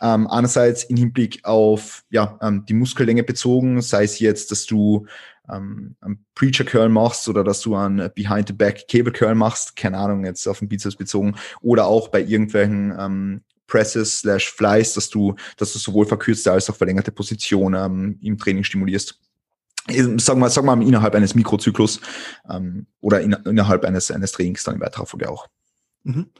Ähm, 0.00 0.26
einerseits 0.26 0.84
im 0.84 0.96
Hinblick 0.96 1.44
auf 1.44 2.04
ja, 2.10 2.38
ähm, 2.42 2.64
die 2.66 2.74
Muskellänge 2.74 3.22
bezogen, 3.22 3.80
sei 3.80 4.04
es 4.04 4.18
jetzt, 4.18 4.50
dass 4.50 4.66
du 4.66 5.06
ähm, 5.52 5.96
einen 6.00 6.24
Preacher 6.34 6.64
Curl 6.64 6.88
machst 6.88 7.28
oder 7.28 7.44
dass 7.44 7.60
du 7.60 7.74
einen 7.74 8.10
Behind 8.14 8.48
the 8.48 8.54
Back 8.54 8.86
Cable 8.88 9.12
Curl 9.12 9.34
machst, 9.34 9.76
keine 9.76 9.98
Ahnung, 9.98 10.24
jetzt 10.24 10.46
auf 10.46 10.58
den 10.58 10.68
Bizeps 10.68 10.96
bezogen, 10.96 11.34
oder 11.60 11.86
auch 11.86 12.08
bei 12.08 12.22
irgendwelchen 12.22 12.94
ähm, 12.98 13.40
Presses 13.66 14.20
slash 14.20 14.50
Flies, 14.50 14.94
dass 14.94 15.08
du, 15.08 15.34
dass 15.56 15.72
du 15.72 15.78
sowohl 15.78 16.06
verkürzte 16.06 16.52
als 16.52 16.68
auch 16.70 16.76
verlängerte 16.76 17.12
Positionen 17.12 17.84
ähm, 17.84 18.18
im 18.22 18.38
Training 18.38 18.64
stimulierst. 18.64 19.20
Sag 20.16 20.38
mal, 20.38 20.48
sag 20.48 20.64
mal 20.64 20.80
innerhalb 20.82 21.14
eines 21.14 21.34
Mikrozyklus 21.34 22.00
ähm, 22.48 22.86
oder 23.00 23.20
in, 23.20 23.32
innerhalb 23.44 23.84
eines, 23.84 24.10
eines 24.10 24.32
Trainings 24.32 24.64
dann 24.64 24.76
in 24.76 24.80
weiterer 24.80 25.04
Folge 25.04 25.28
auch. 25.28 25.46
Mhm. 26.04 26.30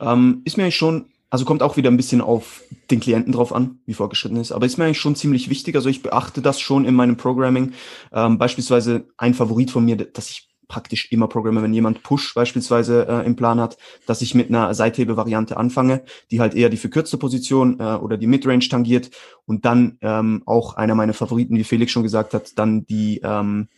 Ähm, 0.00 0.42
ist 0.44 0.56
mir 0.56 0.70
schon 0.70 1.10
also 1.30 1.44
kommt 1.44 1.62
auch 1.62 1.76
wieder 1.76 1.90
ein 1.90 1.96
bisschen 1.96 2.20
auf 2.20 2.62
den 2.90 3.00
Klienten 3.00 3.32
drauf 3.32 3.52
an, 3.52 3.80
wie 3.84 3.94
vorgeschritten 3.94 4.38
ist. 4.38 4.52
Aber 4.52 4.64
ist 4.66 4.78
mir 4.78 4.84
eigentlich 4.84 5.00
schon 5.00 5.16
ziemlich 5.16 5.50
wichtig. 5.50 5.76
Also 5.76 5.88
ich 5.88 6.02
beachte 6.02 6.40
das 6.40 6.58
schon 6.58 6.84
in 6.86 6.94
meinem 6.94 7.16
Programming. 7.16 7.72
Ähm, 8.12 8.38
beispielsweise 8.38 9.08
ein 9.18 9.34
Favorit 9.34 9.70
von 9.70 9.84
mir, 9.84 9.96
dass 9.96 10.30
ich 10.30 10.48
praktisch 10.68 11.10
immer 11.10 11.28
programme, 11.28 11.62
wenn 11.62 11.72
jemand 11.72 12.02
Push 12.02 12.34
beispielsweise 12.34 13.06
äh, 13.08 13.26
im 13.26 13.36
Plan 13.36 13.58
hat, 13.58 13.78
dass 14.06 14.22
ich 14.22 14.34
mit 14.34 14.48
einer 14.48 14.74
Seithebe-Variante 14.74 15.56
anfange, 15.56 16.04
die 16.30 16.40
halt 16.40 16.54
eher 16.54 16.68
die 16.68 16.76
verkürzte 16.76 17.16
Position 17.16 17.80
äh, 17.80 17.94
oder 17.94 18.18
die 18.18 18.26
Midrange 18.26 18.68
tangiert 18.68 19.10
und 19.46 19.64
dann 19.64 19.98
ähm, 20.02 20.42
auch 20.44 20.74
einer 20.74 20.94
meiner 20.94 21.14
Favoriten, 21.14 21.56
wie 21.56 21.64
Felix 21.64 21.90
schon 21.90 22.02
gesagt 22.02 22.34
hat, 22.34 22.58
dann 22.58 22.86
die, 22.86 23.20
ähm, 23.24 23.68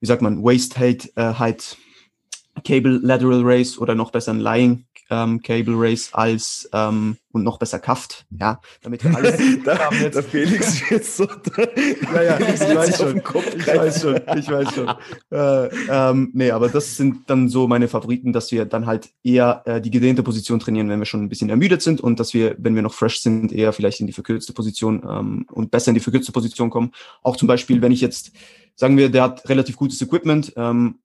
wie 0.00 0.06
sagt 0.06 0.22
man, 0.22 0.42
Waist 0.42 0.78
Height, 0.78 1.12
äh, 1.16 1.32
Cable 2.64 2.98
Lateral 3.02 3.42
Race 3.44 3.78
oder 3.78 3.94
noch 3.94 4.10
besser 4.10 4.32
ein 4.32 4.40
Lying 4.40 4.86
ähm, 5.10 5.40
Cable 5.42 5.74
Race 5.76 6.10
als 6.12 6.68
ähm, 6.72 7.16
und 7.32 7.44
noch 7.44 7.58
besser 7.58 7.78
Kaft, 7.78 8.26
ja, 8.30 8.60
damit 8.82 9.04
wir 9.04 9.14
alles 9.14 9.38
da, 9.64 9.90
der 9.90 10.22
Felix 10.22 10.88
jetzt 10.90 11.16
so 11.16 11.24
ja, 12.14 12.22
ja, 12.22 12.40
ich 12.40 12.60
weiß 12.60 12.98
schon, 12.98 13.18
ich 13.18 13.66
weiß 13.66 14.02
schon, 14.02 14.20
ich 14.36 14.50
weiß 14.50 14.74
schon. 14.74 14.88
Äh, 15.30 15.68
ähm, 15.90 16.30
nee, 16.34 16.50
aber 16.50 16.68
das 16.68 16.96
sind 16.96 17.28
dann 17.28 17.48
so 17.48 17.68
meine 17.68 17.88
Favoriten, 17.88 18.32
dass 18.32 18.50
wir 18.52 18.64
dann 18.64 18.86
halt 18.86 19.10
eher 19.22 19.62
äh, 19.66 19.80
die 19.80 19.90
gedehnte 19.90 20.22
Position 20.22 20.58
trainieren, 20.58 20.88
wenn 20.88 20.98
wir 20.98 21.06
schon 21.06 21.22
ein 21.22 21.28
bisschen 21.28 21.50
ermüdet 21.50 21.82
sind 21.82 22.00
und 22.00 22.20
dass 22.20 22.34
wir, 22.34 22.56
wenn 22.58 22.74
wir 22.74 22.82
noch 22.82 22.94
fresh 22.94 23.20
sind, 23.20 23.52
eher 23.52 23.72
vielleicht 23.72 24.00
in 24.00 24.06
die 24.06 24.12
verkürzte 24.12 24.52
Position 24.52 25.02
ähm, 25.08 25.46
und 25.50 25.70
besser 25.70 25.90
in 25.90 25.94
die 25.94 26.00
verkürzte 26.00 26.32
Position 26.32 26.70
kommen. 26.70 26.92
Auch 27.22 27.36
zum 27.36 27.48
Beispiel, 27.48 27.82
wenn 27.82 27.92
ich 27.92 28.00
jetzt, 28.00 28.32
sagen 28.74 28.96
wir, 28.96 29.10
der 29.10 29.22
hat 29.22 29.48
relativ 29.48 29.76
gutes 29.76 30.00
Equipment, 30.02 30.52
ähm, 30.56 30.96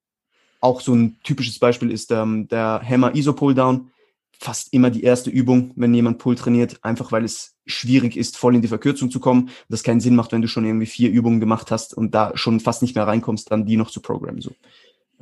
auch 0.60 0.80
so 0.80 0.94
ein 0.94 1.18
typisches 1.22 1.58
Beispiel 1.58 1.90
ist 1.90 2.10
ähm, 2.10 2.48
der 2.48 2.80
Hammer 2.82 3.14
ISO 3.14 3.34
Pulldown 3.34 3.90
fast 4.38 4.72
immer 4.72 4.90
die 4.90 5.02
erste 5.02 5.30
Übung, 5.30 5.72
wenn 5.76 5.94
jemand 5.94 6.18
Pull 6.18 6.34
trainiert, 6.34 6.78
einfach 6.82 7.12
weil 7.12 7.24
es 7.24 7.56
schwierig 7.66 8.16
ist, 8.16 8.36
voll 8.36 8.54
in 8.54 8.62
die 8.62 8.68
Verkürzung 8.68 9.10
zu 9.10 9.20
kommen. 9.20 9.50
Das 9.68 9.82
keinen 9.82 10.00
Sinn 10.00 10.16
macht, 10.16 10.32
wenn 10.32 10.42
du 10.42 10.48
schon 10.48 10.64
irgendwie 10.64 10.86
vier 10.86 11.10
Übungen 11.10 11.40
gemacht 11.40 11.70
hast 11.70 11.94
und 11.94 12.14
da 12.14 12.32
schon 12.36 12.60
fast 12.60 12.82
nicht 12.82 12.94
mehr 12.94 13.06
reinkommst, 13.06 13.50
dann 13.50 13.66
die 13.66 13.76
noch 13.76 13.90
zu 13.90 14.00
programmen. 14.00 14.40
So. 14.40 14.52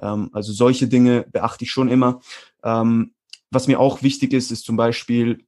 Ähm, 0.01 0.31
also 0.33 0.53
solche 0.53 0.89
Dinge 0.89 1.27
beachte 1.31 1.65
ich 1.65 1.71
schon 1.71 1.89
immer. 1.89 2.21
Ähm, 2.65 3.13
was 3.51 3.69
mir 3.69 3.79
auch 3.81 4.03
wichtig 4.03 4.33
ist, 4.33 4.51
ist 4.51 4.65
zum 4.65 4.77
Beispiel, 4.77 5.45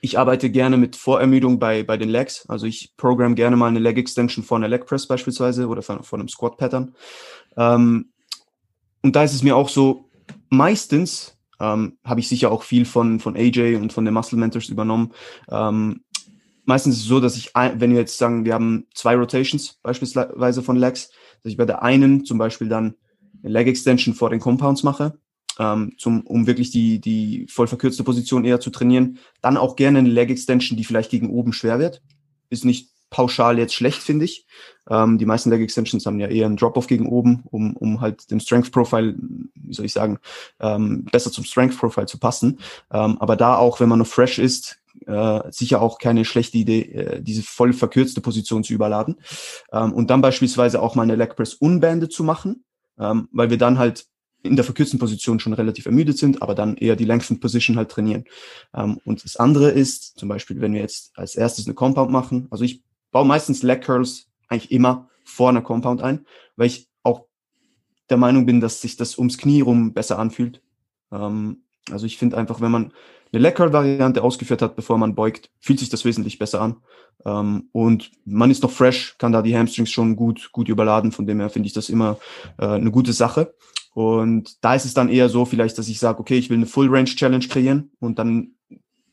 ich 0.00 0.18
arbeite 0.18 0.50
gerne 0.50 0.76
mit 0.76 0.94
Vorermüdung 0.96 1.58
bei, 1.58 1.82
bei 1.82 1.96
den 1.96 2.08
Legs. 2.08 2.48
Also 2.48 2.66
ich 2.66 2.94
programme 2.96 3.34
gerne 3.34 3.56
mal 3.56 3.66
eine 3.66 3.80
Leg 3.80 3.98
Extension 3.98 4.44
vor 4.44 4.58
einer 4.58 4.68
Leg 4.68 4.86
Press 4.86 5.06
beispielsweise 5.06 5.66
oder 5.66 5.82
von, 5.82 6.02
von 6.04 6.20
einem 6.20 6.28
Squat 6.28 6.56
Pattern. 6.56 6.94
Ähm, 7.56 8.10
und 9.02 9.16
da 9.16 9.24
ist 9.24 9.34
es 9.34 9.42
mir 9.42 9.56
auch 9.56 9.68
so, 9.68 10.08
meistens 10.48 11.35
ähm, 11.60 11.98
habe 12.04 12.20
ich 12.20 12.28
sicher 12.28 12.50
auch 12.50 12.62
viel 12.62 12.84
von, 12.84 13.20
von 13.20 13.36
AJ 13.36 13.76
und 13.76 13.92
von 13.92 14.04
den 14.04 14.14
Muscle 14.14 14.38
Mentors 14.38 14.68
übernommen. 14.68 15.12
Ähm, 15.50 16.02
meistens 16.64 16.96
ist 16.96 17.02
es 17.02 17.08
so, 17.08 17.20
dass 17.20 17.36
ich, 17.36 17.52
wenn 17.54 17.90
wir 17.90 18.00
jetzt 18.00 18.18
sagen, 18.18 18.44
wir 18.44 18.54
haben 18.54 18.86
zwei 18.94 19.14
Rotations 19.16 19.78
beispielsweise 19.82 20.62
von 20.62 20.76
Legs, 20.76 21.10
dass 21.42 21.52
ich 21.52 21.56
bei 21.56 21.64
der 21.64 21.82
einen 21.82 22.24
zum 22.24 22.38
Beispiel 22.38 22.68
dann 22.68 22.94
eine 23.42 23.52
Leg 23.52 23.68
Extension 23.68 24.14
vor 24.14 24.30
den 24.30 24.40
Compounds 24.40 24.82
mache, 24.82 25.18
ähm, 25.58 25.94
zum, 25.98 26.22
um 26.22 26.46
wirklich 26.46 26.70
die, 26.70 27.00
die 27.00 27.46
voll 27.48 27.66
verkürzte 27.66 28.04
Position 28.04 28.44
eher 28.44 28.60
zu 28.60 28.70
trainieren. 28.70 29.18
Dann 29.40 29.56
auch 29.56 29.76
gerne 29.76 30.00
eine 30.00 30.08
Leg 30.08 30.30
Extension, 30.30 30.76
die 30.76 30.84
vielleicht 30.84 31.10
gegen 31.10 31.30
oben 31.30 31.52
schwer 31.52 31.78
wird. 31.78 32.02
Ist 32.50 32.64
nicht 32.64 32.90
pauschal 33.10 33.58
jetzt 33.58 33.74
schlecht, 33.74 34.02
finde 34.02 34.24
ich. 34.24 34.46
Ähm, 34.88 35.18
die 35.18 35.26
meisten 35.26 35.50
Leg 35.50 35.60
Extensions 35.60 36.06
haben 36.06 36.20
ja 36.20 36.28
eher 36.28 36.46
einen 36.46 36.56
Drop-off 36.56 36.86
gegen 36.86 37.08
oben, 37.08 37.42
um, 37.50 37.76
um 37.76 38.00
halt 38.00 38.30
dem 38.30 38.40
Strength 38.40 38.72
Profile, 38.72 39.14
wie 39.54 39.74
soll 39.74 39.86
ich 39.86 39.92
sagen, 39.92 40.18
ähm, 40.60 41.04
besser 41.04 41.32
zum 41.32 41.44
Strength 41.44 41.78
Profile 41.78 42.06
zu 42.06 42.18
passen. 42.18 42.60
Ähm, 42.92 43.18
aber 43.18 43.36
da 43.36 43.56
auch, 43.56 43.80
wenn 43.80 43.88
man 43.88 43.98
noch 43.98 44.06
fresh 44.06 44.38
ist, 44.38 44.78
äh, 45.06 45.40
sicher 45.50 45.82
auch 45.82 45.98
keine 45.98 46.24
schlechte 46.24 46.58
Idee, 46.58 46.80
äh, 46.80 47.22
diese 47.22 47.42
voll 47.42 47.72
verkürzte 47.72 48.20
Position 48.20 48.64
zu 48.64 48.72
überladen. 48.72 49.16
Ähm, 49.72 49.92
und 49.92 50.10
dann 50.10 50.20
beispielsweise 50.20 50.80
auch 50.80 50.94
mal 50.94 51.02
eine 51.02 51.16
Leg 51.16 51.36
Press 51.36 51.54
unbanded 51.54 52.12
zu 52.12 52.24
machen, 52.24 52.64
ähm, 52.98 53.28
weil 53.32 53.50
wir 53.50 53.58
dann 53.58 53.78
halt 53.78 54.06
in 54.42 54.56
der 54.56 54.64
verkürzten 54.64 54.98
Position 54.98 55.40
schon 55.40 55.52
relativ 55.52 55.86
ermüdet 55.86 56.18
sind, 56.18 56.40
aber 56.40 56.54
dann 56.54 56.76
eher 56.76 56.94
die 56.94 57.04
Lengthened 57.04 57.40
Position 57.40 57.76
halt 57.76 57.90
trainieren. 57.90 58.24
Ähm, 58.74 59.00
und 59.04 59.24
das 59.24 59.36
andere 59.36 59.70
ist, 59.70 60.18
zum 60.18 60.28
Beispiel, 60.28 60.60
wenn 60.60 60.72
wir 60.72 60.80
jetzt 60.80 61.12
als 61.18 61.34
erstes 61.34 61.66
eine 61.66 61.74
Compound 61.74 62.10
machen, 62.10 62.46
also 62.50 62.64
ich 62.64 62.82
baue 63.10 63.26
meistens 63.26 63.62
Leg 63.62 63.82
Curls 63.82 64.28
eigentlich 64.48 64.70
immer 64.70 65.08
vor 65.24 65.48
einer 65.48 65.62
Compound 65.62 66.02
ein, 66.02 66.26
weil 66.56 66.68
ich 66.68 66.88
auch 67.02 67.26
der 68.10 68.16
Meinung 68.16 68.46
bin, 68.46 68.60
dass 68.60 68.80
sich 68.80 68.96
das 68.96 69.18
ums 69.18 69.38
Knie 69.38 69.60
rum 69.60 69.92
besser 69.92 70.18
anfühlt. 70.18 70.62
Ähm, 71.12 71.64
also 71.90 72.06
ich 72.06 72.18
finde 72.18 72.36
einfach, 72.36 72.60
wenn 72.60 72.70
man 72.70 72.92
eine 73.32 73.42
Leg 73.42 73.56
Curl 73.56 73.72
Variante 73.72 74.22
ausgeführt 74.22 74.62
hat, 74.62 74.76
bevor 74.76 74.98
man 74.98 75.14
beugt, 75.14 75.50
fühlt 75.60 75.78
sich 75.78 75.88
das 75.88 76.04
wesentlich 76.04 76.38
besser 76.38 76.60
an. 76.60 76.76
Ähm, 77.24 77.68
und 77.72 78.12
man 78.24 78.50
ist 78.50 78.62
noch 78.62 78.70
fresh, 78.70 79.16
kann 79.18 79.32
da 79.32 79.42
die 79.42 79.56
Hamstrings 79.56 79.90
schon 79.90 80.16
gut, 80.16 80.50
gut 80.52 80.68
überladen. 80.68 81.12
Von 81.12 81.26
dem 81.26 81.40
her 81.40 81.50
finde 81.50 81.66
ich 81.66 81.72
das 81.72 81.88
immer 81.88 82.18
äh, 82.58 82.66
eine 82.66 82.90
gute 82.90 83.12
Sache. 83.12 83.54
Und 83.94 84.62
da 84.62 84.74
ist 84.74 84.84
es 84.84 84.94
dann 84.94 85.08
eher 85.08 85.28
so 85.28 85.44
vielleicht, 85.44 85.78
dass 85.78 85.88
ich 85.88 85.98
sage, 85.98 86.20
okay, 86.20 86.36
ich 86.36 86.50
will 86.50 86.58
eine 86.58 86.66
Full 86.66 86.88
Range 86.88 87.06
Challenge 87.06 87.46
kreieren 87.46 87.90
und 87.98 88.18
dann 88.18 88.52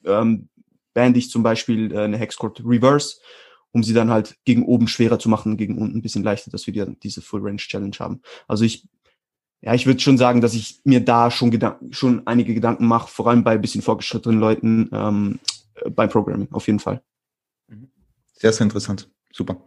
ähm, 0.03 0.49
band 0.93 1.17
ich 1.17 1.29
zum 1.29 1.41
Beispiel 1.41 1.91
äh, 1.93 1.99
eine 1.99 2.17
Hexcord 2.17 2.61
Reverse, 2.65 3.17
um 3.73 3.83
sie 3.83 3.93
dann 3.93 4.09
halt 4.09 4.37
gegen 4.45 4.63
oben 4.63 4.87
schwerer 4.87 5.19
zu 5.19 5.27
machen, 5.27 5.57
gegen 5.57 5.77
unten 5.77 5.97
ein 5.97 6.01
bisschen 6.01 6.23
leichter, 6.23 6.51
dass 6.51 6.65
wir 6.67 6.73
die, 6.73 6.99
diese 6.99 7.21
Full 7.21 7.41
Range 7.41 7.57
Challenge 7.57 7.95
haben. 7.99 8.21
Also 8.47 8.63
ich, 8.63 8.87
ja, 9.61 9.73
ich 9.73 9.85
würde 9.85 9.99
schon 9.99 10.17
sagen, 10.17 10.39
dass 10.39 10.53
ich 10.53 10.79
mir 10.85 11.03
da 11.03 11.29
schon, 11.31 11.51
Gedanken, 11.51 11.91
schon 11.91 12.25
einige 12.25 12.53
Gedanken 12.53 12.85
mache, 12.85 13.09
vor 13.09 13.27
allem 13.27 13.43
bei 13.43 13.53
ein 13.53 13.61
bisschen 13.61 13.81
fortgeschrittenen 13.81 14.39
Leuten 14.39 14.89
ähm, 14.93 15.39
beim 15.89 16.09
Programming, 16.09 16.47
auf 16.51 16.67
jeden 16.67 16.79
Fall. 16.79 17.01
Sehr, 18.33 18.53
sehr 18.53 18.63
interessant 18.63 19.09
super. 19.33 19.57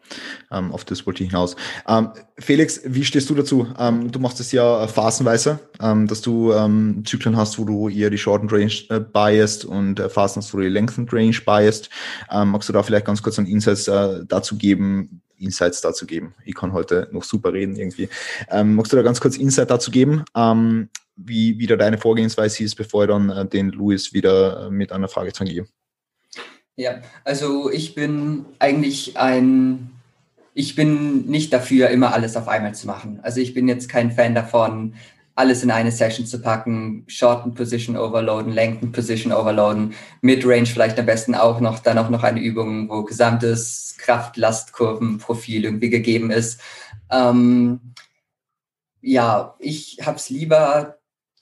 Ähm, 0.50 0.72
auf 0.72 0.84
das 0.84 1.06
wollte 1.06 1.22
ich 1.22 1.30
hinaus. 1.30 1.56
Ähm, 1.86 2.10
Felix, 2.38 2.80
wie 2.84 3.04
stehst 3.04 3.28
du 3.28 3.34
dazu? 3.34 3.66
Ähm, 3.78 4.10
du 4.10 4.18
machst 4.18 4.40
es 4.40 4.52
ja 4.52 4.86
phasenweise, 4.86 5.58
ähm, 5.80 6.06
dass 6.06 6.22
du 6.22 6.52
ähm, 6.52 7.02
Zyklen 7.04 7.36
hast, 7.36 7.58
wo 7.58 7.64
du 7.64 7.88
eher 7.90 8.08
die 8.08 8.16
Shortened 8.16 8.52
Range 8.52 8.72
äh, 8.88 9.00
biased 9.00 9.64
und 9.66 10.00
äh, 10.00 10.08
Phasen 10.08 10.40
hast, 10.40 10.54
wo 10.54 10.58
du 10.58 10.64
die 10.64 10.70
Lengthened 10.70 11.12
Range 11.12 11.36
biased. 11.44 11.90
Ähm, 12.30 12.52
magst 12.52 12.68
du 12.68 12.72
da 12.72 12.82
vielleicht 12.82 13.04
ganz 13.04 13.22
kurz 13.22 13.38
einen 13.38 13.48
Insights 13.48 13.88
äh, 13.88 14.24
dazu 14.26 14.56
geben? 14.56 15.20
Insights 15.38 15.82
dazu 15.82 16.06
geben. 16.06 16.34
Ich 16.46 16.54
kann 16.54 16.72
heute 16.72 17.08
noch 17.12 17.22
super 17.22 17.52
reden 17.52 17.76
irgendwie. 17.76 18.08
Magst 18.50 18.90
du 18.90 18.96
da 18.96 19.02
ganz 19.02 19.20
kurz 19.20 19.36
Insight 19.36 19.70
dazu 19.70 19.90
geben, 19.90 20.24
wie 21.16 21.58
wieder 21.58 21.76
deine 21.76 21.98
Vorgehensweise 21.98 22.62
ist, 22.62 22.76
bevor 22.76 23.04
ich 23.04 23.08
dann 23.08 23.30
äh, 23.30 23.46
den 23.46 23.70
Louis 23.70 24.12
wieder 24.12 24.66
äh, 24.66 24.70
mit 24.70 24.92
einer 24.92 25.08
Frage 25.08 25.32
tangiere? 25.32 25.66
Ja, 26.76 27.00
also 27.24 27.70
ich 27.70 27.94
bin 27.94 28.44
eigentlich 28.58 29.16
ein, 29.16 29.90
ich 30.52 30.74
bin 30.74 31.24
nicht 31.26 31.52
dafür, 31.52 31.88
immer 31.88 32.12
alles 32.12 32.36
auf 32.36 32.48
einmal 32.48 32.74
zu 32.74 32.86
machen. 32.86 33.18
Also 33.22 33.40
ich 33.40 33.54
bin 33.54 33.66
jetzt 33.66 33.88
kein 33.88 34.12
Fan 34.12 34.34
davon, 34.34 34.94
alles 35.34 35.62
in 35.62 35.70
eine 35.70 35.90
Session 35.90 36.26
zu 36.26 36.40
packen, 36.40 37.04
Shorten 37.08 37.54
Position 37.54 37.96
overloaden, 37.96 38.52
Lengthen 38.52 38.92
Position 38.92 39.32
overloaden, 39.32 39.94
Midrange 40.20 40.66
vielleicht 40.66 40.98
am 40.98 41.06
besten 41.06 41.34
auch 41.34 41.60
noch, 41.60 41.78
dann 41.78 41.98
auch 41.98 42.10
noch 42.10 42.22
eine 42.22 42.40
Übung, 42.40 42.90
wo 42.90 43.04
gesamtes 43.04 43.96
Kraft-Last-Kurven-Profil 43.98 45.64
irgendwie 45.64 45.90
gegeben 45.90 46.30
ist. 46.30 46.60
Ähm, 47.10 47.94
ja, 49.00 49.54
ich 49.60 50.00
habe 50.04 50.16
es 50.16 50.30
lieber 50.30 50.95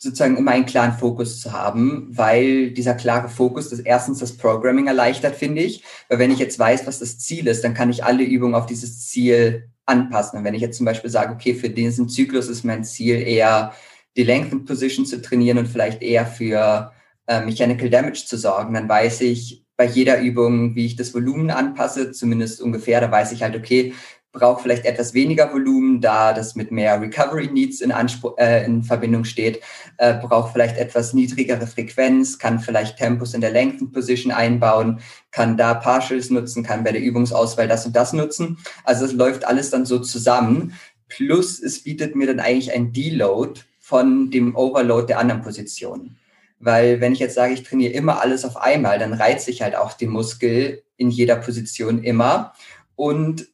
sozusagen 0.04 0.36
immer 0.36 0.52
einen 0.52 0.66
klaren 0.66 0.92
Fokus 0.92 1.40
zu 1.40 1.52
haben, 1.52 2.06
weil 2.10 2.70
dieser 2.70 2.94
klare 2.94 3.28
Fokus 3.28 3.70
das 3.70 3.80
erstens 3.80 4.18
das 4.18 4.36
Programming 4.36 4.86
erleichtert, 4.86 5.34
finde 5.34 5.62
ich. 5.62 5.82
Weil 6.08 6.18
wenn 6.20 6.30
ich 6.30 6.38
jetzt 6.38 6.58
weiß, 6.58 6.86
was 6.86 7.00
das 7.00 7.18
Ziel 7.18 7.46
ist, 7.48 7.64
dann 7.64 7.74
kann 7.74 7.90
ich 7.90 8.04
alle 8.04 8.22
Übungen 8.22 8.54
auf 8.54 8.66
dieses 8.66 9.08
Ziel 9.08 9.70
anpassen. 9.86 10.38
Und 10.38 10.44
wenn 10.44 10.54
ich 10.54 10.62
jetzt 10.62 10.76
zum 10.76 10.86
Beispiel 10.86 11.10
sage, 11.10 11.32
okay, 11.32 11.54
für 11.54 11.70
diesen 11.70 12.08
Zyklus 12.08 12.48
ist 12.48 12.64
mein 12.64 12.84
Ziel 12.84 13.16
eher 13.16 13.72
die 14.16 14.22
Lengthened 14.22 14.66
Position 14.66 15.06
zu 15.06 15.20
trainieren 15.20 15.58
und 15.58 15.68
vielleicht 15.68 16.02
eher 16.02 16.26
für 16.26 16.92
äh, 17.26 17.44
Mechanical 17.44 17.90
Damage 17.90 18.24
zu 18.26 18.36
sorgen, 18.36 18.74
dann 18.74 18.88
weiß 18.88 19.22
ich 19.22 19.64
bei 19.76 19.86
jeder 19.86 20.20
Übung, 20.20 20.76
wie 20.76 20.86
ich 20.86 20.96
das 20.96 21.12
Volumen 21.14 21.50
anpasse, 21.50 22.12
zumindest 22.12 22.60
ungefähr, 22.60 23.00
da 23.00 23.10
weiß 23.10 23.32
ich 23.32 23.42
halt, 23.42 23.56
okay, 23.56 23.92
braucht 24.34 24.62
vielleicht 24.62 24.84
etwas 24.84 25.14
weniger 25.14 25.50
Volumen, 25.52 26.00
da 26.00 26.34
das 26.34 26.56
mit 26.56 26.70
mehr 26.70 27.00
Recovery 27.00 27.46
Needs 27.46 27.80
in, 27.80 27.92
Anspruch, 27.92 28.36
äh, 28.36 28.66
in 28.66 28.82
Verbindung 28.82 29.24
steht, 29.24 29.62
äh, 29.96 30.14
braucht 30.14 30.52
vielleicht 30.52 30.76
etwas 30.76 31.14
niedrigere 31.14 31.66
Frequenz, 31.66 32.38
kann 32.38 32.58
vielleicht 32.58 32.98
Tempos 32.98 33.32
in 33.32 33.40
der 33.40 33.52
Lengthen 33.52 33.92
Position 33.92 34.32
einbauen, 34.32 35.00
kann 35.30 35.56
da 35.56 35.72
Partials 35.72 36.28
nutzen, 36.30 36.64
kann 36.64 36.84
bei 36.84 36.92
der 36.92 37.00
Übungsauswahl 37.00 37.68
das 37.68 37.86
und 37.86 37.96
das 37.96 38.12
nutzen. 38.12 38.58
Also 38.82 39.06
es 39.06 39.12
läuft 39.12 39.46
alles 39.46 39.70
dann 39.70 39.86
so 39.86 40.00
zusammen. 40.00 40.74
Plus 41.08 41.62
es 41.62 41.84
bietet 41.84 42.16
mir 42.16 42.26
dann 42.26 42.40
eigentlich 42.40 42.72
ein 42.72 42.92
Deload 42.92 43.60
von 43.78 44.30
dem 44.30 44.56
Overload 44.56 45.06
der 45.06 45.20
anderen 45.20 45.42
Positionen. 45.42 46.18
Weil 46.58 47.00
wenn 47.00 47.12
ich 47.12 47.18
jetzt 47.20 47.34
sage, 47.34 47.54
ich 47.54 47.62
trainiere 47.62 47.92
immer 47.92 48.20
alles 48.20 48.44
auf 48.44 48.56
einmal, 48.56 48.98
dann 48.98 49.12
reizt 49.12 49.44
sich 49.44 49.62
halt 49.62 49.76
auch 49.76 49.92
die 49.92 50.06
Muskel 50.06 50.82
in 50.96 51.10
jeder 51.10 51.36
Position 51.36 52.02
immer. 52.02 52.54
Und 52.96 53.53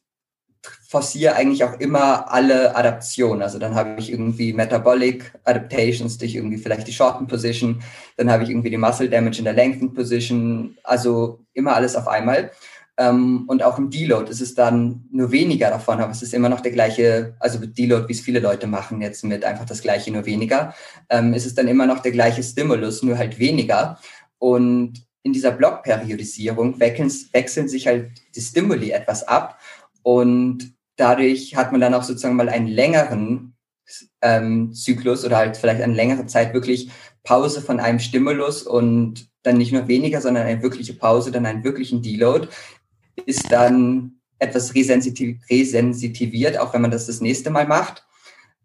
forciere 0.91 1.37
eigentlich 1.37 1.63
auch 1.63 1.79
immer 1.79 2.29
alle 2.33 2.75
Adaptionen. 2.75 3.41
Also 3.41 3.59
dann 3.59 3.75
habe 3.75 3.95
ich 3.97 4.11
irgendwie 4.11 4.51
Metabolic 4.51 5.31
Adaptations 5.45 6.17
durch 6.17 6.35
irgendwie 6.35 6.57
vielleicht 6.57 6.85
die 6.85 6.91
Shorten 6.91 7.27
Position, 7.27 7.81
dann 8.17 8.29
habe 8.29 8.43
ich 8.43 8.49
irgendwie 8.49 8.71
die 8.71 8.77
Muscle 8.77 9.09
Damage 9.09 9.37
in 9.37 9.45
der 9.45 9.53
Lengthen 9.53 9.93
Position, 9.93 10.77
also 10.83 11.39
immer 11.53 11.75
alles 11.75 11.95
auf 11.95 12.09
einmal. 12.09 12.51
Ähm, 12.97 13.45
und 13.47 13.63
auch 13.63 13.77
im 13.77 13.89
Deload 13.89 14.29
ist 14.29 14.41
es 14.41 14.53
dann 14.53 15.05
nur 15.13 15.31
weniger 15.31 15.69
davon, 15.69 16.01
aber 16.01 16.11
es 16.11 16.23
ist 16.23 16.33
immer 16.33 16.49
noch 16.49 16.59
der 16.59 16.73
gleiche, 16.73 17.37
also 17.39 17.57
Deload, 17.65 18.09
wie 18.09 18.13
es 18.13 18.19
viele 18.19 18.41
Leute 18.41 18.67
machen 18.67 18.99
jetzt 18.99 19.23
mit 19.23 19.45
einfach 19.45 19.65
das 19.65 19.81
gleiche, 19.81 20.11
nur 20.11 20.25
weniger, 20.25 20.75
ähm, 21.09 21.33
ist 21.33 21.45
es 21.45 21.55
dann 21.55 21.69
immer 21.69 21.85
noch 21.85 21.99
der 21.99 22.11
gleiche 22.11 22.43
Stimulus, 22.43 23.01
nur 23.01 23.17
halt 23.17 23.39
weniger. 23.39 23.97
Und 24.39 25.05
in 25.23 25.31
dieser 25.31 25.51
Blockperiodisierung 25.51 26.81
wechseln, 26.81 27.13
wechseln 27.31 27.69
sich 27.69 27.87
halt 27.87 28.11
die 28.35 28.41
Stimuli 28.41 28.91
etwas 28.91 29.25
ab 29.25 29.57
und 30.03 30.73
dadurch 30.95 31.55
hat 31.55 31.71
man 31.71 31.81
dann 31.81 31.93
auch 31.93 32.03
sozusagen 32.03 32.35
mal 32.35 32.49
einen 32.49 32.67
längeren 32.67 33.55
ähm, 34.21 34.73
Zyklus 34.73 35.25
oder 35.25 35.37
halt 35.37 35.57
vielleicht 35.57 35.81
eine 35.81 35.93
längere 35.93 36.25
Zeit 36.25 36.53
wirklich 36.53 36.89
Pause 37.23 37.61
von 37.61 37.79
einem 37.79 37.99
Stimulus 37.99 38.63
und 38.63 39.29
dann 39.43 39.57
nicht 39.57 39.71
nur 39.71 39.87
weniger, 39.87 40.21
sondern 40.21 40.45
eine 40.45 40.61
wirkliche 40.61 40.93
Pause, 40.93 41.31
dann 41.31 41.45
einen 41.45 41.63
wirklichen 41.63 42.01
Deload, 42.01 42.47
ist 43.25 43.51
dann 43.51 44.13
etwas 44.39 44.73
resensitiv 44.73 45.39
resensitiviert, 45.49 46.57
auch 46.57 46.73
wenn 46.73 46.81
man 46.81 46.91
das 46.91 47.07
das 47.07 47.21
nächste 47.21 47.49
Mal 47.49 47.67
macht. 47.67 48.05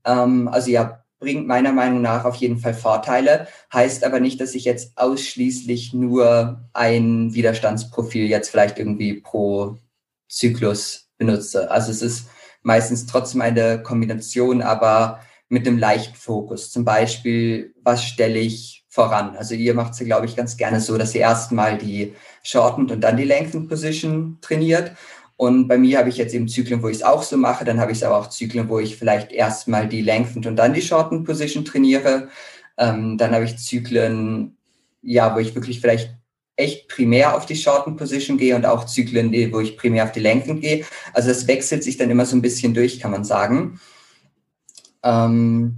Ähm, 0.05 0.48
also 0.48 0.70
ja, 0.70 1.05
bringt 1.19 1.47
meiner 1.47 1.73
Meinung 1.73 2.03
nach 2.03 2.24
auf 2.24 2.36
jeden 2.36 2.59
Fall 2.59 2.74
Vorteile, 2.74 3.48
heißt 3.73 4.05
aber 4.05 4.20
nicht, 4.20 4.40
dass 4.40 4.55
ich 4.55 4.65
jetzt 4.65 4.97
ausschließlich 4.97 5.94
nur 5.94 6.69
ein 6.73 7.32
Widerstandsprofil 7.32 8.27
jetzt 8.27 8.51
vielleicht 8.51 8.78
irgendwie 8.78 9.15
pro 9.15 9.78
Zyklus 10.28 11.06
benutze. 11.18 11.70
Also 11.70 11.90
es 11.90 12.02
ist 12.02 12.28
meistens 12.62 13.06
trotzdem 13.06 13.40
eine 13.40 13.82
Kombination, 13.82 14.62
aber 14.62 15.20
mit 15.48 15.66
einem 15.66 15.78
leichten 15.78 16.16
Fokus. 16.16 16.70
Zum 16.70 16.84
Beispiel, 16.84 17.74
was 17.82 18.05
stelle 18.05 18.38
ich 18.38 18.84
voran? 18.88 19.36
Also 19.36 19.55
ihr 19.55 19.74
macht 19.74 19.93
es, 19.93 20.01
glaube 20.01 20.26
ich, 20.26 20.34
ganz 20.34 20.56
gerne 20.56 20.80
so, 20.80 20.98
dass 20.98 21.14
ihr 21.14 21.20
erstmal 21.20 21.78
die 21.78 22.14
Shortened 22.43 22.90
und 22.90 23.01
dann 23.02 23.16
die 23.16 23.24
Lengthened 23.24 23.68
Position 23.68 24.38
trainiert. 24.40 24.93
Und 25.36 25.68
bei 25.68 25.76
mir 25.76 25.98
habe 25.98 26.09
ich 26.09 26.16
jetzt 26.16 26.34
eben 26.34 26.48
Zyklen, 26.48 26.82
wo 26.82 26.88
ich 26.88 26.97
es 26.97 27.02
auch 27.02 27.22
so 27.22 27.36
mache. 27.36 27.64
Dann 27.64 27.78
habe 27.78 27.93
ich 27.93 27.98
es 27.98 28.05
aber 28.05 28.16
auch 28.16 28.30
Zyklen, 28.30 28.68
wo 28.68 28.78
ich 28.78 28.97
vielleicht 28.97 29.32
erstmal 29.32 29.86
die 29.86 30.01
Lengthened 30.01 30.47
und 30.47 30.56
dann 30.56 30.74
die 30.74 30.82
Shortened 30.82 31.26
Position 31.26 31.64
trainiere. 31.64 32.28
Ähm, 32.78 33.18
dann 33.18 33.32
habe 33.32 33.44
ich 33.44 33.59
Zyklen, 33.59 34.56
ja, 35.02 35.34
wo 35.34 35.38
ich 35.38 35.55
wirklich 35.55 35.80
vielleicht 35.80 36.16
echt 36.57 36.89
primär 36.89 37.37
auf 37.37 37.47
die 37.47 37.57
Shorten 37.57 37.97
Position 37.97 38.39
gehe 38.39 38.57
und 38.57 38.66
auch 38.66 38.87
Zyklen, 38.87 39.31
wo 39.53 39.61
ich 39.61 39.77
primär 39.77 40.05
auf 40.05 40.12
die 40.12 40.20
Längen 40.20 40.61
gehe. 40.61 40.85
Also 41.12 41.28
das 41.28 41.47
wechselt 41.47 41.85
sich 41.85 41.97
dann 41.97 42.11
immer 42.11 42.27
so 42.27 42.37
ein 42.37 42.43
bisschen 42.43 42.74
durch, 42.74 42.99
kann 42.99 43.11
man 43.11 43.24
sagen. 43.24 43.78
Ähm, 45.03 45.77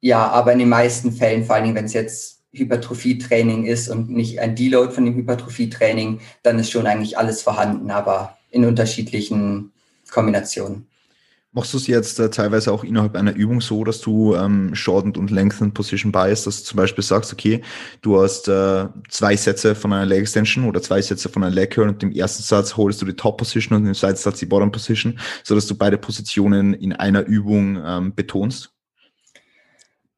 ja, 0.00 0.28
aber 0.28 0.52
in 0.52 0.60
den 0.60 0.68
meisten 0.68 1.12
Fällen, 1.12 1.44
vor 1.44 1.56
allen 1.56 1.64
Dingen, 1.64 1.76
wenn 1.76 1.84
es 1.84 1.92
jetzt 1.92 2.42
Hypertrophie-Training 2.52 3.64
ist 3.64 3.88
und 3.88 4.10
nicht 4.10 4.38
ein 4.40 4.54
Deload 4.54 4.92
von 4.92 5.04
dem 5.04 5.14
Hypertrophie-Training, 5.14 6.20
dann 6.42 6.58
ist 6.58 6.70
schon 6.70 6.86
eigentlich 6.86 7.18
alles 7.18 7.42
vorhanden, 7.42 7.90
aber 7.90 8.36
in 8.50 8.64
unterschiedlichen 8.64 9.72
Kombinationen. 10.10 10.86
Machst 11.54 11.74
du 11.74 11.76
es 11.76 11.86
jetzt 11.86 12.18
äh, 12.18 12.30
teilweise 12.30 12.72
auch 12.72 12.82
innerhalb 12.82 13.14
einer 13.14 13.34
Übung 13.34 13.60
so, 13.60 13.84
dass 13.84 14.00
du 14.00 14.34
ähm, 14.34 14.74
Shortened 14.74 15.18
und 15.18 15.30
Lengthened 15.30 15.74
Position 15.74 16.10
Bias, 16.10 16.44
dass 16.44 16.60
du 16.60 16.64
zum 16.64 16.78
Beispiel 16.78 17.04
sagst, 17.04 17.30
okay, 17.30 17.60
du 18.00 18.18
hast 18.18 18.48
äh, 18.48 18.88
zwei 19.10 19.36
Sätze 19.36 19.74
von 19.74 19.92
einer 19.92 20.06
Leg 20.06 20.22
Extension 20.22 20.64
oder 20.64 20.80
zwei 20.80 21.02
Sätze 21.02 21.28
von 21.28 21.44
einer 21.44 21.54
Leg 21.54 21.72
Curl 21.72 21.90
und 21.90 22.02
im 22.02 22.10
ersten 22.12 22.42
Satz 22.42 22.74
holst 22.78 23.02
du 23.02 23.06
die 23.06 23.12
Top 23.12 23.36
Position 23.36 23.76
und 23.76 23.86
im 23.86 23.92
zweiten 23.92 24.16
Satz 24.16 24.38
die 24.38 24.46
Bottom 24.46 24.72
Position, 24.72 25.18
so 25.44 25.54
dass 25.54 25.66
du 25.66 25.74
beide 25.74 25.98
Positionen 25.98 26.72
in 26.72 26.94
einer 26.94 27.26
Übung 27.26 27.78
ähm, 27.84 28.14
betonst? 28.14 28.72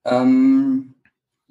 Ähm, 0.05 0.94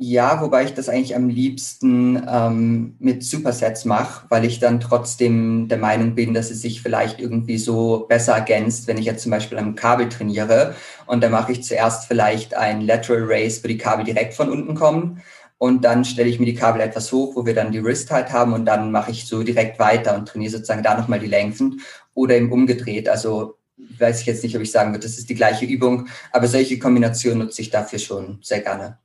Ja, 0.06 0.42
wobei 0.42 0.66
ich 0.66 0.74
das 0.74 0.90
eigentlich 0.90 1.16
am 1.16 1.30
liebsten 1.30 2.22
ähm, 2.30 2.98
mit 3.00 3.24
Supersets 3.24 3.86
mache, 3.86 4.26
weil 4.28 4.44
ich 4.44 4.60
dann 4.60 4.82
trotzdem 4.82 5.70
der 5.70 5.78
Meinung 5.78 6.14
bin, 6.14 6.34
dass 6.34 6.52
es 6.52 6.62
sich 6.62 6.82
vielleicht 6.82 7.22
irgendwie 7.22 7.58
so 7.58 8.06
besser 8.10 8.34
ergänzt, 8.34 8.88
wenn 8.88 8.98
ich 8.98 9.06
jetzt 9.06 9.24
zum 9.24 9.32
Beispiel 9.32 9.58
am 9.58 9.76
Kabel 9.76 10.10
trainiere. 10.10 10.76
Und 11.06 11.24
dann 11.24 11.32
mache 11.32 11.54
ich 11.54 11.64
zuerst 11.64 12.06
vielleicht 12.06 12.54
ein 12.54 12.82
Lateral 12.82 13.24
Race, 13.26 13.64
wo 13.64 13.70
die 13.70 13.78
Kabel 13.78 14.04
direkt 14.04 14.34
von 14.34 14.50
unten 14.50 14.76
kommen. 14.76 15.22
Und 15.58 15.86
dann 15.86 16.04
stelle 16.04 16.28
ich 16.28 16.38
mir 16.38 16.48
die 16.48 16.56
Kabel 16.56 16.82
etwas 16.82 17.10
hoch, 17.14 17.38
wo 17.38 17.46
wir 17.46 17.56
dann 17.56 17.72
die 17.72 17.82
Wrist 17.82 18.12
halt 18.12 18.34
haben. 18.34 18.52
Und 18.52 18.66
dann 18.66 18.92
mache 18.92 19.12
ich 19.12 19.26
so 19.26 19.42
direkt 19.42 19.80
weiter 19.80 20.18
und 20.18 20.28
trainiere 20.28 20.52
sozusagen 20.52 20.84
da 20.84 21.00
nochmal 21.00 21.20
die 21.20 21.28
Lengthen. 21.28 21.80
Oder 22.14 22.36
eben 22.36 22.52
umgedreht. 22.52 23.08
Also 23.08 23.56
weiß 23.78 24.20
ich 24.20 24.26
jetzt 24.26 24.44
nicht, 24.44 24.58
ob 24.58 24.62
ich 24.62 24.72
sagen 24.72 24.92
würde, 24.92 25.08
das 25.08 25.18
ist 25.18 25.30
die 25.30 25.36
gleiche 25.36 25.66
Übung, 25.66 26.10
aber 26.34 26.48
solche 26.48 26.78
Kombinationen 26.78 27.40
nutze 27.40 27.62
ich 27.62 27.70
dafür 27.70 28.00
schon 28.00 28.40
sehr 28.42 28.60
gerne. 28.60 28.98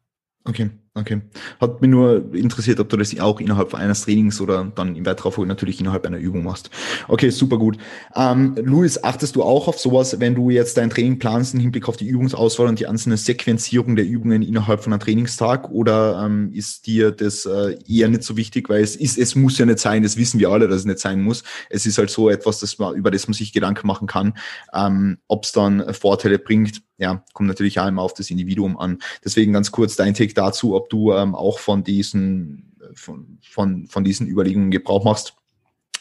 Okay, 0.49 0.71
okay. 0.99 1.21
Hat 1.61 1.81
mich 1.81 1.91
nur 1.91 2.35
interessiert, 2.35 2.81
ob 2.81 2.89
du 2.89 2.97
das 2.97 3.19
auch 3.21 3.41
innerhalb 3.41 3.75
eines 3.75 4.03
Trainings 4.03 4.41
oder 4.41 4.71
dann 4.75 4.97
im 4.97 5.07
weiterer 5.07 5.33
Folge 5.33 5.49
natürlich 5.49 5.81
innerhalb 5.81 6.07
einer 6.07 6.19
Übung 6.19 6.45
machst. 6.45 6.71
Okay, 7.09 7.31
super 7.31 7.59
gut. 7.59 7.79
Ähm, 8.15 8.57
Luis, 8.63 9.03
achtest 9.03 9.37
du 9.37 9.43
auch 9.43 9.69
auf 9.69 9.79
sowas, 9.79 10.21
wenn 10.21 10.35
du 10.35 10.51
jetzt 10.51 10.77
dein 10.77 10.91
Training 10.91 11.19
planst 11.19 11.55
im 11.55 11.61
Hinblick 11.61 11.89
auf 11.89 11.97
die 11.97 12.07
Übungsauswahl 12.07 12.69
und 12.69 12.79
die 12.79 12.87
einzelne 12.87 13.17
Sequenzierung 13.17 13.97
der 13.97 14.07
Übungen 14.07 14.43
innerhalb 14.43 14.83
von 14.83 14.93
einem 14.93 15.01
Trainingstag? 15.01 15.71
Oder 15.71 16.25
ähm, 16.25 16.51
ist 16.53 16.87
dir 16.87 17.11
das 17.11 17.47
äh, 17.47 17.79
eher 17.87 18.09
nicht 18.09 18.23
so 18.23 18.37
wichtig, 18.37 18.69
weil 18.69 18.83
es 18.83 18.97
ist, 18.97 19.19
es 19.19 19.35
muss 19.35 19.59
ja 19.59 19.67
nicht 19.67 19.79
sein, 19.79 20.03
das 20.03 20.17
wissen 20.17 20.41
wir 20.41 20.51
alle, 20.51 20.69
dass 20.69 20.81
es 20.81 20.85
nicht 20.85 20.99
sein 20.99 21.23
muss. 21.23 21.43
Es 21.71 21.87
ist 21.87 21.99
halt 21.99 22.11
so 22.11 22.29
etwas, 22.29 22.61
das 22.61 22.79
man, 22.79 22.95
über 22.95 23.11
das 23.11 23.27
man 23.29 23.35
sich 23.35 23.53
Gedanken 23.53 23.87
machen 23.87 24.07
kann, 24.07 24.35
ähm, 24.75 25.19
ob 25.29 25.45
es 25.45 25.53
dann 25.53 25.95
Vorteile 25.95 26.39
bringt 26.39 26.83
ja, 26.99 27.23
kommt 27.33 27.49
natürlich 27.49 27.79
auch 27.79 27.87
immer 27.87 28.03
auf 28.03 28.13
das 28.13 28.31
Individuum 28.31 28.77
an. 28.77 28.99
Deswegen 29.25 29.53
ganz 29.53 29.71
kurz 29.71 29.95
dein 29.95 30.15
Take 30.15 30.35
dazu, 30.35 30.75
ob 30.75 30.88
du 30.93 31.13
ähm, 31.13 31.35
auch 31.35 31.59
von 31.59 31.85
diesen, 31.85 32.77
von, 32.95 33.39
von, 33.43 33.87
von 33.87 34.05
diesen 34.05 34.27
Überlegungen 34.27 34.71
Gebrauch 34.71 35.05
machst. 35.05 35.35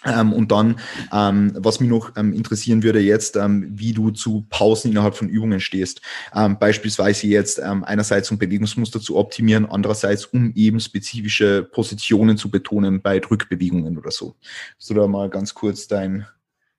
Ähm, 0.05 0.31
und 0.31 0.51
dann, 0.51 0.80
ähm, 1.11 1.53
was 1.55 1.80
mich 1.80 1.89
noch 1.89 2.15
ähm, 2.15 2.31
interessieren 2.34 2.84
würde 2.84 2.99
jetzt, 2.99 3.35
ähm, 3.35 3.68
wie 3.72 3.93
du 3.93 4.11
zu 4.11 4.45
Pausen 4.49 4.91
innerhalb 4.91 5.15
von 5.15 5.27
Übungen 5.27 5.59
stehst. 5.59 6.01
Ähm, 6.35 6.57
beispielsweise 6.59 7.27
jetzt 7.27 7.59
ähm, 7.59 7.84
einerseits 7.84 8.30
um 8.31 8.38
Bewegungsmuster 8.38 9.01
zu 9.01 9.18
optimieren, 9.18 9.65
andererseits 9.65 10.26
um 10.26 10.51
eben 10.55 10.80
spezifische 10.80 11.64
Positionen 11.64 12.38
zu 12.38 12.49
betonen 12.49 13.01
bei 13.01 13.19
Drückbewegungen 13.19 13.97
oder 13.97 14.11
so. 14.11 14.35
Hast 14.77 14.89
du 14.89 14.93
da 14.93 15.07
mal 15.07 15.30
ganz 15.30 15.53
kurz 15.53 15.88
dein, 15.88 16.26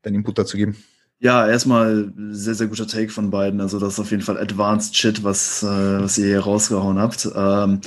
dein 0.02 0.14
Input 0.14 0.38
dazu 0.38 0.56
geben? 0.56 0.76
Ja, 1.20 1.48
erstmal 1.48 2.12
sehr, 2.30 2.54
sehr 2.54 2.68
guter 2.68 2.86
Take 2.86 3.08
von 3.10 3.30
beiden. 3.30 3.60
Also 3.60 3.80
das 3.80 3.94
ist 3.94 3.98
auf 3.98 4.10
jeden 4.12 4.22
Fall 4.22 4.38
Advanced 4.38 4.96
Shit, 4.96 5.24
was, 5.24 5.64
äh, 5.64 5.66
was 5.66 6.16
ihr 6.16 6.26
hier 6.26 6.40
rausgehauen 6.40 6.98
habt. 7.00 7.28
Ähm, 7.34 7.80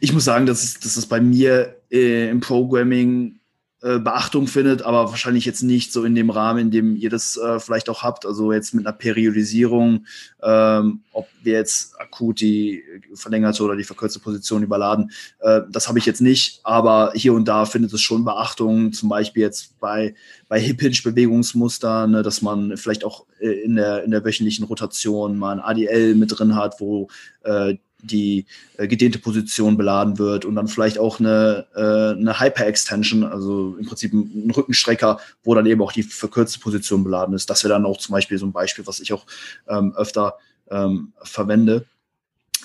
ich 0.00 0.12
muss 0.12 0.24
sagen, 0.24 0.46
dass, 0.46 0.64
ich, 0.64 0.80
dass 0.80 0.94
das 0.96 1.06
bei 1.06 1.20
mir 1.20 1.76
äh, 1.92 2.28
im 2.30 2.40
Programming 2.40 3.38
äh, 3.84 3.98
Beachtung 3.98 4.46
findet, 4.46 4.80
aber 4.80 5.10
wahrscheinlich 5.10 5.44
jetzt 5.44 5.62
nicht 5.62 5.92
so 5.92 6.04
in 6.04 6.14
dem 6.14 6.30
Rahmen, 6.30 6.58
in 6.58 6.70
dem 6.70 6.96
ihr 6.96 7.10
das 7.10 7.36
äh, 7.36 7.60
vielleicht 7.60 7.90
auch 7.90 8.02
habt. 8.02 8.24
Also 8.24 8.50
jetzt 8.50 8.72
mit 8.72 8.86
einer 8.86 8.96
Periodisierung, 8.96 10.06
ähm, 10.42 11.00
ob 11.12 11.28
wir 11.42 11.52
jetzt 11.52 12.00
akut 12.00 12.40
die 12.40 12.82
verlängerte 13.12 13.62
oder 13.62 13.76
die 13.76 13.84
verkürzte 13.84 14.20
Position 14.20 14.62
überladen, 14.62 15.10
äh, 15.40 15.60
das 15.68 15.86
habe 15.86 15.98
ich 15.98 16.06
jetzt 16.06 16.22
nicht. 16.22 16.60
Aber 16.62 17.12
hier 17.14 17.34
und 17.34 17.46
da 17.46 17.66
findet 17.66 17.92
es 17.92 18.00
schon 18.00 18.24
Beachtung, 18.24 18.94
zum 18.94 19.10
Beispiel 19.10 19.42
jetzt 19.42 19.78
bei, 19.80 20.14
bei 20.48 20.58
Hip-Hinge-Bewegungsmustern, 20.58 22.10
ne, 22.10 22.22
dass 22.22 22.40
man 22.40 22.78
vielleicht 22.78 23.04
auch 23.04 23.26
äh, 23.38 23.50
in 23.64 23.76
der, 23.76 24.02
in 24.04 24.12
der 24.12 24.24
wöchentlichen 24.24 24.64
Rotation 24.64 25.36
mal 25.36 25.52
ein 25.52 25.60
ADL 25.60 26.14
mit 26.14 26.38
drin 26.38 26.56
hat, 26.56 26.80
wo 26.80 27.08
äh, 27.42 27.76
die 28.04 28.46
äh, 28.76 28.86
gedehnte 28.86 29.18
Position 29.18 29.76
beladen 29.76 30.18
wird 30.18 30.44
und 30.44 30.54
dann 30.54 30.68
vielleicht 30.68 30.98
auch 30.98 31.20
eine, 31.20 31.66
äh, 31.74 32.18
eine 32.18 32.40
Hyper-Extension, 32.40 33.24
also 33.24 33.76
im 33.78 33.86
Prinzip 33.86 34.12
ein, 34.12 34.50
Rückenstrecker, 34.50 35.20
wo 35.42 35.54
dann 35.54 35.66
eben 35.66 35.82
auch 35.82 35.92
die 35.92 36.02
verkürzte 36.02 36.60
Position 36.60 37.04
beladen 37.04 37.34
ist. 37.34 37.50
Das 37.50 37.64
wäre 37.64 37.74
dann 37.74 37.86
auch 37.86 37.98
zum 37.98 38.12
Beispiel 38.12 38.38
so 38.38 38.46
ein 38.46 38.52
Beispiel, 38.52 38.86
was 38.86 39.00
ich 39.00 39.12
auch 39.12 39.26
ähm, 39.68 39.94
öfter 39.96 40.34
ähm, 40.70 41.12
verwende. 41.22 41.86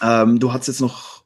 Ähm, 0.02 0.40
du 0.40 0.54
hast 0.54 0.68
jetzt 0.68 0.82
noch 0.82 1.20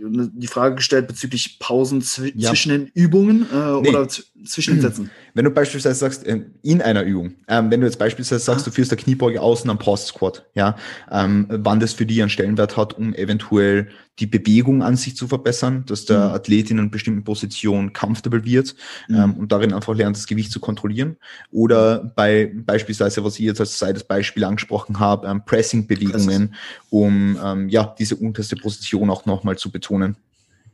die 0.00 0.46
Frage 0.46 0.76
gestellt 0.76 1.08
bezüglich 1.08 1.58
Pausen 1.58 2.02
zw 2.02 2.32
ja. 2.34 2.50
zwischen 2.50 2.70
den 2.70 2.86
Übungen 2.94 3.46
äh, 3.50 3.80
nee. 3.80 3.88
oder 3.88 4.08
zwischen 4.08 4.74
den 4.74 4.82
Sätzen. 4.82 5.10
Wenn 5.34 5.44
du 5.44 5.50
beispielsweise 5.50 5.98
sagst, 5.98 6.26
äh, 6.26 6.40
in 6.62 6.82
einer 6.82 7.02
Übung, 7.02 7.34
ähm, 7.48 7.70
wenn 7.70 7.80
du 7.80 7.86
jetzt 7.86 7.98
beispielsweise 7.98 8.44
sagst, 8.44 8.62
ah. 8.62 8.64
du 8.66 8.70
führst 8.70 8.90
der 8.90 8.98
Kniebeuge 8.98 9.40
außen 9.40 9.68
am 9.70 9.78
Post 9.78 10.08
Squat, 10.08 10.46
ja, 10.54 10.76
ähm, 11.10 11.46
wann 11.48 11.80
das 11.80 11.92
für 11.92 12.06
dich 12.06 12.20
einen 12.20 12.30
Stellenwert 12.30 12.76
hat, 12.76 12.94
um 12.94 13.14
eventuell 13.14 13.88
die 14.18 14.26
Bewegung 14.26 14.82
an 14.82 14.96
sich 14.96 15.16
zu 15.16 15.28
verbessern, 15.28 15.84
dass 15.86 16.04
der 16.04 16.28
mhm. 16.28 16.34
Athlet 16.34 16.70
in 16.70 16.78
einer 16.78 16.88
bestimmten 16.88 17.24
Position 17.24 17.92
comfortable 17.92 18.44
wird 18.44 18.74
mhm. 19.08 19.16
ähm, 19.16 19.34
und 19.34 19.52
darin 19.52 19.72
einfach 19.72 19.94
lernt, 19.94 20.16
das 20.16 20.26
Gewicht 20.26 20.50
zu 20.50 20.60
kontrollieren. 20.60 21.16
Oder 21.50 22.12
bei 22.16 22.52
beispielsweise, 22.54 23.24
was 23.24 23.34
ich 23.34 23.46
jetzt 23.46 23.60
als 23.60 23.78
zweites 23.78 24.04
Beispiel 24.04 24.44
angesprochen 24.44 24.98
habe, 24.98 25.28
ähm, 25.28 25.44
Pressing-Bewegungen, 25.44 26.54
um 26.90 27.38
ähm, 27.42 27.68
ja 27.68 27.94
diese 27.98 28.16
unterste 28.16 28.56
Position 28.56 29.10
auch 29.10 29.24
nochmal 29.24 29.56
zu 29.56 29.70
betonen. 29.70 30.16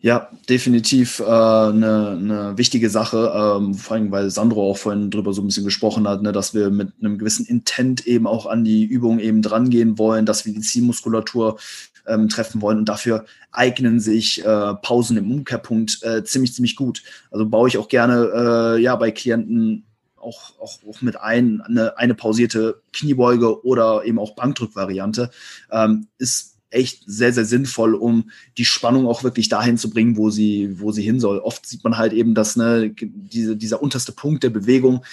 Ja, 0.04 0.28
definitiv 0.50 1.22
eine 1.22 1.70
äh, 1.70 1.72
ne, 1.72 2.18
ne 2.20 2.58
wichtige 2.58 2.90
Sache, 2.90 3.32
ähm, 3.34 3.72
vor 3.72 3.96
allem 3.96 4.10
weil 4.10 4.28
Sandro 4.28 4.70
auch 4.70 4.76
vorhin 4.76 5.10
drüber 5.10 5.32
so 5.32 5.40
ein 5.40 5.46
bisschen 5.46 5.64
gesprochen 5.64 6.06
hat, 6.06 6.20
ne, 6.20 6.30
dass 6.30 6.52
wir 6.52 6.68
mit 6.68 6.92
einem 7.00 7.16
gewissen 7.16 7.46
Intent 7.46 8.06
eben 8.06 8.26
auch 8.26 8.44
an 8.44 8.64
die 8.64 8.84
Übung 8.84 9.18
eben 9.18 9.40
drangehen 9.40 9.96
wollen, 9.96 10.26
dass 10.26 10.44
wir 10.44 10.52
die 10.52 10.60
Zielmuskulatur 10.60 11.58
ähm, 12.06 12.28
treffen 12.28 12.60
wollen 12.60 12.76
und 12.76 12.86
dafür 12.90 13.24
eignen 13.50 13.98
sich 13.98 14.44
äh, 14.44 14.74
Pausen 14.74 15.16
im 15.16 15.32
Umkehrpunkt 15.32 16.02
äh, 16.02 16.22
ziemlich, 16.22 16.52
ziemlich 16.52 16.76
gut. 16.76 17.02
Also 17.30 17.46
baue 17.48 17.68
ich 17.68 17.78
auch 17.78 17.88
gerne 17.88 18.74
äh, 18.76 18.82
ja 18.82 18.96
bei 18.96 19.10
Klienten 19.10 19.86
auch, 20.18 20.52
auch, 20.60 20.80
auch 20.86 21.00
mit 21.00 21.18
ein, 21.18 21.62
eine, 21.62 21.96
eine 21.96 22.14
pausierte 22.14 22.82
Kniebeuge 22.92 23.64
oder 23.64 24.04
eben 24.04 24.18
auch 24.18 24.34
Bankdrückvariante. 24.34 25.30
Ähm, 25.70 26.08
ist 26.18 26.53
echt 26.74 27.02
sehr, 27.06 27.32
sehr 27.32 27.44
sinnvoll, 27.44 27.94
um 27.94 28.30
die 28.58 28.64
Spannung 28.64 29.06
auch 29.06 29.24
wirklich 29.24 29.48
dahin 29.48 29.78
zu 29.78 29.90
bringen, 29.90 30.16
wo 30.16 30.30
sie, 30.30 30.80
wo 30.80 30.92
sie 30.92 31.02
hin 31.02 31.20
soll. 31.20 31.38
Oft 31.38 31.66
sieht 31.66 31.84
man 31.84 31.96
halt 31.96 32.12
eben, 32.12 32.34
dass 32.34 32.56
ne, 32.56 32.90
diese, 32.90 33.56
dieser 33.56 33.82
unterste 33.82 34.12
Punkt 34.12 34.42
der 34.42 34.50
Bewegung 34.50 35.04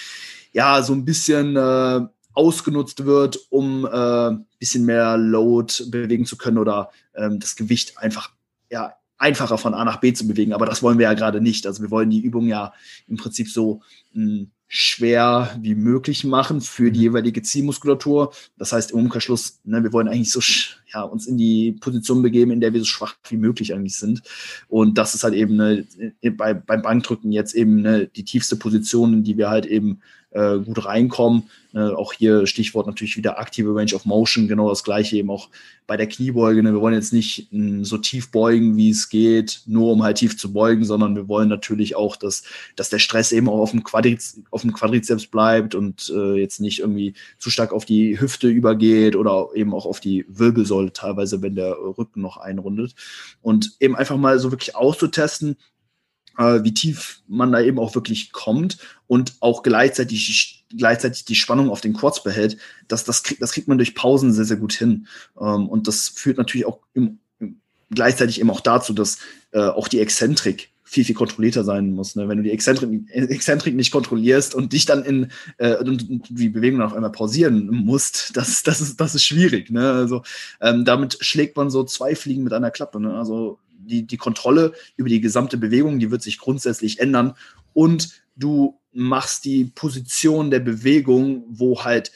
ja 0.53 0.81
so 0.81 0.93
ein 0.93 1.05
bisschen 1.05 1.55
äh, 1.55 2.01
ausgenutzt 2.33 3.05
wird, 3.05 3.39
um 3.49 3.85
äh, 3.85 4.31
bisschen 4.59 4.85
mehr 4.85 5.17
Load 5.17 5.73
bewegen 5.87 6.25
zu 6.25 6.37
können 6.37 6.57
oder 6.57 6.91
ähm, 7.15 7.39
das 7.39 7.55
Gewicht 7.55 7.97
einfach 7.97 8.31
ja 8.69 8.93
einfacher 9.17 9.57
von 9.57 9.73
A 9.73 9.85
nach 9.85 9.97
B 9.97 10.13
zu 10.13 10.27
bewegen. 10.27 10.53
Aber 10.53 10.65
das 10.65 10.81
wollen 10.81 10.97
wir 10.97 11.03
ja 11.03 11.13
gerade 11.13 11.41
nicht. 11.41 11.67
Also 11.67 11.83
wir 11.83 11.91
wollen 11.91 12.09
die 12.09 12.21
Übung 12.21 12.47
ja 12.47 12.73
im 13.07 13.17
Prinzip 13.17 13.49
so 13.49 13.81
mh, 14.13 14.23
hm, 14.23 14.51
schwer 14.73 15.57
wie 15.59 15.75
möglich 15.75 16.23
machen 16.23 16.61
für 16.61 16.91
die 16.91 16.99
mhm. 16.99 17.05
jeweilige 17.05 17.41
Zielmuskulatur. 17.41 18.33
Das 18.57 18.71
heißt 18.71 18.91
im 18.91 18.99
Umkehrschluss, 18.99 19.59
ne, 19.63 19.83
wir 19.83 19.91
wollen 19.91 20.07
eigentlich 20.07 20.31
so 20.31 20.39
ja, 20.93 21.03
uns 21.03 21.27
in 21.27 21.37
die 21.37 21.73
Position 21.73 22.21
begeben, 22.21 22.51
in 22.51 22.61
der 22.61 22.73
wir 22.73 22.79
so 22.79 22.85
schwach 22.85 23.15
wie 23.29 23.37
möglich 23.37 23.73
eigentlich 23.73 23.95
sind. 23.95 24.21
Und 24.67 24.97
das 24.97 25.15
ist 25.15 25.23
halt 25.23 25.33
eben 25.33 25.55
ne, 25.55 25.85
bei, 26.37 26.53
beim 26.53 26.81
Bankdrücken 26.81 27.31
jetzt 27.31 27.53
eben 27.53 27.81
ne, 27.81 28.07
die 28.07 28.25
tiefste 28.25 28.55
Position, 28.55 29.13
in 29.13 29.23
die 29.23 29.37
wir 29.37 29.49
halt 29.49 29.65
eben 29.65 30.01
äh, 30.31 30.59
gut 30.59 30.85
reinkommen. 30.85 31.43
Äh, 31.73 31.79
auch 31.79 32.11
hier 32.13 32.47
Stichwort 32.47 32.87
natürlich 32.87 33.15
wieder 33.15 33.39
aktive 33.39 33.73
Range 33.73 33.93
of 33.93 34.05
Motion, 34.05 34.47
genau 34.47 34.69
das 34.69 34.83
gleiche 34.83 35.15
eben 35.15 35.29
auch 35.29 35.49
bei 35.87 35.95
der 35.95 36.07
Kniebeuge. 36.07 36.63
Ne? 36.63 36.73
Wir 36.73 36.81
wollen 36.81 36.93
jetzt 36.93 37.13
nicht 37.13 37.51
mh, 37.51 37.69
hm, 37.69 37.85
so 37.85 37.97
tief 37.97 38.31
beugen, 38.31 38.75
wie 38.75 38.89
es 38.89 39.09
geht, 39.09 39.61
nur 39.67 39.91
um 39.91 40.03
halt 40.03 40.17
tief 40.17 40.37
zu 40.37 40.51
beugen, 40.51 40.83
sondern 40.83 41.15
wir 41.15 41.27
wollen 41.27 41.47
natürlich 41.47 41.95
auch, 41.95 42.15
dass, 42.15 42.43
dass 42.75 42.89
der 42.89 42.99
Stress 42.99 43.31
eben 43.31 43.47
auch 43.47 43.59
auf 43.59 43.71
dem, 43.71 43.83
Quadriz 43.83 44.41
auf 44.51 44.61
dem 44.61 44.73
Quadrizeps 44.73 45.27
bleibt 45.27 45.75
und 45.75 46.11
äh, 46.13 46.35
jetzt 46.35 46.59
nicht 46.59 46.79
irgendwie 46.79 47.13
zu 47.39 47.49
stark 47.49 47.71
auf 47.71 47.85
die 47.85 48.19
Hüfte 48.19 48.47
übergeht 48.47 49.15
oder 49.15 49.49
eben 49.53 49.73
auch 49.73 49.85
auf 49.85 49.99
die 49.99 50.25
Wirbelsäule 50.27 50.80
teilweise, 50.89 51.41
wenn 51.41 51.55
der 51.55 51.77
Rücken 51.77 52.21
noch 52.21 52.37
einrundet. 52.37 52.95
Und 53.41 53.75
eben 53.79 53.95
einfach 53.95 54.17
mal 54.17 54.39
so 54.39 54.51
wirklich 54.51 54.75
auszutesten, 54.75 55.57
äh, 56.37 56.63
wie 56.63 56.73
tief 56.73 57.21
man 57.27 57.51
da 57.51 57.61
eben 57.61 57.79
auch 57.79 57.95
wirklich 57.95 58.31
kommt 58.31 58.77
und 59.07 59.35
auch 59.39 59.63
gleichzeitig, 59.63 60.65
gleichzeitig 60.75 61.25
die 61.25 61.35
Spannung 61.35 61.69
auf 61.69 61.81
den 61.81 61.93
Quads 61.93 62.23
behält, 62.23 62.57
das, 62.87 63.03
das, 63.03 63.23
kriegt, 63.23 63.41
das 63.41 63.51
kriegt 63.51 63.67
man 63.67 63.77
durch 63.77 63.95
Pausen 63.95 64.33
sehr, 64.33 64.45
sehr 64.45 64.57
gut 64.57 64.73
hin. 64.73 65.07
Ähm, 65.39 65.67
und 65.67 65.87
das 65.87 66.09
führt 66.09 66.37
natürlich 66.37 66.65
auch 66.65 66.79
im, 66.93 67.19
gleichzeitig 67.89 68.39
eben 68.39 68.49
auch 68.49 68.61
dazu, 68.61 68.93
dass 68.93 69.19
äh, 69.51 69.59
auch 69.59 69.87
die 69.87 69.99
Exzentrik 69.99 70.70
viel, 70.91 71.05
viel 71.05 71.15
kontrollierter 71.15 71.63
sein 71.63 71.93
muss. 71.93 72.17
Ne? 72.17 72.27
Wenn 72.27 72.35
du 72.35 72.43
die 72.43 72.51
Exzentrik, 72.51 72.89
Exzentrik 73.09 73.75
nicht 73.75 73.91
kontrollierst 73.91 74.53
und 74.53 74.73
dich 74.73 74.85
dann 74.85 75.05
in 75.05 75.31
äh, 75.57 75.77
und, 75.77 76.09
und 76.09 76.27
die 76.29 76.49
Bewegung 76.49 76.81
auf 76.81 76.93
einmal 76.93 77.13
pausieren 77.13 77.67
musst, 77.67 78.35
das, 78.35 78.61
das, 78.63 78.81
ist, 78.81 78.99
das 78.99 79.15
ist 79.15 79.23
schwierig. 79.23 79.71
Ne? 79.71 79.89
Also 79.89 80.23
ähm, 80.59 80.83
damit 80.83 81.17
schlägt 81.21 81.55
man 81.55 81.69
so 81.69 81.85
zwei 81.85 82.13
Fliegen 82.13 82.43
mit 82.43 82.51
einer 82.51 82.71
Klappe. 82.71 82.99
Ne? 82.99 83.13
Also 83.17 83.57
die, 83.69 84.05
die 84.05 84.17
Kontrolle 84.17 84.73
über 84.97 85.07
die 85.07 85.21
gesamte 85.21 85.57
Bewegung, 85.57 85.97
die 85.97 86.11
wird 86.11 86.23
sich 86.23 86.39
grundsätzlich 86.39 86.99
ändern 86.99 87.35
und 87.71 88.09
du 88.35 88.77
machst 88.91 89.45
die 89.45 89.71
Position 89.73 90.51
der 90.51 90.59
Bewegung, 90.59 91.45
wo 91.47 91.85
halt 91.85 92.11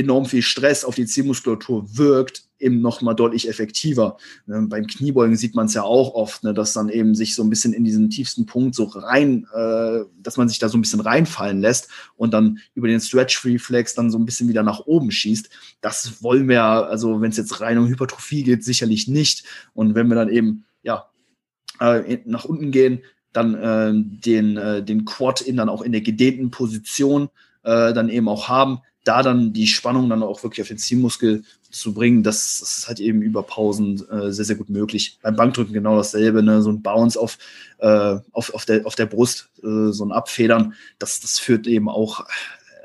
enorm 0.00 0.26
viel 0.26 0.42
Stress 0.42 0.84
auf 0.84 0.94
die 0.94 1.06
Zielmuskulatur 1.06 1.96
wirkt, 1.96 2.44
eben 2.58 2.80
noch 2.80 3.00
mal 3.00 3.14
deutlich 3.14 3.48
effektiver. 3.48 4.18
Ne, 4.46 4.66
beim 4.68 4.86
Kniebeugen 4.86 5.36
sieht 5.36 5.54
man 5.54 5.66
es 5.66 5.74
ja 5.74 5.82
auch 5.82 6.14
oft, 6.14 6.44
ne, 6.44 6.52
dass 6.54 6.72
dann 6.72 6.88
eben 6.88 7.14
sich 7.14 7.34
so 7.34 7.42
ein 7.42 7.50
bisschen 7.50 7.72
in 7.72 7.84
diesen 7.84 8.10
tiefsten 8.10 8.46
Punkt 8.46 8.74
so 8.74 8.84
rein, 8.84 9.46
äh, 9.54 10.00
dass 10.22 10.36
man 10.36 10.48
sich 10.48 10.58
da 10.58 10.68
so 10.68 10.76
ein 10.76 10.82
bisschen 10.82 11.00
reinfallen 11.00 11.60
lässt 11.60 11.88
und 12.16 12.32
dann 12.34 12.58
über 12.74 12.88
den 12.88 13.00
Stretch-Reflex 13.00 13.94
dann 13.94 14.10
so 14.10 14.18
ein 14.18 14.26
bisschen 14.26 14.48
wieder 14.48 14.62
nach 14.62 14.80
oben 14.80 15.10
schießt. 15.10 15.48
Das 15.80 16.22
wollen 16.22 16.48
wir, 16.48 16.62
also 16.62 17.20
wenn 17.20 17.30
es 17.30 17.36
jetzt 17.36 17.60
rein 17.60 17.78
um 17.78 17.88
Hypertrophie 17.88 18.42
geht, 18.42 18.64
sicherlich 18.64 19.08
nicht. 19.08 19.44
Und 19.72 19.94
wenn 19.94 20.08
wir 20.08 20.16
dann 20.16 20.28
eben, 20.28 20.64
ja, 20.82 21.06
äh, 21.80 22.18
nach 22.26 22.44
unten 22.44 22.70
gehen, 22.70 23.02
dann 23.32 23.54
äh, 23.54 23.92
den, 23.94 24.56
äh, 24.56 24.82
den 24.82 25.04
Quad 25.04 25.40
in 25.40 25.56
dann 25.56 25.68
auch 25.68 25.82
in 25.82 25.92
der 25.92 26.00
gedehnten 26.00 26.50
Position 26.50 27.28
äh, 27.62 27.92
dann 27.92 28.08
eben 28.08 28.28
auch 28.28 28.48
haben, 28.48 28.80
da 29.04 29.22
dann 29.22 29.52
die 29.52 29.66
Spannung 29.66 30.08
dann 30.10 30.22
auch 30.22 30.42
wirklich 30.42 30.62
auf 30.62 30.68
den 30.68 30.78
Zielmuskel 30.78 31.42
zu 31.70 31.94
bringen, 31.94 32.22
das, 32.22 32.58
das 32.60 32.78
ist 32.78 32.88
halt 32.88 33.00
eben 33.00 33.22
über 33.22 33.42
Pausen 33.42 34.06
äh, 34.10 34.32
sehr, 34.32 34.44
sehr 34.44 34.56
gut 34.56 34.70
möglich. 34.70 35.18
Beim 35.22 35.36
Bankdrücken 35.36 35.72
genau 35.72 35.96
dasselbe, 35.96 36.42
ne? 36.42 36.62
so 36.62 36.70
ein 36.70 36.82
Bounce 36.82 37.18
auf, 37.18 37.38
äh, 37.78 38.16
auf, 38.32 38.52
auf, 38.52 38.64
der, 38.64 38.86
auf 38.86 38.96
der 38.96 39.06
Brust, 39.06 39.48
äh, 39.62 39.92
so 39.92 40.04
ein 40.04 40.12
Abfedern, 40.12 40.74
das, 40.98 41.20
das 41.20 41.38
führt 41.38 41.66
eben 41.66 41.88
auch, 41.88 42.26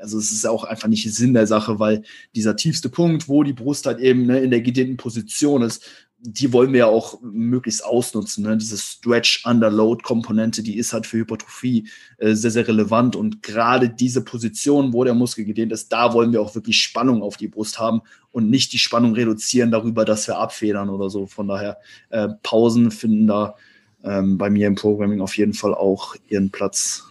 also 0.00 0.18
es 0.18 0.30
ist 0.30 0.46
auch 0.46 0.64
einfach 0.64 0.88
nicht 0.88 1.12
Sinn 1.12 1.34
der 1.34 1.46
Sache, 1.46 1.78
weil 1.78 2.02
dieser 2.34 2.56
tiefste 2.56 2.88
Punkt, 2.88 3.28
wo 3.28 3.42
die 3.42 3.52
Brust 3.52 3.86
halt 3.86 3.98
eben 3.98 4.26
ne, 4.26 4.40
in 4.40 4.50
der 4.50 4.60
gedehnten 4.60 4.96
Position 4.96 5.62
ist, 5.62 5.84
die 6.18 6.52
wollen 6.52 6.72
wir 6.72 6.80
ja 6.80 6.86
auch 6.86 7.20
möglichst 7.20 7.84
ausnutzen. 7.84 8.44
Ne? 8.44 8.56
Diese 8.56 8.78
Stretch-Under-Load-Komponente, 8.78 10.62
die 10.62 10.76
ist 10.76 10.92
halt 10.92 11.06
für 11.06 11.18
Hypertrophie 11.18 11.88
äh, 12.18 12.34
sehr, 12.34 12.50
sehr 12.50 12.66
relevant. 12.66 13.16
Und 13.16 13.42
gerade 13.42 13.88
diese 13.88 14.24
Position, 14.24 14.92
wo 14.92 15.04
der 15.04 15.14
Muskel 15.14 15.44
gedehnt 15.44 15.72
ist, 15.72 15.92
da 15.92 16.14
wollen 16.14 16.32
wir 16.32 16.40
auch 16.40 16.54
wirklich 16.54 16.80
Spannung 16.80 17.22
auf 17.22 17.36
die 17.36 17.48
Brust 17.48 17.78
haben 17.78 18.00
und 18.32 18.50
nicht 18.50 18.72
die 18.72 18.78
Spannung 18.78 19.14
reduzieren 19.14 19.70
darüber, 19.70 20.04
dass 20.04 20.26
wir 20.26 20.38
abfedern 20.38 20.88
oder 20.88 21.10
so. 21.10 21.26
Von 21.26 21.48
daher, 21.48 21.78
äh, 22.10 22.28
Pausen 22.42 22.90
finden 22.90 23.26
da 23.26 23.54
ähm, 24.02 24.38
bei 24.38 24.50
mir 24.50 24.66
im 24.66 24.74
Programming 24.74 25.20
auf 25.20 25.36
jeden 25.36 25.54
Fall 25.54 25.74
auch 25.74 26.16
ihren 26.28 26.50
Platz. 26.50 27.04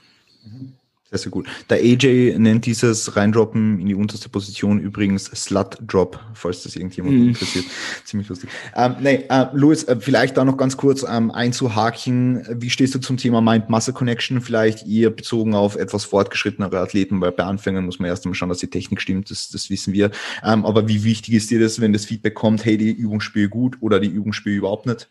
Mhm. 0.44 0.74
Sehr, 1.16 1.18
sehr 1.18 1.32
gut. 1.32 1.48
Der 1.70 1.78
AJ 1.78 2.38
nennt 2.38 2.66
dieses 2.66 3.16
Reindroppen 3.16 3.80
in 3.80 3.88
die 3.88 3.96
unterste 3.96 4.28
Position 4.28 4.82
übrigens 4.82 5.26
Slut 5.34 5.78
Drop, 5.88 6.20
falls 6.34 6.64
das 6.64 6.76
irgendjemand 6.76 7.16
mm. 7.16 7.28
interessiert. 7.30 7.66
Ziemlich 8.04 8.28
lustig. 8.28 8.50
Ähm, 8.76 8.96
nee, 9.00 9.24
äh, 9.30 9.46
Louis, 9.54 9.86
äh, 9.86 9.96
vielleicht 9.98 10.36
da 10.36 10.44
noch 10.44 10.58
ganz 10.58 10.76
kurz 10.76 11.06
ähm, 11.10 11.32
einzuhaken. 11.32 12.46
Wie 12.60 12.70
stehst 12.70 12.96
du 12.96 13.00
zum 13.00 13.16
Thema 13.16 13.40
Mind-Muscle-Connection? 13.40 14.42
Vielleicht 14.42 14.86
eher 14.86 15.10
bezogen 15.10 15.56
auf 15.56 15.78
etwas 15.78 16.04
fortgeschrittenere 16.04 16.80
Athleten, 16.80 17.22
weil 17.22 17.32
bei 17.32 17.46
Anfängern 17.46 17.86
muss 17.86 18.00
man 18.00 18.10
erst 18.10 18.26
einmal 18.26 18.36
schauen, 18.36 18.50
dass 18.50 18.60
die 18.60 18.70
Technik 18.70 19.00
stimmt, 19.00 19.32
das, 19.32 19.48
das 19.48 19.70
wissen 19.70 19.94
wir. 19.94 20.12
Ähm, 20.44 20.66
aber 20.66 20.90
wie 20.90 21.06
wichtig 21.06 21.36
ist 21.36 21.50
dir 21.50 21.62
das, 21.62 21.80
wenn 21.80 21.94
das 21.94 22.04
Feedback 22.04 22.36
kommt, 22.36 22.66
hey, 22.66 22.78
die 22.78 22.92
Übung 22.92 23.22
spiele 23.22 23.48
gut 23.48 23.78
oder 23.80 24.02
die 24.02 24.10
Übung 24.10 24.34
spiele 24.34 24.58
überhaupt 24.58 24.86
nicht? 24.86 25.08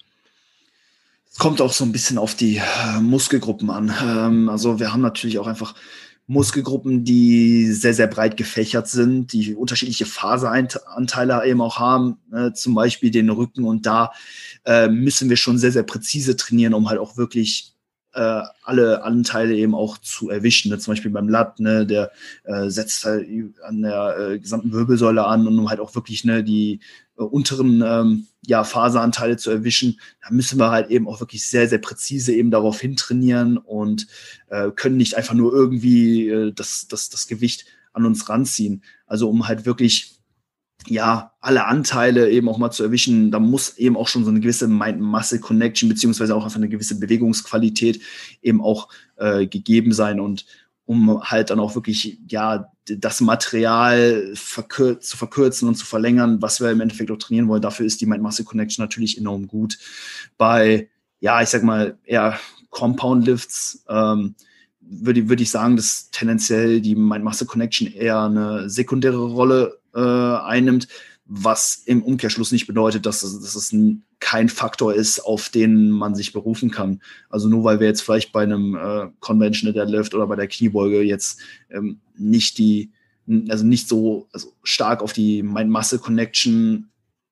Kommt 1.39 1.61
auch 1.61 1.73
so 1.73 1.85
ein 1.85 1.93
bisschen 1.93 2.19
auf 2.19 2.35
die 2.35 2.57
äh, 2.57 3.01
Muskelgruppen 3.01 3.71
an. 3.71 3.93
Ähm, 4.03 4.49
also 4.49 4.79
wir 4.79 4.93
haben 4.93 5.03
natürlich 5.03 5.39
auch 5.39 5.47
einfach 5.47 5.75
Muskelgruppen, 6.27 7.05
die 7.05 7.71
sehr, 7.73 7.93
sehr 7.93 8.07
breit 8.07 8.37
gefächert 8.37 8.89
sind, 8.89 9.33
die 9.33 9.55
unterschiedliche 9.55 10.07
Faseranteile 10.07 11.45
eben 11.45 11.61
auch 11.61 11.79
haben, 11.79 12.19
ne, 12.31 12.55
zum 12.55 12.75
Beispiel 12.75 13.11
den 13.11 13.29
Rücken. 13.29 13.65
Und 13.65 13.85
da 13.85 14.13
äh, 14.65 14.89
müssen 14.89 15.29
wir 15.29 15.37
schon 15.37 15.59
sehr, 15.59 15.73
sehr 15.73 15.83
präzise 15.83 16.37
trainieren, 16.37 16.73
um 16.73 16.89
halt 16.89 16.99
auch 16.99 17.17
wirklich 17.19 17.75
äh, 18.15 18.43
alle 18.63 19.03
Anteile 19.03 19.55
eben 19.55 19.75
auch 19.75 19.99
zu 19.99 20.31
erwischen. 20.31 20.71
Ne? 20.71 20.79
Zum 20.79 20.93
Beispiel 20.93 21.11
beim 21.11 21.29
Lat, 21.29 21.61
ne, 21.61 21.85
der 21.85 22.11
äh, 22.45 22.71
setzt 22.71 23.05
halt 23.05 23.29
an 23.63 23.83
der 23.83 24.17
äh, 24.19 24.39
gesamten 24.39 24.73
Wirbelsäule 24.73 25.25
an 25.27 25.47
und 25.47 25.59
um 25.59 25.69
halt 25.69 25.81
auch 25.81 25.95
wirklich 25.95 26.25
ne, 26.25 26.43
die 26.43 26.75
äh, 26.75 26.79
unteren 27.23 27.83
ähm, 27.87 28.27
ja, 28.47 28.65
Faseranteile 28.65 29.37
zu 29.37 29.51
erwischen, 29.51 30.01
da 30.23 30.33
müssen 30.33 30.59
wir 30.59 30.71
halt 30.71 30.91
eben 30.91 31.09
auch 31.09 31.21
wirklich 31.21 31.49
sehr, 31.49 31.69
sehr 31.69 31.79
präzise 31.79 32.33
eben 32.35 32.51
darauf 32.51 32.81
hintrainieren 32.81 33.57
und 33.57 34.07
äh, 34.49 34.71
können 34.71 34.97
nicht 34.97 35.17
einfach 35.17 35.35
nur 35.35 35.53
irgendwie 35.53 36.29
äh, 36.29 36.53
das, 36.53 36.87
das, 36.89 37.09
das 37.09 37.27
Gewicht 37.27 37.67
an 37.93 38.05
uns 38.05 38.29
ranziehen. 38.29 38.83
Also 39.07 39.31
um 39.31 39.47
halt 39.47 39.65
wirklich 39.65 40.19
ja, 40.87 41.33
alle 41.41 41.67
Anteile 41.67 42.31
eben 42.31 42.49
auch 42.49 42.59
mal 42.59 42.71
zu 42.71 42.83
erwischen, 42.83 43.31
da 43.31 43.39
muss 43.39 43.79
eben 43.79 43.97
auch 43.97 44.09
schon 44.09 44.25
so 44.25 44.31
eine 44.31 44.41
gewisse 44.41 44.69
Mind-Muscle-Connection 44.69 45.89
beziehungsweise 45.89 46.35
auch 46.35 46.45
einfach 46.45 46.59
eine 46.59 46.69
gewisse 46.69 46.99
Bewegungsqualität 46.99 48.03
eben 48.43 48.61
auch 48.61 48.89
äh, 49.17 49.47
gegeben 49.47 49.93
sein 49.93 50.21
und 50.21 50.45
um 50.85 51.23
halt 51.23 51.49
dann 51.49 51.61
auch 51.61 51.75
wirklich, 51.75 52.19
ja, 52.29 52.71
das 52.87 53.21
Material 53.21 54.33
verkür 54.35 55.01
zu 55.01 55.17
verkürzen 55.17 55.69
und 55.69 55.75
zu 55.77 55.87
verlängern, 55.87 56.43
was 56.43 56.61
wir 56.61 56.71
im 56.71 56.81
Endeffekt 56.81 57.11
auch 57.11 57.19
trainieren 57.19 57.49
wollen. 57.49 57.63
Dafür 57.63 57.87
ist 57.87 58.01
die 58.01 58.07
Mind-Muscle-Connection 58.07 58.83
natürlich 58.83 59.19
enorm 59.19 59.47
gut. 59.47 59.79
Bei, 60.37 60.89
ja, 61.21 61.41
ich 61.41 61.49
sag 61.49 61.63
mal, 61.63 61.99
eher 62.05 62.39
Compound-Lifts, 62.71 63.85
ähm, 63.89 64.35
würde, 64.81 65.29
würde 65.29 65.43
ich 65.43 65.51
sagen, 65.51 65.77
dass 65.77 66.11
tendenziell 66.11 66.81
die 66.81 66.95
Mind-Muscle-Connection 66.95 67.93
eher 67.93 68.21
eine 68.21 68.69
sekundäre 68.69 69.25
Rolle 69.25 69.79
äh, 69.95 70.01
einnimmt, 70.01 70.89
was 71.27 71.77
im 71.87 72.03
Umkehrschluss 72.03 72.53
nicht 72.53 72.67
bedeutet, 72.67 73.07
dass, 73.07 73.23
es, 73.23 73.41
dass 73.41 73.55
es 73.55 73.73
ein, 73.73 74.05
kein 74.21 74.49
Faktor 74.49 74.95
ist, 74.95 75.21
auf 75.21 75.49
den 75.49 75.91
man 75.91 76.15
sich 76.15 76.33
berufen 76.33 76.71
kann. 76.71 77.01
Also 77.31 77.49
nur 77.49 77.65
weil 77.65 77.81
wir 77.81 77.87
jetzt 77.87 78.03
vielleicht 78.03 78.33
bei 78.33 78.43
einem 78.43 78.75
äh, 78.75 79.09
Conventional 79.21 79.73
Deadlift 79.73 80.15
oder 80.15 80.27
bei 80.27 80.37
der 80.37 80.49
Kniebeuge 80.49 81.03
jetzt 81.03 81.41
ähm, 81.71 82.01
nicht 82.17 82.59
die, 82.59 82.91
also 83.49 83.65
nicht 83.65 83.89
so 83.89 84.29
also 84.33 84.53
stark 84.63 85.03
auf 85.03 85.15
die 85.15 85.43
Mind-Muscle-Connection 85.43 86.91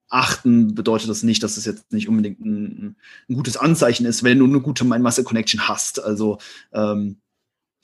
achten, 0.09 0.74
bedeutet 0.74 1.09
das 1.09 1.23
nicht, 1.23 1.43
dass 1.43 1.56
es 1.56 1.64
jetzt 1.64 1.93
nicht 1.93 2.09
unbedingt 2.09 2.40
ein, 2.40 2.97
ein 3.28 3.35
gutes 3.35 3.56
Anzeichen 3.56 4.06
ist, 4.06 4.23
wenn 4.23 4.39
du 4.39 4.47
eine 4.47 4.60
gute 4.60 4.85
Mind-Muscle-Connection 4.85 5.69
hast. 5.69 6.02
Also 6.02 6.39
ähm, 6.73 7.16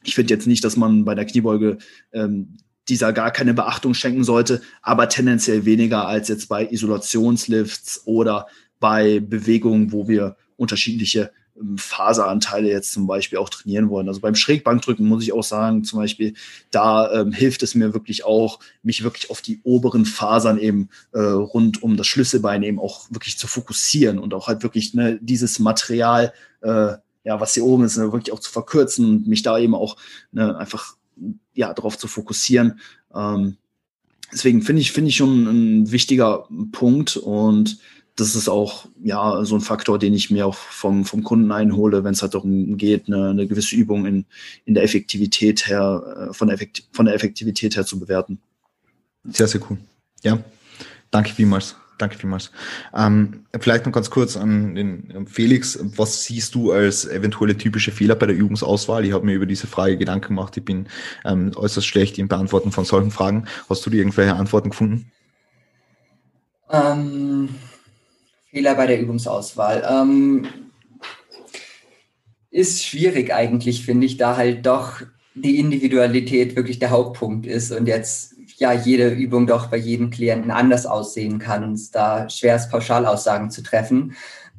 ich 0.05 0.14
finde 0.14 0.32
jetzt 0.32 0.47
nicht, 0.47 0.64
dass 0.64 0.76
man 0.76 1.05
bei 1.05 1.14
der 1.14 1.26
Kniebeuge 1.26 1.78
ähm, 2.12 2.56
dieser 2.89 3.12
gar 3.12 3.31
keine 3.31 3.55
Beachtung 3.55 3.94
schenken 3.94 4.24
sollte, 4.24 4.62
aber 4.82 5.09
tendenziell 5.09 5.65
weniger 5.65 6.06
als 6.06 6.28
jetzt 6.28 6.48
bei 6.48 6.66
Isolationslifts 6.66 8.02
oder 8.06 8.47
bei 8.81 9.20
Bewegungen, 9.20 9.93
wo 9.93 10.09
wir 10.09 10.36
unterschiedliche 10.56 11.31
ähm, 11.59 11.78
Faseranteile 11.78 12.69
jetzt 12.69 12.93
zum 12.93 13.06
Beispiel 13.06 13.39
auch 13.39 13.48
trainieren 13.48 13.90
wollen. 13.90 14.09
Also 14.09 14.20
beim 14.20 14.35
Schrägbankdrücken 14.35 15.06
muss 15.06 15.23
ich 15.23 15.32
auch 15.32 15.43
sagen, 15.43 15.85
zum 15.85 15.98
Beispiel, 15.98 16.35
da 16.70 17.12
ähm, 17.12 17.32
hilft 17.32 17.62
es 17.62 17.74
mir 17.74 17.94
wirklich 17.94 18.24
auch, 18.24 18.60
mich 18.82 19.05
wirklich 19.05 19.31
auf 19.31 19.40
die 19.40 19.60
oberen 19.62 20.05
Fasern 20.05 20.59
eben 20.59 20.89
äh, 21.12 21.20
rund 21.20 21.82
um 21.82 21.97
das 21.97 22.06
Schlüsselbein 22.06 22.62
eben 22.62 22.78
auch 22.78 23.10
wirklich 23.10 23.39
zu 23.39 23.47
fokussieren 23.47 24.19
und 24.19 24.35
auch 24.35 24.48
halt 24.48 24.62
wirklich 24.62 24.94
ne, 24.94 25.19
dieses 25.20 25.59
Material, 25.59 26.32
äh, 26.60 26.94
ja, 27.24 27.40
was 27.40 27.55
hier 27.55 27.65
oben 27.65 27.85
ist, 27.85 27.97
ne, 27.97 28.12
wirklich 28.12 28.32
auch 28.32 28.40
zu 28.40 28.51
verkürzen 28.51 29.05
und 29.05 29.28
mich 29.28 29.43
da 29.43 29.59
eben 29.59 29.74
auch 29.74 29.97
ne, 30.32 30.56
einfach 30.56 30.98
ja, 31.59 31.74
darauf 31.74 31.98
zu 31.98 32.06
fokussieren. 32.06 32.78
Ähm, 33.12 33.56
deswegen 34.32 34.62
finde 34.62 34.80
ich, 34.80 34.93
finde 34.93 35.09
ich 35.10 35.16
schon 35.16 35.47
ein 35.47 35.90
wichtiger 35.90 36.47
Punkt 36.70 37.16
und 37.16 37.78
das 38.14 38.36
ist 38.36 38.48
auch 38.48 38.86
ja 39.02 39.44
so 39.44 39.56
ein 39.56 39.60
Faktor, 39.60 39.98
den 39.98 40.14
ich 40.14 40.30
mir 40.30 40.47
auch 40.47 40.55
vom, 40.55 41.05
vom 41.05 41.24
Kunden 41.24 41.51
einhole, 41.51 42.05
wenn 42.05 42.12
es 42.12 42.22
halt 42.22 42.35
darum 42.35 42.76
geht, 42.76 43.09
eine, 43.09 43.30
eine 43.30 43.47
gewisse 43.48 43.74
Übung 43.74 44.06
in, 44.06 44.24
in 44.66 44.74
der 44.74 44.85
Effektivität 44.85 45.66
her, 45.66 46.28
äh, 46.30 46.32
von 46.32 46.47
der, 46.47 46.55
Effektiv 46.55 46.85
von 46.93 47.06
der 47.06 47.14
Effektivität 47.14 47.76
her 47.76 47.85
zu 47.85 47.98
bewerten. 47.98 48.39
Sehr, 49.24 49.48
sehr 49.48 49.60
cool. 49.68 49.78
Ja, 50.22 50.39
danke 51.10 51.32
vielmals. 51.32 51.74
Danke 51.99 52.16
vielmals. 52.16 52.53
Ähm, 52.97 53.45
vielleicht 53.59 53.85
noch 53.85 53.93
ganz 53.93 54.09
kurz 54.09 54.37
an 54.37 54.77
den 54.77 55.27
Felix. 55.27 55.79
Was 55.97 56.25
siehst 56.25 56.55
du 56.55 56.70
als 56.70 57.05
eventuelle 57.05 57.57
typische 57.57 57.91
Fehler 57.91 58.15
bei 58.15 58.27
der 58.27 58.37
Übungsauswahl? 58.37 59.05
Ich 59.05 59.12
habe 59.12 59.27
mir 59.27 59.35
über 59.35 59.47
diese 59.47 59.66
Frage 59.66 59.99
Gedanken 59.99 60.29
gemacht. 60.29 60.57
Ich 60.57 60.65
bin 60.65 60.87
ähm, 61.25 61.51
äußerst 61.57 61.87
schlecht 61.87 62.19
im 62.19 62.29
Beantworten 62.29 62.70
von 62.70 62.85
solchen 62.85 63.11
Fragen. 63.11 63.47
Hast 63.69 63.85
du 63.85 63.91
dir 63.91 63.99
irgendwelche 63.99 64.35
Antworten 64.35 64.70
gefunden? 64.70 65.11
Ähm, 66.70 67.49
Fehler 68.51 68.77
bei 68.77 68.87
der 68.87 69.01
Übungsauswahl. 69.01 69.85
Ähm, 69.91 70.47
ist 72.51 72.85
schwierig 72.85 73.33
eigentlich, 73.35 73.85
finde 73.85 74.07
ich, 74.07 74.16
da 74.16 74.37
halt 74.37 74.65
doch 74.66 75.03
die 75.35 75.59
Individualität 75.59 76.57
wirklich 76.57 76.79
der 76.79 76.91
Hauptpunkt 76.91 77.47
ist 77.47 77.73
und 77.73 77.87
jetzt 77.87 78.38
ja 78.59 78.72
jede 78.72 79.09
Übung 79.09 79.47
doch 79.47 79.68
bei 79.68 79.76
jedem 79.76 80.10
Klienten 80.10 80.51
anders 80.51 80.86
aussehen 80.86 81.39
kann 81.39 81.64
und 81.64 81.74
es 81.74 81.90
da 81.90 82.28
schwer 82.28 82.56
ist, 82.56 82.70
Pauschalaussagen 82.70 83.51
zu 83.51 83.62
treffen. 83.62 84.14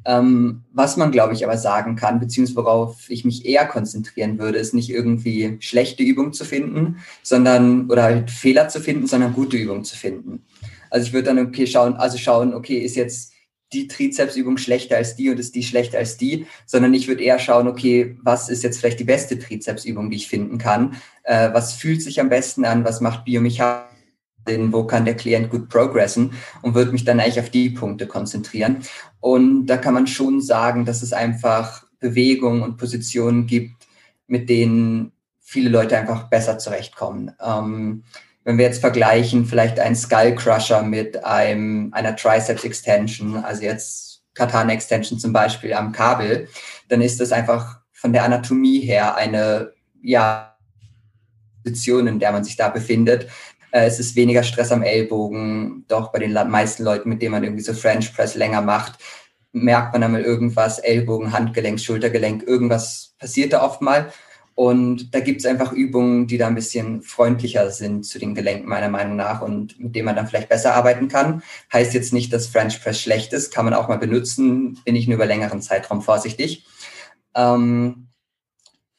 Ähm, 0.06 0.62
was 0.72 0.96
man, 0.96 1.12
glaube 1.12 1.34
ich, 1.34 1.44
aber 1.44 1.58
sagen 1.58 1.94
kann, 1.94 2.20
beziehungsweise 2.20 2.56
worauf 2.56 3.10
ich 3.10 3.26
mich 3.26 3.44
eher 3.44 3.66
konzentrieren 3.66 4.38
würde, 4.38 4.58
ist 4.58 4.72
nicht 4.72 4.88
irgendwie 4.88 5.58
schlechte 5.60 6.02
Übungen 6.02 6.32
zu 6.32 6.46
finden, 6.46 6.96
sondern 7.22 7.90
oder 7.90 8.04
halt 8.04 8.30
Fehler 8.30 8.68
zu 8.68 8.80
finden, 8.80 9.06
sondern 9.06 9.34
gute 9.34 9.58
Übungen 9.58 9.84
zu 9.84 9.96
finden. 9.96 10.42
Also 10.88 11.06
ich 11.06 11.12
würde 11.12 11.26
dann 11.26 11.46
okay 11.46 11.66
schauen, 11.66 11.94
also 11.94 12.16
schauen, 12.16 12.54
okay, 12.54 12.78
ist 12.78 12.96
jetzt 12.96 13.29
die 13.72 13.86
Trizepsübung 13.86 14.56
schlechter 14.56 14.96
als 14.96 15.16
die 15.16 15.30
und 15.30 15.38
ist 15.38 15.54
die 15.54 15.62
schlechter 15.62 15.98
als 15.98 16.16
die, 16.16 16.46
sondern 16.66 16.92
ich 16.94 17.08
würde 17.08 17.22
eher 17.22 17.38
schauen, 17.38 17.68
okay, 17.68 18.16
was 18.22 18.48
ist 18.48 18.64
jetzt 18.64 18.78
vielleicht 18.78 19.00
die 19.00 19.04
beste 19.04 19.38
Trizepsübung, 19.38 20.10
die 20.10 20.16
ich 20.16 20.28
finden 20.28 20.58
kann? 20.58 20.96
Äh, 21.22 21.52
was 21.52 21.74
fühlt 21.74 22.02
sich 22.02 22.20
am 22.20 22.28
besten 22.28 22.64
an? 22.64 22.84
Was 22.84 23.00
macht 23.00 23.24
biomechanisch 23.24 23.90
wo 24.46 24.84
kann 24.84 25.04
der 25.04 25.16
Klient 25.16 25.50
gut 25.50 25.68
progressen 25.68 26.32
und 26.62 26.74
würde 26.74 26.92
mich 26.92 27.04
dann 27.04 27.20
eigentlich 27.20 27.40
auf 27.40 27.50
die 27.50 27.70
Punkte 27.70 28.06
konzentrieren. 28.06 28.78
Und 29.20 29.66
da 29.66 29.76
kann 29.76 29.94
man 29.94 30.06
schon 30.06 30.40
sagen, 30.40 30.84
dass 30.84 31.02
es 31.02 31.12
einfach 31.12 31.84
Bewegungen 32.00 32.62
und 32.62 32.76
Positionen 32.76 33.46
gibt, 33.46 33.86
mit 34.26 34.48
denen 34.48 35.12
viele 35.40 35.68
Leute 35.68 35.98
einfach 35.98 36.30
besser 36.30 36.58
zurechtkommen. 36.58 37.32
Ähm, 37.44 38.04
wenn 38.44 38.58
wir 38.58 38.64
jetzt 38.64 38.80
vergleichen, 38.80 39.44
vielleicht 39.44 39.78
ein 39.78 39.94
Skull 39.94 40.34
Crusher 40.34 40.82
mit 40.82 41.24
einem, 41.24 41.92
einer 41.92 42.16
Triceps 42.16 42.64
Extension, 42.64 43.36
also 43.36 43.62
jetzt 43.62 44.22
Katana 44.34 44.72
Extension 44.72 45.18
zum 45.18 45.32
Beispiel 45.32 45.74
am 45.74 45.92
Kabel, 45.92 46.48
dann 46.88 47.02
ist 47.02 47.20
das 47.20 47.32
einfach 47.32 47.80
von 47.92 48.12
der 48.12 48.24
Anatomie 48.24 48.80
her 48.80 49.14
eine, 49.16 49.72
ja, 50.02 50.56
Position, 51.62 52.06
in 52.06 52.18
der 52.18 52.32
man 52.32 52.44
sich 52.44 52.56
da 52.56 52.68
befindet. 52.68 53.28
Äh, 53.70 53.86
es 53.86 54.00
ist 54.00 54.16
weniger 54.16 54.42
Stress 54.42 54.72
am 54.72 54.82
Ellbogen, 54.82 55.84
doch 55.88 56.12
bei 56.12 56.18
den 56.18 56.32
meisten 56.32 56.82
Leuten, 56.82 57.08
mit 57.08 57.22
denen 57.22 57.32
man 57.32 57.44
irgendwie 57.44 57.62
so 57.62 57.74
French 57.74 58.14
Press 58.14 58.34
länger 58.34 58.62
macht, 58.62 58.98
merkt 59.52 59.92
man 59.92 60.02
einmal 60.02 60.22
irgendwas, 60.22 60.78
Ellbogen, 60.78 61.32
Handgelenk, 61.32 61.80
Schultergelenk, 61.80 62.44
irgendwas 62.44 63.14
passiert 63.18 63.52
da 63.52 63.62
oft 63.62 63.80
mal. 63.80 64.12
Und 64.54 65.14
da 65.14 65.20
gibt 65.20 65.40
es 65.40 65.46
einfach 65.46 65.72
Übungen, 65.72 66.26
die 66.26 66.36
da 66.36 66.46
ein 66.46 66.54
bisschen 66.54 67.02
freundlicher 67.02 67.70
sind 67.70 68.04
zu 68.04 68.18
den 68.18 68.34
Gelenken, 68.34 68.68
meiner 68.68 68.88
Meinung 68.88 69.16
nach, 69.16 69.40
und 69.40 69.78
mit 69.80 69.94
denen 69.94 70.06
man 70.06 70.16
dann 70.16 70.26
vielleicht 70.26 70.48
besser 70.48 70.74
arbeiten 70.74 71.08
kann. 71.08 71.42
Heißt 71.72 71.94
jetzt 71.94 72.12
nicht, 72.12 72.32
dass 72.32 72.46
French 72.46 72.82
Press 72.82 73.00
schlecht 73.00 73.32
ist, 73.32 73.54
kann 73.54 73.64
man 73.64 73.74
auch 73.74 73.88
mal 73.88 73.98
benutzen, 73.98 74.78
bin 74.84 74.96
ich 74.96 75.06
nur 75.06 75.16
über 75.16 75.26
längeren 75.26 75.62
Zeitraum 75.62 76.02
vorsichtig. 76.02 76.66
Ähm, 77.34 78.08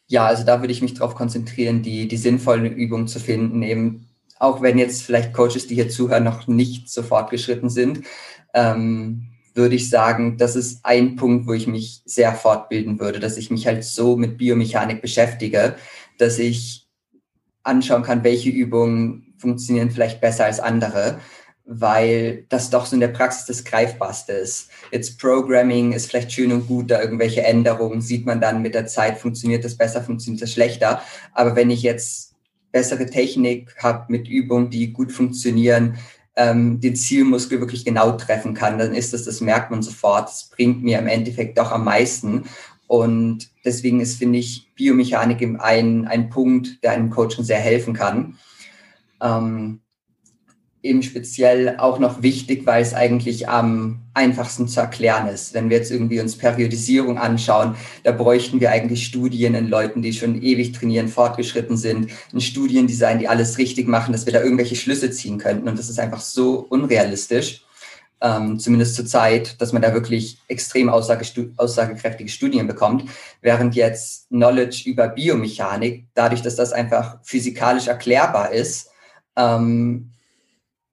ja, 0.08 0.26
also 0.26 0.44
da 0.44 0.62
würde 0.62 0.74
ich 0.74 0.82
mich 0.82 0.94
darauf 0.96 1.16
konzentrieren, 1.16 1.84
die, 1.84 2.08
die 2.08 2.18
sinnvollen 2.18 2.66
Übungen 2.66 3.08
zu 3.08 3.20
finden, 3.20 3.62
eben 3.62 4.08
auch 4.40 4.62
wenn 4.62 4.80
jetzt 4.80 5.04
vielleicht 5.04 5.34
Coaches, 5.34 5.68
die 5.68 5.76
hier 5.76 5.90
zuhören, 5.90 6.24
noch 6.24 6.48
nicht 6.48 6.90
so 6.90 7.04
fortgeschritten 7.04 7.70
sind. 7.70 8.02
Ähm, 8.54 9.31
würde 9.54 9.76
ich 9.76 9.90
sagen, 9.90 10.38
das 10.38 10.56
ist 10.56 10.80
ein 10.84 11.16
Punkt, 11.16 11.48
wo 11.48 11.54
ich 11.54 11.68
mich 11.68 12.02
sehr 12.06 12.34
fortbilden 12.34 13.00
würde, 13.00 13.20
dass 13.20 13.38
ich 13.38 13.52
mich 13.52 13.68
halt 13.68 13.84
so 13.84 14.16
mit 14.16 14.38
Biomechanik 14.38 15.02
beschäftige, 15.02 15.76
dass 16.18 16.40
ich 16.40 16.88
anschauen 17.64 18.04
kann, 18.04 18.24
welche 18.24 18.50
Übungen 18.50 19.34
funktionieren 19.38 19.92
vielleicht 19.92 20.22
besser 20.22 20.46
als 20.46 20.60
andere, 20.60 21.20
weil 21.66 22.46
das 22.50 22.70
doch 22.70 22.86
so 22.86 22.96
in 22.96 23.00
der 23.02 23.08
Praxis 23.10 23.46
das 23.46 23.64
Greifbarste 23.64 24.34
ist. 24.34 24.70
Jetzt 24.92 25.20
Programming 25.20 25.94
ist 25.94 26.10
vielleicht 26.10 26.32
schön 26.32 26.52
und 26.52 26.68
gut, 26.68 26.92
da 26.92 27.02
irgendwelche 27.02 27.44
Änderungen 27.44 28.02
sieht 28.02 28.26
man 28.26 28.42
dann 28.42 28.62
mit 28.62 28.74
der 28.74 28.88
Zeit, 28.88 29.18
funktioniert 29.18 29.64
das 29.64 29.78
besser, 29.78 30.02
funktioniert 30.02 30.42
das 30.42 30.54
schlechter. 30.54 31.02
Aber 31.34 31.56
wenn 31.56 31.70
ich 31.70 31.82
jetzt 31.82 32.36
bessere 32.72 33.06
Technik 33.06 33.76
habe 33.78 34.06
mit 34.12 34.28
Übungen, 34.28 34.70
die 34.70 34.94
gut 34.94 35.12
funktionieren, 35.12 35.98
ähm, 36.36 36.80
den 36.80 36.96
Zielmuskel 36.96 37.60
wirklich 37.60 37.86
genau 37.86 38.14
treffen 38.14 38.54
kann, 38.54 38.78
dann 38.78 38.94
ist 38.94 39.14
das, 39.14 39.26
das 39.26 39.42
merkt 39.42 39.72
man 39.72 39.82
sofort. 39.82 40.30
Das 40.30 40.50
bringt 40.50 40.84
mir 40.84 41.00
im 41.00 41.08
Endeffekt 41.08 41.58
doch 41.58 41.72
am 41.72 41.84
meisten. 41.84 42.46
Und 42.88 43.50
deswegen 43.64 44.02
ist, 44.02 44.18
finde 44.18 44.40
ich, 44.40 44.74
Biomechanik 44.76 45.42
ein, 45.60 46.08
ein 46.08 46.30
Punkt, 46.30 46.84
der 46.84 46.92
einem 46.92 47.10
Coaching 47.10 47.44
sehr 47.44 47.60
helfen 47.60 47.94
kann. 47.94 48.38
Ähm, 49.22 49.82
eben 50.84 51.04
speziell 51.04 51.78
auch 51.78 52.00
noch 52.00 52.24
wichtig, 52.24 52.66
weil 52.66 52.82
es 52.82 52.94
eigentlich 52.94 53.48
am 53.48 54.00
einfachsten 54.14 54.68
zu 54.68 54.80
erklären 54.80 55.28
ist. 55.28 55.54
Wenn 55.54 55.70
wir 55.70 55.78
jetzt 55.78 55.92
irgendwie 55.92 56.20
uns 56.20 56.38
Periodisierung 56.38 57.18
anschauen, 57.18 57.76
da 58.04 58.12
bräuchten 58.12 58.60
wir 58.60 58.72
eigentlich 58.72 59.06
Studien 59.06 59.54
in 59.54 59.68
Leuten, 59.68 60.02
die 60.02 60.14
schon 60.14 60.42
ewig 60.42 60.72
trainieren, 60.72 61.08
fortgeschritten 61.08 61.78
sind, 61.78 62.12
ein 62.34 62.42
Studiendesign, 62.42 63.20
die 63.20 63.28
alles 63.28 63.58
richtig 63.58 63.88
machen, 63.88 64.12
dass 64.12 64.26
wir 64.26 64.34
da 64.34 64.42
irgendwelche 64.42 64.76
Schlüsse 64.76 65.12
ziehen 65.12 65.38
könnten. 65.38 65.68
Und 65.68 65.78
das 65.78 65.90
ist 65.90 66.00
einfach 66.00 66.22
so 66.22 66.66
unrealistisch, 66.70 67.64
ähm, 68.20 68.60
zumindest 68.60 68.96
zur 68.96 69.06
Zeit, 69.06 69.62
dass 69.62 69.74
man 69.74 69.82
da 69.84 69.94
wirklich 69.94 70.40
extrem 70.48 70.90
aussagekräftige 70.90 72.30
Studien 72.30 72.68
bekommt, 72.68 73.06
während 73.42 73.76
jetzt 73.76 74.30
Knowledge 74.30 74.84
über 74.86 75.10
Biomechanik, 75.10 76.06
dadurch, 76.16 76.42
dass 76.42 76.56
das 76.56 76.74
einfach 76.74 77.20
physikalisch 77.24 77.88
erklärbar 77.88 78.52
ist, 78.52 78.90
ähm, 79.36 80.11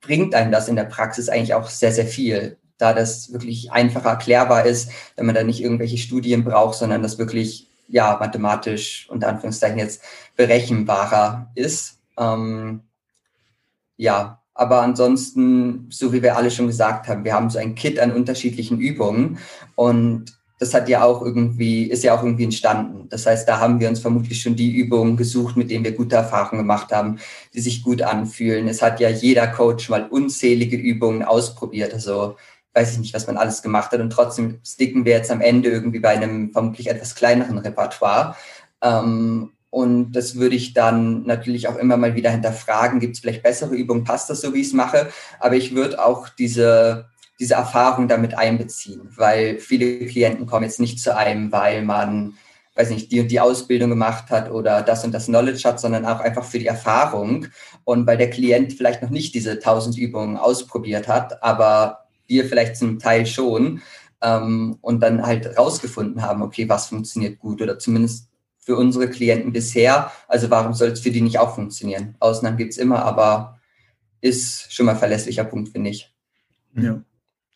bringt 0.00 0.34
einem 0.34 0.52
das 0.52 0.68
in 0.68 0.76
der 0.76 0.84
Praxis 0.84 1.28
eigentlich 1.28 1.54
auch 1.54 1.68
sehr, 1.68 1.92
sehr 1.92 2.06
viel, 2.06 2.58
da 2.78 2.92
das 2.92 3.32
wirklich 3.32 3.72
einfacher 3.72 4.10
erklärbar 4.10 4.64
ist, 4.64 4.90
wenn 5.16 5.26
man 5.26 5.34
da 5.34 5.42
nicht 5.42 5.62
irgendwelche 5.62 5.98
Studien 5.98 6.44
braucht, 6.44 6.78
sondern 6.78 7.02
das 7.02 7.18
wirklich 7.18 7.68
ja 7.88 8.16
mathematisch 8.20 9.08
unter 9.10 9.28
Anführungszeichen 9.28 9.78
jetzt 9.78 10.02
berechenbarer 10.36 11.50
ist. 11.54 11.98
Ähm, 12.18 12.82
ja, 13.96 14.42
aber 14.54 14.82
ansonsten, 14.82 15.86
so 15.90 16.12
wie 16.12 16.22
wir 16.22 16.36
alle 16.36 16.50
schon 16.50 16.66
gesagt 16.66 17.08
haben, 17.08 17.24
wir 17.24 17.32
haben 17.32 17.50
so 17.50 17.58
ein 17.58 17.74
Kit 17.74 17.98
an 17.98 18.12
unterschiedlichen 18.12 18.78
Übungen 18.78 19.38
und 19.74 20.37
das 20.58 20.74
hat 20.74 20.88
ja 20.88 21.04
auch 21.04 21.22
irgendwie, 21.22 21.84
ist 21.84 22.02
ja 22.02 22.16
auch 22.18 22.22
irgendwie 22.22 22.44
entstanden. 22.44 23.08
Das 23.08 23.26
heißt, 23.26 23.48
da 23.48 23.60
haben 23.60 23.78
wir 23.80 23.88
uns 23.88 24.00
vermutlich 24.00 24.42
schon 24.42 24.56
die 24.56 24.74
Übungen 24.74 25.16
gesucht, 25.16 25.56
mit 25.56 25.70
denen 25.70 25.84
wir 25.84 25.92
gute 25.92 26.16
Erfahrungen 26.16 26.62
gemacht 26.62 26.92
haben, 26.92 27.18
die 27.54 27.60
sich 27.60 27.82
gut 27.82 28.02
anfühlen. 28.02 28.66
Es 28.68 28.82
hat 28.82 28.98
ja 29.00 29.08
jeder 29.08 29.46
Coach 29.46 29.88
mal 29.88 30.08
unzählige 30.08 30.76
Übungen 30.76 31.22
ausprobiert. 31.22 31.94
Also 31.94 32.36
weiß 32.74 32.92
ich 32.92 32.98
nicht, 32.98 33.14
was 33.14 33.26
man 33.26 33.36
alles 33.36 33.62
gemacht 33.62 33.92
hat. 33.92 34.00
Und 34.00 34.10
trotzdem 34.10 34.58
sticken 34.66 35.04
wir 35.04 35.12
jetzt 35.12 35.30
am 35.30 35.40
Ende 35.40 35.70
irgendwie 35.70 36.00
bei 36.00 36.10
einem 36.10 36.50
vermutlich 36.52 36.88
etwas 36.88 37.14
kleineren 37.14 37.58
Repertoire. 37.58 38.36
Ähm, 38.82 39.52
und 39.70 40.12
das 40.12 40.36
würde 40.36 40.56
ich 40.56 40.72
dann 40.72 41.24
natürlich 41.24 41.68
auch 41.68 41.76
immer 41.76 41.96
mal 41.96 42.14
wieder 42.14 42.30
hinterfragen. 42.30 43.00
Gibt 43.00 43.14
es 43.14 43.20
vielleicht 43.20 43.42
bessere 43.42 43.74
Übungen? 43.74 44.04
Passt 44.04 44.30
das 44.30 44.40
so, 44.40 44.54
wie 44.54 44.60
ich 44.60 44.68
es 44.68 44.72
mache? 44.72 45.08
Aber 45.40 45.56
ich 45.56 45.74
würde 45.74 46.02
auch 46.02 46.28
diese 46.28 47.06
diese 47.38 47.54
Erfahrung 47.54 48.08
damit 48.08 48.36
einbeziehen, 48.36 49.08
weil 49.16 49.58
viele 49.58 50.06
Klienten 50.06 50.46
kommen 50.46 50.64
jetzt 50.64 50.80
nicht 50.80 51.00
zu 51.00 51.16
einem, 51.16 51.52
weil 51.52 51.84
man, 51.84 52.34
weiß 52.74 52.90
nicht, 52.90 53.12
die 53.12 53.20
und 53.20 53.30
die 53.30 53.40
Ausbildung 53.40 53.90
gemacht 53.90 54.30
hat 54.30 54.50
oder 54.50 54.82
das 54.82 55.04
und 55.04 55.12
das 55.12 55.26
Knowledge 55.26 55.68
hat, 55.68 55.80
sondern 55.80 56.04
auch 56.04 56.20
einfach 56.20 56.44
für 56.44 56.58
die 56.58 56.66
Erfahrung 56.66 57.46
und 57.84 58.06
weil 58.06 58.18
der 58.18 58.30
Klient 58.30 58.72
vielleicht 58.72 59.02
noch 59.02 59.10
nicht 59.10 59.34
diese 59.34 59.58
tausend 59.58 59.96
Übungen 59.96 60.36
ausprobiert 60.36 61.06
hat, 61.08 61.42
aber 61.42 62.06
wir 62.26 62.44
vielleicht 62.44 62.76
zum 62.76 62.98
Teil 62.98 63.24
schon 63.26 63.80
ähm, 64.20 64.78
und 64.80 65.00
dann 65.00 65.24
halt 65.24 65.56
rausgefunden 65.56 66.22
haben, 66.22 66.42
okay, 66.42 66.68
was 66.68 66.86
funktioniert 66.86 67.38
gut 67.38 67.62
oder 67.62 67.78
zumindest 67.78 68.28
für 68.58 68.76
unsere 68.76 69.08
Klienten 69.08 69.52
bisher. 69.52 70.12
Also 70.26 70.50
warum 70.50 70.74
soll 70.74 70.88
es 70.88 71.00
für 71.00 71.10
die 71.10 71.22
nicht 71.22 71.38
auch 71.38 71.54
funktionieren? 71.54 72.16
Ausnahmen 72.20 72.58
gibt's 72.58 72.76
immer, 72.76 73.02
aber 73.02 73.58
ist 74.20 74.72
schon 74.72 74.86
mal 74.86 74.96
verlässlicher 74.96 75.44
Punkt, 75.44 75.70
finde 75.70 75.90
ich. 75.90 76.14
Ja. 76.74 77.00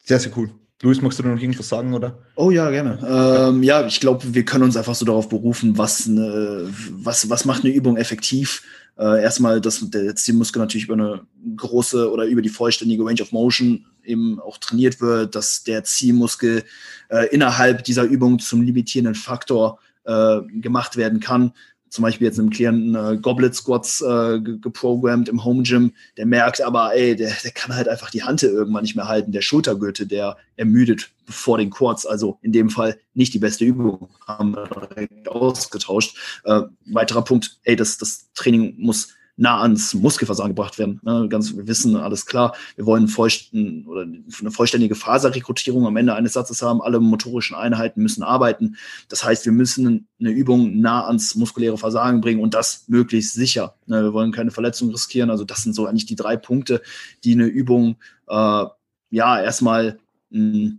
Sehr, 0.02 0.18
sehr 0.18 0.36
cool. 0.36 0.50
Luis, 0.82 1.00
magst 1.00 1.20
du 1.20 1.22
noch 1.22 1.40
irgendwas 1.40 1.68
sagen, 1.68 1.94
oder? 1.94 2.18
Oh 2.34 2.50
ja, 2.50 2.68
gerne. 2.70 2.98
Ähm, 3.06 3.62
ja, 3.62 3.86
ich 3.86 4.00
glaube, 4.00 4.34
wir 4.34 4.44
können 4.44 4.64
uns 4.64 4.76
einfach 4.76 4.96
so 4.96 5.04
darauf 5.04 5.28
berufen, 5.28 5.78
was, 5.78 6.08
eine, 6.08 6.68
was, 6.90 7.30
was 7.30 7.44
macht 7.44 7.64
eine 7.64 7.72
Übung 7.72 7.96
effektiv. 7.96 8.64
Äh, 8.98 9.22
erstmal, 9.22 9.60
dass 9.60 9.88
der 9.90 10.16
Zielmuskel 10.16 10.60
natürlich 10.60 10.86
über 10.86 10.94
eine 10.94 11.22
große 11.56 12.10
oder 12.10 12.24
über 12.24 12.42
die 12.42 12.48
vollständige 12.48 13.04
Range 13.04 13.22
of 13.22 13.30
Motion 13.30 13.86
eben 14.02 14.40
auch 14.40 14.58
trainiert 14.58 15.00
wird, 15.00 15.36
dass 15.36 15.62
der 15.62 15.84
Zielmuskel 15.84 16.64
äh, 17.10 17.28
innerhalb 17.28 17.84
dieser 17.84 18.02
Übung 18.02 18.40
zum 18.40 18.62
limitierenden 18.62 19.14
Faktor 19.14 19.78
äh, 20.04 20.40
gemacht 20.60 20.96
werden 20.96 21.20
kann 21.20 21.52
zum 21.93 22.05
Beispiel 22.05 22.27
jetzt 22.27 22.39
einem 22.39 22.48
Klienten 22.48 22.94
äh, 22.94 23.19
Goblet 23.19 23.55
Squats 23.55 24.01
äh, 24.01 24.40
geprogrammt 24.40 25.28
im 25.28 25.44
Home 25.44 25.62
Gym, 25.62 25.93
der 26.16 26.24
merkt 26.24 26.62
aber, 26.62 26.94
ey, 26.94 27.14
der, 27.14 27.31
der 27.44 27.51
kann 27.51 27.77
halt 27.77 27.86
einfach 27.86 28.09
die 28.09 28.23
Hand 28.23 28.43
irgendwann 28.43 28.82
nicht 28.82 28.97
mehr 28.97 29.09
halten. 29.09 29.31
Der 29.31 29.43
Schultergürtel, 29.43 30.06
der 30.06 30.39
ermüdet 30.56 31.10
vor 31.28 31.59
den 31.59 31.69
Quads. 31.69 32.06
Also 32.06 32.39
in 32.40 32.51
dem 32.51 32.70
Fall 32.70 32.98
nicht 33.12 33.35
die 33.35 33.39
beste 33.39 33.66
Übung. 33.66 34.09
Haben 34.27 34.56
wir 34.56 34.70
direkt 34.89 35.28
ausgetauscht. 35.28 36.16
Äh, 36.44 36.62
weiterer 36.86 37.24
Punkt, 37.24 37.59
ey, 37.64 37.77
das, 37.77 37.98
das 37.98 38.32
Training 38.32 38.74
muss 38.78 39.09
nah 39.36 39.62
ans 39.62 39.94
Muskelversagen 39.94 40.54
gebracht 40.54 40.78
werden. 40.78 41.00
Ne? 41.02 41.26
Ganz, 41.28 41.56
wir 41.56 41.66
wissen, 41.66 41.96
alles 41.96 42.26
klar, 42.26 42.54
wir 42.76 42.86
wollen 42.86 43.09
vollsten, 43.09 43.86
oder 43.86 44.02
eine 44.02 44.50
vollständige 44.50 44.94
Faserrekrutierung 44.94 45.86
am 45.86 45.96
Ende 45.96 46.14
eines 46.14 46.34
Satzes 46.34 46.62
haben. 46.62 46.82
Alle 46.82 47.00
motorischen 47.00 47.56
Einheiten 47.56 48.02
müssen 48.02 48.22
arbeiten. 48.22 48.76
Das 49.09 49.24
heißt, 49.24 49.44
wir 49.44 49.52
müssen 49.52 50.06
eine 50.20 50.30
Übung 50.30 50.80
nah 50.80 51.06
ans 51.06 51.34
muskuläre 51.34 51.78
Versagen 51.78 52.20
bringen 52.20 52.40
und 52.40 52.54
das 52.54 52.84
möglichst 52.88 53.32
sicher. 53.34 53.74
Ne? 53.86 54.02
Wir 54.02 54.12
wollen 54.12 54.32
keine 54.32 54.50
Verletzung 54.50 54.90
riskieren. 54.90 55.30
Also 55.30 55.44
das 55.44 55.62
sind 55.62 55.74
so 55.74 55.86
eigentlich 55.86 56.06
die 56.06 56.16
drei 56.16 56.36
Punkte, 56.36 56.82
die 57.24 57.32
eine 57.32 57.46
Übung 57.46 57.96
äh, 58.28 58.64
ja 59.10 59.42
erstmal 59.42 59.98
mh, 60.30 60.72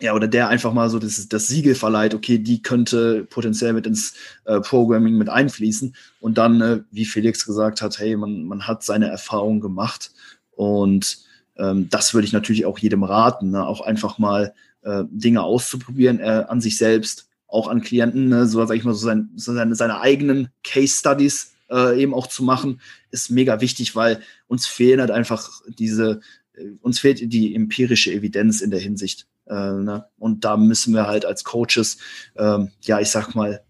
ja, 0.00 0.14
oder 0.14 0.28
der 0.28 0.48
einfach 0.48 0.72
mal 0.72 0.88
so 0.90 0.98
das, 0.98 1.28
das 1.28 1.48
Siegel 1.48 1.74
verleiht, 1.74 2.14
okay, 2.14 2.38
die 2.38 2.62
könnte 2.62 3.24
potenziell 3.24 3.72
mit 3.72 3.86
ins 3.86 4.14
äh, 4.44 4.60
Programming 4.60 5.16
mit 5.16 5.28
einfließen. 5.28 5.94
Und 6.20 6.38
dann, 6.38 6.60
äh, 6.60 6.80
wie 6.90 7.04
Felix 7.04 7.44
gesagt 7.44 7.82
hat, 7.82 7.98
hey, 7.98 8.16
man, 8.16 8.44
man 8.44 8.66
hat 8.66 8.82
seine 8.82 9.08
Erfahrung 9.08 9.60
gemacht. 9.60 10.12
Und 10.52 11.18
ähm, 11.56 11.88
das 11.90 12.14
würde 12.14 12.26
ich 12.26 12.32
natürlich 12.32 12.64
auch 12.66 12.78
jedem 12.78 13.04
raten, 13.04 13.50
ne? 13.50 13.66
auch 13.66 13.82
einfach 13.82 14.18
mal 14.18 14.54
äh, 14.82 15.04
Dinge 15.10 15.42
auszuprobieren 15.42 16.20
äh, 16.20 16.44
an 16.48 16.60
sich 16.60 16.78
selbst, 16.78 17.28
auch 17.46 17.68
an 17.68 17.82
Klienten, 17.82 18.28
ne? 18.28 18.46
so 18.46 18.64
sage 18.64 18.78
ich 18.78 18.84
mal, 18.84 18.94
so, 18.94 19.06
sein, 19.06 19.30
so 19.36 19.52
seine, 19.52 19.74
seine 19.74 20.00
eigenen 20.00 20.48
Case 20.64 20.96
Studies 20.96 21.52
äh, 21.70 22.00
eben 22.00 22.14
auch 22.14 22.26
zu 22.26 22.42
machen, 22.42 22.80
ist 23.10 23.30
mega 23.30 23.60
wichtig, 23.60 23.94
weil 23.94 24.20
uns 24.46 24.66
fehlen 24.66 25.00
halt 25.00 25.10
einfach 25.10 25.50
diese, 25.78 26.20
äh, 26.54 26.64
uns 26.80 26.98
fehlt 26.98 27.32
die 27.32 27.54
empirische 27.54 28.12
Evidenz 28.12 28.60
in 28.60 28.70
der 28.70 28.80
Hinsicht. 28.80 29.26
Äh, 29.50 29.72
ne? 29.72 30.06
Und 30.18 30.44
da 30.44 30.56
müssen 30.56 30.94
wir 30.94 31.06
halt 31.06 31.24
als 31.24 31.44
Coaches, 31.44 31.98
ähm, 32.36 32.70
ja, 32.82 33.00
ich 33.00 33.10
sag 33.10 33.34
mal, 33.34 33.62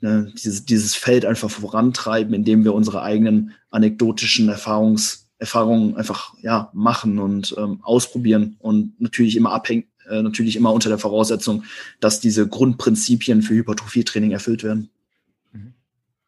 ne, 0.00 0.32
dieses, 0.42 0.64
dieses 0.64 0.94
Feld 0.94 1.24
einfach 1.24 1.50
vorantreiben, 1.50 2.32
indem 2.34 2.64
wir 2.64 2.74
unsere 2.74 3.02
eigenen 3.02 3.52
anekdotischen 3.70 4.48
Erfahrungs, 4.48 5.28
Erfahrungen 5.38 5.96
einfach 5.96 6.34
ja, 6.40 6.70
machen 6.72 7.18
und 7.18 7.54
ähm, 7.58 7.80
ausprobieren 7.82 8.56
und 8.60 9.00
natürlich 9.00 9.36
immer 9.36 9.52
abhängt, 9.52 9.86
äh, 10.08 10.22
natürlich 10.22 10.54
immer 10.54 10.72
unter 10.72 10.88
der 10.88 10.98
Voraussetzung, 10.98 11.64
dass 11.98 12.20
diese 12.20 12.46
Grundprinzipien 12.46 13.42
für 13.42 13.54
Hypertrophietraining 13.54 14.30
erfüllt 14.30 14.62
werden. 14.62 14.90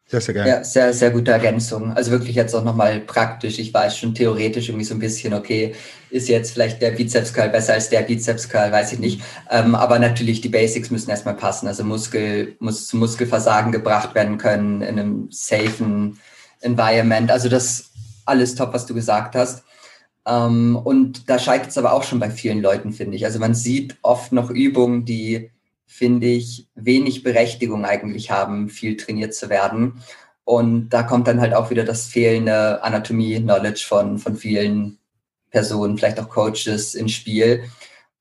Sehr, 0.09 0.21
sehr 0.21 0.33
geil. 0.35 0.47
Ja, 0.47 0.63
sehr, 0.63 0.93
sehr 0.93 1.11
gute 1.11 1.31
Ergänzung. 1.31 1.91
Also 1.91 2.11
wirklich 2.11 2.33
jetzt 2.35 2.53
auch 2.55 2.63
nochmal 2.63 3.01
praktisch. 3.01 3.59
Ich 3.59 3.73
weiß 3.73 3.97
schon 3.97 4.15
theoretisch 4.15 4.69
irgendwie 4.69 4.85
so 4.85 4.95
ein 4.95 4.99
bisschen, 4.99 5.33
okay, 5.33 5.75
ist 6.09 6.29
jetzt 6.29 6.53
vielleicht 6.53 6.81
der 6.81 6.91
Bizeps 6.91 7.33
Curl 7.33 7.49
besser 7.49 7.73
als 7.73 7.89
der 7.89 8.03
Bizeps 8.03 8.47
Curl, 8.47 8.71
weiß 8.71 8.93
ich 8.93 8.99
nicht. 8.99 9.21
Ähm, 9.51 9.75
aber 9.75 9.99
natürlich, 9.99 10.39
die 10.39 10.47
Basics 10.47 10.91
müssen 10.91 11.09
erstmal 11.09 11.35
passen. 11.35 11.67
Also 11.67 11.83
Muskel 11.83 12.55
muss 12.59 12.87
zum 12.87 13.01
Muskelversagen 13.01 13.73
gebracht 13.73 14.15
werden 14.15 14.37
können 14.37 14.81
in 14.81 14.97
einem 14.97 15.27
safen 15.29 16.17
Environment. 16.61 17.29
Also 17.29 17.49
das 17.49 17.91
alles 18.25 18.55
top, 18.55 18.73
was 18.73 18.85
du 18.85 18.93
gesagt 18.93 19.35
hast. 19.35 19.65
Ähm, 20.25 20.77
und 20.77 21.29
da 21.29 21.37
scheitert 21.37 21.71
es 21.71 21.77
aber 21.77 21.91
auch 21.91 22.03
schon 22.03 22.21
bei 22.21 22.29
vielen 22.29 22.61
Leuten, 22.61 22.93
finde 22.93 23.17
ich. 23.17 23.25
Also 23.25 23.39
man 23.39 23.53
sieht 23.53 23.97
oft 24.03 24.31
noch 24.31 24.49
Übungen, 24.49 25.03
die 25.03 25.51
finde 25.87 26.27
ich, 26.27 26.67
wenig 26.75 27.23
Berechtigung 27.23 27.85
eigentlich 27.85 28.29
haben, 28.29 28.69
viel 28.69 28.97
trainiert 28.97 29.33
zu 29.33 29.49
werden. 29.49 30.03
Und 30.43 30.89
da 30.89 31.03
kommt 31.03 31.27
dann 31.27 31.41
halt 31.41 31.53
auch 31.53 31.71
wieder 31.71 31.83
das 31.83 32.05
fehlende 32.05 32.83
Anatomie-Knowledge 32.83 33.85
von, 33.87 34.19
von 34.19 34.35
vielen 34.35 34.99
Personen, 35.49 35.97
vielleicht 35.97 36.19
auch 36.19 36.29
Coaches 36.29 36.93
ins 36.93 37.13
Spiel. 37.13 37.63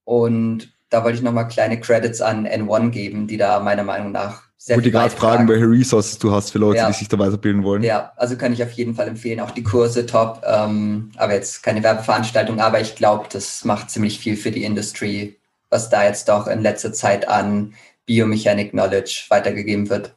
Und 0.04 0.72
da 0.88 1.04
wollte 1.04 1.18
ich 1.18 1.22
nochmal 1.22 1.48
kleine 1.48 1.78
Credits 1.78 2.20
an 2.20 2.46
N1 2.46 2.90
geben, 2.90 3.26
die 3.26 3.36
da 3.36 3.60
meiner 3.60 3.84
Meinung 3.84 4.12
nach 4.12 4.46
sehr 4.66 4.76
Wollte 4.76 4.90
gerade 4.90 5.14
fragen, 5.14 5.46
welche 5.48 5.70
Resources 5.70 6.18
du 6.18 6.32
hast 6.32 6.50
für 6.50 6.58
Leute, 6.58 6.78
ja. 6.78 6.88
die 6.88 6.94
sich 6.94 7.08
da 7.08 7.16
weiterbilden 7.18 7.62
wollen. 7.62 7.84
Ja, 7.84 8.12
also 8.16 8.36
kann 8.36 8.52
ich 8.52 8.62
auf 8.64 8.72
jeden 8.72 8.96
Fall 8.96 9.06
empfehlen. 9.06 9.38
Auch 9.38 9.52
die 9.52 9.62
Kurse 9.62 10.06
top. 10.06 10.42
Ähm, 10.44 11.12
aber 11.16 11.34
jetzt 11.34 11.62
keine 11.62 11.84
Werbeveranstaltung, 11.84 12.58
aber 12.58 12.80
ich 12.80 12.96
glaube, 12.96 13.26
das 13.30 13.64
macht 13.64 13.90
ziemlich 13.90 14.18
viel 14.18 14.36
für 14.36 14.50
die 14.50 14.64
Industry, 14.64 15.38
was 15.70 15.90
da 15.90 16.04
jetzt 16.04 16.28
doch 16.28 16.46
in 16.46 16.62
letzter 16.62 16.92
Zeit 16.92 17.28
an 17.28 17.74
Biomechanic 18.06 18.70
Knowledge 18.70 19.24
weitergegeben 19.28 19.90
wird. 19.90 20.14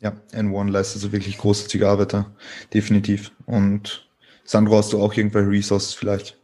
Ja, 0.00 0.12
N1 0.32 0.70
leistet 0.70 0.96
also 0.96 1.12
wirklich 1.12 1.38
großartige 1.38 1.88
Arbeit 1.88 2.12
da, 2.12 2.32
definitiv. 2.74 3.30
Und 3.46 4.08
Sandro, 4.44 4.76
hast 4.76 4.92
du 4.92 5.00
auch 5.00 5.14
irgendwelche 5.14 5.50
Resources 5.50 5.94
vielleicht? 5.94 6.38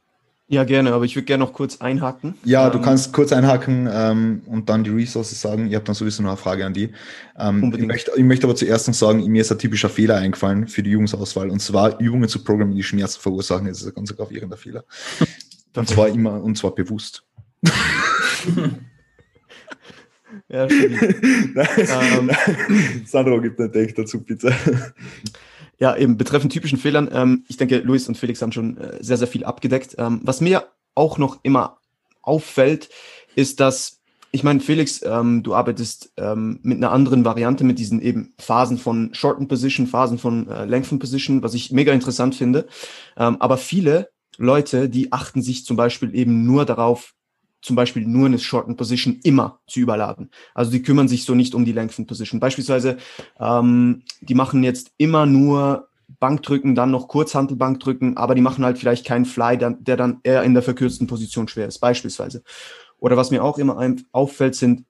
Ja, 0.50 0.64
gerne, 0.64 0.94
aber 0.94 1.04
ich 1.04 1.14
würde 1.14 1.26
gerne 1.26 1.44
noch 1.44 1.52
kurz 1.52 1.82
einhaken. 1.82 2.34
Ja, 2.42 2.66
ähm, 2.66 2.72
du 2.72 2.80
kannst 2.80 3.12
kurz 3.12 3.32
einhaken 3.32 3.86
ähm, 3.92 4.42
und 4.46 4.70
dann 4.70 4.82
die 4.82 4.90
Resources 4.90 5.38
sagen. 5.38 5.68
Ich 5.68 5.74
habe 5.74 5.84
dann 5.84 5.94
sowieso 5.94 6.22
noch 6.22 6.30
eine 6.30 6.38
Frage 6.38 6.64
an 6.64 6.72
die. 6.72 6.90
Ähm, 7.38 7.74
ich, 7.76 7.84
möchte, 7.84 8.12
ich 8.16 8.24
möchte 8.24 8.46
aber 8.46 8.56
zuerst 8.56 8.88
noch 8.88 8.94
sagen, 8.94 9.22
mir 9.26 9.42
ist 9.42 9.52
ein 9.52 9.58
typischer 9.58 9.90
Fehler 9.90 10.16
eingefallen 10.16 10.66
für 10.66 10.82
die 10.82 10.92
Übungsauswahl. 10.92 11.50
Und 11.50 11.60
zwar 11.60 12.00
Übungen 12.00 12.30
zu 12.30 12.42
programmieren, 12.42 12.78
die 12.78 12.82
Schmerzen 12.82 13.20
verursachen. 13.20 13.66
Das 13.66 13.82
ist 13.82 13.88
ein 13.88 13.94
ganz 13.94 14.16
gravierender 14.16 14.56
Fehler. 14.56 14.84
und 15.76 15.86
zwar 15.86 16.08
immer, 16.08 16.42
und 16.42 16.56
zwar 16.56 16.74
bewusst. 16.74 17.24
ja, 20.48 20.66
ähm, 20.70 22.30
Sandro 23.06 23.40
gibt 23.40 23.60
einen 23.60 23.72
Take 23.72 23.94
dazu, 23.94 24.22
bitte. 24.22 24.52
Ja, 25.80 25.96
eben 25.96 26.16
betreffend 26.16 26.52
typischen 26.52 26.78
Fehlern. 26.78 27.08
Ähm, 27.12 27.44
ich 27.48 27.56
denke, 27.56 27.78
Luis 27.78 28.08
und 28.08 28.18
Felix 28.18 28.42
haben 28.42 28.52
schon 28.52 28.76
äh, 28.78 28.98
sehr, 29.00 29.16
sehr 29.16 29.28
viel 29.28 29.44
abgedeckt. 29.44 29.94
Ähm, 29.98 30.20
was 30.24 30.40
mir 30.40 30.66
auch 30.94 31.18
noch 31.18 31.38
immer 31.44 31.78
auffällt, 32.22 32.88
ist, 33.36 33.60
dass, 33.60 34.00
ich 34.32 34.42
meine, 34.42 34.58
Felix, 34.58 35.00
ähm, 35.04 35.44
du 35.44 35.54
arbeitest 35.54 36.12
ähm, 36.16 36.58
mit 36.62 36.78
einer 36.78 36.90
anderen 36.90 37.24
Variante, 37.24 37.62
mit 37.62 37.78
diesen 37.78 38.02
eben 38.02 38.34
Phasen 38.40 38.78
von 38.78 39.14
Shorten 39.14 39.46
Position, 39.46 39.86
Phasen 39.86 40.18
von 40.18 40.48
äh, 40.48 40.64
Lengthen 40.64 40.98
Position, 40.98 41.44
was 41.44 41.54
ich 41.54 41.70
mega 41.70 41.92
interessant 41.92 42.34
finde. 42.34 42.66
Ähm, 43.16 43.36
aber 43.40 43.56
viele 43.56 44.10
Leute, 44.36 44.88
die 44.88 45.12
achten 45.12 45.42
sich 45.42 45.64
zum 45.64 45.76
Beispiel 45.76 46.14
eben 46.14 46.44
nur 46.44 46.64
darauf, 46.64 47.14
zum 47.60 47.76
Beispiel 47.76 48.06
nur 48.06 48.26
eine 48.26 48.38
Shorten 48.38 48.76
Position 48.76 49.18
immer 49.24 49.60
zu 49.66 49.80
überladen. 49.80 50.30
Also 50.54 50.70
die 50.70 50.82
kümmern 50.82 51.08
sich 51.08 51.24
so 51.24 51.34
nicht 51.34 51.54
um 51.54 51.64
die 51.64 51.72
Lengthen 51.72 52.06
Position. 52.06 52.40
Beispielsweise, 52.40 52.98
ähm, 53.40 54.02
die 54.20 54.34
machen 54.34 54.62
jetzt 54.62 54.92
immer 54.96 55.26
nur 55.26 55.88
Bankdrücken, 56.20 56.74
dann 56.74 56.90
noch 56.90 57.08
Kurzhantelbankdrücken, 57.08 58.16
aber 58.16 58.34
die 58.34 58.40
machen 58.40 58.64
halt 58.64 58.78
vielleicht 58.78 59.06
keinen 59.06 59.24
Fly, 59.24 59.58
der, 59.58 59.70
der 59.72 59.96
dann 59.96 60.20
eher 60.22 60.42
in 60.42 60.54
der 60.54 60.62
verkürzten 60.62 61.06
Position 61.06 61.48
schwer 61.48 61.68
ist, 61.68 61.78
beispielsweise. 61.78 62.42
Oder 62.98 63.16
was 63.16 63.30
mir 63.30 63.44
auch 63.44 63.58
immer 63.58 63.94
auffällt, 64.12 64.54
sind 64.54 64.84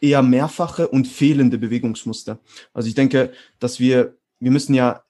eher 0.00 0.22
mehrfache 0.22 0.88
und 0.88 1.08
fehlende 1.08 1.58
Bewegungsmuster. 1.58 2.38
Also 2.72 2.88
ich 2.88 2.94
denke, 2.94 3.32
dass 3.58 3.80
wir, 3.80 4.16
wir 4.38 4.50
müssen 4.50 4.74
ja 4.74 5.02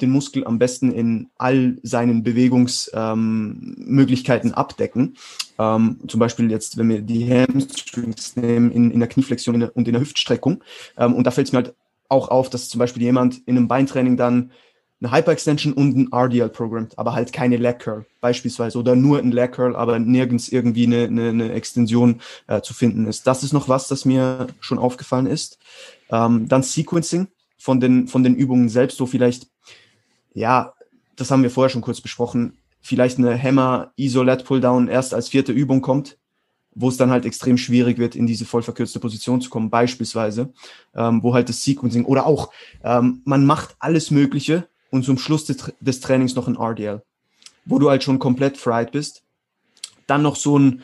den 0.00 0.10
Muskel 0.10 0.46
am 0.46 0.58
besten 0.58 0.90
in 0.92 1.28
all 1.38 1.78
seinen 1.82 2.22
Bewegungsmöglichkeiten 2.22 4.50
ähm, 4.50 4.54
abdecken. 4.54 5.16
Ähm, 5.58 5.98
zum 6.06 6.20
Beispiel 6.20 6.50
jetzt, 6.50 6.78
wenn 6.78 6.88
wir 6.88 7.02
die 7.02 7.28
Hamstrings 7.28 8.36
nehmen 8.36 8.70
in, 8.70 8.90
in 8.90 9.00
der 9.00 9.08
Knieflexion 9.08 9.62
und 9.62 9.88
in 9.88 9.92
der 9.92 10.00
Hüftstreckung. 10.00 10.62
Ähm, 10.96 11.14
und 11.14 11.24
da 11.24 11.30
fällt 11.30 11.48
es 11.48 11.52
mir 11.52 11.58
halt 11.58 11.74
auch 12.08 12.28
auf, 12.28 12.50
dass 12.50 12.68
zum 12.68 12.78
Beispiel 12.78 13.02
jemand 13.02 13.42
in 13.46 13.56
einem 13.56 13.68
Beintraining 13.68 14.16
dann 14.16 14.50
eine 15.00 15.12
Hyperextension 15.12 15.74
und 15.74 15.96
ein 15.96 16.12
RDL 16.12 16.48
programmt, 16.48 16.98
aber 16.98 17.12
halt 17.12 17.32
keine 17.32 17.56
Leg 17.56 17.78
Curl 17.78 18.04
beispielsweise 18.20 18.78
oder 18.78 18.96
nur 18.96 19.18
ein 19.18 19.30
Leg 19.30 19.52
Curl, 19.52 19.76
aber 19.76 19.98
nirgends 19.98 20.48
irgendwie 20.48 20.86
eine, 20.86 21.04
eine, 21.04 21.28
eine 21.28 21.52
Extension 21.52 22.20
äh, 22.48 22.62
zu 22.62 22.74
finden 22.74 23.06
ist. 23.06 23.26
Das 23.26 23.44
ist 23.44 23.52
noch 23.52 23.68
was, 23.68 23.86
das 23.86 24.04
mir 24.04 24.48
schon 24.60 24.78
aufgefallen 24.78 25.26
ist. 25.26 25.58
Ähm, 26.10 26.48
dann 26.48 26.64
Sequencing 26.64 27.28
von 27.58 27.80
den, 27.80 28.08
von 28.08 28.22
den 28.22 28.34
Übungen 28.34 28.68
selbst, 28.68 28.96
so 28.96 29.06
vielleicht 29.06 29.48
ja, 30.38 30.74
das 31.16 31.30
haben 31.30 31.42
wir 31.42 31.50
vorher 31.50 31.70
schon 31.70 31.82
kurz 31.82 32.00
besprochen, 32.00 32.56
vielleicht 32.80 33.18
eine 33.18 33.40
Hammer 33.40 33.92
Isolat 33.96 34.44
Pulldown 34.44 34.88
erst 34.88 35.12
als 35.14 35.28
vierte 35.28 35.52
Übung 35.52 35.82
kommt, 35.82 36.16
wo 36.74 36.88
es 36.88 36.96
dann 36.96 37.10
halt 37.10 37.26
extrem 37.26 37.58
schwierig 37.58 37.98
wird, 37.98 38.14
in 38.14 38.26
diese 38.26 38.44
voll 38.44 38.62
verkürzte 38.62 39.00
Position 39.00 39.40
zu 39.40 39.50
kommen, 39.50 39.68
beispielsweise, 39.68 40.52
ähm, 40.94 41.22
wo 41.22 41.34
halt 41.34 41.48
das 41.48 41.64
Sequencing 41.64 42.04
oder 42.04 42.26
auch 42.26 42.52
ähm, 42.84 43.20
man 43.24 43.44
macht 43.44 43.74
alles 43.80 44.10
Mögliche 44.10 44.68
und 44.90 45.04
zum 45.04 45.18
Schluss 45.18 45.44
des, 45.44 45.72
des 45.80 46.00
Trainings 46.00 46.36
noch 46.36 46.46
ein 46.46 46.56
RDL, 46.56 47.02
wo 47.64 47.78
du 47.78 47.90
halt 47.90 48.04
schon 48.04 48.20
komplett 48.20 48.56
fried 48.56 48.92
bist, 48.92 49.24
dann 50.06 50.22
noch 50.22 50.36
so 50.36 50.58
ein 50.58 50.82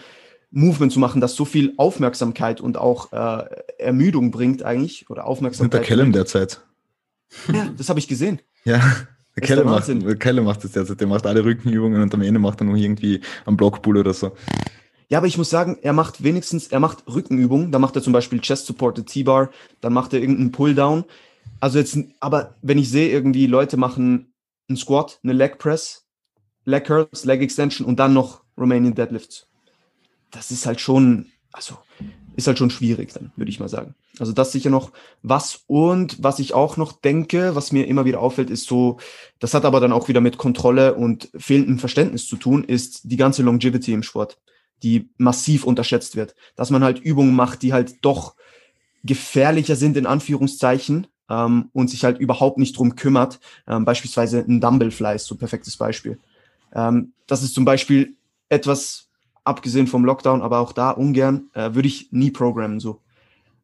Movement 0.54 0.92
zu 0.92 1.00
machen, 1.00 1.20
das 1.20 1.34
so 1.34 1.44
viel 1.44 1.74
Aufmerksamkeit 1.76 2.60
und 2.60 2.76
auch 2.76 3.12
äh, 3.12 3.44
Ermüdung 3.78 4.30
bringt 4.30 4.62
eigentlich 4.62 5.10
oder 5.10 5.26
Aufmerksamkeit. 5.26 5.80
Mit 5.80 5.88
der 5.88 5.96
Kellem 5.96 6.12
derzeit. 6.12 6.60
Ja, 7.52 7.68
das 7.76 7.88
habe 7.88 7.98
ich 7.98 8.08
gesehen. 8.08 8.40
Ja. 8.64 8.80
Kelle 9.40 9.64
macht, 9.64 9.90
Kelle 10.20 10.42
macht 10.42 10.62
das 10.62 10.70
derzeit, 10.70 11.00
der 11.00 11.08
macht 11.08 11.26
alle 11.26 11.44
Rückenübungen 11.44 12.00
und 12.00 12.14
am 12.14 12.22
Ende 12.22 12.38
macht 12.38 12.60
er 12.60 12.66
noch 12.66 12.76
irgendwie 12.76 13.20
einen 13.46 13.56
Blockpull 13.56 13.96
oder 13.96 14.14
so. 14.14 14.30
Ja, 15.08 15.18
aber 15.18 15.26
ich 15.26 15.36
muss 15.36 15.50
sagen, 15.50 15.76
er 15.82 15.92
macht 15.92 16.22
wenigstens, 16.22 16.68
er 16.68 16.78
macht 16.78 17.04
Rückenübungen, 17.08 17.72
da 17.72 17.80
macht 17.80 17.96
er 17.96 18.02
zum 18.02 18.12
Beispiel 18.12 18.40
Chest 18.40 18.66
Supported 18.66 19.06
T-Bar, 19.06 19.50
dann 19.80 19.92
macht 19.92 20.12
er 20.12 20.20
irgendeinen 20.20 20.52
Pulldown. 20.52 21.04
Also 21.58 21.80
jetzt, 21.80 21.98
aber 22.20 22.54
wenn 22.62 22.78
ich 22.78 22.88
sehe, 22.90 23.10
irgendwie 23.10 23.46
Leute 23.46 23.76
machen 23.76 24.32
einen 24.68 24.76
Squat, 24.76 25.18
eine 25.24 25.32
Leg 25.32 25.58
Press, 25.58 26.06
Leg 26.64 26.84
Curls, 26.84 27.24
Leg 27.24 27.42
Extension 27.42 27.86
und 27.86 27.98
dann 27.98 28.14
noch 28.14 28.42
Romanian 28.56 28.94
Deadlifts. 28.94 29.48
Das 30.34 30.50
ist 30.50 30.66
halt 30.66 30.80
schon, 30.80 31.26
also 31.52 31.78
ist 32.36 32.48
halt 32.48 32.58
schon 32.58 32.70
schwierig 32.70 33.12
dann, 33.12 33.32
würde 33.36 33.50
ich 33.50 33.60
mal 33.60 33.68
sagen. 33.68 33.94
Also 34.18 34.32
das 34.32 34.52
sicher 34.52 34.70
noch 34.70 34.92
was. 35.22 35.62
Und 35.66 36.22
was 36.22 36.40
ich 36.40 36.52
auch 36.52 36.76
noch 36.76 36.92
denke, 36.92 37.54
was 37.54 37.72
mir 37.72 37.86
immer 37.86 38.04
wieder 38.04 38.20
auffällt, 38.20 38.50
ist 38.50 38.66
so, 38.66 38.98
das 39.38 39.54
hat 39.54 39.64
aber 39.64 39.80
dann 39.80 39.92
auch 39.92 40.08
wieder 40.08 40.20
mit 40.20 40.36
Kontrolle 40.36 40.94
und 40.94 41.30
fehlendem 41.36 41.78
Verständnis 41.78 42.26
zu 42.26 42.36
tun, 42.36 42.64
ist 42.64 43.02
die 43.04 43.16
ganze 43.16 43.42
Longevity 43.42 43.92
im 43.92 44.02
Sport, 44.02 44.38
die 44.82 45.08
massiv 45.16 45.64
unterschätzt 45.64 46.16
wird. 46.16 46.34
Dass 46.56 46.70
man 46.70 46.82
halt 46.82 46.98
Übungen 46.98 47.34
macht, 47.34 47.62
die 47.62 47.72
halt 47.72 48.04
doch 48.04 48.34
gefährlicher 49.04 49.76
sind, 49.76 49.96
in 49.96 50.06
Anführungszeichen, 50.06 51.06
ähm, 51.28 51.70
und 51.72 51.88
sich 51.88 52.04
halt 52.04 52.18
überhaupt 52.18 52.58
nicht 52.58 52.76
drum 52.76 52.96
kümmert. 52.96 53.40
Ähm, 53.66 53.84
beispielsweise 53.84 54.40
ein 54.40 54.60
Dumbbell 54.60 54.90
Fly 54.90 55.16
ist 55.16 55.26
so 55.26 55.34
ein 55.34 55.38
perfektes 55.38 55.76
Beispiel. 55.76 56.18
Ähm, 56.74 57.12
das 57.26 57.42
ist 57.42 57.54
zum 57.54 57.64
Beispiel 57.64 58.16
etwas, 58.48 59.03
abgesehen 59.44 59.86
vom 59.86 60.04
Lockdown, 60.04 60.42
aber 60.42 60.58
auch 60.58 60.72
da 60.72 60.90
ungern, 60.90 61.50
äh, 61.54 61.74
würde 61.74 61.88
ich 61.88 62.08
nie 62.10 62.30
programmen 62.30 62.80
so. 62.80 63.02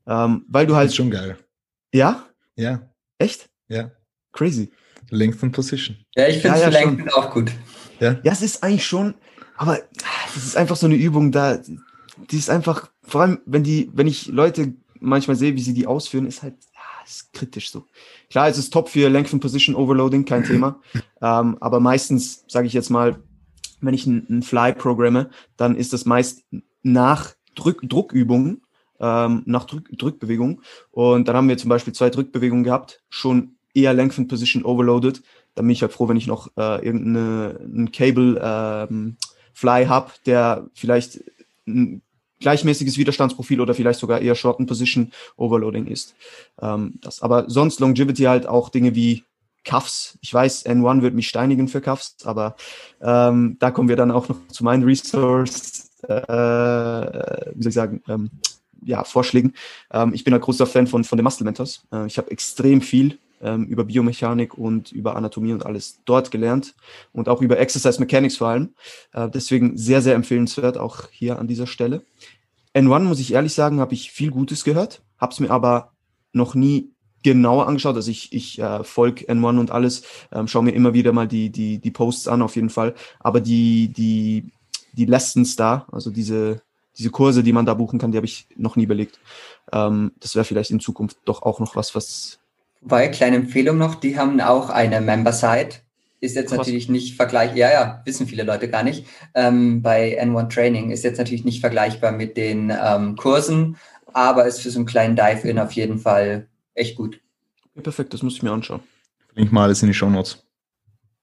Ähm, 0.06 0.44
weil 0.48 0.66
du 0.66 0.74
halt. 0.74 0.86
Das 0.86 0.92
ist 0.92 0.96
schon 0.96 1.10
geil. 1.10 1.36
Ja? 1.92 2.26
Ja. 2.56 2.82
Echt? 3.18 3.50
Ja. 3.68 3.90
Crazy. 4.32 4.70
Length 5.10 5.42
and 5.42 5.52
Position. 5.52 5.96
Ja, 6.14 6.28
ich 6.28 6.38
finde 6.38 6.58
ja, 6.58 6.68
ja, 6.68 6.68
Length 6.68 7.14
auch 7.14 7.30
gut. 7.32 7.50
Ja? 7.98 8.18
ja, 8.22 8.32
es 8.32 8.42
ist 8.42 8.62
eigentlich 8.62 8.86
schon, 8.86 9.14
aber 9.56 9.78
es 10.36 10.44
ist 10.44 10.56
einfach 10.56 10.76
so 10.76 10.86
eine 10.86 10.94
Übung 10.94 11.32
da, 11.32 11.60
die 12.30 12.36
ist 12.36 12.48
einfach, 12.48 12.90
vor 13.02 13.22
allem, 13.22 13.40
wenn 13.44 13.62
die, 13.62 13.90
wenn 13.92 14.06
ich 14.06 14.28
Leute 14.28 14.74
manchmal 15.00 15.36
sehe, 15.36 15.56
wie 15.56 15.62
sie 15.62 15.74
die 15.74 15.86
ausführen, 15.86 16.26
ist 16.26 16.42
halt, 16.42 16.54
ist 17.04 17.32
kritisch 17.32 17.70
so. 17.70 17.86
Klar, 18.30 18.48
es 18.48 18.58
ist 18.58 18.72
top 18.72 18.88
für 18.88 19.08
Length 19.08 19.34
and 19.34 19.42
Position 19.42 19.74
Overloading, 19.74 20.24
kein 20.24 20.44
Thema. 20.44 20.80
ähm, 21.20 21.56
aber 21.60 21.80
meistens, 21.80 22.44
sage 22.46 22.66
ich 22.66 22.72
jetzt 22.72 22.90
mal, 22.90 23.20
wenn 23.80 23.94
ich 23.94 24.06
einen 24.06 24.42
Fly 24.42 24.72
programme, 24.72 25.30
dann 25.56 25.76
ist 25.76 25.92
das 25.92 26.04
meist 26.04 26.44
nach 26.82 27.34
Drück, 27.54 27.80
Druckübungen, 27.82 28.62
ähm, 29.00 29.42
nach 29.46 29.64
Drück, 29.64 29.90
Drückbewegungen. 29.96 30.62
Und 30.90 31.28
dann 31.28 31.36
haben 31.36 31.48
wir 31.48 31.58
zum 31.58 31.68
Beispiel 31.68 31.92
zwei 31.92 32.10
Drückbewegungen 32.10 32.64
gehabt, 32.64 33.02
schon 33.08 33.56
eher 33.74 33.94
Length 33.94 34.18
and 34.18 34.28
Position 34.28 34.64
overloaded. 34.64 35.22
Dann 35.54 35.66
bin 35.66 35.72
ich 35.72 35.82
halt 35.82 35.92
froh, 35.92 36.08
wenn 36.08 36.16
ich 36.16 36.26
noch 36.26 36.48
äh, 36.56 36.84
irgendeinen 36.84 37.92
Cable 37.92 38.40
ähm, 38.42 39.16
Fly 39.52 39.86
habe, 39.86 40.12
der 40.26 40.68
vielleicht 40.74 41.20
ein 41.66 42.02
gleichmäßiges 42.40 42.98
Widerstandsprofil 42.98 43.60
oder 43.60 43.74
vielleicht 43.74 44.00
sogar 44.00 44.20
eher 44.20 44.34
Short 44.34 44.64
Position 44.66 45.12
Overloading 45.36 45.86
ist. 45.86 46.14
Ähm, 46.60 46.94
das, 47.02 47.22
aber 47.22 47.48
sonst 47.48 47.80
Longevity 47.80 48.22
halt 48.24 48.46
auch 48.46 48.70
Dinge 48.70 48.94
wie 48.94 49.24
Cuffs. 49.64 50.18
Ich 50.20 50.32
weiß, 50.32 50.66
N1 50.66 51.02
wird 51.02 51.14
mich 51.14 51.28
steinigen 51.28 51.68
für 51.68 51.80
Cuffs, 51.80 52.16
aber 52.24 52.56
ähm, 53.00 53.56
da 53.58 53.70
kommen 53.70 53.88
wir 53.88 53.96
dann 53.96 54.10
auch 54.10 54.28
noch 54.28 54.46
zu 54.48 54.64
meinen 54.64 54.84
Resource, 54.84 55.90
äh, 56.08 56.12
wie 56.12 57.62
soll 57.62 57.68
ich 57.68 57.74
sagen, 57.74 58.02
ähm, 58.08 58.30
ja, 58.82 59.04
Vorschlägen. 59.04 59.54
Ähm, 59.92 60.14
ich 60.14 60.24
bin 60.24 60.34
ein 60.34 60.40
großer 60.40 60.66
Fan 60.66 60.86
von, 60.86 61.04
von 61.04 61.18
den 61.18 61.24
Muscle 61.24 61.44
Mentors. 61.44 61.86
Äh, 61.92 62.06
ich 62.06 62.18
habe 62.18 62.30
extrem 62.30 62.80
viel 62.80 63.18
ähm, 63.40 63.66
über 63.66 63.84
Biomechanik 63.84 64.56
und 64.56 64.92
über 64.92 65.16
Anatomie 65.16 65.52
und 65.52 65.66
alles 65.66 66.00
dort 66.04 66.30
gelernt 66.30 66.74
und 67.12 67.28
auch 67.28 67.42
über 67.42 67.58
Exercise 67.58 68.00
Mechanics 68.00 68.36
vor 68.36 68.48
allem. 68.48 68.74
Äh, 69.12 69.28
deswegen 69.28 69.76
sehr, 69.76 70.02
sehr 70.02 70.14
empfehlenswert, 70.14 70.78
auch 70.78 71.08
hier 71.10 71.38
an 71.38 71.48
dieser 71.48 71.66
Stelle. 71.66 72.02
N1, 72.74 73.00
muss 73.00 73.20
ich 73.20 73.32
ehrlich 73.32 73.54
sagen, 73.54 73.80
habe 73.80 73.94
ich 73.94 74.12
viel 74.12 74.30
Gutes 74.30 74.64
gehört, 74.64 75.02
habe 75.18 75.32
es 75.32 75.40
mir 75.40 75.50
aber 75.50 75.92
noch 76.32 76.54
nie 76.54 76.90
genauer 77.22 77.66
angeschaut. 77.66 77.96
Also 77.96 78.10
ich, 78.10 78.32
ich 78.32 78.58
äh, 78.58 78.84
folge 78.84 79.26
N1 79.26 79.58
und 79.58 79.70
alles, 79.70 80.02
ähm, 80.32 80.48
schaue 80.48 80.64
mir 80.64 80.72
immer 80.72 80.94
wieder 80.94 81.12
mal 81.12 81.28
die, 81.28 81.50
die, 81.50 81.78
die 81.78 81.90
Posts 81.90 82.28
an, 82.28 82.42
auf 82.42 82.56
jeden 82.56 82.70
Fall. 82.70 82.94
Aber 83.18 83.40
die, 83.40 83.88
die, 83.88 84.44
die 84.92 85.06
Lessons 85.06 85.56
da, 85.56 85.86
also 85.92 86.10
diese, 86.10 86.62
diese 86.96 87.10
Kurse, 87.10 87.42
die 87.42 87.52
man 87.52 87.66
da 87.66 87.74
buchen 87.74 87.98
kann, 87.98 88.12
die 88.12 88.18
habe 88.18 88.26
ich 88.26 88.46
noch 88.56 88.76
nie 88.76 88.86
belegt. 88.86 89.18
Ähm, 89.72 90.12
das 90.20 90.34
wäre 90.34 90.44
vielleicht 90.44 90.70
in 90.70 90.80
Zukunft 90.80 91.18
doch 91.24 91.42
auch 91.42 91.60
noch 91.60 91.76
was, 91.76 91.94
was. 91.94 92.38
Weil, 92.80 93.10
kleine 93.10 93.36
Empfehlung 93.36 93.78
noch, 93.78 93.94
die 93.94 94.18
haben 94.18 94.40
auch 94.40 94.70
eine 94.70 95.00
Member-Site. 95.00 95.76
Ist 96.22 96.36
jetzt 96.36 96.48
Krass. 96.48 96.58
natürlich 96.58 96.90
nicht 96.90 97.16
vergleichbar, 97.16 97.56
ja, 97.56 97.70
ja, 97.70 98.02
wissen 98.04 98.26
viele 98.26 98.42
Leute 98.42 98.68
gar 98.68 98.82
nicht. 98.82 99.06
Ähm, 99.34 99.80
bei 99.80 100.22
N1 100.22 100.50
Training 100.50 100.90
ist 100.90 101.02
jetzt 101.02 101.16
natürlich 101.16 101.46
nicht 101.46 101.60
vergleichbar 101.60 102.12
mit 102.12 102.36
den 102.36 102.70
ähm, 102.70 103.16
Kursen, 103.16 103.78
aber 104.12 104.44
ist 104.44 104.60
für 104.60 104.70
so 104.70 104.80
einen 104.80 104.86
kleinen 104.86 105.16
Dive-In 105.16 105.58
auf 105.58 105.72
jeden 105.72 105.98
Fall 105.98 106.46
echt 106.74 106.96
gut. 106.96 107.20
Perfekt, 107.82 108.12
das 108.12 108.22
muss 108.22 108.34
ich 108.34 108.42
mir 108.42 108.52
anschauen. 108.52 108.82
Link 109.34 109.52
mal 109.52 109.64
alles 109.64 109.82
in 109.82 109.88
die 109.88 109.94
Show 109.94 110.10
Notes. 110.10 110.44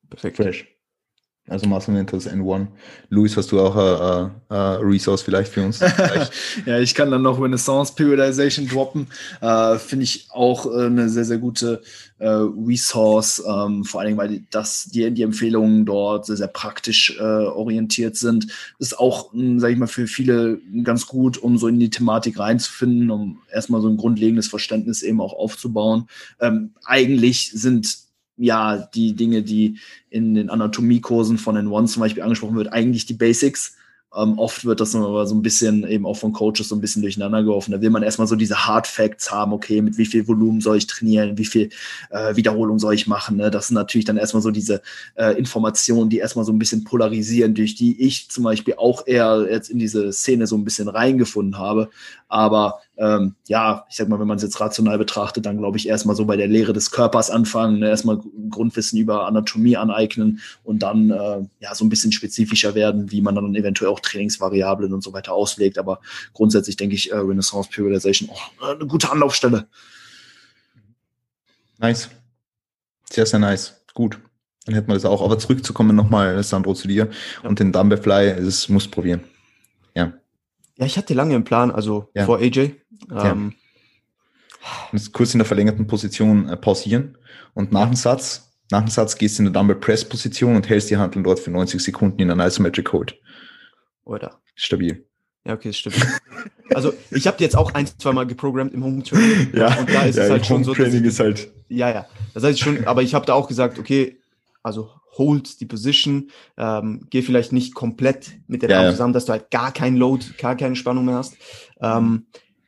Perfekt. 0.09 0.37
Fresh. 0.37 0.76
Also 1.49 1.67
Muscle 1.67 1.93
Mentors 1.93 2.27
N1. 2.27 2.67
Luis, 3.09 3.37
hast 3.37 3.51
du 3.53 3.61
auch 3.61 3.75
eine 3.75 4.31
uh, 4.49 4.53
uh, 4.53 4.85
Resource 4.85 5.21
vielleicht 5.21 5.53
für 5.53 5.63
uns? 5.63 5.79
ja, 6.65 6.79
ich 6.79 6.93
kann 6.93 7.09
dann 7.09 7.21
noch 7.21 7.41
Renaissance 7.41 7.93
Periodization 7.95 8.67
droppen. 8.67 9.07
Uh, 9.41 9.77
Finde 9.77 10.03
ich 10.03 10.27
auch 10.29 10.65
äh, 10.65 10.87
eine 10.87 11.07
sehr, 11.07 11.23
sehr 11.23 11.37
gute 11.37 11.81
äh, 12.19 12.27
Resource. 12.27 13.41
Ähm, 13.47 13.85
vor 13.85 14.01
allen 14.01 14.07
Dingen, 14.07 14.17
weil 14.17 14.43
das, 14.51 14.85
die, 14.85 15.09
die 15.11 15.21
Empfehlungen 15.21 15.85
dort 15.85 16.25
sehr, 16.25 16.35
sehr 16.35 16.47
praktisch 16.47 17.15
äh, 17.17 17.23
orientiert 17.23 18.17
sind. 18.17 18.47
Ist 18.79 18.99
auch, 18.99 19.31
sage 19.31 19.73
ich 19.73 19.79
mal, 19.79 19.87
für 19.87 20.07
viele 20.07 20.59
ganz 20.83 21.05
gut, 21.05 21.37
um 21.37 21.57
so 21.57 21.69
in 21.69 21.79
die 21.79 21.89
Thematik 21.89 22.39
reinzufinden, 22.39 23.09
um 23.09 23.39
erstmal 23.51 23.81
so 23.81 23.87
ein 23.87 23.97
grundlegendes 23.97 24.47
Verständnis 24.49 25.01
eben 25.01 25.21
auch 25.21 25.33
aufzubauen. 25.33 26.09
Ähm, 26.41 26.71
eigentlich 26.83 27.51
sind 27.51 28.06
ja, 28.37 28.77
die 28.77 29.15
Dinge, 29.15 29.43
die 29.43 29.79
in 30.09 30.35
den 30.35 30.49
Anatomiekursen 30.49 31.37
von 31.37 31.55
den 31.55 31.67
One 31.67 31.87
zum 31.87 32.01
Beispiel 32.01 32.23
angesprochen 32.23 32.55
wird, 32.55 32.71
eigentlich 32.71 33.05
die 33.05 33.13
Basics. 33.13 33.75
Ähm, 34.15 34.39
oft 34.39 34.63
wird 34.63 34.79
das 34.79 34.95
aber 34.95 35.27
so 35.27 35.35
ein 35.35 35.41
bisschen 35.41 35.85
eben 35.85 36.05
auch 36.05 36.15
von 36.15 36.31
Coaches 36.31 36.69
so 36.69 36.75
ein 36.75 36.81
bisschen 36.81 37.01
durcheinander 37.01 37.43
geworfen. 37.43 37.71
Da 37.73 37.81
will 37.81 37.89
man 37.89 38.03
erstmal 38.03 38.27
so 38.27 38.37
diese 38.37 38.65
Hard 38.65 38.87
Facts 38.87 39.31
haben, 39.31 39.51
okay, 39.51 39.81
mit 39.81 39.97
wie 39.97 40.05
viel 40.05 40.27
Volumen 40.27 40.61
soll 40.61 40.77
ich 40.77 40.87
trainieren, 40.87 41.37
wie 41.37 41.45
viel 41.45 41.69
äh, 42.09 42.35
Wiederholung 42.35 42.79
soll 42.79 42.93
ich 42.93 43.05
machen. 43.07 43.37
Ne? 43.37 43.51
Das 43.51 43.67
sind 43.67 43.75
natürlich 43.75 44.05
dann 44.05 44.17
erstmal 44.17 44.41
so 44.41 44.49
diese 44.49 44.81
äh, 45.15 45.37
Informationen, 45.37 46.09
die 46.09 46.19
erstmal 46.19 46.45
so 46.45 46.53
ein 46.53 46.59
bisschen 46.59 46.85
polarisieren, 46.85 47.53
durch 47.53 47.75
die 47.75 48.01
ich 48.01 48.29
zum 48.29 48.45
Beispiel 48.45 48.75
auch 48.77 49.05
eher 49.05 49.45
jetzt 49.51 49.69
in 49.69 49.77
diese 49.77 50.13
Szene 50.13 50.47
so 50.47 50.55
ein 50.55 50.63
bisschen 50.63 50.87
reingefunden 50.87 51.59
habe. 51.59 51.89
Aber 52.29 52.79
ähm, 52.97 53.35
ja, 53.47 53.85
ich 53.89 53.95
sag 53.95 54.09
mal, 54.09 54.19
wenn 54.19 54.27
man 54.27 54.37
es 54.37 54.43
jetzt 54.43 54.59
rational 54.59 54.97
betrachtet, 54.97 55.45
dann 55.45 55.57
glaube 55.57 55.77
ich 55.77 55.87
erstmal 55.87 56.15
so 56.15 56.25
bei 56.25 56.35
der 56.35 56.47
Lehre 56.47 56.73
des 56.73 56.91
Körpers 56.91 57.29
anfangen, 57.29 57.79
ne? 57.79 57.89
erstmal 57.89 58.19
Grundwissen 58.49 58.99
über 58.99 59.27
Anatomie 59.27 59.77
aneignen 59.77 60.39
und 60.63 60.79
dann 60.83 61.11
äh, 61.11 61.45
ja 61.59 61.75
so 61.75 61.85
ein 61.85 61.89
bisschen 61.89 62.11
spezifischer 62.11 62.75
werden, 62.75 63.11
wie 63.11 63.21
man 63.21 63.35
dann 63.35 63.55
eventuell 63.55 63.91
auch 63.91 63.99
Trainingsvariablen 63.99 64.93
und 64.93 65.03
so 65.03 65.13
weiter 65.13 65.33
auslegt. 65.33 65.77
Aber 65.77 66.01
grundsätzlich 66.33 66.75
denke 66.75 66.95
ich, 66.95 67.11
äh, 67.11 67.17
Renaissance 67.17 67.69
Periodization 67.69 68.29
auch 68.29 68.75
eine 68.75 68.87
gute 68.87 69.11
Anlaufstelle. 69.11 69.67
Nice. 71.77 72.09
Sehr, 73.09 73.25
sehr 73.25 73.39
nice. 73.39 73.79
Gut. 73.93 74.19
Dann 74.65 74.75
hätten 74.75 74.87
wir 74.87 74.95
das 74.95 75.05
auch. 75.05 75.21
Aber 75.21 75.39
zurückzukommen 75.39 75.95
nochmal, 75.95 76.43
Sandro, 76.43 76.73
zu 76.73 76.87
dir 76.87 77.09
ja. 77.43 77.49
und 77.49 77.59
den 77.59 77.71
Dumbbell 77.71 77.99
das 78.43 78.67
muss 78.69 78.87
probieren. 78.87 79.23
Ja. 79.95 80.13
Ja, 80.77 80.85
ich 80.85 80.97
hatte 80.97 81.13
lange 81.13 81.35
im 81.35 81.43
Plan, 81.43 81.71
also 81.71 82.09
ja. 82.13 82.25
vor 82.25 82.39
AJ. 82.39 82.75
Ähm, 83.11 83.53
ja. 84.91 84.99
kurz 85.13 85.33
in 85.33 85.39
der 85.39 85.45
verlängerten 85.45 85.87
Position 85.87 86.49
äh, 86.49 86.57
pausieren 86.57 87.17
und 87.53 87.71
nach 87.71 87.85
dem 87.85 87.95
Satz, 87.95 88.51
nach 88.71 88.81
dem 88.81 88.89
Satz 88.89 89.17
gehst 89.17 89.37
du 89.37 89.43
in 89.43 89.51
der 89.51 89.53
Dumbbell 89.53 89.77
Press 89.77 90.07
Position 90.07 90.55
und 90.55 90.67
hältst 90.69 90.89
die 90.89 90.97
Handeln 90.97 91.23
dort 91.23 91.39
für 91.39 91.51
90 91.51 91.81
Sekunden 91.81 92.21
in 92.21 92.31
einer 92.31 92.45
Isometric 92.45 92.91
Hold. 92.91 93.17
Oder? 94.03 94.39
Stabil. 94.55 95.05
Ja, 95.45 95.53
okay, 95.53 95.71
stabil. 95.71 96.01
also 96.75 96.93
ich 97.11 97.25
habe 97.25 97.37
jetzt 97.39 97.55
auch 97.55 97.73
ein, 97.73 97.87
zwei 97.87 98.11
Mal 98.11 98.27
geprogrammt 98.27 98.73
im 98.73 98.83
Home 98.83 99.01
Training. 99.01 99.51
ja, 99.55 99.73
und 99.79 99.89
da 99.89 100.03
ist 100.03 100.17
ja, 100.17 100.25
es 100.25 100.29
halt 100.29 100.45
schon 100.45 100.63
so. 100.65 100.73
Training 100.73 101.05
ist 101.05 101.19
halt. 101.19 101.49
Ja, 101.69 101.89
ja. 101.89 102.05
Das 102.33 102.43
heißt 102.43 102.59
schon, 102.59 102.85
aber 102.85 103.01
ich 103.01 103.15
habe 103.15 103.25
da 103.25 103.33
auch 103.33 103.47
gesagt, 103.47 103.79
okay, 103.79 104.19
also 104.61 104.89
hold 105.17 105.59
die 105.61 105.65
Position, 105.65 106.29
ähm, 106.57 107.07
geh 107.09 107.21
vielleicht 107.21 107.53
nicht 107.53 107.73
komplett 107.73 108.31
mit 108.47 108.61
der 108.61 108.69
ja, 108.69 108.81
Arm 108.81 108.91
zusammen, 108.91 109.13
dass 109.13 109.25
du 109.25 109.31
halt 109.31 109.49
gar 109.49 109.71
kein 109.71 109.95
Load, 109.95 110.25
gar 110.37 110.55
keine 110.55 110.75
Spannung 110.75 111.05
mehr 111.05 111.15
hast. 111.15 111.37
Ähm, 111.81 112.27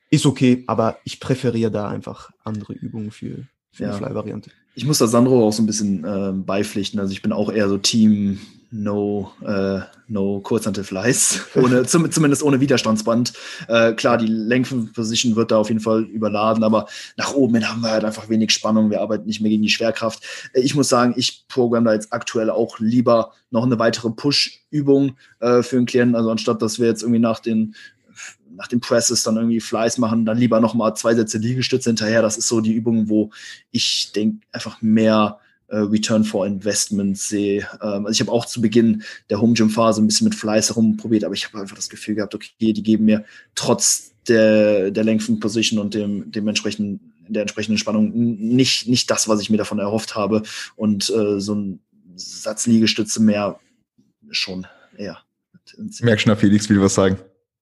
ist 0.10 0.26
okay, 0.26 0.64
aber 0.68 0.98
ich 1.04 1.20
präferiere 1.20 1.72
da 1.72 1.88
einfach 1.88 2.32
andere 2.44 2.74
Übungen 2.74 3.12
für, 3.12 3.48
für 3.72 3.84
ja. 3.84 3.92
die 3.92 3.98
Fly-Variante. 3.98 4.52
Ich 4.76 4.86
muss 4.86 4.98
da 4.98 5.08
Sandro 5.08 5.48
auch 5.48 5.54
so 5.54 5.62
ein 5.62 5.66
bisschen 5.66 6.04
äh, 6.04 6.32
beipflichten. 6.34 7.00
Also 7.00 7.12
ich 7.12 7.22
bin 7.22 7.32
auch 7.32 7.52
eher 7.52 7.68
so 7.70 7.78
Team 7.78 8.40
No, 8.72 9.32
äh, 9.44 9.80
no 10.08 10.42
Kurzhantelfleiß, 10.42 11.48
ohne, 11.56 11.86
zum, 11.86 12.12
zumindest 12.12 12.44
ohne 12.44 12.60
Widerstandsband. 12.60 13.34
Äh, 13.68 13.94
klar, 13.94 14.20
die 14.20 14.30
Position 14.94 15.36
wird 15.36 15.50
da 15.50 15.58
auf 15.58 15.70
jeden 15.70 15.80
Fall 15.80 16.04
überladen, 16.04 16.64
aber 16.64 16.88
nach 17.18 17.34
oben 17.34 17.56
hin 17.56 17.68
haben 17.68 17.82
wir 17.82 17.90
halt 17.90 18.06
einfach 18.06 18.30
wenig 18.30 18.52
Spannung. 18.52 18.92
Wir 18.92 19.02
arbeiten 19.02 19.26
nicht 19.26 19.42
mehr 19.42 19.50
gegen 19.50 19.64
die 19.64 19.70
Schwerkraft. 19.70 20.24
Äh, 20.54 20.62
ich 20.62 20.76
muss 20.76 20.88
sagen, 20.88 21.16
ich 21.18 21.46
programme 21.48 21.88
da 21.88 21.94
jetzt 21.94 22.14
aktuell 22.14 22.52
auch 22.52 22.78
lieber 22.78 23.32
noch 23.50 23.64
eine 23.64 23.80
weitere 23.80 24.12
Push-Übung 24.12 25.16
äh, 25.40 25.64
für 25.64 25.78
einen 25.78 25.88
Klienten. 25.88 26.16
Also 26.16 26.30
anstatt, 26.30 26.62
dass 26.62 26.78
wir 26.78 26.86
jetzt 26.86 27.02
irgendwie 27.02 27.20
nach 27.20 27.40
den 27.40 27.74
nach 28.60 28.68
den 28.68 28.82
Presses 28.82 29.24
dann 29.24 29.38
irgendwie 29.38 29.62
Fleiß 29.62 29.98
machen, 30.00 30.26
dann 30.26 30.38
lieber 30.38 30.60
nochmal 30.60 30.94
zwei 30.94 31.16
Sätze 31.16 31.38
Liegestütze 31.38 31.90
hinterher. 31.90 32.22
Das 32.22 32.38
ist 32.38 32.50
so 32.50 32.60
die 32.60 32.74
Übung, 32.74 33.08
wo 33.08 33.32
ich 33.72 34.12
denke, 34.14 34.46
einfach 34.52 34.82
mehr 34.82 35.40
äh, 35.68 35.78
Return 35.78 36.26
for 36.26 36.46
Investment 36.46 37.18
sehe. 37.18 37.66
Ähm, 37.82 38.06
also 38.06 38.10
ich 38.10 38.20
habe 38.20 38.34
auch 38.34 38.46
zu 38.46 38.60
Beginn 38.60 39.04
der 39.30 39.40
Home 39.40 39.54
Gym 39.54 39.70
Phase 39.70 40.02
ein 40.02 40.08
bisschen 40.08 40.26
mit 40.26 40.36
Fleiß 40.36 40.70
herumprobiert, 40.70 41.24
aber 41.24 41.34
ich 41.34 41.48
habe 41.48 41.58
einfach 41.62 41.78
das 41.78 41.88
Gefühl 41.88 42.16
gehabt, 42.16 42.36
okay, 42.36 42.74
die 42.74 42.84
geben 42.84 43.06
mir 43.06 43.24
trotz 43.56 44.12
der, 44.28 44.92
der 44.92 45.06
Lengthen 45.06 45.40
Position 45.40 45.80
und 45.80 45.94
dem, 45.94 46.30
dementsprechend 46.30 47.00
der 47.30 47.44
entsprechenden 47.44 47.78
Spannung 47.78 48.12
nicht, 48.14 48.90
nicht 48.90 49.10
das, 49.10 49.30
was 49.30 49.40
ich 49.40 49.50
mir 49.50 49.58
davon 49.58 49.80
erhofft 49.80 50.16
habe. 50.16 50.44
Und 50.76 51.10
äh, 51.10 51.40
so 51.40 51.56
ein 51.56 51.80
Satz 52.16 52.68
Liegestütze 52.68 53.22
mehr 53.22 53.58
schon 54.32 54.68
eher. 54.98 55.20
Merk 56.02 56.20
schon, 56.20 56.36
Felix 56.36 56.68
will 56.68 56.82
was 56.82 56.96
sagen. 56.96 57.18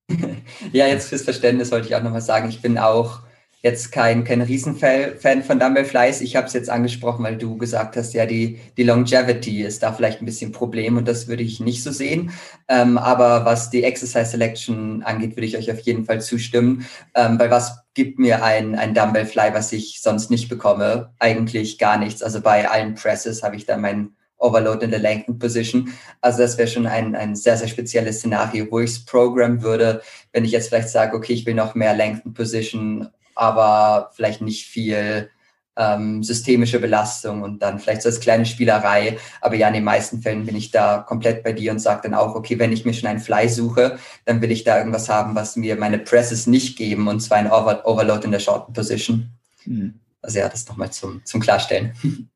ja, 0.71 0.87
jetzt 0.87 1.09
fürs 1.09 1.23
Verständnis 1.23 1.71
wollte 1.71 1.87
ich 1.87 1.95
auch 1.95 2.03
nochmal 2.03 2.21
sagen, 2.21 2.49
ich 2.49 2.61
bin 2.61 2.77
auch 2.77 3.21
jetzt 3.63 3.91
kein, 3.91 4.23
kein 4.23 4.41
Riesenfan 4.41 5.43
von 5.43 5.59
Dumbbell 5.59 5.83
Flies. 5.83 6.21
Ich 6.21 6.35
habe 6.35 6.47
es 6.47 6.53
jetzt 6.53 6.69
angesprochen, 6.69 7.23
weil 7.23 7.37
du 7.37 7.57
gesagt 7.57 7.97
hast, 7.97 8.13
ja, 8.13 8.25
die, 8.25 8.59
die 8.77 8.83
Longevity 8.83 9.63
ist 9.63 9.83
da 9.83 9.91
vielleicht 9.91 10.21
ein 10.21 10.25
bisschen 10.25 10.51
Problem 10.51 10.95
und 10.97 11.07
das 11.07 11.27
würde 11.27 11.43
ich 11.43 11.59
nicht 11.59 11.83
so 11.83 11.91
sehen. 11.91 12.31
Ähm, 12.67 12.97
aber 12.97 13.45
was 13.45 13.69
die 13.69 13.83
Exercise 13.83 14.31
Selection 14.31 15.01
angeht, 15.03 15.35
würde 15.35 15.47
ich 15.47 15.57
euch 15.57 15.71
auf 15.71 15.79
jeden 15.79 16.05
Fall 16.05 16.21
zustimmen. 16.21 16.85
Ähm, 17.15 17.39
weil 17.39 17.49
was 17.49 17.79
gibt 17.93 18.19
mir 18.19 18.43
ein, 18.43 18.75
ein 18.75 18.93
Dumbbell 18.93 19.25
Fly, 19.25 19.53
was 19.53 19.73
ich 19.73 20.01
sonst 20.01 20.29
nicht 20.29 20.49
bekomme? 20.49 21.13
Eigentlich 21.19 21.79
gar 21.79 21.97
nichts. 21.97 22.21
Also 22.21 22.41
bei 22.41 22.69
allen 22.69 22.93
Presses 22.93 23.41
habe 23.41 23.55
ich 23.55 23.65
da 23.65 23.75
mein 23.75 24.16
Overload 24.37 24.83
in 24.83 24.91
der 24.91 24.99
Lengthen 24.99 25.39
Position. 25.39 25.93
Also 26.21 26.39
das 26.39 26.57
wäre 26.57 26.67
schon 26.67 26.87
ein, 26.87 27.15
ein 27.15 27.35
sehr, 27.35 27.57
sehr 27.57 27.67
spezielles 27.67 28.17
Szenario, 28.17 28.67
wo 28.69 28.79
ich 28.79 28.91
es 28.91 29.05
programmen 29.05 29.61
würde, 29.61 30.01
wenn 30.31 30.45
ich 30.45 30.51
jetzt 30.51 30.69
vielleicht 30.69 30.89
sage, 30.89 31.15
okay, 31.15 31.33
ich 31.33 31.45
will 31.45 31.55
noch 31.55 31.75
mehr 31.75 31.95
Lengthen 31.95 32.33
Position 32.33 33.09
aber 33.37 34.11
vielleicht 34.13 34.41
nicht 34.41 34.65
viel 34.65 35.29
ähm, 35.75 36.23
systemische 36.23 36.79
Belastung 36.79 37.43
und 37.43 37.61
dann 37.61 37.79
vielleicht 37.79 38.01
so 38.01 38.09
als 38.09 38.19
kleine 38.19 38.45
Spielerei. 38.45 39.19
Aber 39.41 39.55
ja, 39.55 39.67
in 39.67 39.75
den 39.75 39.83
meisten 39.83 40.21
Fällen 40.21 40.45
bin 40.45 40.55
ich 40.55 40.71
da 40.71 40.99
komplett 40.99 41.43
bei 41.43 41.53
dir 41.53 41.71
und 41.71 41.79
sage 41.79 42.01
dann 42.03 42.15
auch, 42.15 42.35
okay, 42.35 42.57
wenn 42.57 42.73
ich 42.73 42.83
mir 42.83 42.93
schon 42.93 43.07
einen 43.07 43.19
Fly 43.19 43.47
suche, 43.47 43.99
dann 44.25 44.41
will 44.41 44.51
ich 44.51 44.63
da 44.63 44.77
irgendwas 44.77 45.07
haben, 45.07 45.35
was 45.35 45.55
mir 45.55 45.75
meine 45.75 45.99
Presses 45.99 46.47
nicht 46.47 46.77
geben 46.77 47.07
und 47.07 47.19
zwar 47.19 47.37
ein 47.37 47.51
Over 47.51 47.85
Overload 47.85 48.25
in 48.25 48.31
der 48.31 48.39
Short 48.39 48.73
Position. 48.73 49.29
Mhm. 49.65 49.99
Also 50.21 50.39
ja, 50.39 50.49
das 50.49 50.67
nochmal 50.67 50.91
zum, 50.91 51.23
zum 51.23 51.39
Klarstellen. 51.39 51.93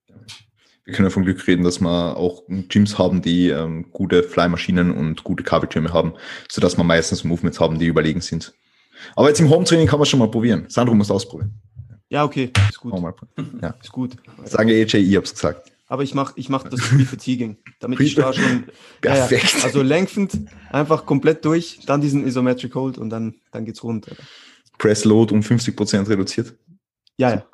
Wir 0.86 0.94
können 0.94 1.06
ja 1.08 1.12
von 1.12 1.24
Glück 1.24 1.46
reden, 1.48 1.64
dass 1.64 1.80
wir 1.80 2.18
auch 2.18 2.44
Gyms 2.48 2.98
haben, 2.98 3.22
die 3.22 3.50
ähm, 3.50 3.92
gute 3.92 4.24
Fly-Maschinen 4.24 4.92
und 4.92 5.24
gute 5.24 5.44
Kabeltürme 5.44 5.94
haben, 5.94 6.14
sodass 6.50 6.78
wir 6.78 6.84
meistens 6.84 7.24
Movements 7.24 7.60
haben, 7.60 7.78
die 7.78 7.86
überlegen 7.86 8.22
sind. 8.22 8.54
Aber 9.16 9.28
jetzt 9.28 9.40
im 9.40 9.50
Home-Training 9.50 9.88
kann 9.88 10.00
man 10.00 10.06
schon 10.06 10.20
mal 10.20 10.30
probieren. 10.30 10.66
Sandro 10.70 10.96
muss 10.96 11.12
ausprobieren. 11.12 11.60
Ja, 12.10 12.26
okay, 12.26 12.52
ist 12.70 12.80
gut. 12.80 12.94
Ja. 13.62 13.76
Ist 13.82 13.92
gut. 13.92 14.18
Sagen 14.44 14.70
AJ, 14.70 14.96
ich 14.98 15.16
hab's 15.16 15.34
gesagt. 15.34 15.72
Aber 15.88 16.04
ich 16.04 16.14
mache 16.14 16.34
ich 16.36 16.50
mach 16.50 16.64
das 16.64 16.80
Pre-Fatiguing, 16.90 17.58
damit 17.80 18.00
ich 18.00 18.16
da 18.16 18.34
schon. 18.34 18.66
Perfekt. 19.02 19.54
Ja, 19.54 19.60
ja. 19.60 19.64
Also 19.66 19.82
lenkend, 19.82 20.38
einfach 20.70 21.06
komplett 21.06 21.46
durch, 21.46 21.80
dann 21.86 22.02
diesen 22.02 22.26
Isometric 22.26 22.76
Hold 22.76 22.98
und 22.98 23.10
dann, 23.10 23.36
dann 23.52 23.66
geht's 23.66 23.84
runter. 23.84 24.16
Press 24.78 25.06
Load 25.06 25.34
um 25.34 25.42
50% 25.42 26.10
reduziert. 26.10 26.54
Ja, 27.18 27.30
ja. 27.32 27.46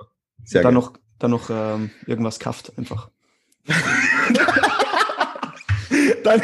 Sehr 0.43 0.61
dann 0.61 0.73
geil. 0.73 0.81
noch, 0.81 0.93
dann 1.19 1.31
noch 1.31 1.49
ähm, 1.49 1.91
irgendwas 2.05 2.39
kafft 2.39 2.77
einfach. 2.77 3.09
dann 6.23 6.41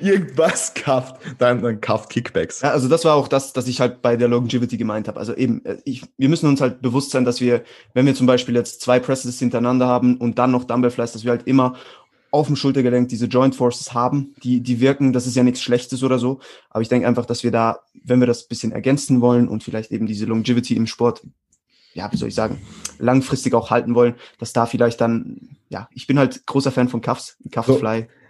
irgendwas 0.00 0.74
kauft, 0.74 1.16
dann, 1.38 1.62
dann 1.62 1.80
kauft 1.80 2.10
Kickbacks. 2.10 2.60
Ja, 2.60 2.70
also 2.70 2.88
das 2.88 3.04
war 3.04 3.14
auch 3.14 3.28
das, 3.28 3.54
was 3.54 3.68
ich 3.68 3.80
halt 3.80 4.02
bei 4.02 4.16
der 4.16 4.28
Longevity 4.28 4.76
gemeint 4.76 5.08
habe. 5.08 5.18
Also 5.18 5.34
eben, 5.34 5.64
äh, 5.64 5.78
ich, 5.84 6.02
wir 6.16 6.28
müssen 6.28 6.48
uns 6.48 6.60
halt 6.60 6.82
bewusst 6.82 7.10
sein, 7.10 7.24
dass 7.24 7.40
wir, 7.40 7.62
wenn 7.94 8.06
wir 8.06 8.14
zum 8.14 8.26
Beispiel 8.26 8.54
jetzt 8.54 8.80
zwei 8.80 8.98
Presses 8.98 9.38
hintereinander 9.38 9.86
haben 9.86 10.16
und 10.16 10.38
dann 10.38 10.50
noch 10.50 10.64
Dumbbell 10.64 10.90
Flies, 10.90 11.12
dass 11.12 11.24
wir 11.24 11.30
halt 11.30 11.46
immer 11.46 11.74
auf 12.30 12.46
dem 12.46 12.56
Schultergelenk 12.56 13.08
diese 13.08 13.26
Joint 13.26 13.54
Forces 13.54 13.92
haben, 13.92 14.34
die, 14.42 14.60
die 14.60 14.80
wirken, 14.80 15.12
das 15.12 15.26
ist 15.26 15.36
ja 15.36 15.42
nichts 15.42 15.60
Schlechtes 15.60 16.02
oder 16.02 16.18
so. 16.18 16.40
Aber 16.70 16.80
ich 16.80 16.88
denke 16.88 17.06
einfach, 17.06 17.26
dass 17.26 17.44
wir 17.44 17.50
da, 17.50 17.80
wenn 18.04 18.20
wir 18.20 18.26
das 18.26 18.48
bisschen 18.48 18.72
ergänzen 18.72 19.20
wollen 19.20 19.48
und 19.48 19.62
vielleicht 19.62 19.92
eben 19.92 20.06
diese 20.06 20.24
Longevity 20.24 20.74
im 20.74 20.86
Sport, 20.86 21.22
ja, 21.94 22.10
wie 22.12 22.16
soll 22.16 22.28
ich 22.28 22.34
sagen, 22.34 22.60
langfristig 22.98 23.54
auch 23.54 23.70
halten 23.70 23.94
wollen, 23.94 24.14
dass 24.38 24.52
da 24.52 24.66
vielleicht 24.66 25.00
dann, 25.00 25.56
ja, 25.68 25.88
ich 25.92 26.06
bin 26.06 26.18
halt 26.18 26.46
großer 26.46 26.72
Fan 26.72 26.88
von 26.88 27.00
Cuffs, 27.00 27.36
Cuff 27.50 27.66
Fly. 27.66 28.02
So 28.02 28.21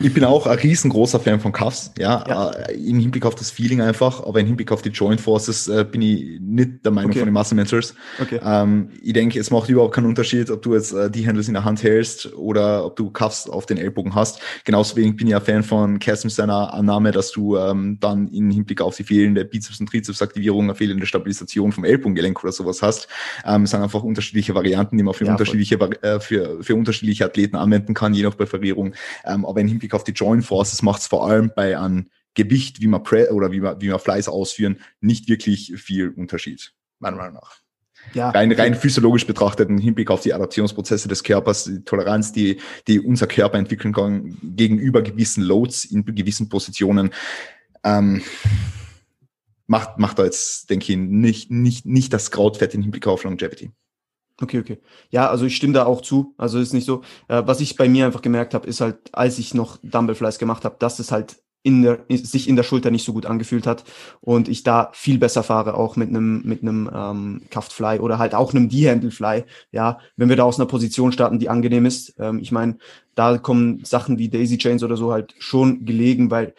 ich 0.00 0.14
bin 0.14 0.22
auch 0.24 0.46
ein 0.46 0.56
riesengroßer 0.56 1.18
Fan 1.18 1.40
von 1.40 1.50
Cuffs, 1.50 1.90
ja, 1.98 2.24
ja. 2.28 2.50
Äh, 2.50 2.74
im 2.74 3.00
Hinblick 3.00 3.26
auf 3.26 3.34
das 3.34 3.50
Feeling 3.50 3.80
einfach, 3.80 4.24
aber 4.24 4.38
im 4.38 4.46
Hinblick 4.46 4.70
auf 4.70 4.80
die 4.80 4.90
Joint 4.90 5.20
Forces 5.20 5.66
äh, 5.66 5.84
bin 5.84 6.02
ich 6.02 6.38
nicht 6.40 6.84
der 6.84 6.92
Meinung 6.92 7.10
okay. 7.10 7.18
von 7.18 7.26
den 7.26 7.32
Muscle 7.32 7.56
Mentors. 7.56 7.96
Okay. 8.22 8.38
Ähm, 8.40 8.90
ich 9.02 9.12
denke, 9.12 9.40
es 9.40 9.50
macht 9.50 9.68
überhaupt 9.68 9.96
keinen 9.96 10.06
Unterschied, 10.06 10.50
ob 10.50 10.62
du 10.62 10.74
jetzt 10.74 10.92
äh, 10.92 11.10
die 11.10 11.26
Handles 11.26 11.48
in 11.48 11.54
der 11.54 11.64
Hand 11.64 11.82
hältst 11.82 12.32
oder 12.34 12.84
ob 12.84 12.94
du 12.94 13.10
Cuffs 13.10 13.48
auf 13.48 13.66
den 13.66 13.76
Ellbogen 13.76 14.14
hast. 14.14 14.40
Genauso 14.64 14.94
wenig 14.94 15.16
bin 15.16 15.26
ich 15.26 15.34
ein 15.34 15.42
Fan 15.42 15.64
von 15.64 15.98
Cass 15.98 16.22
mit 16.22 16.32
seiner 16.32 16.72
Annahme, 16.72 17.10
dass 17.10 17.32
du 17.32 17.56
ähm, 17.56 17.98
dann 17.98 18.28
im 18.28 18.50
Hinblick 18.50 18.80
auf 18.80 18.96
die 18.96 19.02
fehlende 19.02 19.44
Bizeps- 19.44 19.80
und 19.80 19.88
Trizepsaktivierung, 19.88 20.64
eine 20.64 20.76
fehlende 20.76 21.06
Stabilisation 21.06 21.72
vom 21.72 21.82
Ellbogengelenk 21.82 22.44
oder 22.44 22.52
sowas 22.52 22.82
hast. 22.82 23.08
Ähm, 23.44 23.64
es 23.64 23.70
sind 23.72 23.82
einfach 23.82 24.04
unterschiedliche 24.04 24.54
Varianten, 24.54 24.96
die 24.96 25.02
man 25.02 25.14
für 25.14 25.24
ja, 25.24 25.32
unterschiedliche 25.32 25.74
äh, 26.02 26.20
für, 26.20 26.62
für 26.62 26.76
unterschiedliche 26.76 27.24
Athleten 27.24 27.56
anwenden 27.56 27.94
kann, 27.94 28.14
je 28.14 28.22
nach 28.22 28.36
Präferierung. 28.36 28.94
Ähm, 29.24 29.44
aber 29.44 29.60
im 29.60 29.66
Hinblick 29.66 29.87
Hinblick 29.88 29.94
auf 29.94 30.04
die 30.04 30.12
Joint 30.12 30.44
Forces 30.44 30.82
macht 30.82 31.00
es 31.00 31.06
vor 31.06 31.26
allem 31.26 31.50
bei 31.54 31.78
einem 31.78 32.08
Gewicht, 32.34 32.80
wie 32.80 32.86
man 32.86 33.02
Pre 33.02 33.32
oder 33.32 33.50
wie 33.50 33.60
man, 33.60 33.80
wie 33.80 33.88
man 33.88 33.98
Fleiß 33.98 34.28
ausführen, 34.28 34.80
nicht 35.00 35.28
wirklich 35.28 35.74
viel 35.76 36.10
Unterschied, 36.10 36.72
meiner 36.98 37.16
Meinung 37.16 37.34
nach. 37.34 37.56
Ja. 38.14 38.30
Rein, 38.30 38.52
rein 38.52 38.74
physiologisch 38.74 39.26
betrachtet, 39.26 39.68
im 39.68 39.78
Hinblick 39.78 40.10
auf 40.10 40.20
die 40.20 40.32
Adaptionsprozesse 40.32 41.08
des 41.08 41.24
Körpers, 41.24 41.64
die 41.64 41.84
Toleranz, 41.84 42.32
die, 42.32 42.58
die 42.86 43.00
unser 43.00 43.26
Körper 43.26 43.58
entwickeln 43.58 43.92
kann 43.92 44.38
gegenüber 44.42 45.02
gewissen 45.02 45.42
Loads 45.42 45.84
in 45.84 46.04
gewissen 46.04 46.48
Positionen, 46.48 47.10
ähm, 47.84 48.22
macht, 49.66 49.98
macht 49.98 50.18
da 50.18 50.24
jetzt, 50.24 50.70
denke 50.70 50.92
ich, 50.92 50.98
nicht, 50.98 51.50
nicht, 51.50 51.86
nicht 51.86 52.12
das 52.12 52.30
Krautfett 52.30 52.74
im 52.74 52.82
Hinblick 52.82 53.06
auf 53.06 53.24
Longevity. 53.24 53.72
Okay, 54.40 54.60
okay. 54.60 54.78
Ja, 55.10 55.28
also 55.30 55.46
ich 55.46 55.56
stimme 55.56 55.72
da 55.72 55.84
auch 55.86 56.00
zu. 56.00 56.34
Also 56.38 56.58
ist 56.60 56.72
nicht 56.72 56.84
so. 56.86 57.02
Äh, 57.26 57.42
was 57.46 57.60
ich 57.60 57.76
bei 57.76 57.88
mir 57.88 58.06
einfach 58.06 58.22
gemerkt 58.22 58.54
habe, 58.54 58.68
ist 58.68 58.80
halt, 58.80 58.98
als 59.12 59.38
ich 59.38 59.52
noch 59.52 59.78
Dumbbell 59.82 60.14
Flies 60.14 60.38
gemacht 60.38 60.64
habe, 60.64 60.76
dass 60.78 61.00
es 61.00 61.10
halt 61.10 61.36
in 61.64 61.82
der, 61.82 62.04
sich 62.08 62.48
in 62.48 62.54
der 62.54 62.62
Schulter 62.62 62.92
nicht 62.92 63.04
so 63.04 63.12
gut 63.12 63.26
angefühlt 63.26 63.66
hat 63.66 63.82
und 64.20 64.48
ich 64.48 64.62
da 64.62 64.90
viel 64.94 65.18
besser 65.18 65.42
fahre, 65.42 65.74
auch 65.74 65.96
mit 65.96 66.08
einem 66.08 66.40
mit 66.44 66.62
einem 66.62 66.88
ähm, 66.94 67.42
Cuffed 67.50 67.72
Fly 67.72 67.98
oder 67.98 68.18
halt 68.18 68.32
auch 68.34 68.54
einem 68.54 68.68
D-Handle 68.68 69.10
Fly. 69.10 69.44
Ja, 69.72 69.98
wenn 70.16 70.28
wir 70.28 70.36
da 70.36 70.44
aus 70.44 70.58
einer 70.60 70.68
Position 70.68 71.10
starten, 71.10 71.40
die 71.40 71.48
angenehm 71.48 71.84
ist. 71.84 72.14
Ähm, 72.20 72.38
ich 72.38 72.52
meine, 72.52 72.78
da 73.16 73.38
kommen 73.38 73.84
Sachen 73.84 74.18
wie 74.18 74.28
Daisy 74.28 74.56
Chains 74.56 74.84
oder 74.84 74.96
so 74.96 75.10
halt 75.12 75.34
schon 75.40 75.84
gelegen, 75.84 76.30
weil 76.30 76.54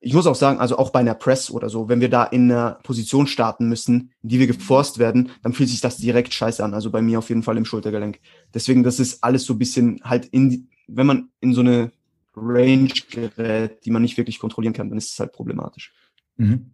ich 0.00 0.14
muss 0.14 0.26
auch 0.26 0.34
sagen, 0.34 0.60
also 0.60 0.78
auch 0.78 0.90
bei 0.90 1.00
einer 1.00 1.14
Press 1.14 1.50
oder 1.50 1.68
so, 1.68 1.88
wenn 1.88 2.00
wir 2.00 2.08
da 2.08 2.24
in 2.24 2.50
einer 2.50 2.78
Position 2.84 3.26
starten 3.26 3.68
müssen, 3.68 4.12
in 4.22 4.28
die 4.28 4.38
wir 4.38 4.46
geforst 4.46 4.98
werden, 4.98 5.30
dann 5.42 5.52
fühlt 5.52 5.68
sich 5.68 5.80
das 5.80 5.96
direkt 5.96 6.32
scheiße 6.32 6.62
an. 6.62 6.74
Also 6.74 6.90
bei 6.90 7.02
mir 7.02 7.18
auf 7.18 7.28
jeden 7.28 7.42
Fall 7.42 7.56
im 7.56 7.64
Schultergelenk. 7.64 8.20
Deswegen, 8.54 8.84
das 8.84 9.00
ist 9.00 9.24
alles 9.24 9.44
so 9.44 9.54
ein 9.54 9.58
bisschen 9.58 10.00
halt 10.04 10.26
in, 10.26 10.68
wenn 10.86 11.06
man 11.06 11.30
in 11.40 11.52
so 11.52 11.62
eine 11.62 11.90
Range 12.36 12.92
gerät, 13.10 13.84
die 13.84 13.90
man 13.90 14.02
nicht 14.02 14.16
wirklich 14.16 14.38
kontrollieren 14.38 14.72
kann, 14.72 14.88
dann 14.88 14.98
ist 14.98 15.12
es 15.12 15.18
halt 15.18 15.32
problematisch. 15.32 15.92
Mhm. 16.36 16.70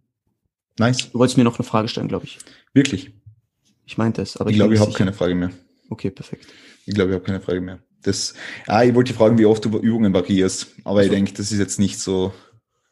Nice. 0.77 1.11
Du 1.11 1.17
wolltest 1.17 1.37
mir 1.37 1.43
noch 1.43 1.57
eine 1.57 1.65
Frage 1.65 1.87
stellen, 1.87 2.07
glaube 2.07 2.25
ich. 2.25 2.37
Wirklich? 2.73 3.11
Ich 3.87 3.97
meinte 3.97 4.21
es, 4.21 4.37
aber 4.37 4.49
ich, 4.49 4.55
ich 4.55 4.59
glaube, 4.59 4.75
ich 4.75 4.79
habe 4.79 4.91
keine 4.91 5.13
Frage 5.13 5.33
mehr. 5.33 5.51
Okay, 5.89 6.11
perfekt. 6.11 6.47
Ich 6.85 6.93
glaube, 6.93 7.11
ich 7.11 7.15
habe 7.15 7.25
keine 7.25 7.41
Frage 7.41 7.61
mehr. 7.61 7.79
Das, 8.03 8.35
ah, 8.67 8.83
ich 8.83 8.93
wollte 8.93 9.13
fragen, 9.15 9.37
wie 9.39 9.45
oft 9.45 9.65
du 9.65 9.79
Übungen 9.79 10.13
variierst, 10.13 10.67
aber 10.83 10.99
also. 10.99 11.09
ich 11.09 11.15
denke, 11.15 11.33
das 11.33 11.51
ist 11.51 11.57
jetzt 11.57 11.79
nicht 11.79 11.99
so 11.99 12.33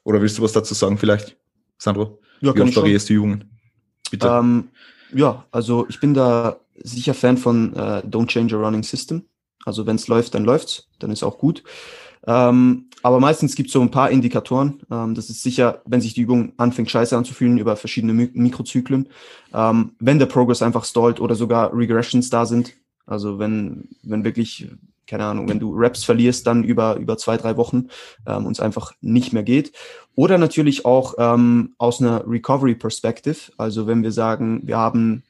oder 0.04 0.22
willst 0.22 0.38
du 0.38 0.42
was 0.42 0.52
dazu 0.52 0.74
sagen 0.74 0.98
vielleicht, 0.98 1.38
Sandro? 1.78 2.20
Ja, 2.42 2.56
Wie 2.56 2.62
oft 2.62 2.76
variierst 2.76 3.10
du 3.10 3.14
Übungen? 3.14 3.46
Bitte. 4.12 4.28
Ähm, 4.28 4.70
ja, 5.14 5.46
also 5.52 5.86
ich 5.90 6.00
bin 6.00 6.14
da 6.14 6.58
sicher 6.76 7.14
Fan 7.14 7.38
von 7.38 7.74
äh, 7.74 8.04
Don't 8.06 8.28
Change 8.28 8.56
a 8.56 8.60
Running 8.60 8.84
System. 8.84 9.24
Also 9.66 9.86
wenn 9.86 9.96
es 9.96 10.08
läuft, 10.08 10.36
dann 10.36 10.44
läuft's, 10.44 10.90
dann 11.00 11.12
ist 11.12 11.24
auch 11.24 11.38
gut. 11.38 11.64
Ähm, 12.26 12.90
aber 13.02 13.20
meistens 13.20 13.56
gibt 13.56 13.68
es 13.68 13.74
so 13.74 13.82
ein 13.82 13.92
paar 13.92 14.10
Indikatoren. 14.10 14.82
Ähm, 14.90 15.14
das 15.14 15.30
ist 15.30 15.44
sicher, 15.44 15.82
wenn 15.86 16.02
sich 16.02 16.14
die 16.14 16.22
Übung 16.22 16.54
anfängt, 16.58 16.90
scheiße 16.90 17.16
anzufühlen 17.18 17.58
über 17.58 17.76
verschiedene 17.76 18.14
Mi 18.14 18.30
Mikrozyklen. 18.34 19.10
Ähm, 19.54 19.96
wenn 20.00 20.20
der 20.20 20.26
Progress 20.26 20.62
einfach 20.62 20.86
stallt 20.86 21.20
oder 21.20 21.36
sogar 21.36 21.76
Regressions 21.76 22.30
da 22.30 22.46
sind. 22.46 22.74
Also 23.06 23.40
wenn, 23.40 23.90
wenn 24.04 24.24
wirklich 24.24 24.70
keine 25.08 25.26
Ahnung, 25.26 25.50
wenn 25.50 25.60
du 25.60 25.74
Raps 25.76 26.04
verlierst, 26.04 26.48
dann 26.48 26.64
über, 26.64 26.96
über 26.96 27.18
zwei, 27.18 27.38
drei 27.38 27.58
Wochen 27.58 27.88
ähm, 28.26 28.46
und 28.46 28.54
es 28.54 28.60
einfach 28.60 28.94
nicht 29.02 29.34
mehr 29.34 29.44
geht. 29.44 29.74
Oder 30.16 30.38
natürlich 30.38 30.86
auch 30.86 31.16
ähm, 31.18 31.74
aus 31.78 32.02
einer 32.02 32.24
Recovery 32.28 32.76
Perspective. 32.76 33.52
Also 33.58 33.88
wenn 33.88 34.04
wir 34.04 34.12
sagen, 34.12 34.62
wir 34.64 34.78
haben 34.78 35.24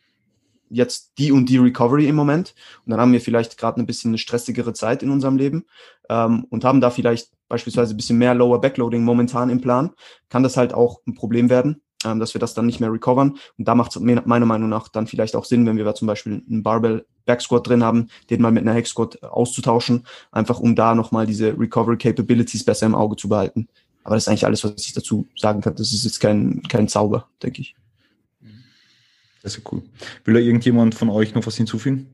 jetzt 0.69 1.13
die 1.17 1.31
und 1.31 1.47
die 1.49 1.57
Recovery 1.57 2.07
im 2.07 2.15
Moment 2.15 2.55
und 2.85 2.91
dann 2.91 2.99
haben 2.99 3.13
wir 3.13 3.21
vielleicht 3.21 3.57
gerade 3.57 3.79
ein 3.79 3.85
bisschen 3.85 4.09
eine 4.09 4.17
stressigere 4.17 4.73
Zeit 4.73 5.03
in 5.03 5.11
unserem 5.11 5.37
Leben 5.37 5.65
ähm, 6.09 6.45
und 6.49 6.65
haben 6.65 6.81
da 6.81 6.89
vielleicht 6.89 7.29
beispielsweise 7.47 7.93
ein 7.93 7.97
bisschen 7.97 8.17
mehr 8.17 8.33
Lower 8.33 8.59
Backloading 8.59 9.03
momentan 9.03 9.49
im 9.49 9.61
Plan, 9.61 9.91
kann 10.29 10.43
das 10.43 10.57
halt 10.57 10.73
auch 10.73 11.01
ein 11.05 11.13
Problem 11.13 11.49
werden, 11.49 11.81
ähm, 12.05 12.19
dass 12.19 12.33
wir 12.33 12.39
das 12.39 12.53
dann 12.53 12.65
nicht 12.65 12.79
mehr 12.79 12.91
recovern. 12.91 13.37
Und 13.57 13.67
da 13.67 13.75
macht 13.75 13.95
es 13.95 14.01
meiner 14.01 14.45
Meinung 14.45 14.69
nach 14.69 14.87
dann 14.87 15.07
vielleicht 15.07 15.35
auch 15.35 15.45
Sinn, 15.45 15.65
wenn 15.65 15.77
wir 15.77 15.95
zum 15.95 16.07
Beispiel 16.07 16.43
einen 16.49 16.63
Barbell 16.63 17.05
Backsquat 17.25 17.67
drin 17.67 17.83
haben, 17.83 18.09
den 18.29 18.41
mal 18.41 18.51
mit 18.51 18.63
einer 18.63 18.73
Hex 18.73 18.89
Squat 18.89 19.23
auszutauschen, 19.23 20.05
einfach 20.31 20.59
um 20.59 20.75
da 20.75 20.93
nochmal 20.95 21.25
diese 21.25 21.57
Recovery 21.57 21.97
Capabilities 21.97 22.63
besser 22.65 22.85
im 22.85 22.95
Auge 22.95 23.15
zu 23.15 23.29
behalten. 23.29 23.67
Aber 24.03 24.15
das 24.15 24.23
ist 24.23 24.27
eigentlich 24.27 24.45
alles, 24.45 24.63
was 24.63 24.85
ich 24.85 24.93
dazu 24.93 25.27
sagen 25.37 25.61
kann. 25.61 25.75
Das 25.75 25.93
ist 25.93 26.03
jetzt 26.03 26.19
kein, 26.19 26.61
kein 26.67 26.87
Zauber, 26.87 27.27
denke 27.41 27.61
ich. 27.61 27.75
Das 29.41 29.57
ist 29.57 29.71
cool. 29.71 29.81
Will 30.23 30.33
da 30.33 30.39
irgendjemand 30.39 30.95
von 30.95 31.09
euch 31.09 31.33
noch 31.35 31.45
was 31.45 31.55
hinzufügen? 31.55 32.07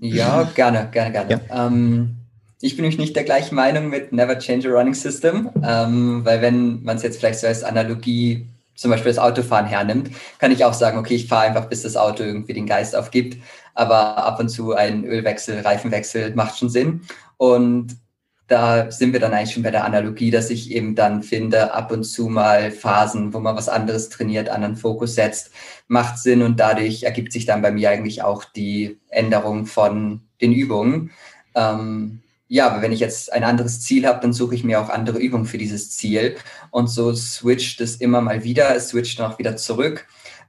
Ja, 0.00 0.44
gerne, 0.54 0.88
gerne, 0.90 1.12
gerne. 1.12 1.30
Ja. 1.48 1.66
Ähm, 1.66 2.16
ich 2.60 2.76
bin 2.76 2.82
nämlich 2.82 2.98
nicht 2.98 3.14
der 3.14 3.24
gleichen 3.24 3.54
Meinung 3.54 3.88
mit 3.88 4.12
Never 4.12 4.38
Change 4.38 4.68
a 4.68 4.72
Running 4.72 4.94
System, 4.94 5.50
ähm, 5.62 6.24
weil 6.24 6.42
wenn 6.42 6.82
man 6.82 6.96
es 6.96 7.02
jetzt 7.02 7.18
vielleicht 7.18 7.40
so 7.40 7.46
als 7.46 7.62
Analogie 7.62 8.46
zum 8.78 8.92
Beispiel 8.92 9.10
das 9.10 9.18
Autofahren 9.18 9.66
hernimmt, 9.66 10.10
kann 10.38 10.52
ich 10.52 10.64
auch 10.64 10.72
sagen, 10.72 10.98
okay, 10.98 11.16
ich 11.16 11.26
fahre 11.26 11.46
einfach, 11.46 11.66
bis 11.66 11.82
das 11.82 11.96
Auto 11.96 12.22
irgendwie 12.22 12.52
den 12.52 12.66
Geist 12.66 12.94
aufgibt. 12.94 13.42
Aber 13.74 14.18
ab 14.18 14.38
und 14.38 14.48
zu 14.48 14.72
ein 14.72 15.04
Ölwechsel, 15.04 15.60
Reifenwechsel 15.60 16.32
macht 16.36 16.56
schon 16.56 16.70
Sinn. 16.70 17.02
Und 17.38 17.96
da 18.46 18.90
sind 18.90 19.12
wir 19.12 19.20
dann 19.20 19.34
eigentlich 19.34 19.52
schon 19.52 19.64
bei 19.64 19.72
der 19.72 19.84
Analogie, 19.84 20.30
dass 20.30 20.48
ich 20.48 20.70
eben 20.70 20.94
dann 20.94 21.24
finde, 21.24 21.74
ab 21.74 21.90
und 21.90 22.04
zu 22.04 22.28
mal 22.28 22.70
Phasen, 22.70 23.34
wo 23.34 23.40
man 23.40 23.56
was 23.56 23.68
anderes 23.68 24.10
trainiert, 24.10 24.48
anderen 24.48 24.76
Fokus 24.76 25.16
setzt, 25.16 25.50
macht 25.88 26.18
Sinn 26.18 26.42
und 26.42 26.60
dadurch 26.60 27.02
ergibt 27.02 27.32
sich 27.32 27.46
dann 27.46 27.62
bei 27.62 27.72
mir 27.72 27.90
eigentlich 27.90 28.22
auch 28.22 28.44
die 28.44 29.00
Änderung 29.08 29.66
von 29.66 30.22
den 30.40 30.52
Übungen. 30.52 31.10
Ähm, 31.56 32.22
ja, 32.48 32.66
aber 32.68 32.82
wenn 32.82 32.92
ich 32.92 33.00
jetzt 33.00 33.32
ein 33.32 33.44
anderes 33.44 33.80
Ziel 33.82 34.06
habe, 34.06 34.20
dann 34.20 34.32
suche 34.32 34.54
ich 34.54 34.64
mir 34.64 34.80
auch 34.80 34.88
andere 34.88 35.18
Übungen 35.18 35.44
für 35.46 35.58
dieses 35.58 35.90
Ziel. 35.90 36.36
Und 36.70 36.88
so 36.88 37.14
switcht 37.14 37.80
es 37.80 37.96
immer 37.96 38.20
mal 38.22 38.42
wieder, 38.44 38.74
es 38.74 38.88
switcht 38.88 39.18
dann 39.18 39.30
auch 39.32 39.38
wieder 39.38 39.56
zurück. 39.56 40.06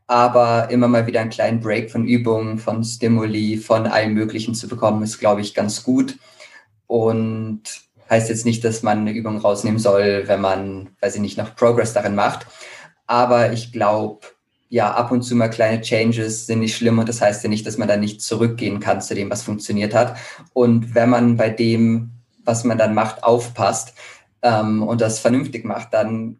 aber 0.10 0.72
immer 0.72 0.88
mal 0.88 1.06
wieder 1.06 1.22
einen 1.22 1.30
kleinen 1.30 1.60
Break 1.60 1.92
von 1.92 2.08
Übungen, 2.08 2.58
von 2.58 2.84
Stimuli, 2.84 3.58
von 3.58 3.86
allem 3.86 4.16
Möglichen 4.16 4.56
zu 4.56 4.68
bekommen, 4.68 5.04
ist, 5.04 5.20
glaube 5.20 5.42
ich, 5.42 5.54
ganz 5.54 5.84
gut. 5.84 6.18
Und 6.88 7.62
heißt 8.10 8.30
jetzt 8.30 8.44
nicht, 8.46 8.64
dass 8.64 8.82
man 8.82 9.00
eine 9.02 9.12
Übung 9.12 9.38
rausnehmen 9.38 9.80
soll, 9.80 10.24
wenn 10.26 10.42
man, 10.42 10.90
weiß 11.00 11.16
ich 11.16 11.22
nicht, 11.22 11.38
noch 11.38 11.56
Progress 11.56 11.94
darin 11.94 12.16
macht. 12.16 12.48
Aber 13.06 13.54
ich 13.54 13.72
glaube, 13.72 14.26
ja, 14.70 14.92
ab 14.94 15.12
und 15.12 15.24
zu 15.24 15.36
mal 15.36 15.50
kleine 15.50 15.82
Changes 15.82 16.46
sind 16.46 16.60
nicht 16.60 16.76
schlimm 16.76 17.00
und 17.00 17.10
das 17.10 17.22
heißt 17.22 17.44
ja 17.44 17.50
nicht, 17.50 17.66
dass 17.66 17.78
man 17.78 17.88
dann 17.88 18.00
nicht 18.00 18.22
zurückgehen 18.22 18.80
kann 18.80 19.02
zu 19.02 19.16
dem, 19.16 19.30
was 19.32 19.42
funktioniert 19.42 19.96
hat. 19.96 20.16
Und 20.54 20.94
wenn 20.94 21.10
man 21.10 21.38
bei 21.38 21.50
dem, 21.50 22.12
was 22.46 22.64
man 22.64 22.78
dann 22.78 22.94
macht, 22.94 23.24
aufpasst 23.24 23.96
ähm, 24.44 24.84
und 24.84 25.02
das 25.02 25.20
vernünftig 25.20 25.66
macht, 25.66 25.94
dann 25.94 26.38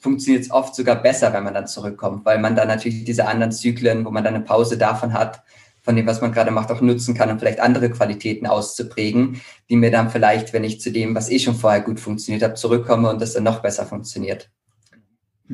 funktioniert 0.00 0.44
es 0.44 0.50
oft 0.50 0.74
sogar 0.74 0.96
besser, 0.96 1.32
wenn 1.32 1.44
man 1.44 1.54
dann 1.54 1.66
zurückkommt, 1.66 2.24
weil 2.24 2.38
man 2.38 2.56
dann 2.56 2.68
natürlich 2.68 3.04
diese 3.04 3.26
anderen 3.26 3.52
Zyklen, 3.52 4.04
wo 4.04 4.10
man 4.10 4.24
dann 4.24 4.34
eine 4.34 4.44
Pause 4.44 4.78
davon 4.78 5.12
hat, 5.12 5.42
von 5.82 5.96
dem, 5.96 6.06
was 6.06 6.22
man 6.22 6.32
gerade 6.32 6.50
macht, 6.50 6.70
auch 6.70 6.80
nutzen 6.80 7.14
kann, 7.14 7.30
um 7.30 7.38
vielleicht 7.38 7.60
andere 7.60 7.90
Qualitäten 7.90 8.46
auszuprägen, 8.46 9.42
die 9.68 9.76
mir 9.76 9.90
dann 9.90 10.08
vielleicht, 10.08 10.54
wenn 10.54 10.64
ich 10.64 10.80
zu 10.80 10.90
dem, 10.90 11.14
was 11.14 11.30
eh 11.30 11.38
schon 11.38 11.54
vorher 11.54 11.82
gut 11.82 12.00
funktioniert 12.00 12.42
habe, 12.42 12.54
zurückkomme 12.54 13.10
und 13.10 13.20
das 13.20 13.34
dann 13.34 13.44
noch 13.44 13.60
besser 13.60 13.84
funktioniert. 13.84 14.50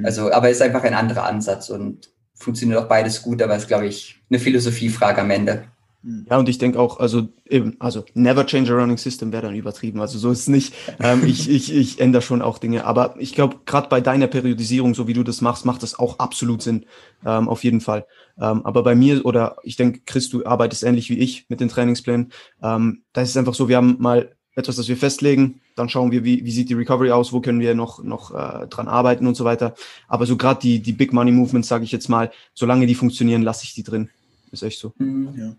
Mhm. 0.00 0.06
Also, 0.06 0.32
aber 0.32 0.50
es 0.50 0.56
ist 0.56 0.62
einfach 0.62 0.82
ein 0.82 0.94
anderer 0.94 1.24
Ansatz 1.24 1.70
und 1.70 2.10
funktioniert 2.34 2.78
auch 2.80 2.88
beides 2.88 3.22
gut, 3.22 3.42
aber 3.42 3.54
es 3.54 3.62
ist, 3.62 3.68
glaube 3.68 3.86
ich, 3.86 4.20
eine 4.30 4.38
Philosophiefrage 4.38 5.20
am 5.20 5.30
Ende. 5.30 5.64
Hm. 6.02 6.26
Ja, 6.30 6.38
und 6.38 6.48
ich 6.48 6.56
denke 6.56 6.78
auch, 6.78 6.98
also 6.98 7.28
eben, 7.46 7.76
also 7.78 8.04
never 8.14 8.46
change 8.46 8.72
a 8.72 8.76
running 8.76 8.96
system 8.96 9.32
wäre 9.32 9.42
dann 9.42 9.54
übertrieben. 9.54 10.00
Also 10.00 10.18
so 10.18 10.30
ist 10.30 10.40
es 10.40 10.48
nicht. 10.48 10.74
Ähm, 11.02 11.24
ich, 11.24 11.48
ich, 11.48 11.74
ich 11.74 11.98
ändere 11.98 12.20
schon 12.20 12.42
auch 12.42 12.58
Dinge. 12.58 12.84
Aber 12.84 13.14
ich 13.18 13.34
glaube, 13.34 13.60
gerade 13.64 13.88
bei 13.88 14.02
deiner 14.02 14.26
Periodisierung, 14.26 14.94
so 14.94 15.08
wie 15.08 15.14
du 15.14 15.22
das 15.22 15.40
machst, 15.40 15.64
macht 15.64 15.82
das 15.82 15.98
auch 15.98 16.18
absolut 16.18 16.60
Sinn. 16.60 16.84
Ähm, 17.24 17.48
auf 17.48 17.64
jeden 17.64 17.80
Fall. 17.80 18.06
Ähm, 18.38 18.66
aber 18.66 18.82
bei 18.82 18.94
mir, 18.94 19.24
oder 19.24 19.56
ich 19.62 19.76
denke, 19.76 20.00
Chris, 20.04 20.28
du 20.28 20.44
arbeitest 20.44 20.82
ähnlich 20.82 21.08
wie 21.08 21.18
ich 21.18 21.46
mit 21.48 21.60
den 21.60 21.70
Trainingsplänen. 21.70 22.32
Ähm, 22.62 23.02
da 23.14 23.22
ist 23.22 23.30
es 23.30 23.36
einfach 23.38 23.54
so, 23.54 23.68
wir 23.68 23.78
haben 23.78 23.96
mal 23.98 24.36
etwas, 24.60 24.76
das 24.76 24.88
wir 24.88 24.96
festlegen, 24.96 25.60
dann 25.76 25.88
schauen 25.88 26.12
wir, 26.12 26.24
wie, 26.24 26.44
wie 26.44 26.50
sieht 26.50 26.68
die 26.68 26.74
Recovery 26.74 27.10
aus, 27.10 27.32
wo 27.32 27.40
können 27.40 27.60
wir 27.60 27.74
noch, 27.74 28.02
noch 28.02 28.30
äh, 28.30 28.66
dran 28.68 28.88
arbeiten 28.88 29.26
und 29.26 29.36
so 29.36 29.44
weiter. 29.44 29.74
Aber 30.08 30.26
so 30.26 30.36
gerade 30.36 30.60
die, 30.60 30.80
die 30.80 30.92
Big 30.92 31.12
Money 31.12 31.32
Movements, 31.32 31.68
sage 31.68 31.84
ich 31.84 31.92
jetzt 31.92 32.08
mal, 32.08 32.30
solange 32.54 32.86
die 32.86 32.94
funktionieren, 32.94 33.42
lasse 33.42 33.64
ich 33.64 33.74
die 33.74 33.82
drin. 33.82 34.08
Ist 34.52 34.62
echt 34.62 34.78
so. 34.78 34.92
Mhm. 34.98 35.28
Ja. 35.36 35.52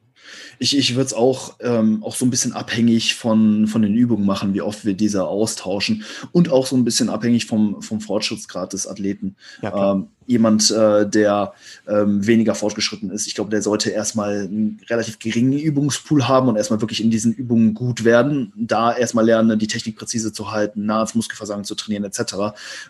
Ich, 0.60 0.78
ich 0.78 0.96
würde 0.96 1.08
es 1.08 1.14
auch, 1.14 1.56
ähm, 1.62 2.04
auch 2.04 2.16
so 2.16 2.26
ein 2.26 2.30
bisschen 2.30 2.54
abhängig 2.54 3.16
von, 3.16 3.68
von 3.68 3.82
den 3.82 3.96
Übungen 3.96 4.26
machen, 4.26 4.54
wie 4.54 4.62
oft 4.62 4.86
wir 4.86 4.94
diese 4.94 5.26
austauschen 5.26 6.04
und 6.32 6.50
auch 6.50 6.68
so 6.68 6.76
ein 6.76 6.84
bisschen 6.84 7.10
abhängig 7.10 7.46
vom, 7.46 7.82
vom 7.82 8.02
Fortschrittsgrad 8.02 8.74
des 8.74 8.88
Athleten. 8.88 9.36
Ja, 9.62 9.94
ähm, 9.94 10.08
jemand, 10.32 10.72
äh, 10.72 11.08
der 11.08 11.54
ähm, 11.88 12.26
weniger 12.26 12.56
fortgeschritten 12.56 13.12
ist, 13.12 13.28
ich 13.28 13.36
glaube, 13.36 13.50
der 13.50 13.62
sollte 13.62 13.90
erstmal 13.90 14.44
einen 14.44 14.80
relativ 14.90 15.20
geringen 15.20 15.60
Übungspool 15.60 16.28
haben 16.28 16.48
und 16.48 16.56
erstmal 16.56 16.80
wirklich 16.80 17.04
in 17.04 17.10
diesen 17.12 17.34
Übungen 17.34 17.74
gut 17.74 18.06
werden, 18.06 18.54
da 18.56 18.96
erstmal 18.96 19.26
lernen, 19.26 19.60
die 19.60 19.68
Technik 19.68 19.98
präzise 19.98 20.32
zu 20.32 20.52
halten, 20.52 20.86
nah 20.86 20.98
ans 20.98 21.16
Muskelversagen 21.16 21.66
zu 21.66 21.76
trainieren 21.76 22.04
etc. 22.04 22.36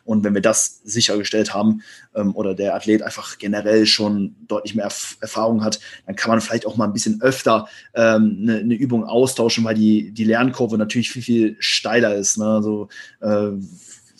Und 0.03 0.23
wenn 0.23 0.33
wir 0.33 0.41
das 0.41 0.81
sichergestellt 0.83 1.53
haben 1.53 1.81
ähm, 2.15 2.35
oder 2.35 2.53
der 2.53 2.75
Athlet 2.75 3.01
einfach 3.01 3.37
generell 3.37 3.85
schon 3.85 4.35
deutlich 4.47 4.75
mehr 4.75 4.85
Erf 4.85 5.17
Erfahrung 5.21 5.63
hat, 5.63 5.79
dann 6.05 6.15
kann 6.15 6.29
man 6.29 6.41
vielleicht 6.41 6.65
auch 6.65 6.77
mal 6.77 6.85
ein 6.85 6.93
bisschen 6.93 7.20
öfter 7.21 7.67
ähm, 7.93 8.39
eine, 8.41 8.57
eine 8.59 8.75
Übung 8.75 9.03
austauschen, 9.03 9.63
weil 9.63 9.75
die, 9.75 10.11
die 10.11 10.25
Lernkurve 10.25 10.77
natürlich 10.77 11.11
viel, 11.11 11.21
viel 11.21 11.55
steiler 11.59 12.15
ist. 12.15 12.37
Ne? 12.37 12.45
Also 12.45 12.89
äh, 13.21 13.51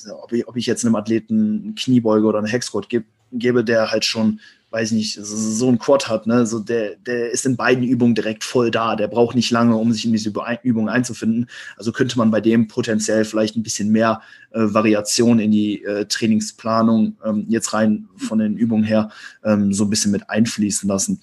ob 0.10 0.32
ich, 0.32 0.48
ob 0.48 0.57
ich 0.57 0.65
jetzt 0.65 0.86
einem 0.86 0.95
Athleten 0.95 1.61
eine 1.64 1.73
Kniebeuge 1.76 2.26
oder 2.26 2.40
einen 2.40 2.48
Hexquad 2.48 2.90
gebe, 2.90 3.06
gebe, 3.32 3.64
der 3.64 3.91
halt 3.91 4.06
schon, 4.06 4.40
weiß 4.72 4.91
ich 4.91 4.98
nicht, 4.98 5.19
so 5.22 5.69
ein 5.69 5.80
Quad 5.80 6.07
hat, 6.07 6.28
ne, 6.28 6.45
so 6.45 6.60
der, 6.60 6.95
der 6.95 7.32
ist 7.32 7.45
in 7.45 7.56
beiden 7.56 7.84
Übungen 7.84 8.15
direkt 8.15 8.44
voll 8.44 8.72
da. 8.72 8.95
Der 8.95 9.07
braucht 9.07 9.36
nicht 9.36 9.52
lange, 9.52 9.76
um 9.76 9.91
sich 9.91 10.06
in 10.06 10.11
diese 10.11 10.34
Übung 10.64 10.90
einzufinden. 10.90 11.48
Also 11.78 11.91
könnte 11.91 12.18
man 12.18 12.32
bei 12.32 12.41
dem 12.41 12.68
potenziell 12.68 13.26
vielleicht 13.26 13.56
ein 13.56 13.64
bisschen 13.64 13.91
mehr 13.91 14.22
äh, 14.52 14.60
Variation 14.61 15.40
in 15.40 15.52
die 15.52 15.84
äh, 15.84 16.06
Trainingsplanung 16.06 17.18
ähm, 17.26 17.45
jetzt 17.49 17.73
rein 17.73 18.07
von 18.18 18.40
den 18.40 18.57
Übungen 18.57 18.84
her 18.84 19.10
ähm, 19.44 19.73
so 19.73 19.86
ein 19.86 19.90
bisschen 19.90 20.11
mit 20.11 20.30
einfließen 20.30 20.88
lassen. 20.88 21.22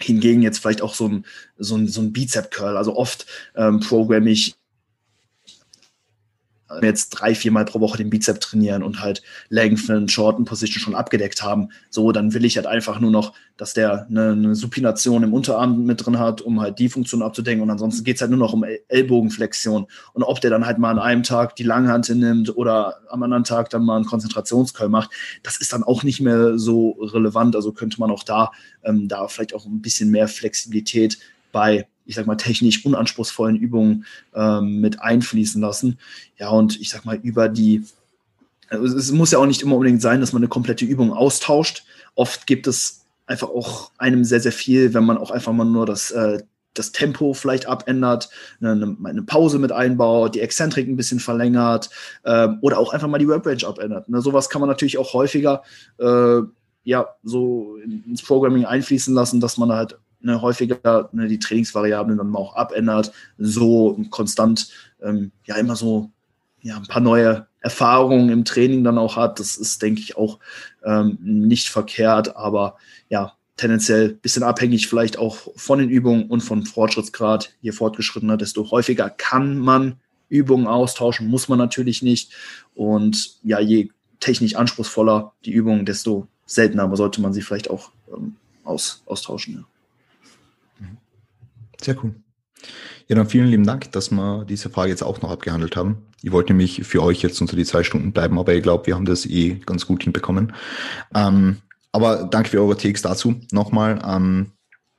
Hingegen 0.00 0.42
jetzt 0.42 0.58
vielleicht 0.58 0.82
auch 0.82 0.94
so 0.94 1.08
ein, 1.08 1.26
so 1.58 1.76
ein, 1.76 1.86
so 1.88 2.00
ein 2.00 2.12
Bizep-Curl. 2.12 2.76
Also 2.76 2.96
oft 2.96 3.26
ähm, 3.56 3.80
programme 3.80 4.30
ich 4.30 4.56
jetzt 6.80 7.10
drei, 7.10 7.34
viermal 7.34 7.64
pro 7.64 7.80
Woche 7.80 7.98
den 7.98 8.10
Bizep 8.10 8.40
trainieren 8.40 8.82
und 8.82 9.00
halt 9.00 9.22
und 9.50 10.10
Shorten 10.10 10.44
Position 10.44 10.80
schon 10.80 10.94
abgedeckt 10.94 11.42
haben, 11.42 11.68
so, 11.90 12.12
dann 12.12 12.34
will 12.34 12.44
ich 12.44 12.56
halt 12.56 12.66
einfach 12.66 13.00
nur 13.00 13.10
noch, 13.10 13.34
dass 13.56 13.74
der 13.74 14.06
eine, 14.08 14.32
eine 14.32 14.54
Supination 14.54 15.22
im 15.22 15.34
Unterarm 15.34 15.84
mit 15.84 16.04
drin 16.04 16.18
hat, 16.18 16.40
um 16.40 16.60
halt 16.60 16.78
die 16.78 16.88
Funktion 16.88 17.22
abzudenken 17.22 17.62
und 17.62 17.70
ansonsten 17.70 18.04
geht 18.04 18.16
es 18.16 18.22
halt 18.22 18.30
nur 18.30 18.40
noch 18.40 18.52
um 18.52 18.64
Ellbogenflexion. 18.88 19.86
Und 20.12 20.22
ob 20.22 20.40
der 20.40 20.50
dann 20.50 20.66
halt 20.66 20.78
mal 20.78 20.90
an 20.90 20.98
einem 20.98 21.22
Tag 21.22 21.56
die 21.56 21.62
Langhand 21.62 22.08
nimmt 22.08 22.56
oder 22.56 22.96
am 23.08 23.22
anderen 23.22 23.44
Tag 23.44 23.70
dann 23.70 23.84
mal 23.84 23.96
einen 23.96 24.06
Konzentrationscurl 24.06 24.88
macht, 24.88 25.10
das 25.42 25.56
ist 25.56 25.72
dann 25.72 25.82
auch 25.82 26.02
nicht 26.02 26.20
mehr 26.20 26.58
so 26.58 26.92
relevant, 27.00 27.56
also 27.56 27.72
könnte 27.72 28.00
man 28.00 28.10
auch 28.10 28.24
da, 28.24 28.52
ähm, 28.82 29.08
da 29.08 29.28
vielleicht 29.28 29.54
auch 29.54 29.66
ein 29.66 29.82
bisschen 29.82 30.10
mehr 30.10 30.28
Flexibilität 30.28 31.18
bei 31.52 31.86
ich 32.06 32.14
sag 32.14 32.26
mal, 32.26 32.36
technisch 32.36 32.84
unanspruchsvollen 32.84 33.56
Übungen 33.56 34.04
ähm, 34.34 34.80
mit 34.80 35.00
einfließen 35.00 35.60
lassen. 35.60 35.98
Ja, 36.38 36.50
und 36.50 36.80
ich 36.80 36.90
sag 36.90 37.04
mal, 37.04 37.16
über 37.16 37.48
die, 37.48 37.84
also 38.68 38.96
es 38.96 39.12
muss 39.12 39.30
ja 39.30 39.38
auch 39.38 39.46
nicht 39.46 39.62
immer 39.62 39.76
unbedingt 39.76 40.02
sein, 40.02 40.20
dass 40.20 40.32
man 40.32 40.40
eine 40.40 40.48
komplette 40.48 40.84
Übung 40.84 41.12
austauscht. 41.12 41.84
Oft 42.14 42.46
gibt 42.46 42.66
es 42.66 43.04
einfach 43.26 43.48
auch 43.48 43.90
einem 43.98 44.24
sehr, 44.24 44.40
sehr 44.40 44.52
viel, 44.52 44.94
wenn 44.94 45.04
man 45.04 45.18
auch 45.18 45.30
einfach 45.30 45.52
mal 45.52 45.64
nur 45.64 45.86
das, 45.86 46.10
äh, 46.10 46.42
das 46.74 46.92
Tempo 46.92 47.34
vielleicht 47.34 47.66
abändert, 47.66 48.30
eine, 48.60 48.96
eine, 49.04 49.22
Pause 49.22 49.58
mit 49.58 49.72
einbaut, 49.72 50.34
die 50.34 50.40
Exzentrik 50.40 50.88
ein 50.88 50.96
bisschen 50.96 51.20
verlängert 51.20 51.90
äh, 52.24 52.48
oder 52.62 52.78
auch 52.78 52.92
einfach 52.92 53.08
mal 53.08 53.18
die 53.18 53.28
Work 53.28 53.46
Range 53.46 53.66
abändert. 53.66 54.08
Ne, 54.08 54.20
sowas 54.22 54.48
kann 54.48 54.60
man 54.60 54.70
natürlich 54.70 54.98
auch 54.98 55.12
häufiger 55.12 55.62
äh, 55.98 56.40
ja, 56.84 57.08
so 57.22 57.76
ins 57.76 58.22
Programming 58.22 58.64
einfließen 58.64 59.14
lassen, 59.14 59.40
dass 59.40 59.56
man 59.56 59.72
halt 59.72 59.98
ne, 60.22 60.40
häufiger 60.42 61.08
ne, 61.12 61.28
die 61.28 61.38
Trainingsvariablen 61.38 62.18
dann 62.18 62.34
auch 62.36 62.56
abändert, 62.56 63.12
so 63.38 63.98
konstant 64.10 64.68
ähm, 65.02 65.32
ja 65.44 65.56
immer 65.56 65.76
so 65.76 66.10
ja, 66.62 66.76
ein 66.76 66.86
paar 66.86 67.02
neue 67.02 67.46
Erfahrungen 67.60 68.28
im 68.28 68.44
Training 68.44 68.84
dann 68.84 68.98
auch 68.98 69.16
hat. 69.16 69.40
Das 69.40 69.56
ist, 69.56 69.82
denke 69.82 70.00
ich, 70.00 70.16
auch 70.16 70.38
ähm, 70.84 71.18
nicht 71.20 71.68
verkehrt, 71.68 72.36
aber 72.36 72.76
ja, 73.08 73.34
tendenziell 73.56 74.10
ein 74.10 74.18
bisschen 74.18 74.42
abhängig 74.42 74.88
vielleicht 74.88 75.18
auch 75.18 75.36
von 75.56 75.78
den 75.78 75.90
Übungen 75.90 76.26
und 76.26 76.40
vom 76.40 76.64
Fortschrittsgrad. 76.64 77.54
Je 77.60 77.72
fortgeschrittener, 77.72 78.36
desto 78.36 78.70
häufiger 78.70 79.10
kann 79.10 79.58
man 79.58 80.00
Übungen 80.28 80.66
austauschen, 80.66 81.28
muss 81.28 81.48
man 81.48 81.58
natürlich 81.58 82.02
nicht. 82.02 82.32
Und 82.74 83.36
ja, 83.42 83.60
je 83.60 83.90
technisch 84.20 84.54
anspruchsvoller 84.54 85.32
die 85.44 85.52
Übung, 85.52 85.84
desto 85.84 86.26
seltener 86.46 86.94
sollte 86.96 87.20
man 87.20 87.32
sie 87.32 87.42
vielleicht 87.42 87.70
auch 87.70 87.90
ähm, 88.12 88.36
aus, 88.64 89.02
austauschen. 89.06 89.54
Ja. 89.54 89.71
Sehr 91.82 91.96
cool. 92.02 92.14
Ja, 93.08 93.16
dann 93.16 93.26
vielen 93.26 93.48
lieben 93.48 93.66
Dank, 93.66 93.90
dass 93.92 94.10
wir 94.10 94.44
diese 94.44 94.70
Frage 94.70 94.90
jetzt 94.90 95.02
auch 95.02 95.20
noch 95.20 95.30
abgehandelt 95.30 95.76
haben. 95.76 96.06
Ich 96.22 96.32
wollte 96.32 96.52
nämlich 96.52 96.84
für 96.84 97.02
euch 97.02 97.22
jetzt 97.22 97.40
unter 97.40 97.56
die 97.56 97.64
zwei 97.64 97.82
Stunden 97.82 98.12
bleiben, 98.12 98.38
aber 98.38 98.54
ich 98.54 98.62
glaube, 98.62 98.86
wir 98.86 98.94
haben 98.94 99.04
das 99.04 99.26
eh 99.26 99.60
ganz 99.66 99.86
gut 99.86 100.04
hinbekommen. 100.04 100.52
Ähm, 101.14 101.58
aber 101.90 102.28
danke 102.30 102.50
für 102.50 102.60
eure 102.60 102.76
Takes 102.76 103.02
dazu 103.02 103.40
nochmal. 103.50 104.00
Ähm, 104.06 104.52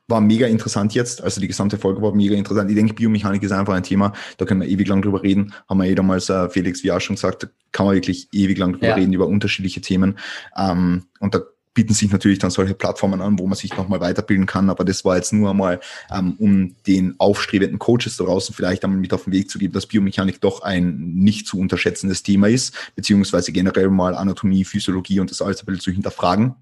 war 0.07 0.19
mega 0.19 0.47
interessant 0.47 0.93
jetzt. 0.93 1.23
Also 1.23 1.39
die 1.39 1.47
gesamte 1.47 1.77
Folge 1.77 2.01
war 2.01 2.14
mega 2.14 2.35
interessant. 2.35 2.69
Ich 2.69 2.76
denke, 2.76 2.93
Biomechanik 2.93 3.41
ist 3.41 3.53
einfach 3.53 3.73
ein 3.73 3.84
Thema, 3.84 4.11
da 4.38 4.45
können 4.45 4.61
wir 4.61 4.68
ewig 4.68 4.88
lang 4.88 5.01
drüber 5.01 5.23
reden. 5.23 5.53
Haben 5.69 5.80
wir 5.80 5.89
eh 5.89 5.95
damals, 5.95 6.30
äh, 6.30 6.49
Felix, 6.49 6.84
wie 6.84 6.91
auch 6.91 6.99
schon 6.99 7.15
gesagt, 7.15 7.43
da 7.43 7.47
kann 7.72 7.85
man 7.85 7.95
wirklich 7.95 8.27
ewig 8.34 8.57
lang 8.57 8.73
drüber 8.73 8.89
ja. 8.89 8.95
reden, 8.95 9.14
über 9.14 9.27
unterschiedliche 9.27 9.81
Themen. 9.81 10.19
Ähm, 10.57 11.05
und 11.19 11.34
da 11.34 11.41
bieten 11.73 11.93
sich 11.93 12.11
natürlich 12.11 12.39
dann 12.39 12.51
solche 12.51 12.73
Plattformen 12.73 13.21
an, 13.21 13.39
wo 13.39 13.47
man 13.47 13.57
sich 13.57 13.75
nochmal 13.75 13.99
weiterbilden 13.99 14.45
kann. 14.45 14.69
Aber 14.69 14.85
das 14.85 15.03
war 15.05 15.15
jetzt 15.15 15.33
nur 15.33 15.49
einmal, 15.49 15.79
ähm, 16.11 16.35
um 16.37 16.75
den 16.85 17.15
aufstrebenden 17.19 17.79
Coaches 17.79 18.17
da 18.17 18.25
draußen 18.25 18.53
vielleicht 18.53 18.83
einmal 18.83 18.99
mit 18.99 19.13
auf 19.13 19.23
den 19.23 19.33
Weg 19.33 19.49
zu 19.49 19.57
geben, 19.57 19.73
dass 19.73 19.87
Biomechanik 19.87 20.39
doch 20.41 20.61
ein 20.61 21.13
nicht 21.15 21.47
zu 21.47 21.59
unterschätzendes 21.59 22.23
Thema 22.23 22.47
ist, 22.47 22.73
beziehungsweise 22.95 23.51
generell 23.51 23.89
mal 23.89 24.15
Anatomie, 24.15 24.65
Physiologie 24.65 25.19
und 25.19 25.31
das 25.31 25.41
alles 25.41 25.61
ein 25.61 25.65
bisschen 25.65 25.81
zu 25.81 25.91
hinterfragen. 25.91 26.55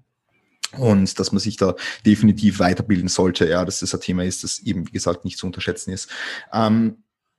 Und 0.78 1.18
dass 1.18 1.32
man 1.32 1.40
sich 1.40 1.58
da 1.58 1.74
definitiv 2.06 2.58
weiterbilden 2.58 3.08
sollte, 3.08 3.46
ja, 3.46 3.64
dass 3.64 3.80
das 3.80 3.94
ein 3.94 4.00
Thema 4.00 4.24
ist, 4.24 4.42
das 4.42 4.60
eben, 4.60 4.86
wie 4.86 4.92
gesagt, 4.92 5.24
nicht 5.24 5.36
zu 5.36 5.46
unterschätzen 5.46 5.90
ist. 5.90 6.08
Ähm, 6.52 6.96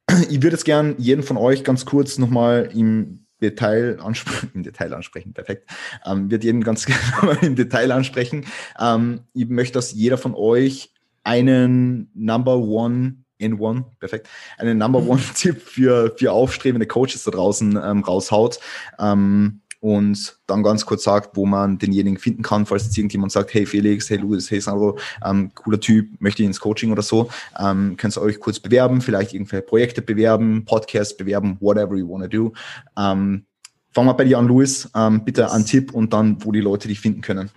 ich 0.29 0.43
würde 0.43 0.55
jetzt 0.55 0.65
gern 0.65 0.95
jeden 0.99 1.23
von 1.23 1.37
euch 1.37 1.63
ganz 1.63 1.85
kurz 1.85 2.19
nochmal 2.19 2.69
im 2.75 3.22
Detail 3.43 3.99
ansprechen, 3.99 4.51
im 4.55 4.63
Detail 4.63 4.93
ansprechen, 4.93 5.33
perfekt, 5.33 5.69
ähm, 6.05 6.31
wird 6.31 6.43
jeden 6.43 6.63
ganz 6.63 6.85
genau 7.21 7.31
im 7.41 7.55
Detail 7.55 7.91
ansprechen. 7.91 8.45
Ähm, 8.79 9.21
ich 9.33 9.47
möchte, 9.47 9.73
dass 9.73 9.93
jeder 9.93 10.17
von 10.17 10.33
euch 10.33 10.91
einen 11.23 12.09
Number 12.13 12.57
One 12.57 13.23
in 13.37 13.59
One, 13.59 13.85
perfekt, 13.99 14.29
einen 14.57 14.77
Number 14.77 14.99
One 14.99 15.21
Tipp 15.35 15.61
für, 15.61 16.15
für 16.17 16.31
aufstrebende 16.31 16.87
Coaches 16.87 17.23
da 17.23 17.31
draußen 17.31 17.79
ähm, 17.83 18.03
raushaut. 18.03 18.59
Ähm, 18.99 19.61
und 19.83 20.37
dann 20.47 20.63
ganz 20.63 20.85
kurz 20.85 21.03
sagt, 21.03 21.35
wo 21.35 21.45
man 21.45 21.77
denjenigen 21.77 22.17
finden 22.17 22.41
kann, 22.41 22.65
falls 22.65 22.85
jetzt 22.85 22.97
irgendjemand 22.97 23.33
sagt, 23.33 23.53
hey 23.53 23.65
Felix, 23.65 24.09
hey 24.09 24.15
Louis, 24.15 24.49
hey 24.49 24.61
Sandro, 24.61 24.97
ähm, 25.25 25.51
cooler 25.55 25.77
Typ, 25.77 26.09
möchte 26.21 26.41
ich 26.41 26.47
ins 26.47 26.61
Coaching 26.61 26.93
oder 26.93 27.01
so, 27.01 27.29
ähm, 27.59 27.97
könnt 27.97 28.15
ihr 28.15 28.21
euch 28.21 28.39
kurz 28.39 28.61
bewerben, 28.61 29.01
vielleicht 29.01 29.33
irgendwelche 29.33 29.65
Projekte 29.65 30.01
bewerben, 30.01 30.63
Podcasts 30.63 31.17
bewerben, 31.17 31.57
whatever 31.59 31.97
you 31.97 32.09
want 32.09 32.23
to 32.23 32.29
do. 32.29 32.53
Ähm, 32.97 33.43
fangen 33.91 34.07
wir 34.07 34.13
bei 34.13 34.23
dir 34.23 34.37
an, 34.37 34.47
Louis. 34.47 34.89
Ähm, 34.95 35.25
bitte 35.25 35.51
einen 35.51 35.65
Tipp 35.65 35.93
und 35.93 36.13
dann, 36.13 36.37
wo 36.45 36.53
die 36.53 36.61
Leute 36.61 36.87
dich 36.87 37.01
finden 37.01 37.19
können. 37.19 37.49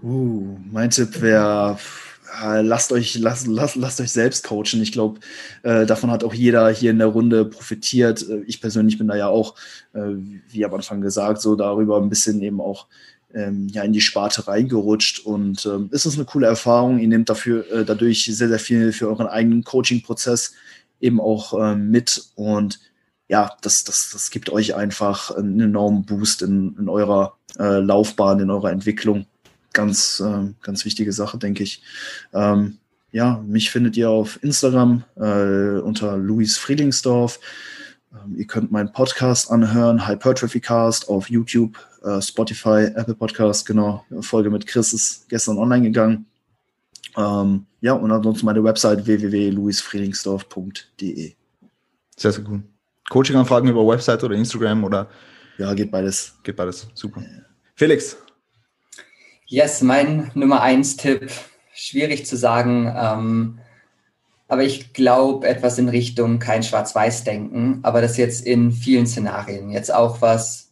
Uh, 0.00 0.58
mein 0.70 0.90
Tipp 0.90 1.20
wäre 1.20 1.76
lasst 2.62 2.92
euch, 2.92 3.16
lasst, 3.18 3.46
lasst, 3.46 3.76
lasst 3.76 4.00
euch 4.00 4.12
selbst 4.12 4.44
coachen. 4.44 4.82
Ich 4.82 4.92
glaube, 4.92 5.20
äh, 5.62 5.86
davon 5.86 6.10
hat 6.10 6.24
auch 6.24 6.34
jeder 6.34 6.68
hier 6.70 6.90
in 6.90 6.98
der 6.98 7.08
Runde 7.08 7.44
profitiert. 7.44 8.28
Äh, 8.28 8.42
ich 8.46 8.60
persönlich 8.60 8.98
bin 8.98 9.08
da 9.08 9.16
ja 9.16 9.28
auch, 9.28 9.54
äh, 9.94 10.14
wie 10.48 10.64
am 10.64 10.74
Anfang 10.74 11.00
gesagt, 11.00 11.40
so 11.40 11.56
darüber 11.56 12.00
ein 12.00 12.08
bisschen 12.08 12.40
eben 12.42 12.60
auch 12.60 12.86
ähm, 13.34 13.68
ja, 13.68 13.82
in 13.82 13.92
die 13.92 14.00
Sparte 14.00 14.48
reingerutscht. 14.48 15.20
Und 15.20 15.66
ähm, 15.66 15.90
es 15.92 16.06
ist 16.06 16.16
eine 16.16 16.24
coole 16.24 16.46
Erfahrung. 16.46 16.98
Ihr 16.98 17.08
nehmt 17.08 17.28
dafür 17.28 17.70
äh, 17.70 17.84
dadurch 17.84 18.24
sehr, 18.24 18.48
sehr 18.48 18.58
viel 18.58 18.92
für 18.92 19.08
euren 19.08 19.26
eigenen 19.26 19.64
Coaching-Prozess 19.64 20.54
eben 21.00 21.20
auch 21.20 21.54
ähm, 21.58 21.90
mit. 21.90 22.30
Und 22.34 22.80
ja, 23.28 23.56
das, 23.60 23.84
das, 23.84 24.10
das 24.12 24.30
gibt 24.30 24.50
euch 24.50 24.74
einfach 24.74 25.30
einen 25.30 25.60
enormen 25.60 26.04
Boost 26.04 26.42
in, 26.42 26.76
in 26.78 26.88
eurer 26.88 27.36
äh, 27.58 27.80
Laufbahn, 27.80 28.40
in 28.40 28.50
eurer 28.50 28.70
Entwicklung 28.70 29.26
ganz, 29.72 30.20
äh, 30.20 30.52
ganz 30.62 30.84
wichtige 30.84 31.12
Sache, 31.12 31.38
denke 31.38 31.62
ich. 31.62 31.82
Ähm, 32.32 32.78
ja, 33.10 33.42
mich 33.46 33.70
findet 33.70 33.96
ihr 33.96 34.10
auf 34.10 34.42
Instagram 34.42 35.04
äh, 35.16 35.80
unter 35.80 36.16
Luis 36.16 36.58
Friedlingsdorf. 36.58 37.40
Ähm, 38.12 38.36
ihr 38.36 38.46
könnt 38.46 38.70
meinen 38.70 38.92
Podcast 38.92 39.50
anhören, 39.50 40.06
Hypertrophy 40.06 40.60
Cast 40.60 41.08
auf 41.08 41.30
YouTube, 41.30 41.78
äh, 42.02 42.20
Spotify, 42.20 42.90
Apple 42.94 43.14
Podcast, 43.14 43.64
genau. 43.66 44.04
Folge 44.20 44.50
mit 44.50 44.66
Chris 44.66 44.92
ist 44.92 45.26
gestern 45.28 45.56
online 45.58 45.84
gegangen. 45.84 46.26
Ähm, 47.16 47.64
ja, 47.80 47.94
und 47.94 48.10
ansonsten 48.10 48.44
meine 48.46 48.62
Website 48.62 49.06
www.luisfriedlingsdorf.de. 49.06 51.32
Sehr, 52.16 52.32
sehr 52.32 52.44
cool. 52.48 52.62
Coaching-Anfragen 53.08 53.68
über 53.68 53.86
Website 53.86 54.24
oder 54.24 54.34
Instagram 54.34 54.82
oder? 54.84 55.08
Ja, 55.56 55.72
geht 55.74 55.90
beides. 55.90 56.34
Geht 56.42 56.56
beides. 56.56 56.86
Super. 56.94 57.22
Ja. 57.22 57.28
Felix, 57.74 58.18
Yes, 59.50 59.80
mein 59.80 60.30
Nummer 60.34 60.60
eins 60.60 60.98
Tipp, 60.98 61.30
schwierig 61.72 62.26
zu 62.26 62.36
sagen, 62.36 62.94
ähm, 62.94 63.58
aber 64.46 64.62
ich 64.62 64.92
glaube 64.92 65.48
etwas 65.48 65.78
in 65.78 65.88
Richtung 65.88 66.38
kein 66.38 66.62
Schwarz-Weiß-Denken, 66.62 67.78
aber 67.82 68.02
das 68.02 68.18
jetzt 68.18 68.44
in 68.44 68.72
vielen 68.72 69.06
Szenarien, 69.06 69.70
jetzt 69.70 69.90
auch 69.90 70.20
was 70.20 70.68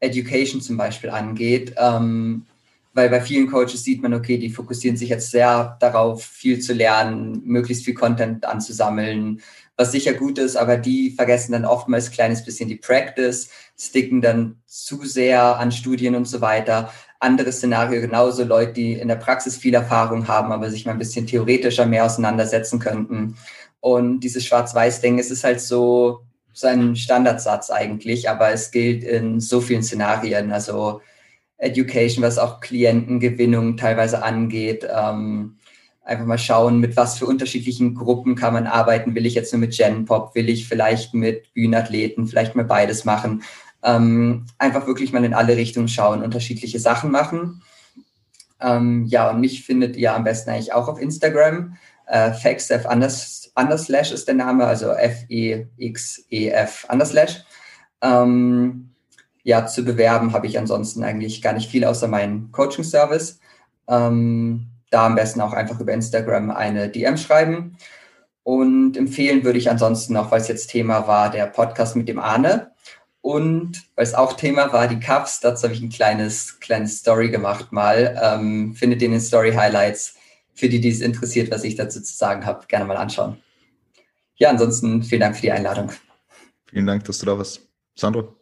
Education 0.00 0.62
zum 0.62 0.78
Beispiel 0.78 1.10
angeht, 1.10 1.74
ähm, 1.76 2.46
weil 2.94 3.10
bei 3.10 3.20
vielen 3.20 3.50
Coaches 3.50 3.84
sieht 3.84 4.00
man, 4.00 4.14
okay, 4.14 4.38
die 4.38 4.48
fokussieren 4.48 4.96
sich 4.96 5.10
jetzt 5.10 5.30
sehr 5.30 5.76
darauf, 5.80 6.24
viel 6.24 6.60
zu 6.60 6.72
lernen, 6.72 7.42
möglichst 7.44 7.84
viel 7.84 7.92
Content 7.92 8.46
anzusammeln, 8.46 9.42
was 9.76 9.92
sicher 9.92 10.14
gut 10.14 10.38
ist, 10.38 10.56
aber 10.56 10.78
die 10.78 11.10
vergessen 11.10 11.52
dann 11.52 11.66
oftmals 11.66 12.06
ein 12.06 12.12
kleines 12.12 12.42
bisschen 12.42 12.70
die 12.70 12.76
Practice, 12.76 13.50
sticken 13.78 14.22
dann 14.22 14.56
zu 14.64 15.04
sehr 15.04 15.58
an 15.58 15.70
Studien 15.70 16.14
und 16.14 16.26
so 16.26 16.40
weiter 16.40 16.90
anderes 17.20 17.56
Szenario 17.58 18.00
genauso 18.00 18.44
Leute, 18.44 18.74
die 18.74 18.92
in 18.94 19.08
der 19.08 19.16
Praxis 19.16 19.56
viel 19.56 19.74
Erfahrung 19.74 20.28
haben, 20.28 20.52
aber 20.52 20.70
sich 20.70 20.86
mal 20.86 20.92
ein 20.92 20.98
bisschen 20.98 21.26
theoretischer 21.26 21.86
mehr 21.86 22.04
auseinandersetzen 22.04 22.78
könnten. 22.78 23.36
Und 23.80 24.20
dieses 24.20 24.44
Schwarz-Weiß-Ding, 24.44 25.18
es 25.18 25.30
ist 25.30 25.44
halt 25.44 25.60
so, 25.60 26.20
so 26.52 26.66
ein 26.66 26.96
Standardsatz 26.96 27.70
eigentlich, 27.70 28.28
aber 28.28 28.50
es 28.50 28.70
gilt 28.70 29.04
in 29.04 29.40
so 29.40 29.60
vielen 29.60 29.82
Szenarien, 29.82 30.52
also 30.52 31.00
Education, 31.58 32.22
was 32.22 32.38
auch 32.38 32.60
Klientengewinnung 32.60 33.76
teilweise 33.76 34.22
angeht. 34.22 34.86
Ähm, 34.90 35.56
einfach 36.06 36.26
mal 36.26 36.38
schauen, 36.38 36.80
mit 36.80 36.96
was 36.96 37.18
für 37.18 37.26
unterschiedlichen 37.26 37.94
Gruppen 37.94 38.36
kann 38.36 38.52
man 38.52 38.66
arbeiten. 38.66 39.14
Will 39.14 39.26
ich 39.26 39.34
jetzt 39.34 39.52
nur 39.52 39.60
mit 39.60 39.76
Gen 39.76 40.04
Pop? 40.04 40.34
Will 40.34 40.48
ich 40.48 40.68
vielleicht 40.68 41.14
mit 41.14 41.52
Bühnenathleten? 41.52 42.26
Vielleicht 42.26 42.54
mal 42.54 42.64
beides 42.64 43.04
machen? 43.04 43.42
Ähm, 43.86 44.46
einfach 44.58 44.86
wirklich 44.88 45.12
mal 45.12 45.24
in 45.24 45.32
alle 45.32 45.56
Richtungen 45.56 45.88
schauen, 45.88 46.22
unterschiedliche 46.22 46.80
Sachen 46.80 47.10
machen. 47.12 47.62
Ähm, 48.60 49.04
ja, 49.06 49.30
und 49.30 49.40
mich 49.40 49.64
findet 49.64 49.96
ihr 49.96 50.12
am 50.12 50.24
besten 50.24 50.50
eigentlich 50.50 50.72
auch 50.72 50.88
auf 50.88 51.00
Instagram. 51.00 51.76
Äh, 52.06 52.32
anders, 52.84 53.52
underslash 53.54 54.10
ist 54.10 54.26
der 54.26 54.34
Name, 54.34 54.66
also 54.66 54.90
F-E-X-E-F 54.90 56.86
underslash. 56.90 57.44
Ähm, 58.02 58.90
ja, 59.44 59.66
zu 59.66 59.84
bewerben 59.84 60.32
habe 60.32 60.48
ich 60.48 60.58
ansonsten 60.58 61.04
eigentlich 61.04 61.40
gar 61.40 61.52
nicht 61.52 61.70
viel 61.70 61.84
außer 61.84 62.08
meinen 62.08 62.50
Coaching-Service. 62.50 63.38
Ähm, 63.86 64.66
da 64.90 65.06
am 65.06 65.14
besten 65.14 65.40
auch 65.40 65.52
einfach 65.52 65.78
über 65.78 65.92
Instagram 65.92 66.50
eine 66.50 66.88
DM 66.88 67.16
schreiben. 67.16 67.76
Und 68.42 68.96
empfehlen 68.96 69.44
würde 69.44 69.58
ich 69.58 69.70
ansonsten 69.70 70.12
noch, 70.12 70.32
weil 70.32 70.40
es 70.40 70.48
jetzt 70.48 70.70
Thema 70.70 71.06
war, 71.06 71.30
der 71.30 71.46
Podcast 71.46 71.94
mit 71.94 72.08
dem 72.08 72.18
Arne. 72.18 72.72
Und 73.26 73.82
weil 73.96 74.04
es 74.04 74.14
auch 74.14 74.34
Thema 74.34 74.72
war, 74.72 74.86
die 74.86 75.00
Cups, 75.00 75.40
dazu 75.40 75.64
habe 75.64 75.74
ich 75.74 75.82
ein 75.82 75.88
kleines, 75.88 76.60
kleines 76.60 76.98
Story 76.98 77.28
gemacht 77.28 77.72
mal. 77.72 78.16
Ähm, 78.22 78.76
findet 78.76 79.02
ihr 79.02 79.06
in 79.06 79.12
den 79.14 79.20
Story 79.20 79.52
Highlights. 79.52 80.14
Für 80.54 80.68
die, 80.68 80.80
die 80.80 80.90
es 80.90 81.00
interessiert, 81.00 81.50
was 81.50 81.64
ich 81.64 81.74
dazu 81.74 82.00
zu 82.00 82.16
sagen 82.16 82.46
habe, 82.46 82.64
gerne 82.68 82.84
mal 82.84 82.96
anschauen. 82.96 83.38
Ja, 84.36 84.50
ansonsten 84.50 85.02
vielen 85.02 85.22
Dank 85.22 85.34
für 85.34 85.42
die 85.42 85.50
Einladung. 85.50 85.90
Vielen 86.66 86.86
Dank, 86.86 87.02
dass 87.06 87.18
du 87.18 87.26
da 87.26 87.36
warst. 87.36 87.68
Sandro? 87.96 88.36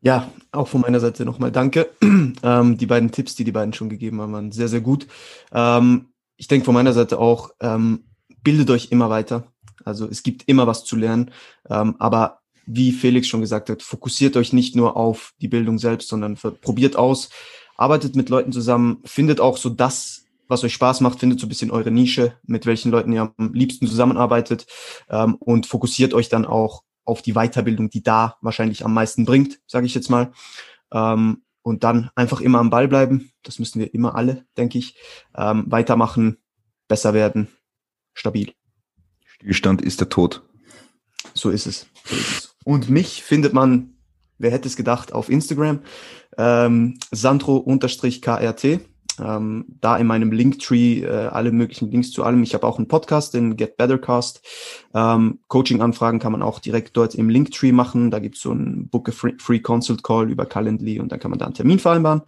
Ja, 0.00 0.32
auch 0.50 0.66
von 0.66 0.80
meiner 0.80 0.98
Seite 0.98 1.24
nochmal 1.24 1.52
danke. 1.52 1.88
ähm, 2.02 2.76
die 2.76 2.86
beiden 2.86 3.12
Tipps, 3.12 3.36
die 3.36 3.44
die 3.44 3.52
beiden 3.52 3.72
schon 3.72 3.88
gegeben 3.88 4.20
haben, 4.20 4.32
waren 4.32 4.50
sehr, 4.50 4.66
sehr 4.66 4.80
gut. 4.80 5.06
Ähm, 5.52 6.08
ich 6.36 6.48
denke 6.48 6.64
von 6.64 6.74
meiner 6.74 6.92
Seite 6.92 7.20
auch, 7.20 7.50
ähm, 7.60 8.02
bildet 8.42 8.68
euch 8.70 8.90
immer 8.90 9.10
weiter. 9.10 9.44
Also 9.84 10.08
es 10.08 10.24
gibt 10.24 10.48
immer 10.48 10.66
was 10.66 10.84
zu 10.84 10.96
lernen, 10.96 11.30
ähm, 11.70 11.94
aber 12.00 12.41
wie 12.66 12.92
Felix 12.92 13.26
schon 13.26 13.40
gesagt 13.40 13.70
hat, 13.70 13.82
fokussiert 13.82 14.36
euch 14.36 14.52
nicht 14.52 14.76
nur 14.76 14.96
auf 14.96 15.32
die 15.40 15.48
Bildung 15.48 15.78
selbst, 15.78 16.08
sondern 16.08 16.36
probiert 16.36 16.96
aus, 16.96 17.30
arbeitet 17.76 18.16
mit 18.16 18.28
Leuten 18.28 18.52
zusammen, 18.52 18.98
findet 19.04 19.40
auch 19.40 19.56
so 19.56 19.68
das, 19.68 20.24
was 20.48 20.64
euch 20.64 20.74
Spaß 20.74 21.00
macht, 21.00 21.20
findet 21.20 21.40
so 21.40 21.46
ein 21.46 21.48
bisschen 21.48 21.70
eure 21.70 21.90
Nische, 21.90 22.36
mit 22.44 22.66
welchen 22.66 22.90
Leuten 22.90 23.12
ihr 23.12 23.32
am 23.36 23.52
liebsten 23.54 23.86
zusammenarbeitet 23.86 24.66
ähm, 25.08 25.36
und 25.36 25.66
fokussiert 25.66 26.14
euch 26.14 26.28
dann 26.28 26.44
auch 26.44 26.82
auf 27.04 27.22
die 27.22 27.32
Weiterbildung, 27.32 27.90
die 27.90 28.02
da 28.02 28.36
wahrscheinlich 28.42 28.84
am 28.84 28.94
meisten 28.94 29.24
bringt, 29.24 29.60
sage 29.66 29.86
ich 29.86 29.94
jetzt 29.94 30.10
mal. 30.10 30.32
Ähm, 30.92 31.42
und 31.62 31.84
dann 31.84 32.10
einfach 32.14 32.40
immer 32.40 32.58
am 32.58 32.70
Ball 32.70 32.88
bleiben. 32.88 33.30
Das 33.42 33.58
müssen 33.58 33.80
wir 33.80 33.94
immer 33.94 34.16
alle, 34.16 34.44
denke 34.56 34.78
ich. 34.78 34.96
Ähm, 35.36 35.64
weitermachen, 35.68 36.38
besser 36.88 37.14
werden, 37.14 37.48
stabil. 38.14 38.52
Stillstand 39.24 39.80
ist 39.82 40.00
der 40.00 40.08
Tod. 40.08 40.42
So 41.34 41.50
ist 41.50 41.66
es. 41.66 41.86
So 42.04 42.16
ist 42.16 42.38
es. 42.38 42.51
Und 42.64 42.90
mich 42.90 43.22
findet 43.22 43.52
man, 43.52 43.94
wer 44.38 44.50
hätte 44.50 44.68
es 44.68 44.76
gedacht, 44.76 45.12
auf 45.12 45.28
Instagram, 45.28 45.80
ähm, 46.38 46.98
Sandro-KRT. 47.10 48.80
Ähm, 49.20 49.66
da 49.80 49.98
in 49.98 50.06
meinem 50.06 50.32
Linktree 50.32 51.02
äh, 51.02 51.26
alle 51.26 51.52
möglichen 51.52 51.90
Links 51.90 52.12
zu 52.12 52.24
allem. 52.24 52.42
Ich 52.42 52.54
habe 52.54 52.66
auch 52.66 52.78
einen 52.78 52.88
Podcast, 52.88 53.34
den 53.34 53.56
Get 53.56 53.76
Better 53.76 53.98
Cast. 53.98 54.40
Ähm, 54.94 55.40
Coaching-Anfragen 55.48 56.18
kann 56.18 56.32
man 56.32 56.42
auch 56.42 56.60
direkt 56.60 56.96
dort 56.96 57.14
im 57.14 57.28
Linktree 57.28 57.72
machen. 57.72 58.10
Da 58.10 58.20
gibt's 58.20 58.40
so 58.40 58.52
einen 58.52 58.88
Book 58.88 59.10
a 59.10 59.12
Free, 59.12 59.34
Free 59.38 59.60
Consult 59.60 60.02
Call 60.02 60.30
über 60.30 60.46
Calendly 60.46 60.98
und 60.98 61.12
dann 61.12 61.20
kann 61.20 61.30
man 61.30 61.38
da 61.38 61.44
einen 61.44 61.54
Termin 61.54 61.78
vereinbaren. 61.78 62.22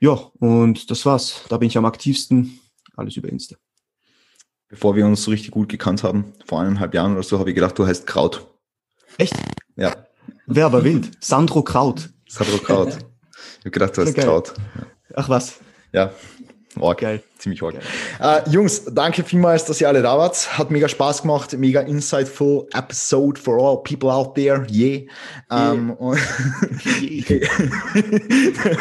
Ja, 0.00 0.12
und 0.38 0.90
das 0.90 1.04
war's. 1.04 1.42
Da 1.50 1.58
bin 1.58 1.68
ich 1.68 1.76
am 1.76 1.84
aktivsten. 1.84 2.58
Alles 2.96 3.16
über 3.16 3.28
Insta. 3.28 3.56
Bevor 4.68 4.96
wir 4.96 5.06
uns 5.06 5.22
so 5.22 5.30
richtig 5.30 5.50
gut 5.52 5.68
gekannt 5.68 6.02
haben, 6.02 6.32
vor 6.44 6.60
eineinhalb 6.60 6.94
Jahren 6.94 7.12
oder 7.12 7.22
so, 7.22 7.38
habe 7.38 7.50
ich 7.50 7.54
gedacht, 7.54 7.78
du 7.78 7.86
heißt 7.86 8.06
Kraut. 8.06 8.46
Echt? 9.18 9.34
Ja. 9.76 9.94
Wer 10.46 10.66
aber 10.66 10.84
wild. 10.84 11.10
Sandro 11.20 11.62
Kraut. 11.62 12.10
Sandro 12.28 12.58
Kraut. 12.58 12.88
Ich 12.88 13.58
habe 13.60 13.70
gedacht, 13.70 13.96
du 13.96 14.02
hast 14.02 14.14
Kraut. 14.14 14.54
Ach 15.14 15.28
was. 15.28 15.54
Ja. 15.92 16.12
Org. 16.78 17.00
Geil. 17.00 17.22
Ziemlich 17.38 17.62
org. 17.62 17.76
Äh, 18.20 18.50
Jungs, 18.50 18.84
danke 18.84 19.22
vielmals, 19.22 19.64
dass 19.64 19.80
ihr 19.80 19.88
alle 19.88 20.02
da 20.02 20.18
wart. 20.18 20.58
Hat 20.58 20.70
mega 20.70 20.88
Spaß 20.88 21.22
gemacht. 21.22 21.56
Mega 21.56 21.80
insightful 21.80 22.66
episode 22.72 23.40
for 23.40 23.58
all 23.58 23.82
people 23.82 24.10
out 24.10 24.34
there. 24.34 24.66
Yeah. 24.70 25.02
Ähm, 25.50 25.96
yeah. 27.00 27.48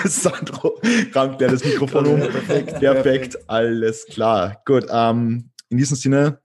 Sandro 0.06 0.80
rankt 1.14 1.42
der 1.42 1.52
das 1.52 1.64
Mikrofon 1.64 2.08
um. 2.08 2.20
Perfekt. 2.20 2.80
Perfekt. 2.80 3.50
Alles 3.50 4.06
klar. 4.08 4.62
Gut. 4.66 4.86
Ähm, 4.90 5.52
in 5.70 5.78
diesem 5.78 5.96
Sinne, 5.96 6.40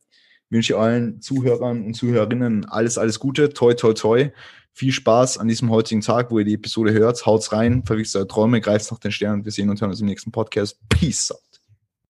wünsche 0.51 0.79
allen 0.79 1.21
Zuhörern 1.21 1.85
und 1.85 1.95
Zuhörerinnen 1.95 2.67
alles, 2.67 2.99
alles 2.99 3.19
Gute. 3.19 3.51
Toi, 3.51 3.75
toi, 3.75 3.95
toi. 3.95 4.31
Viel 4.73 4.93
Spaß 4.93 5.39
an 5.39 5.49
diesem 5.49 5.71
heutigen 5.71 6.01
Tag, 6.01 6.31
wo 6.31 6.39
ihr 6.39 6.45
die 6.45 6.55
Episode 6.55 6.93
hört. 6.93 7.27
Haut's 7.27 7.53
rein, 7.53 7.83
verwirklicht 7.85 8.15
eure 8.17 8.29
Träume, 8.29 8.61
greift 8.61 8.91
nach 8.91 8.99
den 8.99 9.13
Sternen. 9.13 9.45
Wir 9.45 9.53
sehen 9.53 9.69
und 9.69 9.81
hören 9.81 9.91
uns 9.91 10.01
im 10.01 10.07
nächsten 10.07 10.31
Podcast. 10.31 10.79
Peace. 10.89 11.33